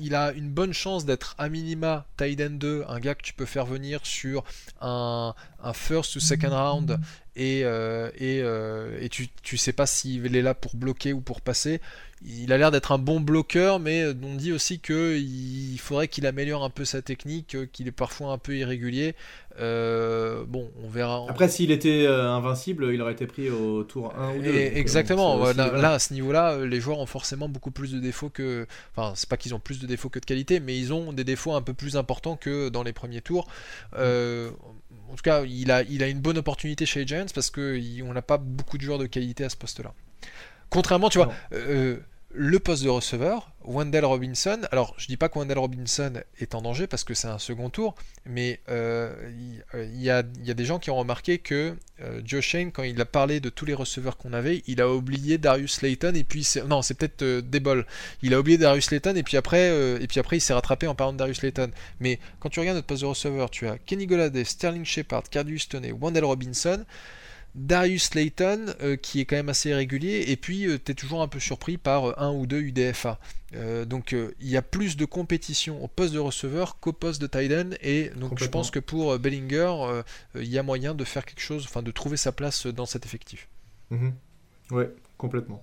il 0.00 0.14
a 0.14 0.32
une 0.32 0.48
bonne 0.48 0.72
chance 0.72 1.04
d'être 1.04 1.34
à 1.36 1.50
minima 1.50 2.06
tight 2.16 2.40
end 2.40 2.52
2, 2.52 2.84
un 2.88 3.00
gars 3.00 3.14
que 3.14 3.20
tu 3.20 3.34
peux 3.34 3.44
faire 3.44 3.66
venir 3.66 4.00
sur 4.06 4.44
un, 4.80 5.34
first 5.74 6.16
ou 6.16 6.20
second 6.20 6.48
round 6.48 6.98
et, 7.36 7.66
euh, 7.66 8.10
euh, 8.18 8.98
et 8.98 9.10
tu, 9.10 9.28
tu 9.42 9.58
sais 9.58 9.74
pas 9.74 9.84
s'il 9.84 10.34
est 10.34 10.40
là 10.40 10.54
pour 10.54 10.74
bloquer 10.74 11.12
ou 11.12 11.20
pour 11.20 11.42
passer. 11.42 11.82
Il 12.24 12.52
a 12.52 12.58
l'air 12.58 12.70
d'être 12.70 12.92
un 12.92 12.98
bon 12.98 13.20
bloqueur, 13.20 13.78
mais 13.78 14.06
on 14.06 14.34
dit 14.34 14.52
aussi 14.52 14.80
qu'il 14.80 15.78
faudrait 15.78 16.08
qu'il 16.08 16.26
améliore 16.26 16.64
un 16.64 16.70
peu 16.70 16.84
sa 16.84 17.02
technique, 17.02 17.54
euh, 17.54 17.66
qu'il 17.70 17.86
est 17.86 17.92
parfois 17.92 18.32
un 18.32 18.38
peu 18.38 18.56
irrégulier. 18.56 19.14
Euh, 19.60 20.44
bon, 20.46 20.70
on 20.84 20.88
verra. 20.88 21.26
Après, 21.28 21.48
s'il 21.48 21.70
était 21.70 22.06
euh, 22.06 22.30
invincible, 22.30 22.90
il 22.92 23.02
aurait 23.02 23.12
été 23.12 23.26
pris 23.26 23.50
au 23.50 23.82
tour 23.82 24.14
1 24.16 24.36
ou 24.36 24.42
2. 24.42 24.48
Et 24.48 24.78
exactement. 24.78 25.38
Donc, 25.38 25.56
Là, 25.56 25.72
là, 25.72 25.92
à 25.92 25.98
ce 25.98 26.12
niveau-là, 26.14 26.52
euh, 26.52 26.66
les 26.66 26.80
joueurs 26.80 26.98
ont 26.98 27.06
forcément 27.06 27.48
beaucoup 27.48 27.70
plus 27.70 27.92
de 27.92 27.98
défauts 27.98 28.30
que. 28.30 28.66
Enfin, 28.96 29.12
c'est 29.16 29.28
pas 29.28 29.36
qu'ils 29.36 29.54
ont 29.54 29.60
plus 29.60 29.80
de 29.80 29.86
défauts 29.86 30.08
que 30.08 30.18
de 30.18 30.24
qualité, 30.24 30.60
mais 30.60 30.76
ils 30.78 30.92
ont 30.92 31.12
des 31.12 31.24
défauts 31.24 31.54
un 31.54 31.62
peu 31.62 31.74
plus 31.74 31.96
importants 31.96 32.36
que 32.36 32.68
dans 32.68 32.82
les 32.82 32.92
premiers 32.92 33.20
tours. 33.20 33.48
Euh, 33.96 34.50
en 35.10 35.14
tout 35.14 35.22
cas, 35.22 35.42
il 35.44 35.70
a, 35.70 35.82
il 35.82 36.02
a 36.02 36.08
une 36.08 36.20
bonne 36.20 36.38
opportunité 36.38 36.86
chez 36.86 37.00
les 37.00 37.06
Giants 37.06 37.26
parce 37.34 37.50
qu'on 37.50 38.12
n'a 38.12 38.22
pas 38.22 38.38
beaucoup 38.38 38.78
de 38.78 38.82
joueurs 38.82 38.98
de 38.98 39.06
qualité 39.06 39.44
à 39.44 39.48
ce 39.48 39.56
poste-là. 39.56 39.92
Contrairement, 40.70 41.08
tu 41.08 41.18
vois, 41.18 41.32
euh, 41.52 41.96
le 42.30 42.58
poste 42.58 42.84
de 42.84 42.90
receveur, 42.90 43.50
Wendell 43.64 44.04
Robinson. 44.04 44.60
Alors, 44.70 44.94
je 44.98 45.06
dis 45.06 45.16
pas 45.16 45.28
que 45.30 45.38
Wendell 45.38 45.58
Robinson 45.58 46.12
est 46.40 46.54
en 46.54 46.60
danger 46.62 46.86
parce 46.86 47.02
que 47.04 47.14
c'est 47.14 47.26
un 47.26 47.38
second 47.38 47.70
tour, 47.70 47.94
mais 48.26 48.60
euh, 48.68 49.12
il 49.38 49.64
euh, 49.74 49.84
y, 49.94 50.10
a, 50.10 50.22
il 50.40 50.46
y 50.46 50.50
a 50.50 50.54
des 50.54 50.64
gens 50.66 50.78
qui 50.78 50.90
ont 50.90 50.96
remarqué 50.96 51.38
que 51.38 51.74
euh, 52.02 52.20
Joe 52.24 52.42
Shane, 52.42 52.70
quand 52.70 52.82
il 52.82 53.00
a 53.00 53.06
parlé 53.06 53.40
de 53.40 53.48
tous 53.48 53.64
les 53.64 53.72
receveurs 53.72 54.18
qu'on 54.18 54.34
avait, 54.34 54.62
il 54.66 54.80
a 54.82 54.88
oublié 54.90 55.38
Darius 55.38 55.76
Slayton 55.76 56.12
et 56.14 56.22
puis 56.24 56.44
c'est- 56.44 56.62
non, 56.64 56.82
c'est 56.82 56.94
peut-être 56.94 57.22
euh, 57.22 57.40
Debol. 57.42 57.86
Il 58.22 58.34
a 58.34 58.40
oublié 58.40 58.58
Darius 58.58 58.84
Slayton 58.86 59.14
et 59.16 59.22
puis 59.22 59.38
après, 59.38 59.68
et 60.00 60.06
puis 60.06 60.20
après, 60.20 60.36
il 60.36 60.40
s'est 60.40 60.52
rattrapé 60.54 60.86
en 60.86 60.94
parlant 60.94 61.14
de 61.14 61.18
Darius 61.18 61.38
Slayton. 61.38 61.70
Mais 62.00 62.18
quand 62.40 62.50
tu 62.50 62.60
regardes 62.60 62.76
notre 62.76 62.86
poste 62.86 63.02
de 63.02 63.06
receveur, 63.06 63.48
tu 63.50 63.66
as 63.66 63.78
Kenny 63.78 64.06
Golladay, 64.06 64.44
Sterling 64.44 64.84
Shepard, 64.84 65.24
Cardus 65.30 65.60
Stoney, 65.60 65.92
Wendell 65.92 66.24
Robinson. 66.26 66.84
Darius 67.58 68.04
Slayton, 68.04 68.74
euh, 68.80 68.96
qui 68.96 69.20
est 69.20 69.24
quand 69.24 69.36
même 69.36 69.48
assez 69.48 69.70
irrégulier, 69.70 70.24
et 70.28 70.36
puis 70.36 70.66
tu 70.84 70.92
es 70.92 70.94
toujours 70.94 71.22
un 71.22 71.28
peu 71.28 71.40
surpris 71.40 71.76
par 71.76 72.10
euh, 72.10 72.14
un 72.16 72.30
ou 72.32 72.46
deux 72.46 72.60
UDFA. 72.60 73.18
Euh, 73.54 73.86
donc 73.86 74.12
euh, 74.12 74.34
il 74.40 74.48
y 74.48 74.56
a 74.58 74.62
plus 74.62 74.96
de 74.96 75.06
compétition 75.06 75.82
au 75.82 75.88
poste 75.88 76.12
de 76.12 76.18
receveur 76.18 76.78
qu'au 76.80 76.92
poste 76.92 77.20
de 77.20 77.26
tight 77.26 77.50
end, 77.52 77.70
et 77.80 78.10
donc 78.10 78.38
je 78.38 78.46
pense 78.46 78.70
que 78.70 78.78
pour 78.78 79.12
euh, 79.12 79.18
Bellinger, 79.18 79.74
euh, 79.80 80.02
euh, 80.36 80.42
il 80.42 80.48
y 80.48 80.58
a 80.58 80.62
moyen 80.62 80.94
de 80.94 81.04
faire 81.04 81.24
quelque 81.24 81.40
chose, 81.40 81.64
enfin 81.64 81.82
de 81.82 81.90
trouver 81.90 82.16
sa 82.16 82.32
place 82.32 82.66
dans 82.66 82.86
cet 82.86 83.06
effectif. 83.06 83.48
Mhm. 83.90 84.12
Ouais, 84.70 84.90
complètement. 85.16 85.62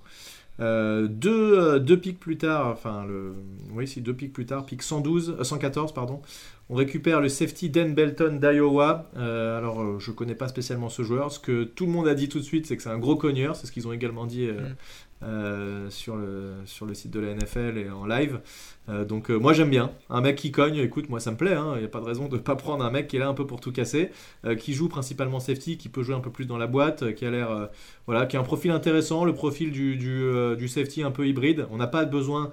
Euh, 0.59 1.07
deux, 1.07 1.59
euh, 1.59 1.79
deux 1.79 1.99
pics 1.99 2.19
plus 2.19 2.37
tard, 2.37 2.67
enfin, 2.67 3.05
le, 3.05 3.35
oui, 3.71 3.87
si 3.87 4.01
deux 4.01 4.13
pics 4.13 4.31
plus 4.31 4.45
tard, 4.45 4.65
pic 4.65 4.81
112, 4.81 5.37
114, 5.41 5.93
pardon, 5.93 6.21
on 6.69 6.75
récupère 6.75 7.19
le 7.19 7.29
safety 7.29 7.69
Dan 7.69 7.93
Belton 7.93 8.39
d'Iowa. 8.41 9.09
alors, 9.15 9.99
je 9.99 10.11
connais 10.11 10.35
pas 10.35 10.47
spécialement 10.47 10.89
ce 10.89 11.03
joueur. 11.03 11.31
Ce 11.31 11.39
que 11.39 11.63
tout 11.63 11.85
le 11.85 11.91
monde 11.91 12.07
a 12.07 12.15
dit 12.15 12.29
tout 12.29 12.39
de 12.39 12.43
suite, 12.43 12.65
c'est 12.65 12.77
que 12.77 12.83
c'est 12.83 12.89
un 12.89 12.97
gros 12.97 13.15
cogneur. 13.15 13.55
C'est 13.55 13.67
ce 13.67 13.71
qu'ils 13.71 13.87
ont 13.87 13.93
également 13.93 14.25
dit 14.25 14.47
mm. 14.47 14.75
Euh, 15.23 15.89
sur, 15.89 16.17
le, 16.17 16.55
sur 16.65 16.85
le 16.85 16.93
site 16.93 17.09
de 17.11 17.21
la 17.21 17.33
NFL 17.33 17.77
et 17.77 17.89
en 17.89 18.05
live. 18.05 18.41
Euh, 18.89 19.05
donc 19.05 19.31
euh, 19.31 19.37
moi 19.37 19.53
j'aime 19.53 19.69
bien. 19.69 19.91
Un 20.09 20.19
mec 20.19 20.35
qui 20.35 20.51
cogne, 20.51 20.75
écoute, 20.75 21.07
moi 21.09 21.21
ça 21.21 21.31
me 21.31 21.37
plaît. 21.37 21.51
Il 21.51 21.57
hein. 21.57 21.77
n'y 21.79 21.85
a 21.85 21.87
pas 21.87 22.01
de 22.01 22.05
raison 22.05 22.27
de 22.27 22.35
ne 22.35 22.41
pas 22.41 22.55
prendre 22.57 22.83
un 22.83 22.91
mec 22.91 23.07
qui 23.07 23.15
est 23.15 23.19
là 23.19 23.29
un 23.29 23.33
peu 23.33 23.47
pour 23.47 23.61
tout 23.61 23.71
casser, 23.71 24.11
qui 24.59 24.73
joue 24.73 24.89
principalement 24.89 25.39
safety, 25.39 25.77
qui 25.77 25.87
peut 25.87 26.03
jouer 26.03 26.15
un 26.15 26.19
peu 26.19 26.31
plus 26.31 26.45
dans 26.45 26.57
la 26.57 26.67
boîte, 26.67 27.15
qui 27.15 27.25
a 27.25 27.31
l'air, 27.31 27.69
voilà, 28.07 28.25
qui 28.25 28.35
a 28.35 28.41
un 28.41 28.43
profil 28.43 28.71
intéressant, 28.71 29.23
le 29.23 29.33
profil 29.33 29.71
du, 29.71 29.95
du, 29.95 30.29
du 30.57 30.67
safety 30.67 31.01
un 31.01 31.11
peu 31.11 31.25
hybride. 31.27 31.65
On 31.71 31.77
n'a 31.77 31.87
pas 31.87 32.03
besoin 32.03 32.51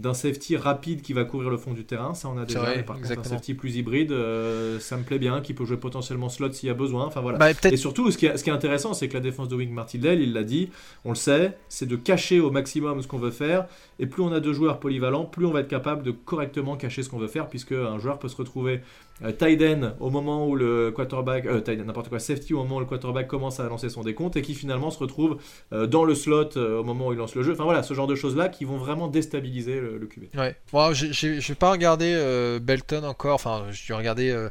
d'un 0.00 0.14
safety 0.14 0.56
rapide 0.56 1.02
qui 1.02 1.12
va 1.12 1.24
couvrir 1.24 1.50
le 1.50 1.58
fond 1.58 1.72
du 1.72 1.84
terrain, 1.84 2.14
ça 2.14 2.28
on 2.28 2.38
a 2.38 2.46
déjà. 2.46 2.60
par 2.82 2.96
contre, 2.96 3.18
un 3.18 3.22
safety 3.22 3.54
plus 3.54 3.76
hybride, 3.76 4.12
euh, 4.12 4.80
ça 4.80 4.96
me 4.96 5.02
plaît 5.02 5.18
bien, 5.18 5.40
qui 5.40 5.52
peut 5.52 5.64
jouer 5.64 5.76
potentiellement 5.76 6.28
slot 6.28 6.52
s'il 6.52 6.68
y 6.68 6.70
a 6.70 6.74
besoin. 6.74 7.04
Enfin 7.04 7.20
voilà. 7.20 7.38
Bah, 7.38 7.50
et 7.50 7.76
surtout, 7.76 8.10
ce 8.10 8.16
qui 8.16 8.26
est, 8.26 8.36
ce 8.36 8.44
qui 8.44 8.50
est 8.50 8.52
intéressant, 8.52 8.94
c'est 8.94 9.08
que 9.08 9.14
la 9.14 9.20
défense 9.20 9.48
de 9.48 9.56
Wing 9.56 9.72
Martindale, 9.72 10.20
il 10.20 10.32
l'a 10.32 10.42
dit, 10.42 10.70
on 11.04 11.10
le 11.10 11.16
sait, 11.16 11.56
c'est 11.68 11.86
de 11.86 11.96
cacher 11.96 12.40
au 12.40 12.50
maximum 12.50 13.02
ce 13.02 13.06
qu'on 13.06 13.18
veut 13.18 13.30
faire. 13.30 13.66
Et 13.98 14.06
plus 14.06 14.22
on 14.22 14.32
a 14.32 14.40
de 14.40 14.52
joueurs 14.52 14.80
polyvalents, 14.80 15.26
plus 15.26 15.44
on 15.44 15.50
va 15.50 15.60
être 15.60 15.68
capable 15.68 16.02
de 16.02 16.10
correctement 16.10 16.76
cacher 16.76 17.02
ce 17.02 17.10
qu'on 17.10 17.18
veut 17.18 17.28
faire, 17.28 17.48
puisque 17.48 17.72
un 17.72 17.98
joueur 17.98 18.18
peut 18.18 18.28
se 18.28 18.36
retrouver 18.36 18.80
euh, 19.22 19.90
au 20.00 20.10
moment 20.10 20.46
où 20.46 20.56
le 20.56 20.90
quarterback, 20.90 21.46
euh, 21.46 21.60
n'importe 21.84 22.08
quoi, 22.08 22.18
safety 22.18 22.54
au 22.54 22.58
moment 22.58 22.76
où 22.76 22.80
le 22.80 22.86
quarterback 22.86 23.26
commence 23.26 23.60
à 23.60 23.64
lancer 23.64 23.88
son 23.88 24.02
décompte 24.02 24.36
et 24.36 24.42
qui 24.42 24.54
finalement 24.54 24.90
se 24.90 24.98
retrouve 24.98 25.38
euh, 25.72 25.86
dans 25.86 26.04
le 26.04 26.14
slot 26.14 26.56
euh, 26.56 26.78
au 26.78 26.84
moment 26.84 27.08
où 27.08 27.12
il 27.12 27.18
lance 27.18 27.34
le 27.34 27.42
jeu. 27.42 27.52
Enfin 27.52 27.64
voilà, 27.64 27.82
ce 27.82 27.94
genre 27.94 28.06
de 28.06 28.14
choses 28.14 28.36
là 28.36 28.48
qui 28.48 28.64
vont 28.64 28.78
vraiment 28.78 29.08
déstabiliser 29.08 29.80
le, 29.80 30.06
QB. 30.06 30.36
Ouais, 30.36 30.56
bon, 30.72 30.92
je 30.92 31.26
vais 31.26 31.54
pas 31.54 31.70
regarder 31.70 32.58
Belton 32.60 33.04
encore, 33.04 33.34
enfin 33.34 33.66
je 33.70 33.88
vais 33.88 33.94
regarder 33.94 34.48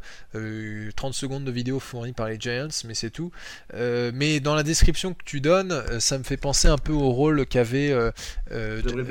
30 0.95 1.13
secondes 1.13 1.43
de 1.43 1.51
vidéo 1.51 1.79
fournies 1.79 2.13
par 2.13 2.27
les 2.27 2.39
Giants, 2.39 2.67
mais 2.85 2.93
c'est 2.93 3.09
tout. 3.09 3.31
mais 3.73 4.39
dans 4.39 4.55
la 4.55 4.63
description 4.63 5.13
que 5.13 5.23
tu 5.25 5.41
donnes, 5.41 5.83
ça 5.99 6.17
me 6.17 6.23
fait 6.23 6.37
penser 6.37 6.67
un 6.67 6.77
peu 6.77 6.93
au 6.93 7.09
rôle 7.09 7.45
qu'avait 7.45 7.93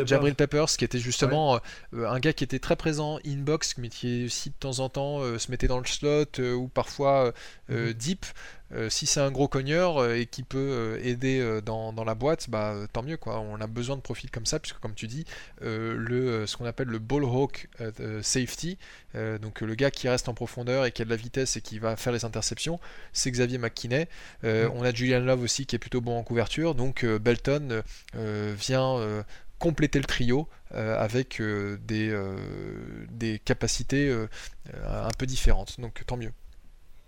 Jabril 0.05 0.35
Peppers. 0.35 0.67
qui 0.79 0.85
était 0.85 0.99
justement 0.99 1.61
un 1.93 2.19
gars 2.19 2.33
qui 2.33 2.45
était 2.45 2.59
très 2.59 2.77
présent 2.77 3.19
inbox, 3.27 3.77
mais 3.79 3.89
qui 3.89 4.27
aussi 4.27 4.51
de 4.51 4.55
temps 4.59 4.81
en 4.81 4.89
temps 4.89 5.21
mettait 5.51 5.69
dans 5.69 5.79
le 5.79 5.87
slot 5.87 6.25
euh, 6.39 6.55
ou 6.55 6.69
parfois 6.69 7.27
euh, 7.27 7.33
euh, 7.71 7.87
mhm. 7.89 7.93
deep. 7.95 8.27
si 8.91 9.07
c'est 9.07 9.21
un 9.21 9.31
gros 9.31 9.49
cogneur 9.49 10.13
et 10.13 10.27
qui 10.27 10.43
peut 10.43 11.01
aider 11.03 11.61
dans, 11.65 12.05
la 12.05 12.15
boîte, 12.15 12.51
bah, 12.51 12.75
tant 12.93 13.03
mieux. 13.03 13.17
Quoi. 13.17 13.41
On 13.41 13.59
a 13.63 13.67
besoin 13.67 13.97
de 13.97 14.03
profils 14.03 14.31
comme 14.31 14.45
ça, 14.45 14.59
puisque 14.59 14.79
comme 14.79 14.95
tu 14.95 15.07
dis, 15.07 15.25
le, 15.63 16.45
ce 16.47 16.55
qu'on 16.55 16.67
appelle 16.67 16.89
le 16.89 16.99
ball 16.99 17.25
hawk 17.25 17.69
safety, 18.21 18.77
donc 19.15 19.63
le 19.63 19.75
gars 19.75 19.91
qui 19.91 20.07
reste 20.07 20.29
en 20.29 20.35
profondeur 20.35 20.85
et 20.85 20.93
qui 20.93 21.01
a 21.01 21.07
de 21.07 21.11
la 21.11 21.17
vitesse 21.17 21.57
et 21.57 21.63
qui 21.63 21.79
va 21.79 21.97
faire 21.97 22.13
les 22.13 22.27
interceptions, 22.27 22.79
c'est 23.15 23.31
Xavier 23.31 23.57
McKinney. 23.57 24.07
Mhm. 24.43 24.71
On 24.75 24.83
a 24.83 24.93
Julian 24.93 25.21
Love 25.21 25.43
aussi 25.43 25.65
qui 25.65 25.75
est 25.75 25.79
plutôt 25.79 26.03
bon 26.03 26.19
en 26.19 26.23
couverture, 26.23 26.75
donc 26.75 27.07
Belton 27.07 27.83
vient 28.15 29.25
compléter 29.59 29.99
le 29.99 30.05
trio 30.05 30.49
euh, 30.75 30.99
avec 30.99 31.41
euh, 31.41 31.79
des, 31.87 32.11
euh, 32.11 32.37
des 33.11 33.39
capacités 33.39 34.15
un 34.85 35.11
peu 35.19 35.27
différentes. 35.27 35.81
Donc 35.81 36.03
tant 36.07 36.17
mieux. 36.17 36.33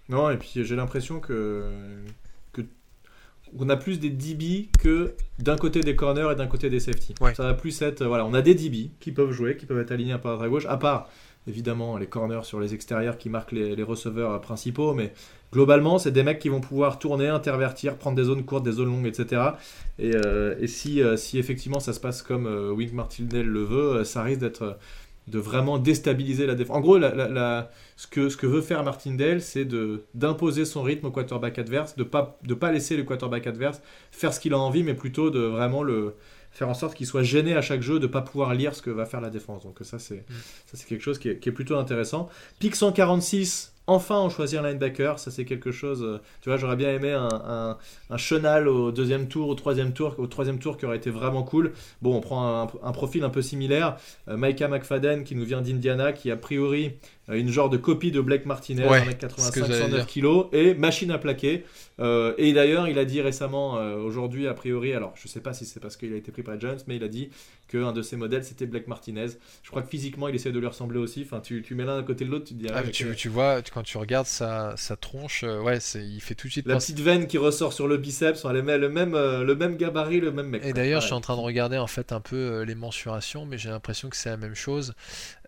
Non, 0.08 0.30
et 0.30 0.36
puis 0.36 0.64
j'ai 0.64 0.76
l'impression 0.76 1.20
que, 1.20 1.70
que 2.52 2.62
on 3.58 3.68
a 3.68 3.76
plus 3.76 4.00
des 4.00 4.10
DB 4.10 4.68
que 4.78 5.14
d'un 5.38 5.56
côté 5.56 5.80
des 5.80 5.94
corners 5.94 6.32
et 6.32 6.34
d'un 6.34 6.46
côté 6.46 6.68
des 6.68 6.80
safety. 6.80 7.14
Ça 7.34 7.44
va 7.44 7.54
plus 7.54 7.80
être 7.82 8.04
voilà, 8.04 8.24
on 8.24 8.34
a 8.34 8.42
des 8.42 8.54
DB 8.54 8.90
qui 8.98 9.12
peuvent 9.12 9.32
jouer, 9.32 9.56
qui 9.56 9.66
peuvent 9.66 9.80
être 9.80 9.92
alignés 9.92 10.12
à 10.12 10.18
droite 10.18 10.42
à 10.42 10.48
gauche, 10.48 10.66
à 10.66 10.76
part 10.76 11.08
évidemment 11.50 11.98
les 11.98 12.06
corners 12.06 12.44
sur 12.44 12.60
les 12.60 12.72
extérieurs 12.74 13.18
qui 13.18 13.28
marquent 13.28 13.52
les, 13.52 13.82
receveurs 13.82 14.40
principaux, 14.40 14.94
mais 14.94 15.12
globalement, 15.52 15.98
c'est 15.98 16.12
des 16.12 16.22
mecs 16.22 16.38
qui 16.38 16.48
vont 16.48 16.60
pouvoir 16.60 16.98
tourner, 16.98 17.28
intervertir, 17.28 17.96
prendre 17.96 18.16
des 18.16 18.24
zones 18.24 18.44
courtes, 18.44 18.64
des 18.64 18.72
zones 18.72 18.88
longues, 18.88 19.06
etc. 19.06 19.42
Et, 19.98 20.14
euh, 20.14 20.66
si, 20.66 21.02
euh, 21.02 21.16
si, 21.16 21.38
effectivement 21.38 21.80
ça 21.80 21.92
se 21.92 22.00
passe 22.00 22.22
comme 22.22 22.46
euh, 22.46 22.72
Wink 22.72 22.92
Martindale 22.92 23.46
le 23.46 23.62
veut, 23.64 24.04
ça 24.04 24.22
risque 24.22 24.40
d'être 24.40 24.78
de 25.26 25.38
vraiment 25.38 25.78
déstabiliser 25.78 26.46
la 26.46 26.54
défense. 26.54 26.76
En 26.76 26.80
gros, 26.80 26.98
ce, 26.98 28.06
que, 28.08 28.46
veut 28.46 28.62
faire 28.62 28.82
Martindale, 28.82 29.40
c'est 29.40 29.68
d'imposer 30.14 30.64
son 30.64 30.82
rythme 30.82 31.06
au 31.06 31.10
quarterback 31.12 31.58
adverse, 31.58 31.94
de 31.94 32.02
ne 32.02 32.08
pas, 32.08 32.38
pas 32.58 32.72
laisser 32.72 32.96
le 32.96 33.04
quarterback 33.04 33.46
adverse 33.46 33.80
faire 34.10 34.32
ce 34.32 34.40
qu'il 34.40 34.54
a 34.54 34.58
envie, 34.58 34.82
mais 34.82 34.94
plutôt 34.94 35.30
de 35.30 35.38
vraiment 35.38 35.84
le, 35.84 36.14
faire 36.50 36.68
en 36.68 36.74
sorte 36.74 36.94
qu'il 36.94 37.06
soit 37.06 37.22
gêné 37.22 37.54
à 37.56 37.62
chaque 37.62 37.82
jeu 37.82 37.98
de 37.98 38.06
ne 38.06 38.12
pas 38.12 38.22
pouvoir 38.22 38.54
lire 38.54 38.74
ce 38.74 38.82
que 38.82 38.90
va 38.90 39.06
faire 39.06 39.20
la 39.20 39.30
défense. 39.30 39.62
Donc 39.62 39.78
ça, 39.82 39.98
c'est 39.98 40.24
mm. 40.28 40.78
quelque 40.88 41.02
chose 41.02 41.18
qui 41.18 41.28
est, 41.28 41.38
qui 41.38 41.48
est, 41.48 41.52
plutôt 41.52 41.76
intéressant. 41.76 42.28
Pick 42.58 42.74
146, 42.74 43.72
enfin 43.86 44.20
on 44.20 44.28
choisit 44.30 44.58
un 44.58 44.68
linebacker, 44.68 45.18
ça 45.18 45.30
c'est 45.30 45.44
quelque 45.44 45.70
chose. 45.70 46.02
Euh, 46.02 46.20
tu 46.40 46.48
vois, 46.48 46.58
j'aurais 46.58 46.76
bien 46.76 46.90
aimé 46.90 47.12
un, 47.12 47.76
un, 48.10 48.16
Chenal 48.16 48.68
au 48.68 48.90
deuxième 48.92 49.28
tour, 49.28 49.48
au 49.48 49.54
troisième 49.54 49.92
tour, 49.92 50.14
au 50.18 50.26
troisième 50.26 50.58
tour 50.58 50.76
qui 50.76 50.86
aurait 50.86 50.96
été 50.96 51.10
vraiment 51.10 51.42
cool. 51.42 51.72
Bon, 52.02 52.16
on 52.16 52.20
prend 52.20 52.68
un, 52.82 52.92
profil 52.92 53.24
un 53.24 53.30
peu 53.30 53.42
similaire. 53.42 53.96
Euh, 54.28 54.36
Micah 54.36 54.68
McFadden 54.68 55.24
qui 55.24 55.34
nous 55.34 55.44
vient 55.44 55.62
d'Indiana, 55.62 56.12
qui 56.12 56.30
a 56.30 56.36
priori 56.36 56.92
une 57.28 57.48
genre 57.48 57.70
de 57.70 57.76
copie 57.76 58.10
de 58.10 58.20
Blake 58.20 58.44
Martinez, 58.46 58.84
1m85, 58.84 59.72
109 59.72 60.06
kg, 60.06 60.46
et 60.52 60.74
machine 60.74 61.10
à 61.12 61.18
plaquer. 61.18 61.64
Euh, 62.00 62.34
et 62.38 62.52
d'ailleurs, 62.52 62.88
il 62.88 62.98
a 62.98 63.04
dit 63.04 63.20
récemment, 63.20 63.78
euh, 63.78 63.96
aujourd'hui, 63.96 64.46
a 64.46 64.54
priori, 64.54 64.92
alors 64.92 65.12
je 65.16 65.28
sais 65.28 65.40
pas 65.40 65.52
si 65.52 65.66
c'est 65.66 65.80
parce 65.80 65.96
qu'il 65.96 66.12
a 66.12 66.16
été 66.16 66.32
pris 66.32 66.42
par 66.42 66.58
Jones, 66.58 66.78
mais 66.86 66.96
il 66.96 67.04
a 67.04 67.08
dit 67.08 67.30
qu'un 67.68 67.92
de 67.92 68.02
ses 68.02 68.16
modèles 68.16 68.44
c'était 68.44 68.66
Blake 68.66 68.88
Martinez. 68.88 69.28
Je 69.62 69.70
crois 69.70 69.82
que 69.82 69.88
physiquement, 69.88 70.28
il 70.28 70.34
essaie 70.34 70.52
de 70.52 70.58
lui 70.58 70.66
ressembler 70.66 70.98
aussi. 70.98 71.22
Enfin, 71.24 71.40
tu, 71.40 71.62
tu 71.62 71.74
mets 71.74 71.84
l'un 71.84 71.98
à 71.98 72.02
côté 72.02 72.24
de 72.24 72.30
l'autre, 72.30 72.46
tu 72.46 72.54
te 72.54 72.58
dis. 72.58 72.66
Ah, 72.72 72.82
tu, 72.82 73.14
tu, 73.14 73.28
vois, 73.28 73.62
quand 73.62 73.82
tu 73.82 73.98
regardes 73.98 74.26
sa, 74.26 74.74
sa 74.76 74.96
tronche, 74.96 75.42
ouais, 75.42 75.78
il 75.94 76.20
fait 76.20 76.34
tout 76.34 76.46
de 76.46 76.52
suite. 76.52 76.66
La 76.66 76.76
petite 76.76 77.00
veine 77.00 77.26
qui 77.26 77.38
ressort 77.38 77.72
sur 77.72 77.86
le 77.86 77.96
biceps, 77.96 78.44
le 78.44 78.62
même, 78.62 79.12
le 79.12 79.54
même 79.54 79.76
gabarit, 79.76 80.20
le 80.20 80.32
même 80.32 80.48
mec. 80.48 80.64
Et 80.64 80.72
d'ailleurs, 80.72 81.00
je 81.00 81.06
suis 81.06 81.14
en 81.14 81.20
train 81.20 81.36
de 81.36 81.42
regarder 81.42 81.78
en 81.78 81.86
fait 81.86 82.12
un 82.12 82.20
peu 82.20 82.62
les 82.62 82.74
mensurations, 82.74 83.46
mais 83.46 83.58
j'ai 83.58 83.68
l'impression 83.68 84.08
que 84.08 84.16
c'est 84.16 84.30
la 84.30 84.36
même 84.36 84.54
chose. 84.54 84.94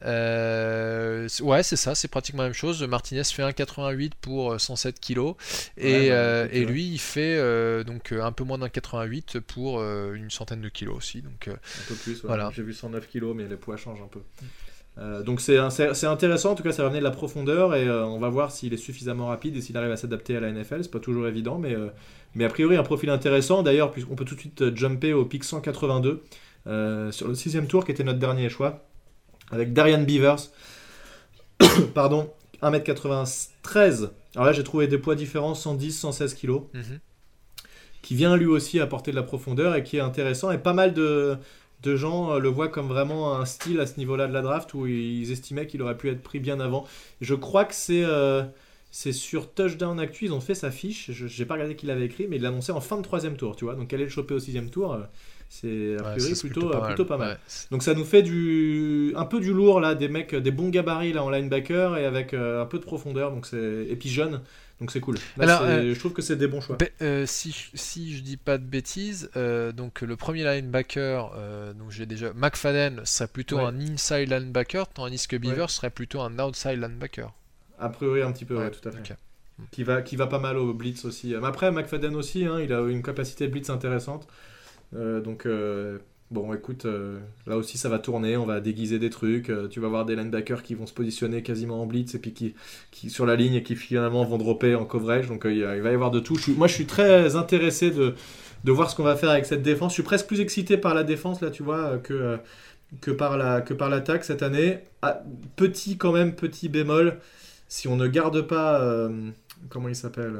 Ouais, 0.04 1.62
c'est 1.62 1.76
ça, 1.76 1.94
c'est 1.94 2.08
pratiquement 2.08 2.42
la 2.42 2.48
même 2.48 2.54
chose. 2.54 2.82
Martinez 2.82 3.24
fait 3.24 3.42
1,88 3.42 4.12
pour 4.20 4.60
107 4.60 5.00
kg 5.00 5.34
et, 5.76 6.08
bah, 6.08 6.14
euh, 6.14 6.48
et 6.50 6.64
lui 6.64 6.84
il 6.84 6.98
fait 6.98 7.36
euh, 7.36 7.84
donc 7.84 8.12
euh, 8.12 8.22
un 8.22 8.32
peu 8.32 8.44
moins 8.44 8.58
d'un 8.58 8.68
88 8.68 9.40
pour 9.40 9.82
une 9.82 10.30
centaine 10.30 10.60
de 10.60 10.68
kilos 10.68 10.96
aussi. 10.96 11.22
Donc, 11.22 11.48
un 11.48 11.88
peu 11.88 11.94
plus, 11.94 12.22
voilà. 12.24 12.50
j'ai 12.54 12.62
vu 12.62 12.72
109 12.72 13.08
kg 13.08 13.32
mais 13.34 13.46
les 13.46 13.56
poids 13.56 13.76
changent 13.76 14.02
un 14.02 14.08
peu. 14.08 15.22
donc 15.24 15.40
c'est 15.40 15.58
intéressant, 15.58 16.52
en 16.52 16.54
tout 16.54 16.62
cas 16.62 16.72
ça 16.72 16.82
va 16.82 16.88
amener 16.88 17.00
de 17.00 17.04
la 17.04 17.10
profondeur 17.10 17.74
et 17.74 17.88
on 17.88 18.18
va 18.18 18.28
voir 18.28 18.50
s'il 18.50 18.72
est 18.74 18.78
suffisamment 18.78 19.26
rapide 19.26 19.56
et 19.56 19.60
s'il 19.60 19.76
arrive 19.76 19.92
à 19.92 19.96
s'adapter 19.96 20.36
à 20.36 20.40
la 20.40 20.50
NFL, 20.50 20.82
c'est 20.82 20.90
pas 20.90 21.00
toujours 21.00 21.26
évident 21.26 21.58
mais, 21.58 21.76
mais 22.34 22.44
a 22.44 22.48
priori 22.48 22.76
un 22.76 22.82
profil 22.82 23.10
intéressant, 23.10 23.62
d'ailleurs 23.62 23.90
puisqu'on 23.90 24.16
peut 24.16 24.24
tout 24.24 24.34
de 24.34 24.40
suite 24.40 24.76
jumper 24.76 25.12
au 25.12 25.24
pic 25.24 25.44
182 25.44 26.22
sur 27.10 27.28
le 27.28 27.34
sixième 27.34 27.66
tour 27.66 27.84
qui 27.84 27.92
était 27.92 28.04
notre 28.04 28.18
dernier 28.18 28.48
choix 28.48 28.84
avec 29.52 29.72
Darian 29.72 30.02
Beavers 30.02 30.50
pardon, 31.94 32.30
1m93. 32.62 34.10
Alors 34.34 34.46
là, 34.46 34.52
j'ai 34.52 34.64
trouvé 34.64 34.86
des 34.86 34.98
poids 34.98 35.14
différents, 35.14 35.54
110, 35.54 35.92
116 35.92 36.34
kg. 36.34 36.62
Qui 38.00 38.16
vient 38.16 38.36
lui 38.36 38.46
aussi 38.46 38.80
apporter 38.80 39.12
de 39.12 39.16
la 39.16 39.22
profondeur 39.22 39.76
et 39.76 39.84
qui 39.84 39.96
est 39.96 40.00
intéressant. 40.00 40.50
Et 40.50 40.58
pas 40.58 40.72
mal 40.72 40.92
de, 40.92 41.38
gens 41.84 42.32
euh, 42.32 42.38
le 42.40 42.48
voient 42.48 42.68
comme 42.68 42.88
vraiment 42.88 43.36
un 43.38 43.44
style 43.44 43.78
à 43.78 43.86
ce 43.86 43.96
niveau-là 43.98 44.26
de 44.26 44.32
la 44.32 44.42
draft 44.42 44.74
où 44.74 44.88
ils 44.88 45.30
estimaient 45.30 45.68
qu'il 45.68 45.82
aurait 45.82 45.96
pu 45.96 46.10
être 46.10 46.22
pris 46.22 46.40
bien 46.40 46.58
avant. 46.58 46.84
Je 47.20 47.34
crois 47.34 47.64
que 47.64 47.74
c'est. 47.74 48.02
Euh, 48.04 48.42
c'est 48.94 49.12
sur 49.12 49.50
Touchdown 49.50 49.98
Actu, 49.98 50.26
ils 50.26 50.34
ont 50.34 50.42
fait 50.42 50.54
sa 50.54 50.70
fiche. 50.70 51.10
Je 51.12 51.24
n'ai 51.26 51.46
pas 51.46 51.54
regardé 51.54 51.76
qui 51.76 51.86
l'avait 51.86 52.04
écrit, 52.04 52.26
mais 52.28 52.36
il 52.36 52.42
l'a 52.42 52.48
annoncé 52.50 52.72
en 52.72 52.80
fin 52.82 52.98
de 52.98 53.02
troisième 53.02 53.38
tour, 53.38 53.56
tu 53.56 53.64
vois. 53.64 53.74
Donc, 53.74 53.90
aller 53.94 54.04
le 54.04 54.10
choper 54.10 54.34
au 54.34 54.38
sixième 54.38 54.68
tour, 54.68 54.92
euh, 54.92 55.00
c'est 55.52 55.96
a 55.98 56.02
priori 56.02 56.34
plutôt, 56.34 56.70
plutôt, 56.80 57.04
pas 57.04 57.18
mal. 57.18 57.38
Donc 57.70 57.82
ça 57.82 57.92
nous 57.92 58.06
fait 58.06 58.22
du 58.22 59.12
un 59.16 59.26
peu 59.26 59.38
du 59.38 59.52
lourd 59.52 59.80
là, 59.80 59.94
des 59.94 60.08
mecs, 60.08 60.34
des 60.34 60.50
bons 60.50 60.70
gabarits 60.70 61.12
là 61.12 61.22
en 61.22 61.28
linebacker 61.28 61.98
et 61.98 62.06
avec 62.06 62.32
euh, 62.32 62.62
un 62.62 62.64
peu 62.64 62.78
de 62.78 62.84
profondeur. 62.84 63.30
Donc 63.30 63.44
c'est 63.44 63.86
et 63.86 63.94
puis 63.96 64.08
jeune. 64.08 64.40
Donc 64.80 64.90
c'est 64.90 65.00
cool. 65.00 65.16
Euh, 65.38 65.92
je 65.92 65.98
trouve 65.98 66.14
que 66.14 66.22
c'est 66.22 66.36
des 66.36 66.46
bons 66.46 66.62
choix. 66.62 66.78
Euh, 67.02 67.26
si, 67.26 67.54
si 67.74 68.16
je 68.16 68.22
dis 68.22 68.38
pas 68.38 68.56
de 68.56 68.64
bêtises, 68.64 69.30
donc 69.76 70.00
le 70.00 70.16
premier 70.16 70.42
linebacker, 70.42 71.32
donc 71.78 71.90
j'ai 71.90 72.06
déjà 72.06 72.32
McFadden 72.32 73.02
serait 73.04 73.28
plutôt 73.28 73.58
un 73.58 73.78
inside 73.78 74.30
linebacker, 74.30 74.88
tandis 74.88 75.28
que 75.28 75.36
Beaver 75.36 75.68
serait 75.68 75.90
plutôt 75.90 76.22
un 76.22 76.38
outside 76.38 76.80
linebacker. 76.80 77.30
A 77.78 77.90
priori 77.90 78.22
un 78.22 78.32
petit 78.32 78.46
peu, 78.46 78.56
ouais, 78.56 78.70
tout 78.70 78.88
à 78.88 78.92
fait. 78.92 79.16
Qui 79.70 79.84
va, 79.84 80.00
qui 80.00 80.16
va 80.16 80.26
pas 80.28 80.38
mal 80.38 80.56
au 80.56 80.72
blitz 80.72 81.04
aussi. 81.04 81.34
Mais 81.38 81.46
après, 81.46 81.70
McFadden 81.70 82.16
aussi, 82.16 82.46
hein, 82.46 82.58
il 82.58 82.72
a 82.72 82.80
une 82.88 83.02
capacité 83.02 83.46
de 83.46 83.52
blitz 83.52 83.68
intéressante. 83.68 84.26
Euh, 84.94 85.20
donc, 85.20 85.46
euh, 85.46 85.98
bon, 86.30 86.52
écoute, 86.54 86.84
euh, 86.84 87.18
là 87.46 87.56
aussi 87.56 87.78
ça 87.78 87.88
va 87.88 87.98
tourner, 87.98 88.36
on 88.36 88.46
va 88.46 88.60
déguiser 88.60 88.98
des 88.98 89.10
trucs. 89.10 89.50
tu 89.70 89.80
vas 89.80 89.88
voir 89.88 90.04
des 90.04 90.16
linebackers 90.16 90.62
qui 90.62 90.74
vont 90.74 90.86
se 90.86 90.92
positionner 90.92 91.42
quasiment 91.42 91.82
en 91.82 91.86
blitz 91.86 92.14
et 92.14 92.18
puis 92.18 92.32
qui, 92.32 92.54
qui 92.90 93.10
sur 93.10 93.26
la 93.26 93.36
ligne 93.36 93.54
et 93.54 93.62
qui 93.62 93.76
finalement 93.76 94.24
vont 94.24 94.38
dropper 94.38 94.74
en 94.74 94.84
coverage. 94.84 95.28
Donc, 95.28 95.42
il, 95.44 95.62
va 95.64 95.90
y 95.90 95.94
avoir 95.94 96.10
de 96.10 96.20
tout. 96.20 96.36
moi, 96.56 96.66
je 96.66 96.74
suis 96.74 96.86
très 96.86 97.36
intéressé 97.36 97.90
de 97.90 98.14
de 98.64 98.70
voir 98.70 98.88
ce 98.88 98.94
qu'on 98.94 99.02
va 99.02 99.16
faire 99.16 99.30
avec 99.30 99.44
cette 99.44 99.62
défense. 99.62 99.90
Je 99.90 99.94
suis 99.94 100.02
presque 100.04 100.28
plus 100.28 100.40
excité 100.40 100.76
par 100.76 100.94
la 100.94 101.02
défense, 101.02 101.40
là, 101.40 101.50
tu 101.50 101.64
vois, 101.64 101.98
que, 101.98 102.38
que 103.00 103.10
par 103.10 103.36
la 103.36 103.60
que 103.60 103.74
par 103.74 103.88
l'attaque 103.88 104.22
cette 104.24 104.40
année. 104.40 104.78
Ah, 105.02 105.20
petit 105.56 105.98
quand 105.98 106.12
même, 106.12 106.36
petit 106.36 106.68
bémol. 106.68 107.18
Si 107.66 107.88
on 107.88 107.96
ne 107.96 108.06
garde 108.06 108.42
pas, 108.42 109.08
comment 109.68 109.88
il 109.88 109.96
s'appelle, 109.96 110.34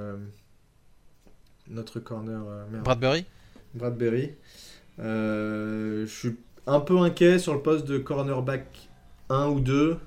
notre 1.68 1.98
corner. 1.98 2.44
Bradbury? 2.84 3.26
Bradbury. 3.74 4.32
Euh, 4.98 6.06
je 6.06 6.12
suis 6.12 6.36
un 6.66 6.80
peu 6.80 6.98
inquiet 6.98 7.38
sur 7.38 7.54
le 7.54 7.60
poste 7.60 7.86
de 7.86 7.98
cornerback 7.98 8.66
1 9.28 9.46
ou 9.48 9.60
2. 9.60 9.98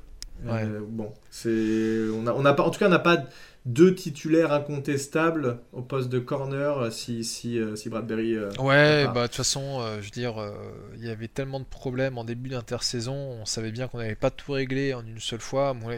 Ouais. 0.45 0.63
Euh, 0.63 0.81
bon, 0.87 1.11
c'est 1.29 2.05
on 2.13 2.27
a, 2.27 2.33
on 2.33 2.45
a 2.45 2.53
pas 2.53 2.63
en 2.63 2.69
tout 2.69 2.79
cas 2.79 2.87
on 2.87 2.91
n'a 2.91 2.99
pas 2.99 3.23
deux 3.65 3.95
titulaires 3.95 4.53
incontestables 4.53 5.57
au 5.73 5.81
poste 5.81 6.09
de 6.09 6.19
corner 6.19 6.77
euh, 6.77 6.89
si 6.91 7.23
si 7.23 7.59
euh, 7.59 7.75
si 7.75 7.89
Bradbury 7.89 8.35
euh, 8.35 8.51
Ouais, 8.59 9.05
Ah. 9.07 9.11
bah 9.11 9.21
de 9.23 9.27
toute 9.27 9.37
façon, 9.37 9.79
euh, 9.81 9.97
je 10.01 10.05
veux 10.05 10.11
dire, 10.11 10.39
euh, 10.39 10.51
il 10.97 11.03
y 11.05 11.09
avait 11.09 11.27
tellement 11.27 11.59
de 11.59 11.65
problèmes 11.65 12.17
en 12.19 12.23
début 12.23 12.49
d'intersaison, 12.49 13.13
on 13.15 13.45
savait 13.45 13.71
bien 13.71 13.87
qu'on 13.87 13.97
n'avait 13.97 14.13
pas 14.15 14.29
tout 14.29 14.51
réglé 14.51 14.93
en 14.93 15.05
une 15.05 15.19
seule 15.19 15.39
fois. 15.41 15.73
Moi, 15.73 15.93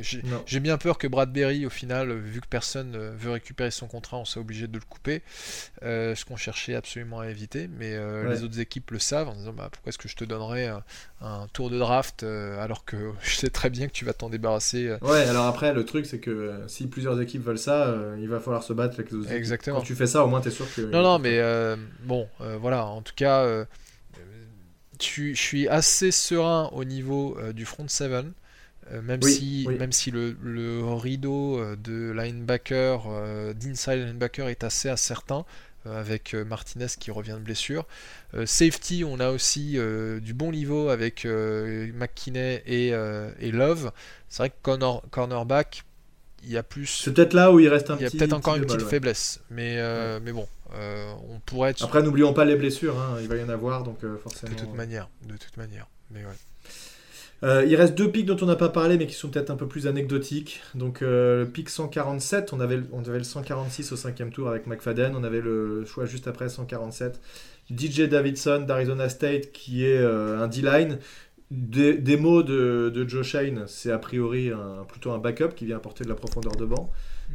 j'ai 0.46 0.60
bien 0.62 0.78
peur 0.78 0.98
que 0.98 1.08
Bradbury, 1.08 1.66
au 1.66 1.70
final, 1.70 2.14
vu 2.14 2.40
que 2.40 2.48
personne 2.48 2.96
veut 3.18 3.32
récupérer 3.32 3.72
son 3.72 3.88
contrat, 3.88 4.18
on 4.18 4.26
soit 4.26 4.42
obligé 4.42 4.68
de 4.68 4.78
le 4.78 4.84
couper, 4.88 5.22
euh, 5.84 6.16
ce 6.16 6.24
qu'on 6.24 6.38
cherchait 6.38 6.76
absolument 6.76 7.20
à 7.20 7.28
éviter. 7.30 7.68
Mais 7.68 7.98
Ouais. 7.98 8.30
les 8.30 8.44
autres 8.44 8.60
équipes 8.60 8.92
le 8.92 9.00
savent 9.00 9.28
en 9.30 9.36
disant 9.36 9.54
bah, 9.54 9.70
pourquoi 9.72 9.90
est-ce 9.90 9.98
que 9.98 10.08
je 10.08 10.16
te 10.16 10.24
donnerais 10.24 10.68
un, 10.68 10.84
un 11.22 11.48
tour 11.52 11.70
de 11.70 11.78
draft 11.78 12.24
alors 12.24 12.86
que 12.86 12.96
je 13.22 13.36
sais 13.36 13.50
très 13.50 13.70
bien 13.70 13.88
que 13.88 13.92
tu 13.94 14.06
vas 14.06 14.14
t'en 14.14 14.30
débarrasser. 14.30 14.96
Ouais, 15.02 15.22
alors 15.28 15.46
après 15.48 15.74
le 15.74 15.84
truc 15.86 16.06
c'est 16.06 16.20
que 16.20 16.54
si 16.68 16.88
plusieurs 16.88 17.20
équipes 17.22 17.44
veulent 17.44 17.57
ça, 17.58 17.88
euh, 17.88 18.18
il 18.20 18.28
va 18.30 18.40
falloir 18.40 18.64
se 18.64 18.74
battre 18.74 18.96
avec 18.96 19.12
les 19.12 19.18
autres. 19.18 19.32
Exactement. 19.32 19.78
Quand 19.78 19.84
tu 19.84 19.96
fais 19.96 20.08
ça, 20.08 20.24
au 20.24 20.28
moins 20.28 20.42
t'es 20.42 20.52
sûr 20.52 20.66
que. 20.76 20.82
Non, 20.82 21.02
non, 21.02 21.20
mais 21.20 21.40
euh, 21.40 21.76
bon, 22.04 22.28
euh, 22.42 22.58
voilà, 22.60 22.86
en 22.86 23.02
tout 23.02 23.14
cas, 23.16 23.46
je 25.00 25.34
suis- 25.34 25.68
assez 25.68 26.12
serein 26.12 26.70
au 26.74 26.84
niveau 26.84 27.38
du 27.54 27.66
front 27.66 27.88
seven. 27.88 28.34
euh, 28.94 29.02
même, 29.02 29.20
Oui, 29.22 29.34
si, 29.34 29.66
oui. 29.68 29.78
même 29.78 29.92
si 29.92 30.12
le, 30.12 30.38
le 30.42 30.82
rideau 30.94 31.60
de 31.76 32.12
linebacker, 32.12 33.04
d'inside 33.54 34.06
linebacker 34.08 34.48
est 34.48 34.64
assez 34.64 34.88
incertain, 34.90 35.44
avec 35.86 36.34
Martinez 36.34 36.88
qui 37.00 37.12
revient 37.12 37.34
de 37.34 37.44
blessure. 37.44 37.86
Euh, 38.34 38.46
safety, 38.46 39.04
on 39.06 39.20
a 39.20 39.30
aussi 39.30 39.78
euh, 39.78 40.20
du 40.22 40.34
bon 40.34 40.52
niveau 40.52 40.88
avec 40.90 41.26
euh, 41.26 41.92
McKinney 41.94 42.62
et, 42.66 42.88
et 43.40 43.52
Love. 43.52 43.92
C'est 44.30 44.38
vrai 44.44 44.50
que 44.50 44.56
corner, 44.62 45.02
cornerback, 45.12 45.84
il 46.44 46.52
y 46.52 46.58
a 46.58 46.64
plus. 46.64 46.86
C'est 47.04 47.14
peut-être 47.14 47.34
là 47.34 47.52
où 47.52 47.60
il 47.60 47.68
reste 47.68 47.90
un 47.90 47.96
Il 47.98 48.04
y 48.04 48.06
a 48.06 48.10
petit. 48.10 48.18
peut-être 48.18 48.34
encore 48.34 48.54
petit 48.54 48.62
une 48.64 48.68
petite 48.68 48.84
ouais. 48.84 48.90
faiblesse, 48.90 49.42
mais, 49.50 49.76
euh, 49.78 50.20
mais 50.24 50.32
bon, 50.32 50.48
euh, 50.76 51.12
on 51.30 51.40
pourrait 51.40 51.72
être 51.72 51.84
Après, 51.84 52.02
n'oublions 52.02 52.34
pas 52.34 52.46
les 52.46 52.56
blessures, 52.56 52.98
hein, 52.98 53.18
il 53.22 53.28
va 53.28 53.36
y 53.38 53.44
en 53.44 53.50
avoir 53.50 53.84
donc 53.84 54.04
euh, 54.04 54.18
forcément. 54.18 54.54
de 54.54 54.60
toute 54.60 54.74
manière, 54.74 55.10
de 55.28 55.36
toute 55.38 55.58
manière. 55.58 55.88
Mais 56.12 56.22
ouais. 56.22 57.66
Il 57.68 57.76
reste 57.76 57.94
deux 57.94 58.10
pics 58.12 58.26
dont 58.26 58.38
on 58.42 58.48
n'a 58.48 58.56
pas 58.56 58.70
parlé, 58.70 58.98
mais 58.98 59.06
qui 59.06 59.14
sont 59.14 59.30
peut-être 59.30 59.52
un 59.52 59.56
peu 59.56 59.68
plus 59.68 59.86
anecdotiques. 59.86 60.62
Donc, 60.74 61.02
le 61.02 61.46
pic 61.46 61.70
147, 61.70 62.52
on 62.52 62.60
avait, 62.60 62.80
on 62.92 63.02
avait 63.02 63.20
le 63.20 63.24
146 63.24 63.92
au 63.92 63.96
cinquième 63.96 64.32
tour 64.32 64.50
avec 64.50 64.66
McFadden. 64.66 65.16
On 65.16 65.24
avait 65.24 65.42
le 65.42 65.86
choix 65.86 66.06
juste 66.06 66.28
après 66.28 66.50
147. 66.50 67.20
DJ 67.70 68.04
Davidson 68.04 68.64
d'Arizona 68.68 69.08
State, 69.10 69.52
qui 69.52 69.86
est 69.86 70.04
un 70.04 70.48
D-line. 70.48 70.98
Des, 71.50 71.94
des 71.94 72.18
mots 72.18 72.44
de, 72.44 72.92
de 72.94 73.08
Joe 73.08 73.26
Shane, 73.26 73.64
c'est 73.68 73.90
a 73.90 73.98
priori 74.00 74.50
un- 74.52 74.84
plutôt 74.86 75.12
un 75.12 75.18
backup 75.18 75.54
qui 75.56 75.66
vient 75.66 75.78
apporter 75.78 76.04
de 76.04 76.10
la 76.10 76.16
profondeur 76.16 76.58
de 76.58 76.66
banc. 76.66 76.92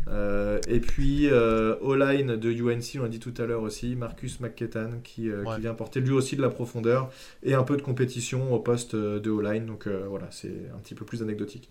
Euh, 0.08 0.58
et 0.68 0.80
puis 0.80 1.28
euh, 1.30 1.76
O-line 1.80 2.36
de 2.36 2.50
UNC, 2.50 2.98
on 2.98 3.02
l'a 3.02 3.08
dit 3.08 3.20
tout 3.20 3.32
à 3.38 3.46
l'heure 3.46 3.62
aussi, 3.62 3.96
Marcus 3.96 4.40
McKettan 4.40 5.00
qui, 5.02 5.30
euh, 5.30 5.42
Ouais. 5.44 5.54
qui 5.54 5.62
vient 5.62 5.70
apporter 5.70 6.00
lui 6.00 6.12
aussi 6.12 6.36
de 6.36 6.42
la 6.42 6.50
profondeur 6.50 7.10
et 7.42 7.54
un 7.54 7.62
peu 7.62 7.76
de 7.78 7.82
compétition 7.82 8.52
au 8.54 8.58
poste 8.58 8.94
euh, 8.94 9.18
de 9.18 9.30
O-line. 9.30 9.64
Donc 9.64 9.86
voilà, 9.88 10.26
c'est 10.30 10.70
un 10.74 10.78
petit 10.78 10.94
peu 10.94 11.06
plus 11.06 11.22
anecdotique. 11.22 11.70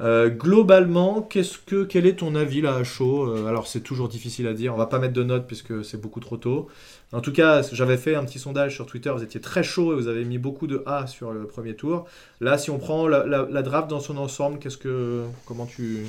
Euh, 0.00 0.28
globalement, 0.28 1.22
qu'est-ce 1.22 1.56
que, 1.58 1.84
quel 1.84 2.04
est 2.06 2.16
ton 2.16 2.34
avis 2.34 2.60
là 2.60 2.74
à 2.74 2.82
chaud 2.84 3.28
Euh, 3.28 3.46
Alors 3.46 3.68
c'est 3.68 3.80
toujours 3.80 4.08
difficile 4.08 4.46
à 4.48 4.52
dire, 4.52 4.74
on 4.74 4.76
va 4.76 4.86
pas 4.86 4.98
mettre 4.98 5.12
de 5.14 5.22
notes 5.22 5.46
puisque 5.46 5.84
c'est 5.84 6.00
beaucoup 6.00 6.18
trop 6.20 6.36
tôt. 6.36 6.68
En 7.12 7.20
tout 7.20 7.32
cas, 7.32 7.62
j'avais 7.72 7.96
fait 7.96 8.16
un 8.16 8.24
petit 8.24 8.40
sondage 8.40 8.74
sur 8.74 8.86
Twitter, 8.86 9.10
vous 9.10 9.22
étiez 9.22 9.40
très 9.40 9.62
chaud 9.62 9.92
et 9.92 9.94
vous 9.96 10.08
avez 10.08 10.24
mis 10.24 10.38
beaucoup 10.38 10.66
de 10.66 10.82
A 10.86 11.06
sur 11.06 11.30
le 11.32 11.46
premier 11.46 11.76
tour. 11.76 12.06
Là, 12.40 12.58
si 12.58 12.70
on 12.70 12.78
prend 12.78 13.06
la, 13.06 13.24
la- 13.24 13.46
la 13.48 13.62
draft 13.62 13.88
dans 13.88 14.00
son 14.00 14.16
ensemble, 14.16 14.58
qu'est-ce 14.58 14.78
que, 14.78 15.22
comment 15.46 15.66
tu, 15.66 16.04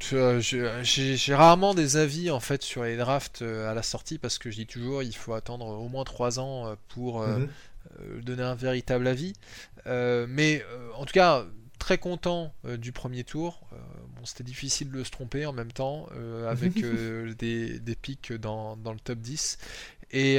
je- 0.00 0.66
J'ai 0.82 1.34
rarement 1.34 1.74
des 1.74 1.96
avis 1.96 2.30
en 2.30 2.40
fait 2.40 2.62
sur 2.62 2.82
les 2.84 2.96
drafts 2.96 3.42
euh, 3.42 3.70
à 3.70 3.74
la 3.74 3.82
sortie 3.82 4.18
parce 4.18 4.38
que 4.38 4.50
je 4.50 4.56
dis 4.56 4.66
toujours 4.66 5.02
il 5.02 5.14
faut 5.14 5.34
attendre 5.34 5.66
au 5.66 5.88
moins 5.88 6.04
3 6.04 6.38
ans 6.40 6.66
euh, 6.68 6.74
pour 6.88 7.22
euh, 7.22 7.38
Mhm. 7.38 7.48
euh, 8.00 8.20
donner 8.22 8.42
un 8.42 8.54
véritable 8.54 9.06
avis. 9.06 9.32
Euh, 9.86 10.26
mais 10.28 10.62
euh, 10.72 10.88
en 10.96 11.04
tout 11.04 11.12
cas, 11.12 11.44
très 11.78 11.98
content 11.98 12.52
euh, 12.66 12.76
du 12.76 12.92
premier 12.92 13.24
tour. 13.24 13.60
Euh, 13.72 13.76
bon, 14.16 14.24
C'était 14.24 14.44
difficile 14.44 14.90
de 14.90 15.02
se 15.04 15.10
tromper 15.10 15.46
en 15.46 15.52
même 15.52 15.72
temps 15.72 16.06
euh, 16.16 16.50
avec 16.50 16.74
des, 17.38 17.78
des 17.78 17.94
pics 17.96 18.32
dans, 18.32 18.76
dans 18.76 18.92
le 18.92 19.00
top 19.00 19.18
10. 19.18 19.58
Et 20.12 20.38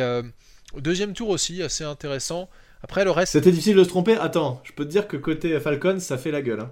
au 0.73 0.81
deuxième 0.81 1.13
tour 1.13 1.29
aussi, 1.29 1.61
assez 1.61 1.83
intéressant. 1.83 2.49
Après 2.81 3.03
le 3.03 3.11
reste. 3.11 3.33
C'était 3.33 3.51
difficile 3.51 3.75
de 3.75 3.83
se 3.83 3.89
tromper. 3.89 4.15
Attends, 4.15 4.61
je 4.63 4.71
peux 4.71 4.85
te 4.85 4.89
dire 4.89 5.07
que 5.07 5.17
côté 5.17 5.59
Falcons, 5.59 5.99
ça 5.99 6.17
fait 6.17 6.31
la 6.31 6.41
gueule. 6.41 6.61
hein. 6.61 6.71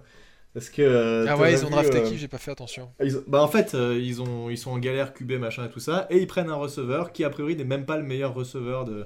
Parce 0.53 0.69
que. 0.69 1.25
Ah 1.27 1.37
ouais, 1.37 1.53
ils 1.53 1.65
ont 1.65 1.69
drafté 1.69 2.01
qui? 2.03 2.17
J'ai 2.17 2.27
pas 2.29 2.37
fait 2.37 2.51
attention. 2.51 2.89
ils 3.03 3.19
Bah 3.27 3.43
en 3.43 3.47
fait, 3.47 3.73
ils, 3.73 4.21
ont, 4.21 4.49
ils 4.49 4.57
sont 4.57 4.71
en 4.71 4.79
galère 4.79 5.13
QB 5.13 5.33
machin 5.33 5.65
et 5.65 5.69
tout 5.69 5.79
ça, 5.81 6.07
et 6.09 6.17
ils 6.17 6.27
prennent 6.27 6.49
un 6.49 6.55
receveur 6.55 7.11
qui 7.11 7.23
a 7.23 7.29
priori 7.29 7.55
n'est 7.55 7.65
même 7.65 7.85
pas 7.85 7.97
le 7.97 8.03
meilleur 8.03 8.33
receveur 8.33 8.85
de. 8.85 9.05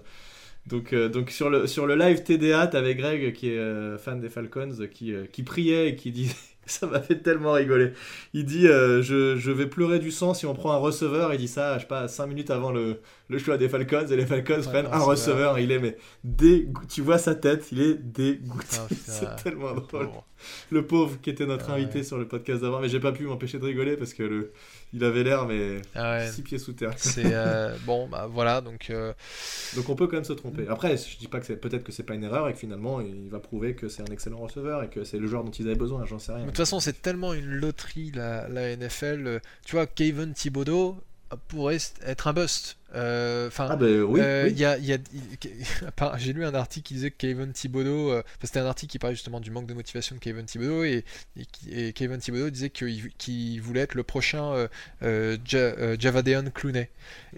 Donc, 0.67 0.93
euh, 0.93 1.09
donc 1.09 1.31
sur, 1.31 1.49
le, 1.49 1.65
sur 1.67 1.87
le 1.87 1.95
live 1.95 2.23
TDA, 2.23 2.67
t'avais 2.67 2.95
Greg 2.95 3.33
qui 3.33 3.49
est 3.49 3.57
euh, 3.57 3.97
fan 3.97 4.19
des 4.19 4.29
Falcons 4.29 4.69
qui, 4.91 5.13
euh, 5.13 5.25
qui 5.25 5.43
priait 5.43 5.89
et 5.89 5.95
qui 5.95 6.11
disait. 6.11 6.35
Ça 6.67 6.85
m'a 6.85 7.01
fait 7.01 7.17
tellement 7.17 7.53
rigoler. 7.53 7.91
Il 8.33 8.45
dit 8.45 8.67
je, 8.67 9.35
je 9.35 9.51
vais 9.51 9.65
pleurer 9.65 9.97
du 9.97 10.11
sang 10.11 10.35
si 10.35 10.45
on 10.45 10.53
prend 10.53 10.71
un 10.71 10.77
receveur. 10.77 11.33
Il 11.33 11.39
dit 11.39 11.47
ça, 11.47 11.75
je 11.77 11.81
sais 11.81 11.87
pas, 11.87 12.07
5 12.07 12.27
minutes 12.27 12.51
avant 12.51 12.71
le, 12.71 13.01
le 13.29 13.37
choix 13.39 13.57
des 13.57 13.67
Falcons. 13.67 14.05
Et 14.09 14.15
les 14.15 14.27
Falcons 14.27 14.61
prennent 14.63 14.85
non, 14.85 14.93
un 14.93 14.99
receveur. 14.99 15.57
Il 15.59 15.71
est 15.71 15.79
mais 15.79 15.97
dégo- 16.23 16.85
Tu 16.87 17.01
vois 17.01 17.17
sa 17.17 17.33
tête, 17.33 17.67
il 17.71 17.81
est 17.81 17.95
dégoûté. 17.95 18.77
C'est 19.07 19.35
tellement 19.43 19.73
le 19.73 19.81
drôle. 19.81 19.87
pauvre. 20.05 20.25
Le 20.71 20.85
pauvre 20.85 21.19
qui 21.21 21.29
était 21.29 21.45
notre 21.45 21.65
Ah 21.69 21.75
ouais. 21.75 21.81
invité 21.83 22.03
sur 22.03 22.17
le 22.17 22.27
podcast 22.27 22.61
d'avant, 22.61 22.79
mais 22.79 22.89
j'ai 22.89 22.99
pas 22.99 23.11
pu 23.11 23.23
m'empêcher 23.23 23.59
de 23.59 23.65
rigoler 23.65 23.97
parce 23.97 24.13
que 24.13 24.23
le, 24.23 24.51
il 24.93 25.03
avait 25.03 25.23
l'air 25.23 25.45
mais 25.45 25.81
Ah 25.95 26.17
ouais. 26.17 26.27
six 26.31 26.41
pieds 26.41 26.57
sous 26.59 26.73
terre. 26.73 26.93
C'est 26.97 27.33
euh, 27.33 27.75
bon, 27.85 28.07
bah 28.07 28.27
voilà, 28.31 28.61
donc 28.61 28.89
euh, 28.89 29.13
Donc 29.75 29.89
on 29.89 29.95
peut 29.95 30.07
quand 30.07 30.17
même 30.17 30.23
se 30.23 30.33
tromper. 30.33 30.65
Après, 30.69 30.97
je 30.97 31.17
dis 31.17 31.27
pas 31.27 31.39
que 31.39 31.45
c'est 31.45 31.57
peut-être 31.57 31.83
que 31.83 31.91
c'est 31.91 32.03
pas 32.03 32.15
une 32.15 32.23
erreur 32.23 32.47
et 32.49 32.53
que 32.53 32.59
finalement 32.59 33.01
il 33.01 33.29
va 33.29 33.39
prouver 33.39 33.75
que 33.75 33.87
c'est 33.89 34.01
un 34.01 34.11
excellent 34.13 34.39
receveur 34.39 34.83
et 34.83 34.89
que 34.89 35.03
c'est 35.03 35.17
le 35.19 35.27
joueur 35.27 35.43
dont 35.43 35.51
ils 35.51 35.65
avaient 35.67 35.75
besoin. 35.75 36.05
J'en 36.05 36.19
sais 36.19 36.31
rien. 36.33 36.41
de 36.43 36.47
toute 36.47 36.57
façon, 36.57 36.79
c'est 36.79 37.01
tellement 37.01 37.33
une 37.33 37.45
loterie 37.49 38.11
la, 38.13 38.47
la 38.49 38.75
NFL. 38.75 39.41
Tu 39.65 39.75
vois, 39.75 39.85
Kevin 39.87 40.33
Thibodeau 40.33 40.97
pourrait 41.47 41.77
être 42.05 42.27
un 42.27 42.33
bust. 42.33 42.77
Euh, 42.93 43.47
Enfin, 43.47 43.69
Ah 43.71 43.75
bah 43.77 43.85
oui. 43.85 44.19
Euh, 44.21 44.43
oui. 44.45 44.51
il 44.51 44.59
y 44.59 44.65
a- 44.65 44.77
il 44.77 44.83
y 44.85 44.91
a- 44.93 44.97
il- 45.13 45.87
apparemment, 45.87 46.17
J'ai 46.17 46.33
lu 46.33 46.43
un 46.45 46.53
article 46.53 46.87
qui 46.87 46.93
disait 46.95 47.09
que 47.11 47.15
Kevin 47.17 47.53
Thibodeau, 47.53 48.11
euh, 48.11 48.21
c'était 48.43 48.59
un 48.59 48.65
article 48.65 48.91
qui 48.91 48.99
parlait 48.99 49.15
justement 49.15 49.39
du 49.39 49.49
manque 49.49 49.65
de 49.67 49.73
motivation 49.73 50.13
de 50.15 50.19
Kevin 50.19 50.45
Thibodeau 50.45 50.83
et, 50.83 51.05
et, 51.71 51.93
Kevin 51.93 52.17
Thibodeau 52.19 52.49
disait 52.49 52.69
qu'il 52.69 53.61
voulait 53.61 53.79
être 53.81 53.95
le 53.95 54.03
prochain 54.03 54.67
Ja- 55.01 55.97
Javadeon 55.97 56.45
Clooney. 56.53 56.89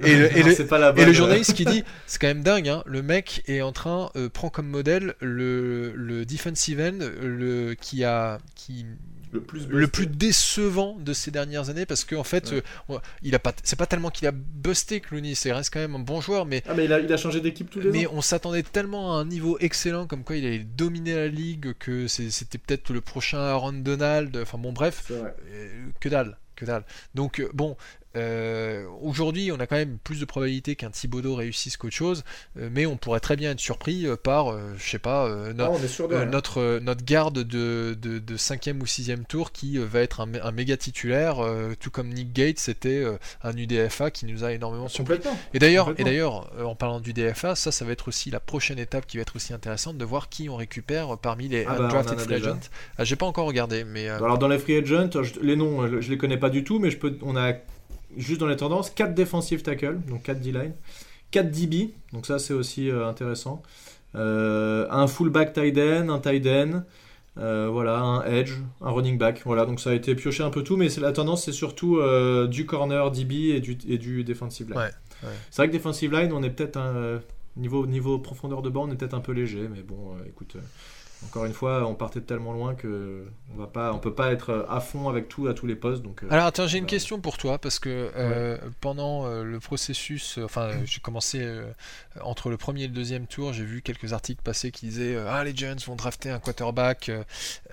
Et 0.02 0.16
le, 0.16 0.26
et 0.38 0.44
Non, 0.44 0.50
le- 0.50 1.00
et 1.00 1.06
le 1.06 1.14
journaliste 1.14 1.54
qui 1.54 1.66
dit, 1.66 1.84
c'est 2.08 2.20
quand 2.20 2.28
même 2.28 2.42
dingue, 2.44 2.68
hein, 2.70 2.82
le 2.88 3.04
mec 3.04 3.44
est 3.48 3.62
en 3.62 3.72
train, 3.72 4.10
prend 4.34 4.50
comme 4.50 4.68
modèle 4.68 5.14
le, 5.22 5.94
le 5.96 6.26
defensive 6.26 6.80
end 6.80 6.98
le, 7.22 7.76
qui 7.76 8.04
a, 8.04 8.40
qui, 8.56 8.86
le 9.34 9.42
plus 9.42 9.66
le 9.68 9.88
plus 9.88 10.08
décevant 10.08 10.98
de 11.00 11.12
ces 11.14 11.32
dernières 11.32 11.70
années 11.70 11.86
parce 11.86 12.06
qu'en 12.06 12.24
fait, 12.24 12.52
Ouais. 12.52 12.64
euh, 12.92 13.00
il 13.24 13.34
a 13.36 13.40
pas, 13.40 13.54
c'est 13.64 13.76
pas 13.76 13.86
tellement 13.88 14.10
qu'il 14.10 14.28
a 14.28 14.32
busté 14.32 15.00
Clooney, 15.02 15.36
c'est 15.36 15.52
reste 15.52 15.74
quand 15.74 15.80
même 15.80 15.96
un 15.96 16.00
bon 16.00 16.22
joueur, 16.22 16.46
mais 16.46 16.64
Ah 16.68 16.74
mais 16.76 16.86
il 16.86 16.94
a, 16.94 17.00
il 17.00 17.12
a 17.12 17.18
changé 17.18 17.42
d'équipe 17.42 17.70
tous 17.70 17.80
les 17.80 17.90
mais 17.92 18.06
ans. 18.08 18.12
on 18.14 18.22
s'attendait 18.22 18.64
tellement 18.64 19.18
à 19.18 19.22
un 19.22 19.26
niveau 19.26 19.58
excellent, 19.60 20.08
comme 20.08 20.24
quoi 20.24 20.36
il 20.36 20.46
allait 20.46 20.60
dominer 20.60 21.16
la 21.16 21.28
ligue, 21.28 21.74
que 21.80 22.08
c'était 22.08 22.58
peut-être 22.58 22.92
le 22.94 23.02
prochain 23.02 23.40
Aaron 23.40 23.74
Donald. 23.74 24.36
Enfin 24.42 24.58
bon, 24.58 24.72
bref, 24.74 25.12
euh, 25.12 25.30
que 26.00 26.10
dalle, 26.10 26.38
que 26.56 26.66
dalle. 26.66 26.84
Donc 27.16 27.40
euh, 27.40 27.50
bon, 27.54 27.76
euh, 28.16 28.86
aujourd'hui, 29.02 29.52
on 29.52 29.60
a 29.60 29.68
quand 29.68 29.76
même 29.76 29.98
plus 30.04 30.20
de 30.20 30.26
probabilité 30.26 30.76
qu'un 30.76 30.90
Thibodeau 30.92 31.36
réussisse 31.36 31.78
qu'autre 31.78 31.96
chose, 31.96 32.24
euh, 32.60 32.70
mais 32.72 32.86
on 32.86 32.96
pourrait 32.98 33.20
très 33.20 33.36
bien 33.36 33.52
être 33.52 33.60
surpris 33.60 34.06
euh, 34.06 34.16
par, 34.16 34.50
euh, 34.52 34.74
je 34.78 34.90
sais 34.90 35.00
pas, 35.00 35.28
no- 35.54 35.64
Ah, 36.22 36.26
notre, 36.26 36.80
notre 36.80 37.04
garde 37.04 37.40
de, 37.40 37.98
de, 38.00 38.20
de 38.20 38.38
5e 38.38 38.80
ou 38.82 38.86
6e 38.86 39.26
tour 39.26 39.52
qui 39.52 39.78
va 39.78 40.00
être 40.02 40.22
un, 40.22 40.28
mé- 40.28 40.42
un 40.44 40.52
méga 40.52 40.78
titulaire, 40.78 41.38
tout 41.80 41.90
comme 41.92 42.10
Nick 42.10 42.34
Gates 42.34 42.60
c'était 42.60 43.04
un 43.44 43.56
UDFA 43.58 44.12
qui 44.12 44.26
nous 44.26 44.44
a 44.44 44.52
énormément 44.54 44.88
surpris. 44.88 45.16
Et 45.54 45.60
d'ailleurs, 45.60 45.90
et 45.98 46.04
d'ailleurs, 46.04 46.52
en 46.66 46.76
parlant 46.76 47.00
du 47.00 47.14
DFA, 47.14 47.56
ça, 47.56 47.72
ça 47.72 47.84
va 47.86 47.92
être 47.92 48.08
aussi 48.08 48.30
la 48.32 48.40
prochaine 48.40 48.80
étape 48.80 49.06
qui 49.08 49.18
va 49.18 49.22
être 49.22 49.36
aussi 49.36 49.54
intéressante 49.54 49.98
de 49.98 50.06
voir 50.06 50.30
qui 50.30 50.50
on 50.50 50.56
récupère 50.56 51.18
parmi 51.18 51.48
les 51.48 51.66
Ah 51.68 51.76
bah, 51.78 51.86
undrafted 51.86 52.20
free 52.20 52.36
agents. 52.36 52.60
Ah, 52.98 53.04
J'ai 53.04 53.16
pas 53.16 53.26
encore 53.26 53.46
regardé, 53.48 53.84
mais 53.84 54.08
Alors 54.08 54.38
dans 54.38 54.48
les 54.48 54.60
free 54.60 54.78
agents, 54.78 55.10
je- 55.24 55.40
les 55.42 55.56
noms, 55.56 55.82
euh, 55.82 56.02
je 56.02 56.10
les 56.10 56.18
connais 56.18 56.38
pas 56.38 56.50
du 56.50 56.64
tout, 56.64 56.80
mais 56.80 56.92
je 56.92 56.98
peux, 56.98 57.18
on 57.22 57.36
a 57.36 57.54
juste 58.18 58.40
dans 58.40 58.48
les 58.48 58.58
tendances 58.58 58.90
4 58.90 59.14
defensive 59.14 59.62
tackles, 59.62 60.00
donc 60.08 60.24
4 60.24 60.40
D-line, 60.40 60.74
4 61.32 61.50
DB, 61.50 61.94
donc 62.12 62.26
ça 62.26 62.40
c'est 62.40 62.54
aussi 62.54 62.90
euh, 62.90 63.08
intéressant. 63.08 63.62
Euh, 64.16 64.88
un 64.92 65.08
fullback 65.08 65.54
tight 65.54 65.78
end, 65.78 66.10
un 66.10 66.20
tight 66.20 66.46
end, 66.46 66.84
euh, 67.40 67.68
voilà, 67.72 68.00
un 68.00 68.24
edge, 68.26 68.54
un 68.82 68.92
running 68.92 69.18
back. 69.18 69.42
Voilà, 69.46 69.66
donc 69.66 69.80
ça 69.80 69.90
a 69.90 69.94
été 69.94 70.14
pioché 70.16 70.44
un 70.44 70.52
peu 70.52 70.64
tout, 70.64 70.78
mais 70.78 70.88
la 71.00 71.12
tendance 71.12 71.46
c'est 71.46 71.52
surtout 71.52 72.00
du 72.48 72.66
corner 72.66 73.10
DB 73.12 73.56
et 73.56 73.60
du, 73.60 73.78
et 73.88 73.98
du 73.98 74.24
defensive 74.24 74.68
line. 74.70 74.78
Ouais, 74.78 74.92
ouais. 75.24 75.34
C'est 75.50 75.62
vrai 75.64 75.68
que 75.68 75.74
defensive 75.74 76.14
line, 76.14 76.32
on 76.32 76.44
est 76.44 76.52
peut-être 76.52 76.78
un 76.78 77.20
niveau, 77.58 77.88
niveau 77.88 78.20
profondeur 78.20 78.62
de 78.62 78.70
banc, 78.70 78.88
on 78.88 78.92
est 78.92 78.96
peut-être 78.96 79.16
un 79.16 79.22
peu 79.22 79.32
léger, 79.32 79.68
mais 79.74 79.82
bon, 79.82 80.16
écoute. 80.28 80.58
Encore 81.26 81.46
une 81.46 81.54
fois, 81.54 81.86
on 81.88 81.96
partait 81.96 82.20
de 82.20 82.26
tellement 82.26 82.54
loin 82.54 82.76
que 82.76 83.26
on 83.54 83.58
va 83.60 83.68
pas, 83.68 83.94
on 83.94 84.00
peut 84.00 84.14
pas 84.14 84.32
être 84.32 84.66
à 84.70 84.80
fond 84.80 85.10
avec 85.10 85.28
tout 85.30 85.48
à 85.48 85.54
tous 85.54 85.66
les 85.68 85.76
postes. 85.76 86.02
Donc, 86.04 86.24
euh, 86.24 86.28
Alors 86.30 86.46
attends, 86.46 86.68
j'ai 86.68 86.78
une 86.78 86.84
voilà. 86.84 86.90
question 86.92 87.20
pour 87.20 87.38
toi 87.38 87.58
parce 87.58 87.80
que 87.80 88.12
euh, 88.16 88.58
pendant 88.82 89.26
euh, 89.26 89.44
le 89.44 89.60
processus, 89.60 90.40
enfin 90.44 90.72
j'ai 90.86 91.00
commencé 91.00 91.40
euh, 91.42 91.66
entre 92.22 92.50
le 92.50 92.58
premier 92.58 92.84
et 92.84 92.88
le 92.88 92.94
deuxième 92.94 93.26
tour, 93.28 93.54
j'ai 93.54 93.64
vu 93.64 93.82
quelques 93.82 94.14
articles 94.14 94.42
passer 94.44 94.72
qui 94.72 94.88
disaient 94.88 95.16
ah 95.28 95.44
les 95.44 95.56
Giants 95.56 95.76
vont 95.86 95.96
drafter 95.96 96.30
un 96.30 96.40
quarterback 96.40 97.12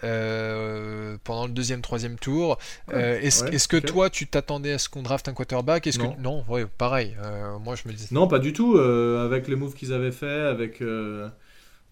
euh, 0.04 1.16
pendant 1.24 1.46
le 1.46 1.52
deuxième, 1.52 1.80
troisième 1.82 2.18
tour. 2.18 2.58
Est-ce 2.92 3.44
ouais, 3.44 3.80
que 3.80 3.86
toi 3.86 4.10
tu 4.10 4.26
t'attendais 4.26 4.72
à 4.72 4.78
ce 4.78 4.88
qu'on 4.88 5.02
drafte 5.02 5.28
un 5.28 5.32
quarterback? 5.34 5.86
Est-ce 5.86 5.98
Non. 5.98 6.12
que 6.12 6.20
non 6.20 6.44
Ouais, 6.48 6.66
pareil. 6.66 7.16
Moi 7.62 7.74
je 7.76 7.88
me 7.88 7.92
disais. 7.94 8.08
Non, 8.10 8.26
pas 8.28 8.38
du 8.38 8.52
tout. 8.52 8.78
avec 8.78 9.48
les 9.48 9.56
moves 9.56 9.74
qu'ils 9.74 9.92
avaient 9.92 10.12
fait, 10.12 10.26
avec. 10.26 10.82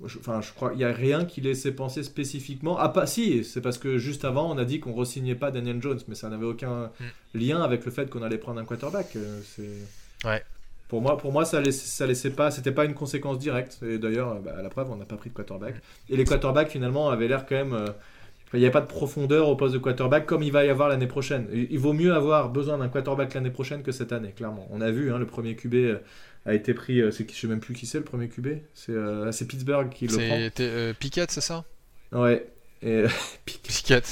Je- 0.04 0.18
Enfin, 0.18 0.40
je 0.40 0.52
crois 0.52 0.70
qu'il 0.70 0.78
n'y 0.78 0.84
a 0.84 0.92
rien 0.92 1.24
qui 1.24 1.40
laissait 1.40 1.72
penser 1.72 2.02
spécifiquement. 2.02 2.76
Ah, 2.78 2.88
pas 2.88 3.06
si, 3.06 3.44
c'est 3.44 3.60
parce 3.60 3.78
que 3.78 3.98
juste 3.98 4.24
avant, 4.24 4.52
on 4.54 4.58
a 4.58 4.64
dit 4.64 4.80
qu'on 4.80 4.92
re-signait 4.92 5.34
pas 5.34 5.50
Daniel 5.50 5.80
Jones, 5.82 5.98
mais 6.08 6.14
ça 6.14 6.28
n'avait 6.28 6.46
aucun 6.46 6.90
lien 7.34 7.62
avec 7.62 7.84
le 7.84 7.90
fait 7.90 8.08
qu'on 8.10 8.22
allait 8.22 8.38
prendre 8.38 8.60
un 8.60 8.64
quarterback. 8.64 9.16
euh. 9.16 9.40
Ouais. 10.24 10.42
Pour 10.88 11.02
moi, 11.02 11.18
pour 11.18 11.32
moi, 11.32 11.44
ça 11.44 11.60
laissait, 11.60 11.86
ça 11.86 12.06
laissait 12.06 12.30
pas, 12.30 12.50
c'était 12.50 12.72
pas 12.72 12.84
une 12.86 12.94
conséquence 12.94 13.38
directe. 13.38 13.78
Et 13.82 13.98
d'ailleurs, 13.98 14.40
bah, 14.40 14.54
à 14.58 14.62
la 14.62 14.70
preuve, 14.70 14.90
on 14.90 14.96
n'a 14.96 15.04
pas 15.04 15.16
pris 15.16 15.28
de 15.30 15.34
quarterback. 15.34 15.74
Et 16.08 16.16
les 16.16 16.24
quarterbacks 16.24 16.70
finalement 16.70 17.10
avaient 17.10 17.28
l'air 17.28 17.44
quand 17.46 17.56
même. 17.56 17.74
euh, 17.74 17.88
il 18.54 18.60
n'y 18.60 18.66
a 18.66 18.70
pas 18.70 18.80
de 18.80 18.86
profondeur 18.86 19.46
au 19.50 19.56
poste 19.56 19.74
de 19.74 19.78
quarterback 19.78 20.24
comme 20.24 20.42
il 20.42 20.50
va 20.50 20.64
y 20.64 20.70
avoir 20.70 20.88
l'année 20.88 21.06
prochaine. 21.06 21.46
Il 21.52 21.66
il 21.70 21.78
vaut 21.78 21.92
mieux 21.92 22.14
avoir 22.14 22.48
besoin 22.48 22.78
d'un 22.78 22.88
quarterback 22.88 23.34
l'année 23.34 23.50
prochaine 23.50 23.82
que 23.82 23.92
cette 23.92 24.10
année, 24.10 24.32
clairement. 24.32 24.66
On 24.70 24.80
a 24.80 24.90
vu, 24.90 25.12
hein, 25.12 25.18
le 25.18 25.26
premier 25.26 25.54
QB 25.54 25.74
euh, 25.74 25.98
a 26.46 26.54
été 26.54 26.74
pris. 26.74 27.00
euh, 27.00 27.10
c'est 27.10 27.26
qui- 27.26 27.34
je 27.34 27.40
sais 27.42 27.46
même 27.46 27.60
plus 27.60 27.74
qui 27.74 27.86
c'est 27.86 27.98
le 27.98 28.04
premier 28.04 28.28
QB. 28.28 28.48
C'est 28.74 28.92
euh, 28.92 29.32
c'est 29.32 29.46
Pittsburgh 29.46 29.90
qui 29.90 30.06
le 30.06 30.12
C'était 30.14 30.52
euh, 30.64 30.92
Pickett, 30.98 31.30
c'est 31.30 31.40
ça? 31.40 31.64
Prend. 32.10 32.22
Ouais. 32.22 32.46
Et, 32.80 33.04
Pickett. 33.44 34.04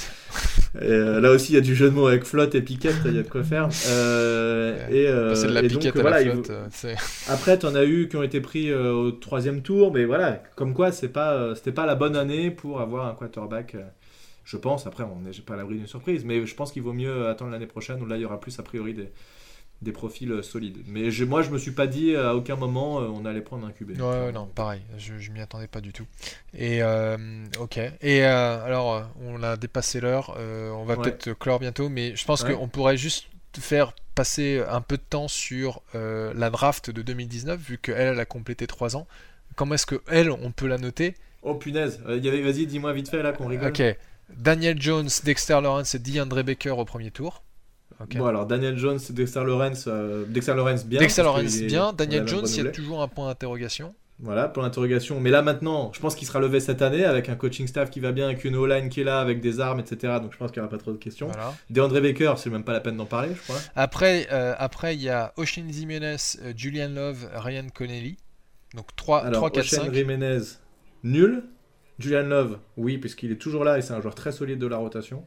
et, 0.81 0.83
euh, 0.85 1.21
là 1.21 1.31
aussi, 1.31 1.53
il 1.53 1.55
y 1.55 1.57
a 1.57 1.61
du 1.61 1.73
jeu 1.73 1.85
de 1.89 1.95
mots 1.95 2.07
avec 2.07 2.25
flotte 2.25 2.53
et 2.53 2.61
piquette, 2.61 2.95
il 3.05 3.15
y 3.15 3.19
a 3.19 3.23
de 3.23 3.29
quoi 3.29 3.43
faire. 3.43 3.69
Euh, 3.87 4.77
et, 4.89 5.07
euh, 5.07 5.35
c'est 5.35 5.47
de 5.47 5.53
la 5.53 5.63
et 5.63 5.69
donc, 5.69 5.79
piquette 5.79 5.95
à 5.95 6.01
voilà, 6.01 6.17
la 6.17 6.23
il 6.23 6.31
flotte. 6.33 6.49
euh, 6.49 6.67
c'est- 6.71 6.97
après, 7.29 7.57
t'en 7.57 7.75
as 7.75 7.85
eu 7.85 8.09
qui 8.09 8.17
ont 8.17 8.23
été 8.23 8.41
pris 8.41 8.69
euh, 8.71 8.91
au 8.91 9.11
troisième 9.11 9.61
tour, 9.61 9.93
mais 9.93 10.03
voilà, 10.05 10.43
comme 10.55 10.73
quoi 10.73 10.91
c'est 10.91 11.07
pas, 11.09 11.33
euh, 11.33 11.55
c'était 11.55 11.71
pas 11.71 11.85
la 11.85 11.95
bonne 11.95 12.17
année 12.17 12.51
pour 12.51 12.81
avoir 12.81 13.07
un 13.07 13.13
quarterback. 13.13 13.75
euh, 13.75 13.83
je 14.45 14.57
pense. 14.57 14.87
Après, 14.87 15.03
on 15.03 15.19
n'est 15.21 15.31
pas 15.45 15.53
à 15.55 15.57
l'abri 15.57 15.75
d'une 15.77 15.87
surprise, 15.87 16.23
mais 16.25 16.45
je 16.45 16.55
pense 16.55 16.71
qu'il 16.71 16.81
vaut 16.81 16.93
mieux 16.93 17.27
attendre 17.27 17.51
l'année 17.51 17.67
prochaine 17.67 18.01
où 18.01 18.05
là 18.05 18.15
il 18.17 18.21
y 18.21 18.25
aura 18.25 18.39
plus 18.39 18.57
a 18.59 18.63
priori 18.63 18.93
des, 18.93 19.09
des 19.81 19.91
profils 19.91 20.31
euh, 20.31 20.41
solides. 20.41 20.79
Mais 20.87 21.11
je- 21.11 21.23
moi, 21.25 21.41
je 21.43 21.49
me 21.51 21.57
suis 21.57 21.71
pas 21.71 21.85
dit 21.87 22.15
à 22.15 22.35
aucun 22.35 22.55
moment 22.55 22.99
euh, 23.01 23.07
on 23.07 23.25
allait 23.25 23.41
prendre 23.41 23.65
un 23.67 23.71
QB. 23.71 23.91
Ouais, 23.91 24.01
ouais, 24.01 24.31
non, 24.31 24.47
pareil, 24.47 24.81
je, 24.97 25.17
je 25.19 25.31
m'y 25.31 25.39
attendais 25.41 25.67
pas 25.67 25.81
du 25.81 25.93
tout. 25.93 26.05
Et 26.55 26.81
euh, 26.81 27.17
ok. 27.59 27.77
Et 28.01 28.25
euh, 28.25 28.63
alors, 28.65 28.93
euh, 28.95 29.01
on 29.21 29.43
a 29.43 29.55
dépassé 29.57 29.99
l'heure, 29.99 30.35
euh, 30.37 30.71
on 30.71 30.83
va 30.85 30.95
Ouais. 30.95 31.03
peut-être 31.03 31.33
clore 31.33 31.59
bientôt, 31.59 31.89
mais 31.89 32.15
je 32.15 32.25
pense 32.25 32.43
qu'on 32.43 32.67
pourrait 32.67 32.97
juste 32.97 33.27
faire 33.59 33.93
passer 34.15 34.63
un 34.67 34.81
peu 34.81 34.97
de 34.97 35.03
temps 35.07 35.27
sur 35.27 35.81
euh, 35.93 36.33
la 36.35 36.49
draft 36.49 36.89
de 36.89 37.01
2019, 37.03 37.59
vu 37.59 37.77
qu'elle, 37.77 37.95
elle 38.13 38.19
a 38.19 38.25
complété 38.25 38.65
3 38.67 38.95
ans. 38.95 39.05
Comment 39.55 39.75
est-ce 39.75 39.85
que 39.85 40.01
elle, 40.07 40.31
on 40.31 40.51
peut 40.51 40.67
la 40.67 40.77
noter? 40.79 41.15
Oh 41.43 41.53
punaise, 41.55 42.01
Euh, 42.07 42.19
vas-y, 42.43 42.65
dis-moi 42.65 42.93
vite 42.93 43.09
fait 43.09 43.21
là 43.23 43.31
qu'on 43.31 43.47
rigole. 43.47 43.69
Ok. 43.69 43.81
Daniel 44.35 44.81
Jones, 44.81 45.07
Dexter 45.23 45.59
Lawrence 45.61 45.95
et 45.95 45.99
DeAndre 45.99 46.43
Baker 46.43 46.71
au 46.71 46.83
premier 46.85 47.11
tour. 47.11 47.41
Bon 48.15 48.25
alors 48.25 48.45
Daniel 48.45 48.77
Jones, 48.77 48.99
Dexter 49.09 49.43
Lawrence, 49.43 49.85
euh, 49.87 50.25
Dexter 50.27 50.53
Lawrence 50.53 50.85
bien. 50.85 50.99
Dexter 50.99 51.23
Lawrence 51.23 51.55
est- 51.57 51.65
bien, 51.65 51.93
Daniel 51.93 52.27
Jones, 52.27 52.45
il 52.47 52.63
y 52.63 52.67
a 52.67 52.71
toujours 52.71 53.01
un 53.01 53.07
point 53.07 53.27
d'interrogation. 53.27 53.93
Voilà, 54.19 54.47
pour 54.47 54.63
l'interrogation. 54.63 55.19
Mais 55.19 55.29
là 55.29 55.43
maintenant, 55.43 55.91
je 55.93 55.99
pense 55.99 56.15
qu'il 56.15 56.27
sera 56.27 56.39
levé 56.39 56.59
cette 56.59 56.81
année 56.81 57.05
avec 57.05 57.29
un 57.29 57.35
coaching 57.35 57.67
staff 57.67 57.91
qui 57.91 57.99
va 57.99 58.11
bien, 58.11 58.25
avec 58.25 58.43
une 58.45 58.55
O-line 58.55 58.89
qui 58.89 59.01
est 59.01 59.03
là, 59.03 59.19
avec 59.19 59.41
des 59.41 59.59
armes, 59.59 59.79
etc. 59.79 60.13
Donc 60.21 60.33
je 60.33 60.37
pense 60.37 60.51
qu'il 60.51 60.59
n'y 60.59 60.67
aura 60.67 60.75
pas 60.75 60.81
trop 60.81 60.91
de 60.91 60.97
questions. 60.97 61.27
Voilà. 61.27 61.53
DeAndre 61.69 62.01
Baker, 62.01 62.33
c'est 62.37 62.49
même 62.49 62.63
pas 62.63 62.73
la 62.73 62.79
peine 62.79 62.97
d'en 62.97 63.05
parler, 63.05 63.29
je 63.35 63.41
crois. 63.43 63.59
Après, 63.75 64.27
euh, 64.31 64.55
après 64.57 64.95
il 64.95 65.03
y 65.03 65.09
a 65.09 65.33
Ocean 65.37 65.65
Jimenez, 65.69 66.15
euh, 66.41 66.53
Julian 66.55 66.89
Love, 66.89 67.29
Ryan 67.35 67.67
Connelly. 67.73 68.17
Donc 68.73 68.87
3, 68.95 69.19
Alors, 69.23 69.39
3 69.39 69.51
4, 69.51 69.65
Ocean 69.65 69.83
5. 69.85 69.93
Jimenez, 69.93 70.39
nul. 71.03 71.43
Julian 71.99 72.23
Love, 72.27 72.59
oui, 72.75 72.97
puisqu'il 72.99 73.31
est 73.31 73.37
toujours 73.41 73.63
là 73.63 73.77
et 73.77 73.81
c'est 73.81 73.93
un 73.93 74.01
joueur 74.01 74.13
très 74.15 74.31
solide 74.31 74.59
de 74.59 74.67
la 74.67 74.77
rotation. 74.77 75.25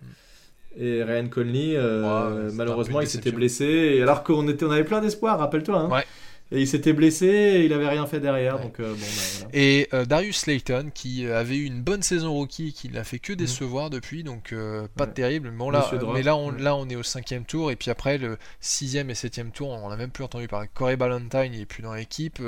Et 0.79 1.03
Ryan 1.03 1.27
Conley, 1.29 1.75
euh, 1.77 2.47
Ouais, 2.47 2.53
malheureusement, 2.55 3.01
il 3.01 3.07
s'était 3.09 3.33
blessé. 3.33 3.65
Et 3.65 4.03
alors 4.03 4.23
qu'on 4.23 4.47
était, 4.49 4.65
on 4.65 4.71
avait 4.71 4.85
plein 4.85 5.01
d'espoir, 5.01 5.39
rappelle-toi. 5.39 5.77
hein. 5.79 5.89
Ouais. 5.91 6.05
Et 6.53 6.61
il 6.63 6.67
s'était 6.67 6.93
blessé 6.93 7.27
et 7.27 7.65
il 7.65 7.73
avait 7.73 7.89
rien 7.89 8.07
fait 8.07 8.19
derrière. 8.19 8.57
Ouais. 8.57 8.63
Donc, 8.65 8.81
euh, 8.81 8.93
bon, 8.93 8.99
bah, 8.99 9.07
voilà. 9.39 9.49
Et 9.53 9.89
euh, 9.95 10.05
Darius 10.05 10.39
Slayton 10.39 10.91
qui 10.93 11.25
euh, 11.25 11.39
avait 11.39 11.57
eu 11.57 11.65
une 11.65 11.81
bonne 11.81 12.03
saison 12.03 12.33
rookie, 12.33 12.73
qui 12.73 12.89
n'a 12.89 13.05
fait 13.05 13.21
que 13.21 13.33
décevoir 13.33 13.89
depuis, 13.89 14.25
donc 14.25 14.53
euh, 14.53 14.89
pas 14.97 15.05
Ouais. 15.05 15.13
terrible. 15.13 15.51
Mais, 15.53 15.57
bon, 15.57 15.71
là, 15.71 15.89
mais 16.13 16.23
là, 16.25 16.35
on, 16.37 16.51
ouais. 16.53 16.61
là, 16.61 16.75
on 16.75 16.89
est 16.89 16.97
au 16.97 17.05
cinquième 17.05 17.45
tour, 17.45 17.71
et 17.71 17.77
puis 17.77 17.91
après 17.91 18.19
le 18.19 18.37
sixième 18.61 19.11
et 19.11 19.15
septième 19.15 19.53
tour, 19.53 19.69
on 19.69 19.91
n'a 19.91 19.97
même 19.97 20.11
plus 20.11 20.25
entendu 20.25 20.49
parler. 20.49 20.69
Corey 20.75 20.97
Ballantyne, 20.97 21.55
il 21.55 21.61
est 21.61 21.67
plus 21.67 21.83
dans 21.85 21.95
l'équipe. 21.95 22.43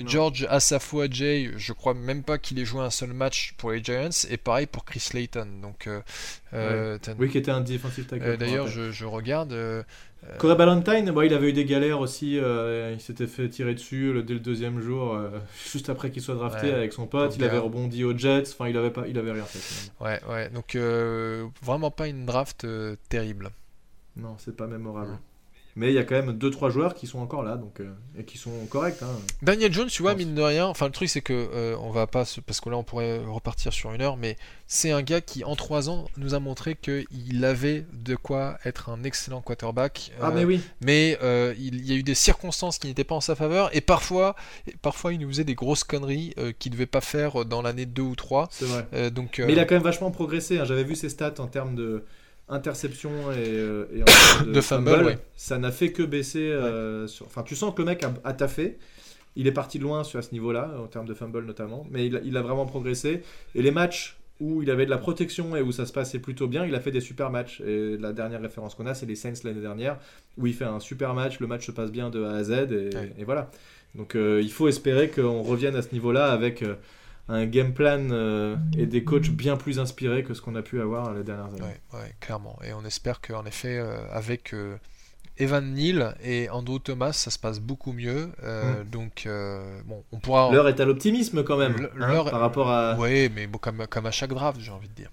George 0.00 0.46
Asafua 0.50 1.06
Jay, 1.08 1.52
je 1.56 1.72
crois 1.72 1.94
même 1.94 2.24
pas 2.24 2.38
qu'il 2.38 2.58
ait 2.58 2.64
joué 2.64 2.80
un 2.82 2.90
seul 2.90 3.12
match 3.12 3.54
pour 3.56 3.70
les 3.70 3.84
Giants, 3.84 4.08
et 4.30 4.36
pareil 4.36 4.66
pour 4.66 4.84
Chris 4.84 4.98
Slayton. 5.00 5.46
Donc, 5.62 5.88
Oui, 7.18 7.28
qui 7.30 7.38
était 7.38 7.50
un 7.52 7.60
defensive 7.60 8.06
tackle. 8.06 8.36
d'ailleurs, 8.36 8.66
je 8.66 9.04
regarde. 9.04 9.54
Euh, 10.28 10.36
Corey 10.38 10.56
Ballantyne, 10.56 11.10
bon, 11.10 11.22
il 11.22 11.32
avait 11.34 11.50
eu 11.50 11.52
des 11.52 11.64
galères 11.64 12.00
aussi. 12.00 12.38
euh, 12.38 12.92
il 12.94 13.00
s'était 13.00 13.26
fait 13.26 13.48
tirer 13.48 13.74
dessus 13.74 14.12
le- 14.12 14.22
dès 14.22 14.34
le 14.34 14.40
deuxième 14.40 14.80
jour, 14.80 15.14
euh, 15.14 15.28
juste 15.72 15.90
après 15.90 16.10
qu'il 16.10 16.22
soit 16.22 16.34
drafté 16.34 16.68
Ouais. 16.68 16.74
avec 16.74 16.92
son 16.92 17.06
pote. 17.06 17.36
Il 17.36 17.44
avait 17.44 17.58
rebondi 17.58 18.04
aux 18.04 18.16
Jets. 18.16 18.44
Enfin, 18.52 18.68
il 18.68 18.76
avait 18.76 18.90
pas, 18.90 19.06
il 19.08 19.18
avait 19.18 19.32
rien 19.32 19.44
fait. 19.44 19.58
finalement. 19.58 20.20
ouais, 20.28 20.34
ouais. 20.34 20.50
Donc, 20.50 20.74
euh, 20.76 21.46
vraiment 21.62 21.90
pas 21.90 22.08
une 22.08 22.24
draft 22.26 22.66
terrible. 23.08 23.50
Non, 24.16 24.36
c'est 24.38 24.56
pas 24.56 24.66
mémorable. 24.66 25.10
Ouais. 25.12 25.16
Mais 25.76 25.88
il 25.88 25.94
y 25.94 25.98
a 25.98 26.04
quand 26.04 26.14
même 26.14 26.30
2-3 26.38 26.70
joueurs 26.70 26.94
qui 26.94 27.08
sont 27.08 27.18
encore 27.18 27.42
là 27.42 27.56
donc, 27.56 27.80
euh, 27.80 27.92
et 28.16 28.24
qui 28.24 28.38
sont 28.38 28.52
corrects. 28.70 29.02
hein. 29.02 29.08
Daniel 29.42 29.72
Jones, 29.72 29.88
tu 29.88 30.02
vois, 30.02 30.14
mine 30.14 30.32
de 30.34 30.40
rien, 30.42 30.66
enfin 30.66 30.86
le 30.86 30.92
truc 30.92 31.08
c'est 31.08 31.20
que 31.20 31.32
euh, 31.32 31.76
on 31.80 31.90
va 31.90 32.06
pas, 32.06 32.24
se- 32.24 32.40
parce 32.40 32.60
que 32.60 32.70
là 32.70 32.76
on 32.76 32.84
pourrait 32.84 33.18
repartir 33.26 33.72
sur 33.72 33.92
une 33.92 34.00
heure, 34.00 34.16
mais 34.16 34.36
c'est 34.68 34.92
un 34.92 35.02
gars 35.02 35.20
qui 35.20 35.42
en 35.42 35.56
trois 35.56 35.90
ans 35.90 36.06
nous 36.16 36.34
a 36.34 36.38
montré 36.38 36.76
qu'il 36.76 37.44
avait 37.44 37.86
de 37.92 38.14
quoi 38.14 38.56
être 38.64 38.88
un 38.88 39.02
excellent 39.02 39.40
quarterback. 39.42 40.12
Ah, 40.20 40.28
euh, 40.28 40.32
mais 40.32 40.44
oui. 40.44 40.60
mais 40.80 41.18
il, 41.58 41.84
y 41.84 41.92
a 41.92 41.96
eu 41.96 42.04
des 42.04 42.14
circonstances 42.14 42.78
qui 42.78 42.86
n'étaient 42.86 43.02
pas 43.02 43.16
en 43.16 43.20
sa 43.20 43.34
faveur 43.34 43.74
et 43.76 43.80
parfois, 43.80 44.36
parfois 44.80 45.12
il 45.12 45.18
nous 45.18 45.28
faisait 45.28 45.42
des 45.44 45.56
grosses 45.56 45.82
conneries 45.84 46.34
qu'il 46.60 46.70
devait 46.70 46.86
pas 46.86 47.00
faire 47.00 47.44
dans 47.44 47.62
l'année 47.62 47.86
2 47.86 48.00
ou 48.02 48.14
3. 48.14 48.48
C'est 48.52 48.66
vrai. 48.66 49.10
Donc, 49.10 49.42
Mais 49.44 49.52
il 49.54 49.58
a 49.58 49.64
quand 49.64 49.74
même 49.74 49.82
vachement 49.82 50.12
progressé. 50.12 50.58
hein. 50.60 50.64
J'avais 50.64 50.84
vu 50.84 50.94
ses 50.94 51.08
stats 51.08 51.34
en 51.40 51.48
termes 51.48 51.74
de 51.74 52.04
interception 52.48 53.10
et, 53.32 53.36
euh, 53.38 53.86
et 53.94 54.02
en 54.02 54.44
de, 54.46 54.52
De 54.52 54.60
fumble, 54.60 55.04
ouais. 55.04 55.18
Ça 55.36 55.58
n'a 55.58 55.72
fait 55.72 55.92
que 55.92 56.02
baisser. 56.02 56.50
euh, 56.50 57.06
sur... 57.06 57.26
Enfin, 57.26 57.42
tu 57.42 57.56
sens 57.56 57.74
que 57.74 57.82
le 57.82 57.86
mec 57.86 58.02
a, 58.04 58.12
a 58.24 58.32
taffé. 58.32 58.78
Il 59.36 59.46
est 59.46 59.52
parti 59.52 59.78
de 59.78 59.82
loin 59.84 60.04
sur 60.04 60.18
à 60.18 60.22
ce 60.22 60.32
niveau-là, 60.32 60.74
en 60.82 60.86
termes 60.86 61.06
de 61.06 61.14
fumble 61.14 61.44
notamment. 61.44 61.86
Mais 61.90 62.06
il 62.06 62.16
a, 62.16 62.20
il 62.24 62.36
a 62.36 62.42
vraiment 62.42 62.66
progressé. 62.66 63.22
Et 63.54 63.62
les 63.62 63.70
matchs 63.72 64.16
où 64.40 64.62
il 64.62 64.70
avait 64.70 64.84
de 64.84 64.90
la 64.90 64.98
protection 64.98 65.54
et 65.56 65.62
où 65.62 65.70
ça 65.72 65.86
se 65.86 65.92
passait 65.92 66.18
plutôt 66.18 66.46
bien, 66.48 66.66
il 66.66 66.74
a 66.74 66.80
fait 66.80 66.90
des 66.90 67.00
super 67.00 67.30
matchs. 67.30 67.60
Et 67.60 67.96
la 67.96 68.12
dernière 68.12 68.40
référence 68.42 68.74
qu'on 68.74 68.86
a, 68.86 68.94
c'est 68.94 69.06
les 69.06 69.14
Saints 69.16 69.32
l'année 69.44 69.60
dernière, 69.60 69.96
où 70.38 70.46
il 70.46 70.54
fait 70.54 70.64
un 70.64 70.80
super 70.80 71.14
match, 71.14 71.38
le 71.40 71.46
match 71.46 71.66
se 71.66 71.72
passe 71.72 71.90
bien 71.92 72.10
de 72.10 72.22
A 72.24 72.32
à 72.32 72.42
Z, 72.44 72.50
et, 72.50 72.54
Ouais. 72.96 73.12
et 73.18 73.24
voilà. 73.24 73.50
Donc 73.94 74.16
euh, 74.16 74.40
il 74.42 74.50
faut 74.50 74.66
espérer 74.66 75.08
qu'on 75.08 75.42
revienne 75.42 75.76
à 75.76 75.82
ce 75.82 75.92
niveau-là 75.92 76.32
avec 76.32 76.64
un 77.28 77.46
game 77.46 77.72
plan 77.72 78.08
euh, 78.10 78.56
et 78.76 78.86
des 78.86 79.02
coachs 79.04 79.30
bien 79.30 79.56
plus 79.56 79.78
inspirés 79.78 80.24
que 80.24 80.34
ce 80.34 80.42
qu'on 80.42 80.54
a 80.56 80.62
pu 80.62 80.80
avoir 80.80 81.14
les 81.14 81.22
dernières 81.24 81.46
années. 81.46 81.60
Ouais, 81.62 81.98
ouais, 81.98 82.14
clairement. 82.20 82.58
Et 82.64 82.72
on 82.74 82.84
espère 82.84 83.20
qu'en 83.20 83.46
effet, 83.46 83.78
euh, 83.78 83.96
avec 84.12 84.52
euh, 84.52 84.76
Evan 85.38 85.72
Neal 85.72 86.16
et 86.22 86.50
Andrew 86.50 86.78
Thomas, 86.78 87.12
ça 87.12 87.30
se 87.30 87.38
passe 87.38 87.60
beaucoup 87.60 87.92
mieux. 87.92 88.30
Euh, 88.42 88.84
Donc, 88.84 89.26
bon, 89.86 90.04
on 90.12 90.18
pourra. 90.20 90.52
L'heure 90.52 90.68
est 90.68 90.80
à 90.80 90.84
l'optimisme 90.84 91.42
quand 91.44 91.56
même, 91.56 91.88
hein, 91.98 92.24
par 92.30 92.40
rapport 92.40 92.70
à... 92.70 92.96
Ouais, 92.96 93.30
mais 93.34 93.46
bon, 93.46 93.58
comme, 93.58 93.86
comme 93.88 94.06
à 94.06 94.10
chaque 94.10 94.30
draft, 94.34 94.60
j'ai 94.60 94.70
envie 94.70 94.88
de 94.88 94.94
dire. 94.94 95.10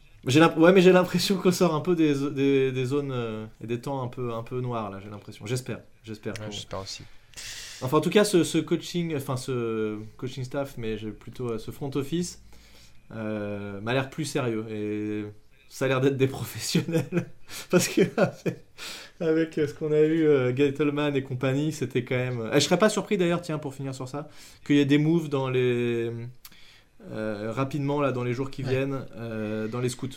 Ouais, 0.57 0.72
mais 0.72 0.82
j'ai 0.82 0.91
l'impression 0.91 1.38
qu'on 1.38 1.51
sort 1.51 1.74
un 1.74 1.82
peu 1.82 1.95
des, 1.95 2.14
des, 2.32 2.72
des 2.72 2.86
zones 2.86 3.47
et 3.64 3.68
des 3.68 3.80
temps 3.82 4.03
un 4.03 4.07
peu, 4.07 4.34
un 4.34 4.43
peu 4.43 4.59
noirs 4.62 4.91
là, 4.91 4.99
j'ai 5.03 5.09
l'impression. 5.09 5.45
J'espère, 5.45 5.80
j'espère. 6.03 6.34
Ouais, 6.34 6.51
J'espère 6.51 6.82
aussi. 6.82 7.03
Enfin, 7.82 7.98
en 7.98 8.02
tout 8.02 8.10
cas, 8.12 8.24
ce, 8.24 8.44
ce 8.44 8.58
coaching, 8.60 9.16
enfin 9.16 9.38
ce 9.38 9.98
coaching 10.18 10.44
staff, 10.44 10.76
mais 10.78 10.98
plutôt 10.98 11.50
euh, 11.52 11.58
ce 11.58 11.72
front 11.72 11.90
office, 11.96 12.44
euh, 13.14 13.82
m'a 13.82 13.94
l'air 13.94 14.10
plus 14.10 14.26
sérieux 14.26 14.66
et 14.72 15.26
ça 15.70 15.86
a 15.86 15.88
l'air 15.90 16.02
d'être 16.02 16.18
des 16.18 16.28
professionnels 16.30 17.28
parce 17.72 17.88
que 17.90 18.02
avec 19.20 19.54
ce 19.56 19.74
qu'on 19.74 19.92
a 19.92 20.00
eu, 20.02 20.26
euh, 20.26 20.56
Gettleman 20.56 21.16
et 21.16 21.24
compagnie, 21.24 21.72
c'était 21.72 22.04
quand 22.04 22.16
même. 22.16 22.50
Eh, 22.54 22.60
je 22.60 22.66
serais 22.66 22.80
pas 22.80 22.90
surpris 22.90 23.18
d'ailleurs, 23.18 23.42
tiens, 23.42 23.58
pour 23.60 23.74
finir 23.74 23.94
sur 23.96 24.10
ça, 24.10 24.30
qu'il 24.66 24.76
y 24.78 24.80
ait 24.80 24.86
des 24.86 24.98
moves 24.98 25.30
dans 25.30 25.50
les. 25.50 26.12
euh, 27.12 27.52
rapidement, 27.52 28.02
là, 28.02 28.12
dans 28.12 28.24
les 28.24 28.34
jours 28.34 28.52
qui 28.52 28.64
Ouais. 28.64 28.70
viennent, 28.70 29.06
euh, 29.18 29.68
dans 29.68 29.80
les 29.82 29.90
scouts. 29.90 30.10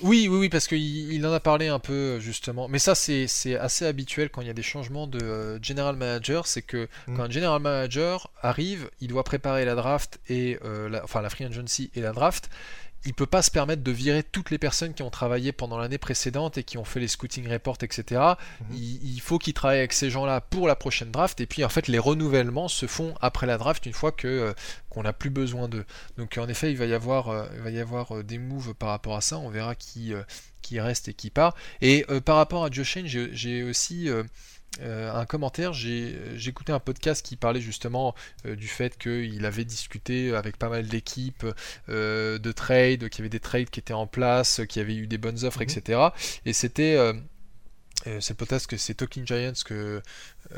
Oui, 0.00 0.26
oui, 0.28 0.38
oui, 0.38 0.48
parce 0.48 0.66
qu'il 0.66 0.78
il 1.12 1.26
en 1.26 1.32
a 1.32 1.38
parlé 1.40 1.68
un 1.68 1.78
peu 1.78 2.18
justement. 2.18 2.66
Mais 2.66 2.78
ça, 2.78 2.94
c'est 2.94 3.26
c'est 3.28 3.56
assez 3.56 3.84
habituel 3.86 4.30
quand 4.30 4.40
il 4.40 4.46
y 4.46 4.50
a 4.50 4.54
des 4.54 4.62
changements 4.62 5.06
de 5.06 5.22
euh, 5.22 5.62
general 5.62 5.96
manager. 5.96 6.46
C'est 6.46 6.62
que 6.62 6.88
Mm. 7.06 7.16
quand 7.16 7.22
un 7.24 7.30
general 7.30 7.60
manager 7.60 8.30
arrive, 8.40 8.90
il 9.00 9.08
doit 9.08 9.22
préparer 9.24 9.64
la 9.64 9.74
draft 9.74 10.18
et 10.28 10.58
euh, 10.64 10.88
la, 10.88 11.04
enfin 11.04 11.20
la 11.20 11.30
free 11.30 11.44
agency 11.44 11.90
et 11.94 12.00
la 12.00 12.12
draft. 12.12 12.48
Il 13.04 13.14
peut 13.14 13.26
pas 13.26 13.42
se 13.42 13.50
permettre 13.50 13.82
de 13.82 13.90
virer 13.90 14.22
toutes 14.22 14.50
les 14.50 14.58
personnes 14.58 14.94
qui 14.94 15.02
ont 15.02 15.10
travaillé 15.10 15.52
pendant 15.52 15.78
l'année 15.78 15.98
précédente 15.98 16.58
et 16.58 16.64
qui 16.64 16.78
ont 16.78 16.84
fait 16.84 17.00
les 17.00 17.08
scouting 17.08 17.48
reports, 17.48 17.78
etc. 17.82 18.20
Il, 18.72 19.14
il 19.14 19.20
faut 19.20 19.38
qu'il 19.38 19.54
travaille 19.54 19.78
avec 19.78 19.92
ces 19.92 20.10
gens-là 20.10 20.40
pour 20.40 20.68
la 20.68 20.76
prochaine 20.76 21.10
draft. 21.10 21.40
Et 21.40 21.46
puis 21.46 21.64
en 21.64 21.68
fait, 21.68 21.88
les 21.88 21.98
renouvellements 21.98 22.68
se 22.68 22.86
font 22.86 23.14
après 23.20 23.46
la 23.46 23.58
draft 23.58 23.86
une 23.86 23.92
fois 23.92 24.12
que 24.12 24.28
euh, 24.28 24.52
qu'on 24.92 25.02
n'a 25.02 25.12
plus 25.12 25.30
besoin 25.30 25.68
d'eux. 25.68 25.86
Donc 26.18 26.38
en 26.38 26.48
effet, 26.48 26.70
il 26.70 26.76
va 26.76 26.84
y 26.84 26.92
avoir, 26.92 27.30
euh, 27.30 27.46
il 27.54 27.60
va 27.60 27.70
y 27.70 27.80
avoir 27.80 28.18
euh, 28.18 28.22
des 28.22 28.38
moves 28.38 28.74
par 28.74 28.90
rapport 28.90 29.16
à 29.16 29.20
ça. 29.22 29.38
On 29.38 29.48
verra 29.48 29.74
qui, 29.74 30.12
euh, 30.12 30.22
qui 30.60 30.80
reste 30.80 31.08
et 31.08 31.14
qui 31.14 31.30
part. 31.30 31.54
Et 31.80 32.04
par 32.24 32.36
rapport 32.36 32.64
à 32.64 32.70
Joe 32.70 32.86
Shane, 32.86 33.06
j'ai 33.06 33.62
aussi 33.62 34.08
euh, 34.80 34.82
euh, 34.82 35.12
un 35.14 35.26
commentaire. 35.26 35.72
J'ai 35.72 36.16
écouté 36.46 36.72
un 36.72 36.80
podcast 36.80 37.24
qui 37.24 37.36
parlait 37.36 37.60
justement 37.60 38.14
euh, 38.46 38.56
du 38.56 38.68
fait 38.68 38.96
qu'il 38.98 39.44
avait 39.44 39.64
discuté 39.64 40.34
avec 40.34 40.56
pas 40.56 40.68
mal 40.68 40.86
d'équipes 40.86 41.46
euh, 41.88 42.38
de 42.38 42.52
trades, 42.52 43.08
qu'il 43.08 43.20
y 43.20 43.22
avait 43.22 43.28
des 43.28 43.40
trades 43.40 43.70
qui 43.70 43.80
étaient 43.80 43.92
en 43.92 44.06
place, 44.06 44.60
qu'il 44.68 44.80
y 44.80 44.84
avait 44.84 44.94
eu 44.96 45.06
des 45.06 45.18
bonnes 45.18 45.44
offres, 45.44 45.60
Mhm. 45.62 45.70
etc. 45.70 46.00
Et 46.46 46.52
c'était 46.52 46.96
euh, 46.96 47.12
euh, 48.06 48.18
c'est 48.20 48.34
peut-être 48.36 48.66
que 48.66 48.76
c'est 48.76 48.94
Talking 48.94 49.26
Giants 49.26 49.52
que 49.64 50.02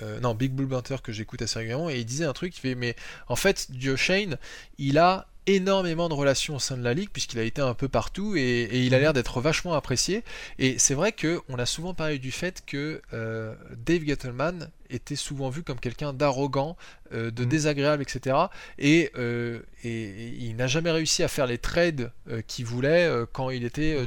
euh, 0.03 0.21
non 0.21 0.35
Big 0.35 0.53
Bull 0.53 0.67
Banter 0.67 0.97
que 1.03 1.13
j'écoute 1.13 1.43
assez 1.43 1.59
régulièrement 1.59 1.91
et 1.91 1.99
il 1.99 2.07
disait 2.07 2.25
un 2.25 2.33
truc 2.33 2.57
il 2.57 2.61
fait 2.61 2.75
mais 2.75 2.97
en 3.29 3.37
fait 3.37 3.69
Joe 3.79 3.99
Shane 4.01 4.39
il 4.79 4.97
a 4.99 5.27
énormément 5.47 6.09
de 6.09 6.15
relations 6.15 6.57
au 6.57 6.59
sein 6.59 6.77
de 6.77 6.83
la 6.83 6.95
ligue 6.95 7.11
puisqu'il 7.13 7.39
a 7.39 7.43
été 7.43 7.61
un 7.61 7.75
peu 7.75 7.89
partout 7.89 8.35
et, 8.37 8.41
et 8.41 8.81
il 8.85 8.95
a 8.95 8.99
l'air 8.99 9.13
d'être 9.13 9.41
vachement 9.41 9.75
apprécié. 9.75 10.25
Et 10.59 10.79
c'est 10.79 10.95
vrai 10.95 11.13
que 11.13 11.41
on 11.49 11.59
a 11.59 11.67
souvent 11.67 11.95
parlé 11.95 12.19
du 12.19 12.33
fait 12.33 12.63
que 12.67 13.03
euh, 13.13 13.55
Dave 13.77 14.05
Gettleman 14.07 14.71
était 14.91 15.17
souvent 15.17 15.51
vu 15.51 15.63
comme 15.63 15.81
quelqu'un 15.81 16.13
d'arrogant 16.13 16.77
euh, 17.13 17.31
de 17.31 17.43
Mhm. 17.43 17.49
désagréable 17.49 18.03
etc 18.03 18.37
et, 18.79 19.11
euh, 19.17 19.61
et- 19.83 19.91
et 19.91 20.35
il 20.41 20.57
n'a 20.57 20.67
jamais 20.67 20.91
réussi 20.91 21.23
à 21.23 21.29
faire 21.29 21.47
les 21.47 21.59
trades 21.59 22.13
qu'il 22.47 22.65
voulait 22.67 23.11
quand 23.33 23.51
il 23.51 23.65
était 23.65 23.99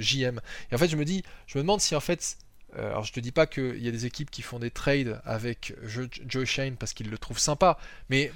JM 0.00 0.40
et 0.70 0.74
en 0.74 0.78
fait 0.78 0.88
je 0.88 0.96
me 0.96 1.04
dis 1.04 1.22
je 1.46 1.58
me 1.58 1.62
demande 1.62 1.80
si 1.80 1.94
en 1.94 2.00
fait 2.00 2.36
euh, 2.76 2.90
alors 2.90 3.04
je 3.04 3.12
te 3.12 3.20
dis 3.20 3.32
pas 3.32 3.46
qu'il 3.46 3.82
y 3.82 3.88
a 3.88 3.90
des 3.90 4.04
équipes 4.04 4.30
qui 4.30 4.42
font 4.42 4.58
des 4.58 4.70
trades 4.70 5.20
avec 5.24 5.74
Jo- 5.84 6.08
Joe 6.26 6.44
Shane 6.44 6.76
parce 6.76 6.92
qu'ils 6.92 7.10
le 7.10 7.16
trouvent 7.18 7.38
sympa, 7.38 7.78
mais, 8.10 8.32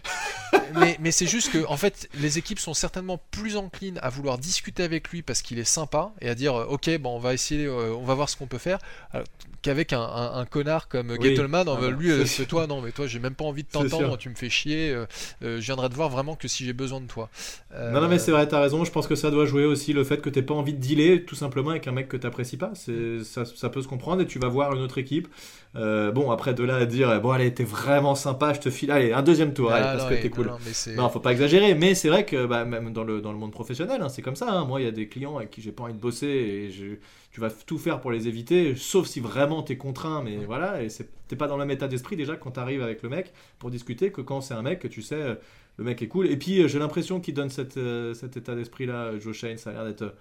mais, 1.01 1.11
c'est 1.11 1.27
juste 1.27 1.53
que 1.53 1.67
en 1.67 1.77
fait 1.77 2.09
les 2.15 2.39
équipes 2.39 2.59
sont 2.59 2.75
certainement 2.75 3.19
plus 3.31 3.57
enclines 3.57 3.99
à 4.03 4.09
vouloir 4.09 4.39
discuter 4.39 4.83
avec 4.83 5.09
lui 5.11 5.23
parce 5.23 5.43
qu'il 5.43 5.59
est 5.59 5.65
sympa 5.65 6.13
et 6.21 6.29
à 6.29 6.35
dire 6.35 6.55
euh, 6.55 6.65
ok 6.65 6.97
bon 6.99 7.17
on 7.17 7.19
va 7.19 7.35
essayer, 7.35 7.67
euh, 7.67 7.95
on 7.95 8.05
va 8.05 8.15
voir 8.15 8.29
ce 8.29 8.37
qu'on 8.37 8.47
peut 8.47 8.59
faire, 8.59 8.79
qu'avec 9.63 9.93
un, 9.93 10.01
un- 10.01 10.35
un 10.41 10.45
connard 10.45 10.89
comme 10.89 11.11
Oui. 11.19 11.29
Gettleman, 11.29 11.67
Ah 11.69 11.91
lui 11.91 12.11
euh, 12.11 12.25
c'est 12.27 12.47
toi 12.47 12.67
non 12.67 12.81
mais 12.81 12.93
toi 12.93 13.07
j'ai 13.07 13.19
même 13.19 13.35
pas 13.35 13.45
envie 13.45 13.63
de 13.63 13.69
t'entendre, 13.69 14.17
tu 14.19 14.29
me 14.29 14.35
fais 14.35 14.51
chier, 14.51 14.91
euh, 14.91 15.07
euh, 15.43 15.61
je 15.61 15.65
viendrai 15.67 15.89
te 15.89 15.95
voir 15.95 16.09
vraiment 16.09 16.37
que 16.37 16.49
si 16.49 16.65
j'ai 16.65 16.73
besoin 16.73 17.01
de 17.01 17.07
toi. 17.07 17.31
Non, 17.93 18.01
non, 18.01 18.09
mais 18.09 18.19
c'est 18.19 18.31
vrai, 18.33 18.47
t'as 18.47 18.61
raison. 18.61 18.85
Je 18.85 18.91
pense 18.93 19.07
que 19.07 19.15
ça 19.15 19.31
doit 19.31 19.47
jouer 19.47 19.65
aussi 19.65 19.93
le 19.93 20.05
fait 20.05 20.21
que 20.21 20.29
t'aies 20.31 20.43
pas 20.43 20.55
envie 20.55 20.75
de 20.75 20.79
dealer 20.79 21.25
tout 21.25 21.35
simplement 21.35 21.71
avec 21.71 21.87
un 21.89 21.93
mec 21.93 22.09
que 22.09 22.17
t'apprécies 22.17 22.57
pas. 22.57 22.73
Ça, 22.75 23.45
ça 23.45 23.69
peut 23.71 23.83
se 23.83 23.89
comprendre 23.89 24.23
et 24.23 24.27
tu 24.27 24.39
vas 24.39 24.49
voir 24.49 24.75
une 24.75 24.83
autre 24.83 24.99
équipe. 24.99 25.29
Euh, 25.75 26.13
bon, 26.13 26.31
après 26.31 26.53
de 26.55 26.63
là 26.65 26.77
à 26.77 26.85
dire, 26.87 27.21
bon, 27.21 27.31
allez, 27.31 27.53
t'es 27.55 27.65
vraiment 27.65 28.15
sympa, 28.15 28.53
je 28.53 28.61
te 28.61 28.71
file, 28.71 28.91
allez, 28.91 29.13
un 29.13 29.23
deuxième 29.23 29.55
tour, 29.55 29.73
allez, 29.73 29.85
Ah, 29.87 29.93
parce 29.97 30.05
non, 30.05 30.17
que 30.17 30.23
t'es 30.23 30.29
cool. 30.31 30.47
non, 30.49 30.59
Non, 30.97 31.09
faut 31.09 31.21
pas 31.21 31.33
exagérer, 31.33 31.75
mais 31.75 31.95
c'est 31.95 32.09
vrai 32.09 32.27
que 32.27 32.45
bah, 32.47 32.65
même 32.67 32.93
dans 32.93 33.05
le, 33.05 33.21
dans 33.23 33.33
le 33.33 33.39
monde 33.39 33.53
professionnel, 33.53 34.03
hein, 34.03 34.09
c'est 34.11 34.23
comme 34.23 34.37
ça. 34.37 34.51
hein. 34.51 34.65
Moi, 34.67 34.81
il 34.81 34.85
y 34.85 34.89
a 34.89 34.93
des 34.93 35.09
clients 35.09 35.37
avec 35.39 35.51
qui 35.51 35.63
j'ai 35.63 35.73
pas 35.73 35.85
envie 35.85 35.95
de 35.95 35.99
bosser 35.99 36.27
et 36.27 36.71
je- 36.71 36.97
tu 37.33 37.41
vas 37.41 37.51
tout 37.51 37.79
faire 37.79 38.01
pour 38.01 38.11
les 38.13 38.29
éviter, 38.29 38.77
sauf 38.77 39.07
si 39.07 39.19
vraiment 39.21 39.63
t'es 39.63 39.77
contraint, 39.79 40.23
mais 40.23 40.45
voilà, 40.45 40.83
et 40.83 40.89
t'es 41.29 41.37
pas 41.37 41.47
dans 41.49 41.57
le 41.57 41.65
même 41.65 41.71
état 41.71 41.89
d'esprit 41.89 42.15
déjà 42.17 42.37
quand 42.37 42.51
t'arrives 42.53 42.83
avec 42.83 43.03
le 43.03 43.09
mec 43.09 43.33
pour 43.59 43.71
discuter 43.71 44.13
que 44.13 44.21
quand 44.21 44.41
c'est 44.43 44.55
un 44.55 44.63
mec 44.63 44.81
que 44.81 44.89
tu 44.89 45.01
sais, 45.03 45.15
euh, 45.15 45.35
le 45.79 45.85
mec 45.85 46.03
est 46.03 46.09
cool. 46.09 46.27
Et 46.27 46.37
puis, 46.37 46.61
euh, 46.63 46.69
j'ai 46.69 46.79
l'impression 46.79 47.21
qu'il 47.21 47.33
donne 47.35 47.49
cette, 47.49 47.79
euh, 47.79 48.13
cet 48.13 48.37
état 48.37 48.55
d'esprit-là, 48.55 49.19
Joe 49.19 49.35
Shane, 49.35 49.57
ça 49.57 49.71
a 49.71 49.73
l'air 49.73 49.85
d'être. 49.87 50.15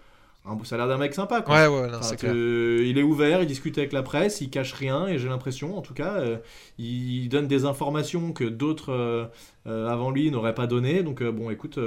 un- 0.45 0.57
ça 0.63 0.73
a 0.75 0.77
l'air 0.79 0.87
d'un 0.87 0.97
mec 0.97 1.13
sympa, 1.13 1.41
quoi. 1.41 1.53
Ouais, 1.53 1.67
ouais, 1.67 1.87
non, 1.91 1.97
Enfin, 1.99 2.15
clair. 2.15 2.33
il 2.33 2.97
est 2.97 3.03
ouvert, 3.03 3.41
il 3.43 3.45
discute 3.47 3.77
avec 3.77 3.91
la 3.91 4.01
presse, 4.01 4.41
il 4.41 4.49
cache 4.49 4.73
rien, 4.73 5.05
et 5.07 5.19
j'ai 5.19 5.27
l'impression, 5.29 5.77
en 5.77 5.81
tout 5.81 5.93
cas, 5.93 6.15
euh, 6.15 6.37
il 6.79 7.27
donne 7.29 7.47
des 7.47 7.65
informations 7.65 8.31
que 8.33 8.45
d'autres 8.45 8.91
euh, 8.91 9.25
euh, 9.67 9.87
avant 9.87 10.09
lui 10.09 10.31
n'auraient 10.31 10.55
pas 10.55 10.65
donné. 10.65 11.03
Donc, 11.03 11.21
bon, 11.21 11.51
écoute, 11.51 11.77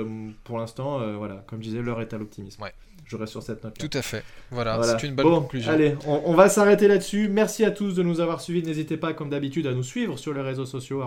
pour 0.45 0.59
l'instant, 0.59 1.01
voilà, 1.17 1.43
comme 1.49 1.61
je 1.63 1.69
disais, 1.69 1.81
l'heure 1.83 2.01
est 2.01 2.13
à 2.13 2.19
l'optimisme. 2.19 2.63
Ouais. 2.63 2.73
Je 3.05 3.17
reste 3.17 3.33
sur 3.33 3.43
cette 3.43 3.63
note. 3.63 3.77
Tout 3.79 3.91
à 3.93 4.03
fait. 4.03 4.25
Voilà, 4.51 4.77
Voilà. 4.77 4.99
c'est 4.99 5.07
une 5.07 5.15
bonne 5.15 5.27
Bon, 5.27 5.41
conclusion. 5.43 5.73
Allez, 5.73 5.95
on, 6.07 6.23
on 6.27 6.35
va 6.35 6.49
s'arrêter 6.49 6.89
là-dessus. 6.89 7.29
Merci 7.29 7.65
à 7.65 7.71
tous 7.71 7.95
de 7.95 8.03
nous 8.03 8.21
avoir 8.21 8.41
suivis. 8.41 8.63
N'hésitez 8.63 8.97
pas, 8.97 9.13
comme 9.13 9.31
d'habitude, 9.31 9.67
à 9.67 9.73
nous 9.73 9.83
suivre 9.83 10.19
sur 10.19 10.33
les 10.33 10.41
réseaux 10.41 10.67
sociaux 10.67 11.03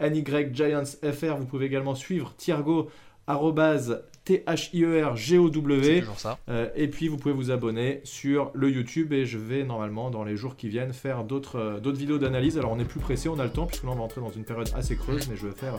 NYGiantsFR. 0.00 1.36
Vous 1.38 1.46
pouvez 1.46 1.66
également 1.66 1.94
suivre 1.94 2.34
Thiergo 2.36 2.90
T-H-I-E-R-G-O-W. 4.26 6.00
toujours 6.00 6.18
ça. 6.18 6.38
Euh, 6.48 6.68
et 6.74 6.88
puis 6.88 7.06
vous 7.06 7.16
pouvez 7.16 7.32
vous 7.32 7.52
abonner 7.52 8.00
sur 8.02 8.50
le 8.54 8.70
YouTube 8.70 9.12
et 9.12 9.24
je 9.24 9.38
vais 9.38 9.62
normalement 9.62 10.10
dans 10.10 10.24
les 10.24 10.36
jours 10.36 10.56
qui 10.56 10.68
viennent 10.68 10.92
faire 10.92 11.22
d'autres 11.22 11.58
euh, 11.58 11.80
d'autres 11.80 11.98
vidéos 11.98 12.18
d'analyse. 12.18 12.58
Alors 12.58 12.72
on 12.72 12.78
est 12.80 12.84
plus 12.84 12.98
pressé, 12.98 13.28
on 13.28 13.38
a 13.38 13.44
le 13.44 13.50
temps 13.50 13.66
puisque 13.66 13.84
là 13.84 13.90
on 13.92 13.94
va 13.94 14.02
entrer 14.02 14.20
dans 14.20 14.32
une 14.32 14.44
période 14.44 14.68
assez 14.74 14.96
creuse, 14.96 15.28
mais 15.30 15.36
je 15.36 15.46
vais 15.46 15.54
faire, 15.54 15.78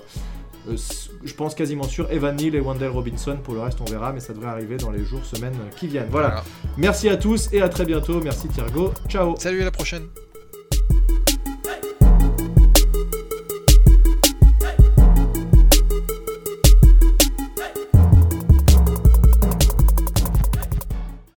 euh, 0.70 0.78
je 1.24 1.34
pense 1.34 1.56
quasiment 1.56 1.84
sûr, 1.84 2.10
Evan 2.10 2.36
Neal 2.38 2.56
et 2.56 2.62
Wendell 2.62 2.90
Robinson. 2.90 3.38
Pour 3.44 3.54
le 3.54 3.60
reste 3.60 3.82
on 3.82 3.86
verra, 3.86 4.14
mais 4.14 4.22
ça 4.22 4.34
devrait 4.34 4.50
arriver 4.50 4.78
dans 4.78 4.92
les 4.92 5.04
jours, 5.04 5.26
semaines 5.26 5.58
qui 5.78 5.88
viennent. 5.88 6.08
Voilà. 6.10 6.28
Voilà. 6.28 6.44
Merci 6.78 7.10
à 7.10 7.18
tous 7.18 7.52
et 7.52 7.62
à 7.62 7.68
très 7.68 7.86
bientôt. 7.86 8.22
Merci 8.22 8.48
Thiergo. 8.48 8.94
Ciao. 9.10 9.36
Salut, 9.38 9.62
à 9.62 9.66
la 9.66 9.72
prochaine. 9.72 10.08